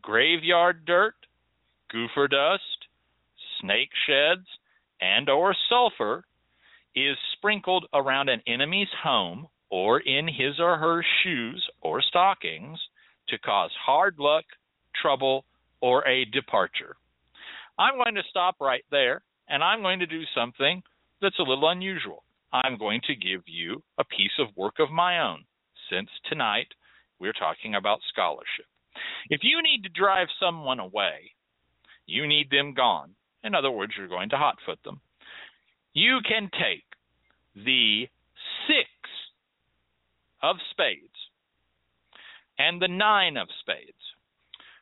graveyard 0.00 0.84
dirt, 0.84 1.14
goofer 1.94 2.28
dust, 2.28 2.88
snake 3.60 3.90
sheds, 4.06 4.46
and 5.00 5.28
or 5.28 5.54
sulfur 5.68 6.24
is 6.94 7.16
sprinkled 7.36 7.86
around 7.92 8.28
an 8.28 8.40
enemy's 8.46 8.88
home 9.02 9.46
or 9.70 10.00
in 10.00 10.28
his 10.28 10.60
or 10.60 10.76
her 10.78 11.04
shoes 11.22 11.64
or 11.82 12.00
stockings 12.02 12.78
to 13.28 13.38
cause 13.38 13.70
hard 13.84 14.16
luck, 14.18 14.44
trouble, 15.00 15.44
or 15.80 16.06
a 16.06 16.24
departure. 16.26 16.96
I'm 17.78 17.94
going 17.94 18.14
to 18.14 18.22
stop 18.30 18.56
right 18.60 18.84
there 18.90 19.22
and 19.48 19.62
I'm 19.62 19.82
going 19.82 19.98
to 19.98 20.06
do 20.06 20.22
something 20.34 20.82
that's 21.20 21.38
a 21.38 21.42
little 21.42 21.68
unusual. 21.68 22.22
I'm 22.52 22.78
going 22.78 23.00
to 23.08 23.16
give 23.16 23.42
you 23.46 23.82
a 23.98 24.04
piece 24.04 24.38
of 24.38 24.56
work 24.56 24.74
of 24.78 24.90
my 24.90 25.20
own 25.20 25.44
since 25.90 26.08
tonight 26.28 26.68
we're 27.18 27.32
talking 27.32 27.74
about 27.74 27.98
scholarship. 28.12 28.66
If 29.28 29.40
you 29.42 29.60
need 29.62 29.82
to 29.82 30.00
drive 30.00 30.28
someone 30.38 30.78
away, 30.78 31.33
you 32.06 32.26
need 32.26 32.50
them 32.50 32.74
gone. 32.74 33.14
In 33.42 33.54
other 33.54 33.70
words, 33.70 33.92
you're 33.96 34.08
going 34.08 34.30
to 34.30 34.36
hotfoot 34.36 34.82
them. 34.84 35.00
You 35.92 36.18
can 36.26 36.50
take 36.52 36.84
the 37.54 38.08
six 38.66 38.88
of 40.42 40.56
spades 40.70 41.14
and 42.58 42.80
the 42.80 42.88
nine 42.88 43.36
of 43.36 43.48
spades, 43.60 43.92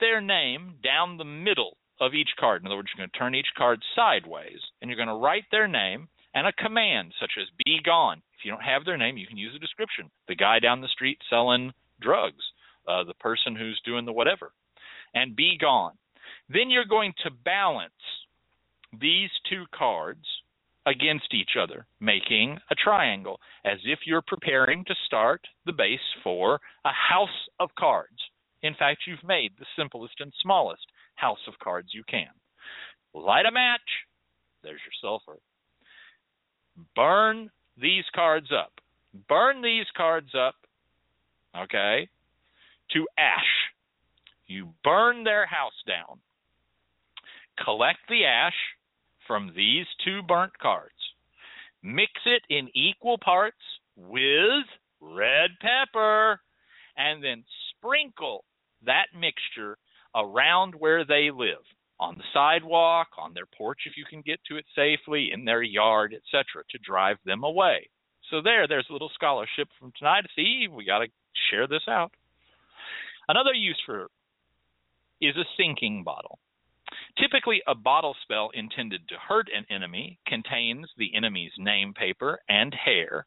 their 0.01 0.21
name 0.21 0.75
down 0.83 1.17
the 1.17 1.25
middle 1.25 1.77
of 2.01 2.15
each 2.15 2.31
card. 2.39 2.63
In 2.63 2.67
other 2.67 2.77
words, 2.77 2.89
you're 2.95 3.03
going 3.05 3.11
to 3.13 3.19
turn 3.19 3.35
each 3.35 3.55
card 3.57 3.81
sideways 3.95 4.59
and 4.81 4.89
you're 4.89 4.97
going 4.97 5.09
to 5.09 5.15
write 5.15 5.45
their 5.51 5.69
name 5.69 6.09
and 6.35 6.47
a 6.47 6.53
command 6.53 7.13
such 7.21 7.33
as 7.41 7.47
be 7.65 7.79
gone. 7.85 8.23
If 8.39 8.45
you 8.45 8.51
don't 8.51 8.63
have 8.63 8.85
their 8.85 8.97
name, 8.97 9.17
you 9.17 9.27
can 9.27 9.37
use 9.37 9.55
a 9.55 9.61
description. 9.61 10.11
The 10.29 10.35
guy 10.35 10.59
down 10.59 10.81
the 10.81 10.89
street 10.89 11.19
selling 11.31 11.73
drugs, 12.01 12.43
uh, 12.89 13.05
the 13.05 13.15
person 13.15 13.55
who's 13.55 13.81
doing 13.85 14.05
the 14.05 14.13
whatever, 14.13 14.53
and 15.15 15.37
be 15.37 15.57
gone. 15.61 15.93
Then 16.49 16.71
you're 16.71 16.85
going 16.85 17.15
to 17.25 17.31
balance 17.45 17.93
these 18.99 19.31
two 19.49 19.65
cards 19.75 20.25
against 20.87 21.33
each 21.33 21.57
other, 21.61 21.87
making 22.01 22.59
a 22.71 22.75
triangle, 22.75 23.39
as 23.65 23.79
if 23.85 24.01
you're 24.05 24.23
preparing 24.27 24.85
to 24.85 24.95
start 25.07 25.41
the 25.65 25.73
base 25.73 26.01
for 26.23 26.61
a 26.85 26.91
house 26.91 27.29
of 27.61 27.71
cards. 27.79 28.19
In 28.63 28.75
fact, 28.75 29.03
you've 29.07 29.25
made 29.27 29.53
the 29.59 29.67
simplest 29.77 30.15
and 30.21 30.33
smallest 30.43 30.87
house 31.15 31.39
of 31.47 31.59
cards 31.63 31.89
you 31.93 32.03
can. 32.09 32.29
Light 33.15 33.47
a 33.47 33.53
match. 33.53 33.81
There's 34.63 34.81
your 34.85 34.93
sulfur. 35.01 35.39
Burn 36.97 37.51
these 37.81 38.05
cards 38.15 38.49
up. 38.53 38.73
Burn 39.29 39.63
these 39.63 39.87
cards 39.97 40.31
up, 40.35 40.55
okay, 41.57 42.09
to 42.93 43.07
ash. 43.19 43.71
You 44.47 44.71
burn 44.83 45.25
their 45.25 45.47
house 45.47 45.73
down. 45.87 46.19
Collect 47.65 47.99
the 48.09 48.25
ash 48.25 48.57
from 49.27 49.53
these 49.57 49.87
two 50.05 50.23
burnt 50.23 50.59
cards. 50.59 50.95
Mix 51.83 52.13
it 52.27 52.43
in 52.49 52.69
equal 52.75 53.19
parts 53.19 53.57
with 53.97 54.67
red 55.01 55.51
pepper 55.61 56.41
and 56.97 57.23
then 57.23 57.45
sprinkle 57.71 58.45
that 58.85 59.07
mixture 59.19 59.77
around 60.15 60.75
where 60.75 61.05
they 61.05 61.31
live 61.33 61.63
on 61.99 62.17
the 62.17 62.25
sidewalk, 62.33 63.09
on 63.17 63.33
their 63.33 63.47
porch 63.57 63.81
if 63.87 63.97
you 63.97 64.05
can 64.09 64.23
get 64.23 64.41
to 64.49 64.57
it 64.57 64.65
safely, 64.75 65.31
in 65.33 65.45
their 65.45 65.63
yard, 65.63 66.15
etc., 66.15 66.63
to 66.71 66.79
drive 66.79 67.17
them 67.25 67.45
away. 67.45 67.89
So 68.31 68.41
there, 68.43 68.67
there's 68.67 68.87
a 68.91 68.93
little 68.93 69.11
scholarship 69.15 69.69
from 69.79 69.93
tonight. 69.97 70.23
To 70.23 70.29
see, 70.35 70.67
we 70.69 70.85
got 70.85 71.01
to 71.01 71.07
share 71.51 71.67
this 71.67 71.83
out. 71.89 72.13
Another 73.29 73.53
use 73.53 73.81
for 73.87 74.09
is 75.21 75.37
a 75.37 75.45
sinking 75.57 76.03
bottle. 76.03 76.39
Typically, 77.19 77.63
a 77.67 77.75
bottle 77.75 78.17
spell 78.23 78.51
intended 78.55 79.09
to 79.09 79.17
hurt 79.17 79.49
an 79.55 79.67
enemy 79.69 80.19
contains 80.27 80.89
the 80.97 81.15
enemy's 81.15 81.53
name 81.59 81.93
paper 81.93 82.41
and 82.49 82.75
hair, 82.75 83.27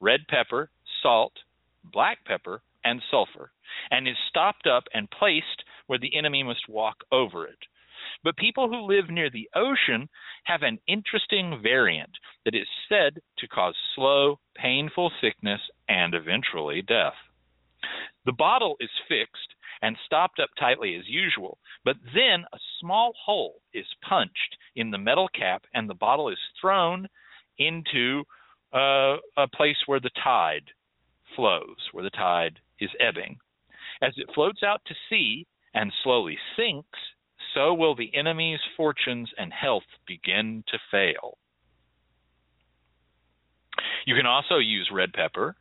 red 0.00 0.20
pepper, 0.28 0.70
salt, 1.02 1.32
black 1.84 2.24
pepper, 2.24 2.62
and 2.84 3.02
sulfur, 3.10 3.52
and 3.90 4.08
is 4.08 4.16
stopped 4.28 4.66
up 4.66 4.84
and 4.92 5.10
placed 5.10 5.64
where 5.86 5.98
the 5.98 6.16
enemy 6.16 6.42
must 6.42 6.68
walk 6.68 7.04
over 7.12 7.46
it. 7.46 7.58
But 8.24 8.36
people 8.36 8.68
who 8.68 8.80
live 8.86 9.08
near 9.08 9.30
the 9.30 9.48
ocean 9.54 10.08
have 10.44 10.62
an 10.62 10.78
interesting 10.86 11.60
variant 11.62 12.18
that 12.44 12.54
is 12.54 12.68
said 12.88 13.20
to 13.38 13.48
cause 13.48 13.76
slow, 13.94 14.40
painful 14.54 15.12
sickness 15.20 15.60
and 15.88 16.14
eventually 16.14 16.82
death. 16.82 17.14
The 18.26 18.32
bottle 18.32 18.76
is 18.80 18.90
fixed 19.08 19.54
and 19.82 19.96
stopped 20.04 20.38
up 20.40 20.50
tightly 20.58 20.94
as 20.96 21.08
usual, 21.08 21.58
but 21.84 21.96
then 22.14 22.44
a 22.52 22.58
small 22.80 23.12
hole 23.24 23.62
is 23.72 23.86
punched 24.06 24.56
in 24.76 24.90
the 24.90 24.98
metal 24.98 25.28
cap 25.28 25.64
and 25.74 25.88
the 25.88 25.94
bottle 25.94 26.28
is 26.28 26.38
thrown 26.60 27.08
into 27.58 28.24
uh, 28.74 29.16
a 29.36 29.48
place 29.54 29.76
where 29.86 30.00
the 30.00 30.10
tide 30.22 30.64
flows, 31.34 31.76
where 31.92 32.04
the 32.04 32.10
tide 32.10 32.58
is 32.78 32.90
ebbing. 33.00 33.38
As 34.02 34.12
it 34.16 34.30
floats 34.34 34.62
out 34.62 34.80
to 34.86 34.94
sea 35.08 35.46
and 35.74 35.92
slowly 36.02 36.38
sinks, 36.56 36.98
so 37.54 37.74
will 37.74 37.94
the 37.94 38.14
enemy's 38.14 38.60
fortunes 38.76 39.30
and 39.38 39.52
health 39.52 39.84
begin 40.06 40.64
to 40.68 40.78
fail. 40.90 41.38
You 44.06 44.14
can 44.14 44.26
also 44.26 44.58
use 44.58 44.90
red 44.92 45.12
pepper 45.12 45.56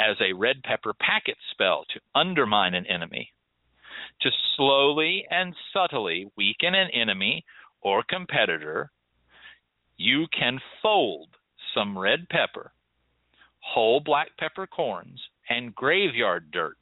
as 0.00 0.16
a 0.20 0.32
red 0.32 0.62
pepper 0.62 0.94
packet 0.94 1.36
spell 1.52 1.84
to 1.92 2.00
undermine 2.14 2.74
an 2.74 2.86
enemy 2.86 3.32
to 4.22 4.30
slowly 4.56 5.24
and 5.30 5.54
subtly 5.72 6.26
weaken 6.36 6.74
an 6.74 6.88
enemy 6.92 7.44
or 7.82 8.02
competitor, 8.08 8.90
you 9.96 10.26
can 10.36 10.58
fold 10.82 11.28
some 11.74 11.98
red 11.98 12.28
pepper, 12.28 12.72
whole 13.60 14.00
black 14.00 14.28
peppercorns, 14.38 15.20
and 15.48 15.74
graveyard 15.74 16.50
dirt 16.50 16.78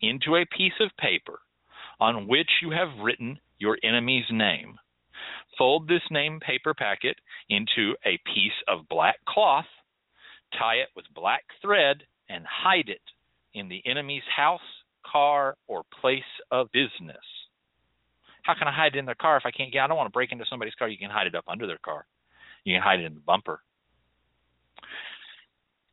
into 0.00 0.36
a 0.36 0.46
piece 0.56 0.72
of 0.80 0.96
paper 0.98 1.40
on 2.00 2.28
which 2.28 2.48
you 2.62 2.70
have 2.70 3.02
written 3.02 3.38
your 3.58 3.78
enemy's 3.82 4.24
name. 4.30 4.76
Fold 5.58 5.86
this 5.86 6.02
name 6.10 6.40
paper 6.40 6.74
packet 6.74 7.16
into 7.48 7.94
a 8.04 8.18
piece 8.34 8.52
of 8.68 8.88
black 8.88 9.16
cloth, 9.28 9.66
tie 10.58 10.76
it 10.76 10.88
with 10.96 11.04
black 11.14 11.44
thread, 11.60 12.02
and 12.28 12.44
hide 12.46 12.88
it 12.88 13.02
in 13.54 13.68
the 13.68 13.82
enemy's 13.84 14.22
house, 14.34 14.60
car, 15.10 15.56
or 15.66 15.82
place 16.00 16.22
of 16.50 16.70
business. 16.72 17.16
How 18.42 18.54
can 18.54 18.66
I 18.66 18.72
hide 18.72 18.96
it 18.96 18.98
in 18.98 19.06
their 19.06 19.14
car 19.14 19.36
if 19.36 19.44
I 19.46 19.50
can't 19.50 19.72
get? 19.72 19.82
I 19.82 19.86
don't 19.86 19.96
want 19.96 20.08
to 20.08 20.12
break 20.12 20.32
into 20.32 20.44
somebody's 20.48 20.74
car. 20.74 20.88
You 20.88 20.98
can 20.98 21.10
hide 21.10 21.26
it 21.26 21.34
up 21.34 21.44
under 21.48 21.66
their 21.66 21.78
car. 21.78 22.06
You 22.64 22.74
can 22.74 22.82
hide 22.82 23.00
it 23.00 23.04
in 23.04 23.14
the 23.14 23.20
bumper. 23.20 23.60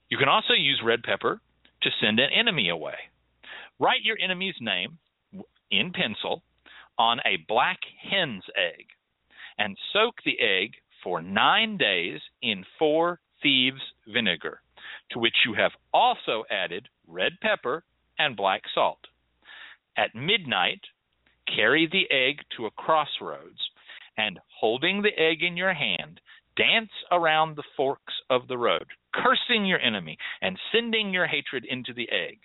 You 0.10 0.18
can 0.18 0.28
also 0.28 0.54
use 0.54 0.82
red 0.84 1.04
pepper 1.04 1.40
to 1.84 1.90
send 2.02 2.20
an 2.20 2.30
enemy 2.38 2.70
away. 2.70 2.96
Write 3.80 4.04
your 4.04 4.18
enemy's 4.22 4.56
name 4.60 4.98
in 5.72 5.92
pencil 5.92 6.44
on 6.98 7.20
a 7.26 7.46
black 7.48 7.80
hen's 8.12 8.44
egg 8.58 8.88
and 9.58 9.78
soak 9.94 10.16
the 10.26 10.38
egg 10.40 10.72
for 11.04 11.22
nine 11.22 11.78
days 11.78 12.20
in 12.42 12.66
four 12.78 13.20
thieves' 13.42 13.82
vinegar, 14.12 14.62
to 15.12 15.20
which 15.20 15.36
you 15.46 15.54
have 15.54 15.72
also 15.94 16.44
added 16.50 16.88
red 17.08 17.34
pepper 17.42 17.84
and 18.18 18.36
black 18.36 18.62
salt. 18.74 19.00
At 19.98 20.16
midnight, 20.16 20.82
carry 21.54 21.88
the 21.88 22.10
egg 22.14 22.42
to 22.58 22.66
a 22.66 22.72
crossroads 22.72 23.60
and, 24.18 24.40
holding 24.60 25.02
the 25.02 25.18
egg 25.18 25.44
in 25.44 25.58
your 25.58 25.74
hand, 25.74 26.20
dance 26.56 26.92
around 27.12 27.56
the 27.56 27.64
forks 27.78 28.14
of 28.30 28.48
the 28.48 28.58
road, 28.58 28.86
cursing 29.14 29.66
your 29.66 29.80
enemy 29.80 30.18
and 30.42 30.58
sending 30.74 31.14
your 31.14 31.28
hatred 31.28 31.66
into 31.66 31.94
the 31.94 32.10
egg. 32.12 32.40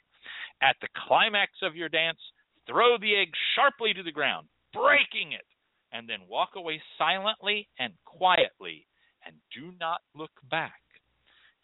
At 0.62 0.76
the 0.80 0.88
climax 1.06 1.52
of 1.62 1.76
your 1.76 1.88
dance, 1.88 2.18
throw 2.66 2.96
the 2.96 3.16
egg 3.16 3.28
sharply 3.54 3.92
to 3.94 4.02
the 4.02 4.12
ground, 4.12 4.46
breaking 4.72 5.32
it, 5.32 5.44
and 5.92 6.08
then 6.08 6.20
walk 6.28 6.50
away 6.56 6.80
silently 6.96 7.68
and 7.78 7.92
quietly 8.04 8.86
and 9.26 9.34
do 9.54 9.72
not 9.78 10.00
look 10.14 10.32
back. 10.50 10.83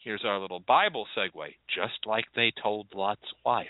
Here's 0.03 0.25
our 0.25 0.41
little 0.41 0.61
Bible 0.61 1.07
segue, 1.17 1.55
just 1.75 2.07
like 2.07 2.25
they 2.35 2.53
told 2.63 2.87
Lot's 2.95 3.21
wife 3.45 3.67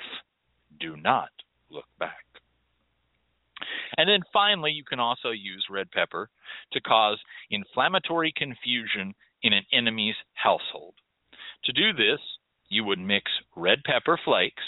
do 0.79 0.97
not 0.97 1.31
look 1.71 1.87
back. 1.99 2.25
And 3.97 4.09
then 4.09 4.21
finally, 4.33 4.71
you 4.71 4.85
can 4.85 5.01
also 5.01 5.31
use 5.31 5.67
red 5.69 5.91
pepper 5.91 6.31
to 6.73 6.81
cause 6.81 7.19
inflammatory 7.51 8.33
confusion 8.37 9.15
in 9.43 9.53
an 9.53 9.65
enemy's 9.73 10.15
household. 10.35 10.95
To 11.65 11.73
do 11.73 11.93
this, 11.93 12.21
you 12.69 12.85
would 12.85 13.01
mix 13.01 13.31
red 13.57 13.83
pepper 13.85 14.19
flakes 14.25 14.63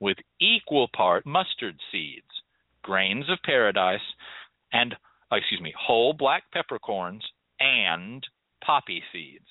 with 0.00 0.16
equal 0.40 0.88
part 0.96 1.26
mustard 1.26 1.76
seeds, 1.92 2.24
grains 2.82 3.28
of 3.28 3.38
paradise, 3.44 4.00
and 4.72 4.94
uh, 5.30 5.36
excuse 5.36 5.60
me, 5.60 5.74
whole 5.78 6.14
black 6.14 6.44
peppercorns 6.52 7.22
and 7.60 8.26
poppy 8.64 9.02
seeds. 9.12 9.46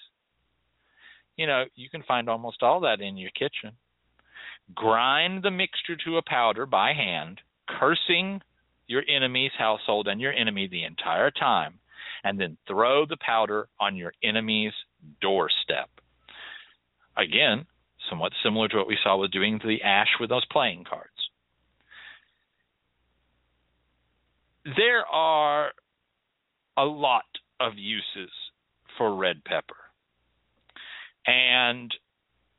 You 1.37 1.47
know, 1.47 1.63
you 1.75 1.89
can 1.89 2.03
find 2.03 2.29
almost 2.29 2.61
all 2.61 2.81
that 2.81 3.01
in 3.01 3.17
your 3.17 3.31
kitchen. 3.31 3.71
Grind 4.75 5.43
the 5.43 5.51
mixture 5.51 5.97
to 6.05 6.17
a 6.17 6.21
powder 6.21 6.65
by 6.65 6.93
hand, 6.93 7.41
cursing 7.67 8.41
your 8.87 9.03
enemy's 9.07 9.51
household 9.57 10.07
and 10.07 10.21
your 10.21 10.33
enemy 10.33 10.67
the 10.67 10.83
entire 10.83 11.31
time, 11.31 11.79
and 12.23 12.39
then 12.39 12.57
throw 12.67 13.05
the 13.05 13.17
powder 13.17 13.67
on 13.79 13.95
your 13.95 14.13
enemy's 14.23 14.73
doorstep. 15.21 15.89
Again, 17.17 17.65
somewhat 18.09 18.33
similar 18.43 18.67
to 18.69 18.77
what 18.77 18.87
we 18.87 18.97
saw 19.01 19.17
with 19.17 19.31
doing 19.31 19.59
the 19.63 19.81
ash 19.83 20.09
with 20.19 20.29
those 20.29 20.45
playing 20.51 20.83
cards. 20.87 21.07
There 24.65 25.05
are 25.05 25.71
a 26.77 26.85
lot 26.85 27.25
of 27.59 27.73
uses 27.77 28.31
for 28.97 29.15
red 29.15 29.43
pepper. 29.43 29.75
And 31.27 31.93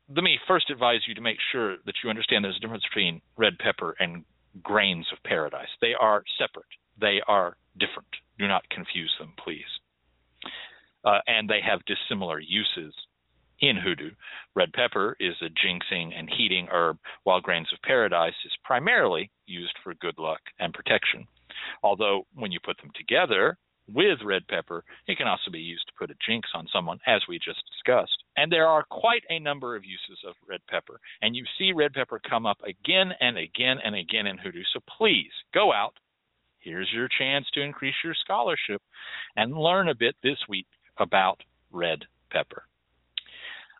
let 0.09 0.23
me 0.23 0.37
first 0.47 0.69
advise 0.69 1.01
you 1.07 1.15
to 1.15 1.21
make 1.21 1.37
sure 1.51 1.77
that 1.85 1.95
you 2.03 2.09
understand 2.09 2.43
there's 2.43 2.57
a 2.57 2.59
difference 2.59 2.83
between 2.89 3.21
red 3.37 3.57
pepper 3.59 3.95
and 3.99 4.23
grains 4.61 5.07
of 5.11 5.23
paradise. 5.23 5.69
They 5.81 5.93
are 5.99 6.23
separate, 6.37 6.65
they 6.99 7.21
are 7.27 7.57
different. 7.79 8.09
Do 8.37 8.47
not 8.47 8.69
confuse 8.69 9.13
them, 9.19 9.33
please. 9.43 9.61
Uh, 11.05 11.19
and 11.27 11.49
they 11.49 11.59
have 11.61 11.81
dissimilar 11.85 12.39
uses 12.39 12.93
in 13.59 13.77
hoodoo. 13.77 14.11
Red 14.55 14.73
pepper 14.73 15.15
is 15.19 15.35
a 15.41 15.45
jinxing 15.45 16.11
and 16.17 16.29
heating 16.29 16.67
herb, 16.71 16.97
while 17.23 17.41
grains 17.41 17.67
of 17.73 17.81
paradise 17.81 18.33
is 18.45 18.51
primarily 18.63 19.31
used 19.45 19.73
for 19.83 19.93
good 19.95 20.17
luck 20.17 20.39
and 20.59 20.73
protection. 20.73 21.25
Although, 21.81 22.25
when 22.33 22.51
you 22.51 22.59
put 22.63 22.77
them 22.77 22.91
together 22.95 23.57
with 23.87 24.19
red 24.23 24.47
pepper, 24.47 24.83
it 25.07 25.17
can 25.17 25.27
also 25.27 25.51
be 25.51 25.59
used 25.59 25.85
to 25.87 25.93
put 25.97 26.11
a 26.11 26.15
jinx 26.25 26.49
on 26.53 26.67
someone, 26.71 26.99
as 27.07 27.21
we 27.27 27.37
just 27.37 27.61
discussed. 27.71 28.23
And 28.37 28.51
there 28.51 28.67
are 28.67 28.85
quite 28.89 29.23
a 29.29 29.39
number 29.39 29.75
of 29.75 29.83
uses 29.83 30.23
of 30.27 30.35
red 30.47 30.61
pepper, 30.69 30.99
and 31.21 31.35
you 31.35 31.43
see 31.57 31.73
red 31.73 31.93
pepper 31.93 32.19
come 32.27 32.45
up 32.45 32.59
again 32.63 33.11
and 33.19 33.37
again 33.37 33.77
and 33.83 33.95
again 33.95 34.27
in 34.27 34.37
hoodoo. 34.37 34.63
So 34.73 34.79
please 34.97 35.31
go 35.53 35.73
out. 35.73 35.93
Here's 36.59 36.89
your 36.93 37.09
chance 37.19 37.45
to 37.53 37.61
increase 37.61 37.95
your 38.03 38.15
scholarship 38.15 38.81
and 39.35 39.57
learn 39.57 39.89
a 39.89 39.95
bit 39.95 40.15
this 40.23 40.37
week 40.47 40.67
about 40.97 41.41
red 41.71 42.05
pepper. 42.31 42.63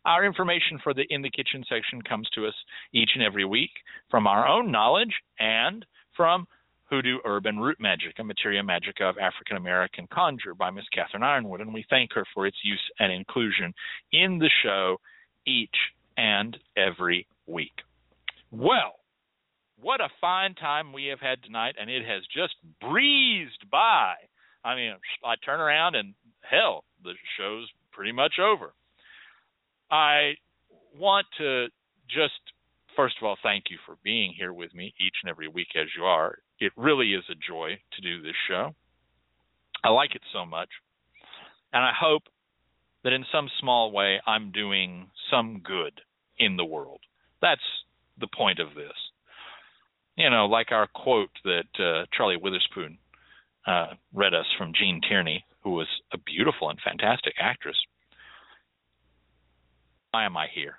Our 0.06 0.26
information 0.26 0.80
for 0.84 0.94
the 0.94 1.06
in 1.10 1.22
the 1.22 1.32
kitchen 1.32 1.64
section 1.70 2.02
comes 2.02 2.30
to 2.36 2.46
us 2.46 2.54
each 2.92 3.12
and 3.16 3.24
every 3.24 3.46
week 3.46 3.72
from 4.12 4.28
our 4.28 4.46
own 4.46 4.70
knowledge 4.70 5.14
and 5.40 5.86
from 6.16 6.46
Hoodoo 6.94 7.18
Herb 7.26 7.48
and 7.48 7.60
Root 7.60 7.80
Magic, 7.80 8.14
a 8.20 8.24
materia 8.24 8.62
magica 8.62 9.10
of 9.10 9.18
African 9.18 9.58
American 9.58 10.06
conjure 10.14 10.54
by 10.54 10.70
Miss 10.70 10.86
catherine 10.94 11.24
yronwode, 11.24 11.62
and 11.62 11.74
we 11.74 11.84
thank 11.90 12.14
her 12.14 12.24
for 12.36 12.46
its 12.46 12.58
use 12.64 12.84
and 13.00 13.12
inclusion 13.12 13.74
in 14.12 14.38
the 14.38 14.50
show 14.62 14.98
each 15.48 15.76
and 16.18 16.56
every 16.78 17.26
week. 17.48 17.74
Well, 18.52 18.94
what 19.82 20.02
a 20.02 20.10
fine 20.22 20.54
time 20.54 20.94
we 20.94 21.08
have 21.08 21.20
had 21.20 21.42
tonight, 21.42 21.74
and 21.82 21.90
it 21.90 22.06
has 22.06 22.22
just 22.32 22.54
breezed 22.80 23.72
by. 23.72 24.14
I 24.64 24.76
mean, 24.76 24.94
I 25.26 25.34
turn 25.44 25.60
around 25.60 25.96
and 25.96 26.14
hell, 26.42 26.84
the 27.04 27.14
show's 27.40 27.68
pretty 27.92 28.12
much 28.12 28.34
over. 28.40 28.72
I 29.90 30.34
want 30.96 31.26
to 31.40 31.70
just 32.08 32.34
first 32.96 33.16
of 33.20 33.26
all 33.26 33.38
thank 33.42 33.66
you 33.72 33.78
for 33.86 33.96
being 34.04 34.32
here 34.38 34.54
with 34.54 34.74
me 34.76 34.94
each 35.00 35.16
and 35.24 35.30
every 35.32 35.48
week 35.48 35.70
as 35.76 35.88
you 35.98 36.04
are. 36.04 36.38
It 36.64 36.72
really 36.78 37.14
is 37.14 37.26
a 37.30 37.36
joy 37.36 37.78
to 37.94 38.02
do 38.02 38.22
this 38.22 38.36
show. 38.48 38.74
I 39.84 39.90
like 39.90 40.16
it 40.16 40.22
so 40.32 40.46
much. 40.46 40.70
And 41.74 41.84
I 41.84 41.92
hope 42.00 42.24
that 43.04 43.12
in 43.12 43.26
some 43.34 43.50
small 43.60 43.92
way 43.92 44.22
I'm 44.26 44.52
doing 44.52 45.10
some 45.30 45.60
good 45.62 46.00
in 46.40 46.56
the 46.56 46.64
world. 46.64 47.02
That's 47.42 47.62
the 48.18 48.28
point 48.34 48.60
of 48.60 48.76
this. 48.76 48.94
You 50.16 50.30
know, 50.30 50.46
like 50.46 50.72
our 50.72 50.88
quote 50.88 51.32
that 51.44 51.66
uh, 51.80 52.06
Charlie 52.16 52.38
Witherspoon 52.38 52.98
uh, 53.68 53.96
read 54.14 54.34
us 54.34 54.46
from 54.58 54.72
Gene 54.74 55.02
Tierney, 55.06 55.44
who 55.64 55.72
was 55.72 55.88
a 56.14 56.18
beautiful 56.18 56.70
and 56.70 56.80
fantastic 56.80 57.34
actress. 57.42 57.78
Why 60.12 60.26
am 60.26 60.38
I 60.38 60.48
here? 60.54 60.76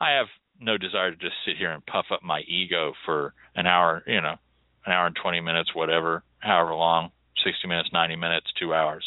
I 0.00 0.12
have 0.12 0.26
no 0.58 0.76
desire 0.76 1.10
to 1.12 1.16
just 1.16 1.34
sit 1.46 1.56
here 1.56 1.70
and 1.70 1.86
puff 1.86 2.06
up 2.10 2.24
my 2.24 2.40
ego 2.48 2.94
for 3.04 3.34
an 3.54 3.66
hour, 3.66 4.02
you 4.08 4.20
know, 4.20 4.36
an 4.86 4.92
hour 4.92 5.06
and 5.06 5.16
20 5.20 5.40
minutes, 5.40 5.74
whatever, 5.74 6.22
however 6.40 6.74
long, 6.74 7.10
60 7.44 7.68
minutes, 7.68 7.90
90 7.92 8.16
minutes, 8.16 8.46
two 8.58 8.74
hours. 8.74 9.04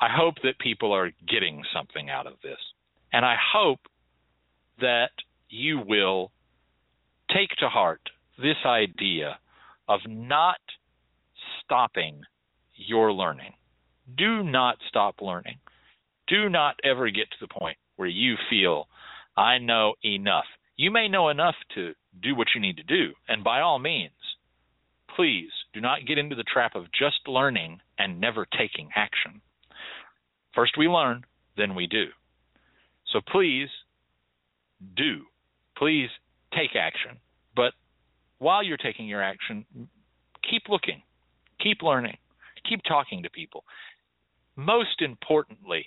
I 0.00 0.08
hope 0.10 0.34
that 0.42 0.58
people 0.58 0.92
are 0.92 1.10
getting 1.28 1.62
something 1.74 2.10
out 2.10 2.26
of 2.26 2.34
this. 2.42 2.58
And 3.12 3.24
I 3.24 3.36
hope 3.52 3.80
that 4.80 5.10
you 5.48 5.80
will 5.86 6.32
take 7.32 7.50
to 7.60 7.68
heart 7.68 8.00
this 8.38 8.56
idea 8.66 9.38
of 9.88 10.00
not 10.06 10.58
stopping 11.62 12.22
your 12.74 13.12
learning. 13.12 13.52
Do 14.16 14.42
not 14.42 14.76
stop 14.88 15.16
learning. 15.20 15.58
Do 16.26 16.48
not 16.48 16.76
ever 16.84 17.10
get 17.10 17.30
to 17.30 17.36
the 17.40 17.48
point 17.48 17.76
where 17.96 18.08
you 18.08 18.34
feel, 18.50 18.88
I 19.36 19.58
know 19.58 19.94
enough. 20.04 20.46
You 20.76 20.90
may 20.90 21.08
know 21.08 21.28
enough 21.28 21.54
to 21.74 21.94
do 22.20 22.34
what 22.34 22.48
you 22.54 22.60
need 22.60 22.76
to 22.78 22.82
do, 22.82 23.12
and 23.28 23.44
by 23.44 23.60
all 23.60 23.78
means, 23.78 24.12
please 25.16 25.50
do 25.72 25.80
not 25.80 26.06
get 26.06 26.18
into 26.18 26.36
the 26.36 26.44
trap 26.44 26.74
of 26.74 26.84
just 26.92 27.26
learning 27.26 27.80
and 27.98 28.20
never 28.20 28.46
taking 28.58 28.88
action. 28.94 29.40
First 30.54 30.78
we 30.78 30.86
learn, 30.86 31.24
then 31.56 31.74
we 31.74 31.86
do. 31.86 32.06
So 33.12 33.20
please 33.30 33.68
do. 34.96 35.22
Please 35.76 36.08
take 36.54 36.76
action. 36.76 37.18
But 37.56 37.72
while 38.38 38.62
you're 38.62 38.76
taking 38.76 39.06
your 39.06 39.22
action, 39.22 39.64
keep 40.48 40.62
looking, 40.68 41.02
keep 41.60 41.82
learning, 41.82 42.16
keep 42.68 42.80
talking 42.86 43.22
to 43.22 43.30
people. 43.30 43.64
Most 44.56 45.00
importantly, 45.00 45.86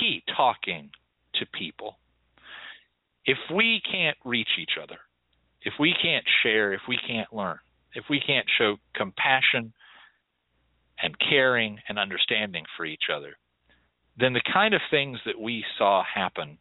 keep 0.00 0.24
talking 0.36 0.90
to 1.34 1.46
people. 1.58 1.98
If 3.24 3.38
we 3.52 3.82
can't 3.90 4.16
reach 4.24 4.48
each 4.58 4.78
other, 4.82 4.96
if 5.62 5.74
we 5.80 5.94
can't 6.00 6.24
share, 6.42 6.72
if 6.72 6.82
we 6.88 6.98
can't 7.06 7.32
learn, 7.32 7.58
if 7.96 8.04
we 8.08 8.20
can't 8.20 8.46
show 8.58 8.76
compassion, 8.94 9.72
and 11.02 11.14
caring 11.18 11.78
and 11.88 11.98
understanding 11.98 12.64
for 12.76 12.84
each 12.84 13.04
other, 13.14 13.36
then 14.18 14.32
the 14.32 14.42
kind 14.52 14.74
of 14.74 14.80
things 14.90 15.18
that 15.26 15.38
we 15.38 15.64
saw 15.76 16.02
happen 16.02 16.58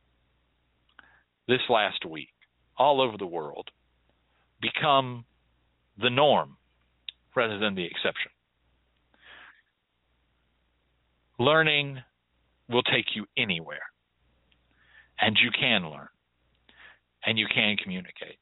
this 1.47 1.61
last 1.69 2.05
week 2.05 2.29
all 2.77 2.99
over 3.01 3.17
the 3.17 3.25
world 3.25 3.69
become 4.61 5.25
the 6.01 6.09
norm 6.09 6.57
rather 7.35 7.57
than 7.57 7.75
the 7.75 7.85
exception. 7.85 8.31
Learning 11.39 11.99
will 12.69 12.83
take 12.83 13.15
you 13.15 13.25
anywhere, 13.37 13.83
and 15.19 15.37
you 15.41 15.51
can 15.51 15.89
learn, 15.89 16.07
and 17.25 17.37
you 17.37 17.45
can 17.53 17.77
communicate. 17.77 18.39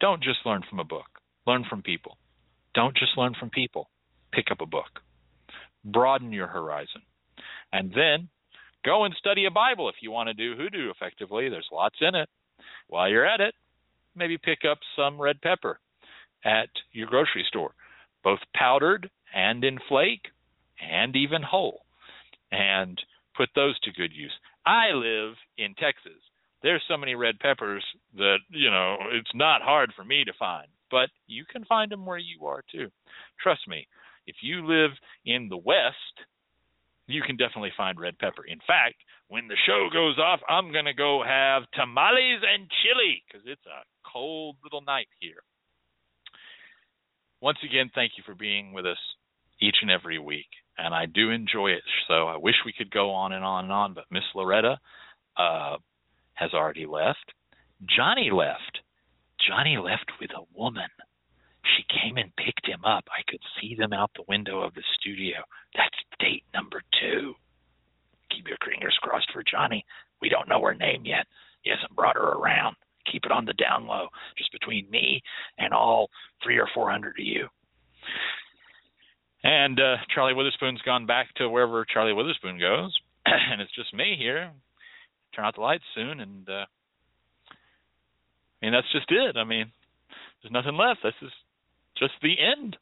Don't 0.00 0.22
just 0.22 0.38
learn 0.46 0.62
from 0.68 0.78
a 0.78 0.84
book, 0.84 1.06
learn 1.46 1.64
from 1.68 1.82
people. 1.82 2.16
Don't 2.74 2.96
just 2.96 3.16
learn 3.16 3.34
from 3.38 3.50
people, 3.50 3.90
pick 4.32 4.46
up 4.50 4.60
a 4.60 4.66
book. 4.66 5.00
Broaden 5.84 6.32
your 6.32 6.46
horizon. 6.46 7.02
And 7.72 7.92
then 7.94 8.28
go 8.84 9.04
and 9.04 9.14
study 9.18 9.46
a 9.46 9.50
Bible 9.50 9.88
if 9.88 9.96
you 10.02 10.10
want 10.10 10.28
to 10.28 10.34
do 10.34 10.56
hoodoo 10.56 10.90
effectively. 10.90 11.48
There's 11.48 11.68
lots 11.72 11.96
in 12.00 12.14
it. 12.14 12.28
While 12.88 13.08
you're 13.08 13.26
at 13.26 13.40
it, 13.40 13.54
maybe 14.14 14.38
pick 14.38 14.60
up 14.70 14.78
some 14.96 15.20
red 15.20 15.40
pepper 15.40 15.78
at 16.44 16.68
your 16.92 17.06
grocery 17.06 17.44
store, 17.48 17.72
both 18.24 18.40
powdered 18.54 19.10
and 19.34 19.62
in 19.64 19.78
flake 19.88 20.26
and 20.80 21.14
even 21.14 21.42
whole, 21.42 21.82
and 22.50 23.00
put 23.36 23.48
those 23.54 23.78
to 23.80 23.92
good 23.92 24.12
use. 24.12 24.32
I 24.66 24.92
live 24.92 25.34
in 25.58 25.74
Texas. 25.74 26.20
There's 26.62 26.82
so 26.88 26.96
many 26.96 27.14
red 27.14 27.38
peppers 27.38 27.84
that, 28.16 28.38
you 28.50 28.70
know, 28.70 28.96
it's 29.12 29.34
not 29.34 29.62
hard 29.62 29.92
for 29.94 30.04
me 30.04 30.24
to 30.24 30.32
find, 30.38 30.68
but 30.90 31.10
you 31.26 31.44
can 31.50 31.64
find 31.64 31.90
them 31.90 32.06
where 32.06 32.18
you 32.18 32.46
are 32.46 32.62
too. 32.70 32.88
Trust 33.42 33.68
me, 33.68 33.86
if 34.26 34.36
you 34.42 34.66
live 34.66 34.90
in 35.24 35.48
the 35.48 35.56
West, 35.56 36.26
you 37.06 37.22
can 37.22 37.36
definitely 37.36 37.72
find 37.76 37.98
red 37.98 38.18
pepper. 38.18 38.44
In 38.46 38.58
fact, 38.66 38.96
when 39.28 39.48
the 39.48 39.56
show 39.66 39.88
goes 39.92 40.18
off, 40.18 40.40
I'm 40.48 40.72
going 40.72 40.84
to 40.84 40.94
go 40.94 41.22
have 41.26 41.62
tamales 41.74 42.42
and 42.42 42.70
chili 42.82 43.22
because 43.26 43.46
it's 43.46 43.66
a 43.66 43.82
cold 44.12 44.56
little 44.62 44.82
night 44.82 45.08
here. 45.18 45.42
Once 47.40 47.58
again, 47.64 47.90
thank 47.94 48.12
you 48.16 48.22
for 48.26 48.34
being 48.34 48.72
with 48.72 48.86
us 48.86 48.98
each 49.60 49.76
and 49.82 49.90
every 49.90 50.18
week. 50.18 50.48
And 50.78 50.94
I 50.94 51.06
do 51.06 51.30
enjoy 51.30 51.68
it. 51.68 51.82
So 52.08 52.26
I 52.28 52.36
wish 52.36 52.54
we 52.64 52.72
could 52.72 52.90
go 52.90 53.10
on 53.10 53.32
and 53.32 53.44
on 53.44 53.64
and 53.64 53.72
on, 53.72 53.94
but 53.94 54.04
Miss 54.10 54.22
Loretta 54.34 54.78
uh, 55.36 55.76
has 56.34 56.50
already 56.54 56.86
left. 56.86 57.32
Johnny 57.96 58.30
left. 58.32 58.80
Johnny 59.46 59.76
left 59.76 60.10
with 60.20 60.30
a 60.32 60.46
woman. 60.58 60.88
She 61.76 61.84
came 62.02 62.16
and 62.16 62.34
picked 62.36 62.66
him 62.66 62.84
up. 62.84 63.04
I 63.10 63.22
could 63.28 63.40
see 63.60 63.74
them 63.74 63.92
out 63.92 64.10
the 64.14 64.24
window 64.28 64.60
of 64.60 64.74
the 64.74 64.82
studio. 64.98 65.36
That's 65.76 65.96
date 66.18 66.44
number 66.54 66.82
two. 67.00 67.34
Keep 68.30 68.48
your 68.48 68.58
fingers 68.64 68.96
crossed 69.02 69.30
for 69.32 69.42
Johnny. 69.42 69.84
We 70.22 70.28
don't 70.28 70.48
know 70.48 70.62
her 70.62 70.74
name 70.74 71.04
yet. 71.04 71.26
He 71.62 71.70
hasn't 71.70 71.94
brought 71.94 72.16
her 72.16 72.32
around. 72.32 72.76
Keep 73.10 73.26
it 73.26 73.32
on 73.32 73.44
the 73.44 73.54
down 73.54 73.86
low, 73.86 74.08
just 74.38 74.52
between 74.52 74.88
me 74.90 75.20
and 75.58 75.72
all 75.72 76.08
three 76.42 76.58
or 76.58 76.68
four 76.74 76.90
hundred 76.90 77.16
of 77.18 77.26
you. 77.26 77.48
And 79.42 79.80
uh, 79.80 79.96
Charlie 80.14 80.34
Witherspoon's 80.34 80.82
gone 80.82 81.06
back 81.06 81.32
to 81.36 81.48
wherever 81.48 81.84
Charlie 81.84 82.12
Witherspoon 82.12 82.58
goes, 82.58 82.94
and 83.26 83.60
it's 83.60 83.74
just 83.74 83.94
me 83.94 84.16
here. 84.18 84.50
Turn 85.34 85.44
out 85.44 85.54
the 85.54 85.62
lights 85.62 85.84
soon, 85.94 86.20
and 86.20 86.48
uh, 86.48 86.66
I 88.60 88.66
mean 88.66 88.72
that's 88.72 88.92
just 88.92 89.10
it. 89.10 89.36
I 89.36 89.44
mean, 89.44 89.72
there's 90.42 90.52
nothing 90.52 90.76
left. 90.76 91.00
This 91.02 91.14
is 91.22 91.32
just 91.98 92.12
the 92.22 92.34
end. 92.38 92.76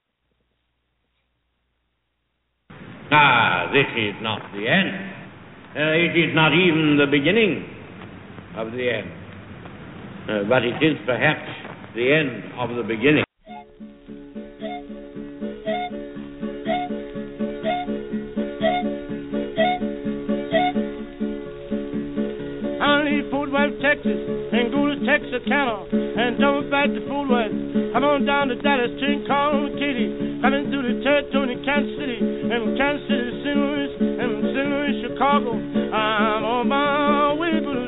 Ah, 3.11 3.71
this 3.73 3.87
is 3.97 4.15
not 4.21 4.43
the 4.53 4.69
end. 4.69 4.91
Uh, 5.77 5.95
it 5.95 6.19
is 6.19 6.35
not 6.35 6.53
even 6.53 6.99
the 6.99 7.07
beginning 7.07 7.65
of 8.57 8.73
the 8.73 8.91
end. 8.91 9.11
Uh, 10.29 10.49
but 10.49 10.65
it 10.65 10.83
is 10.83 10.99
perhaps 11.07 11.49
the 11.95 12.13
end 12.13 12.53
of 12.59 12.77
the 12.77 12.83
beginning. 12.83 13.28
Texas, 23.79 24.19
and 24.53 24.71
go 24.75 24.91
to 24.91 24.97
Texarkana, 25.07 25.87
and 25.93 26.39
double 26.39 26.67
back 26.71 26.91
to 26.91 27.01
Fort 27.07 27.31
Worth. 27.31 27.53
I'm 27.95 28.05
on 28.05 28.27
down 28.27 28.49
to 28.49 28.57
Dallas, 28.59 28.91
calling 29.27 29.79
Katy, 29.79 30.43
coming 30.43 30.71
through 30.71 30.83
the 30.83 30.97
territory 31.03 31.57
Kansas 31.65 31.95
City, 31.95 32.19
and 32.19 32.75
Kansas 32.75 33.07
City, 33.07 33.31
St. 33.47 33.57
Louis, 33.57 33.93
and 34.03 34.31
St. 34.51 34.69
Louis, 34.69 34.95
Chicago. 35.07 35.53
I'm 35.95 36.45
on 36.45 36.69
my 36.69 37.35
way 37.39 37.51
to 37.55 37.88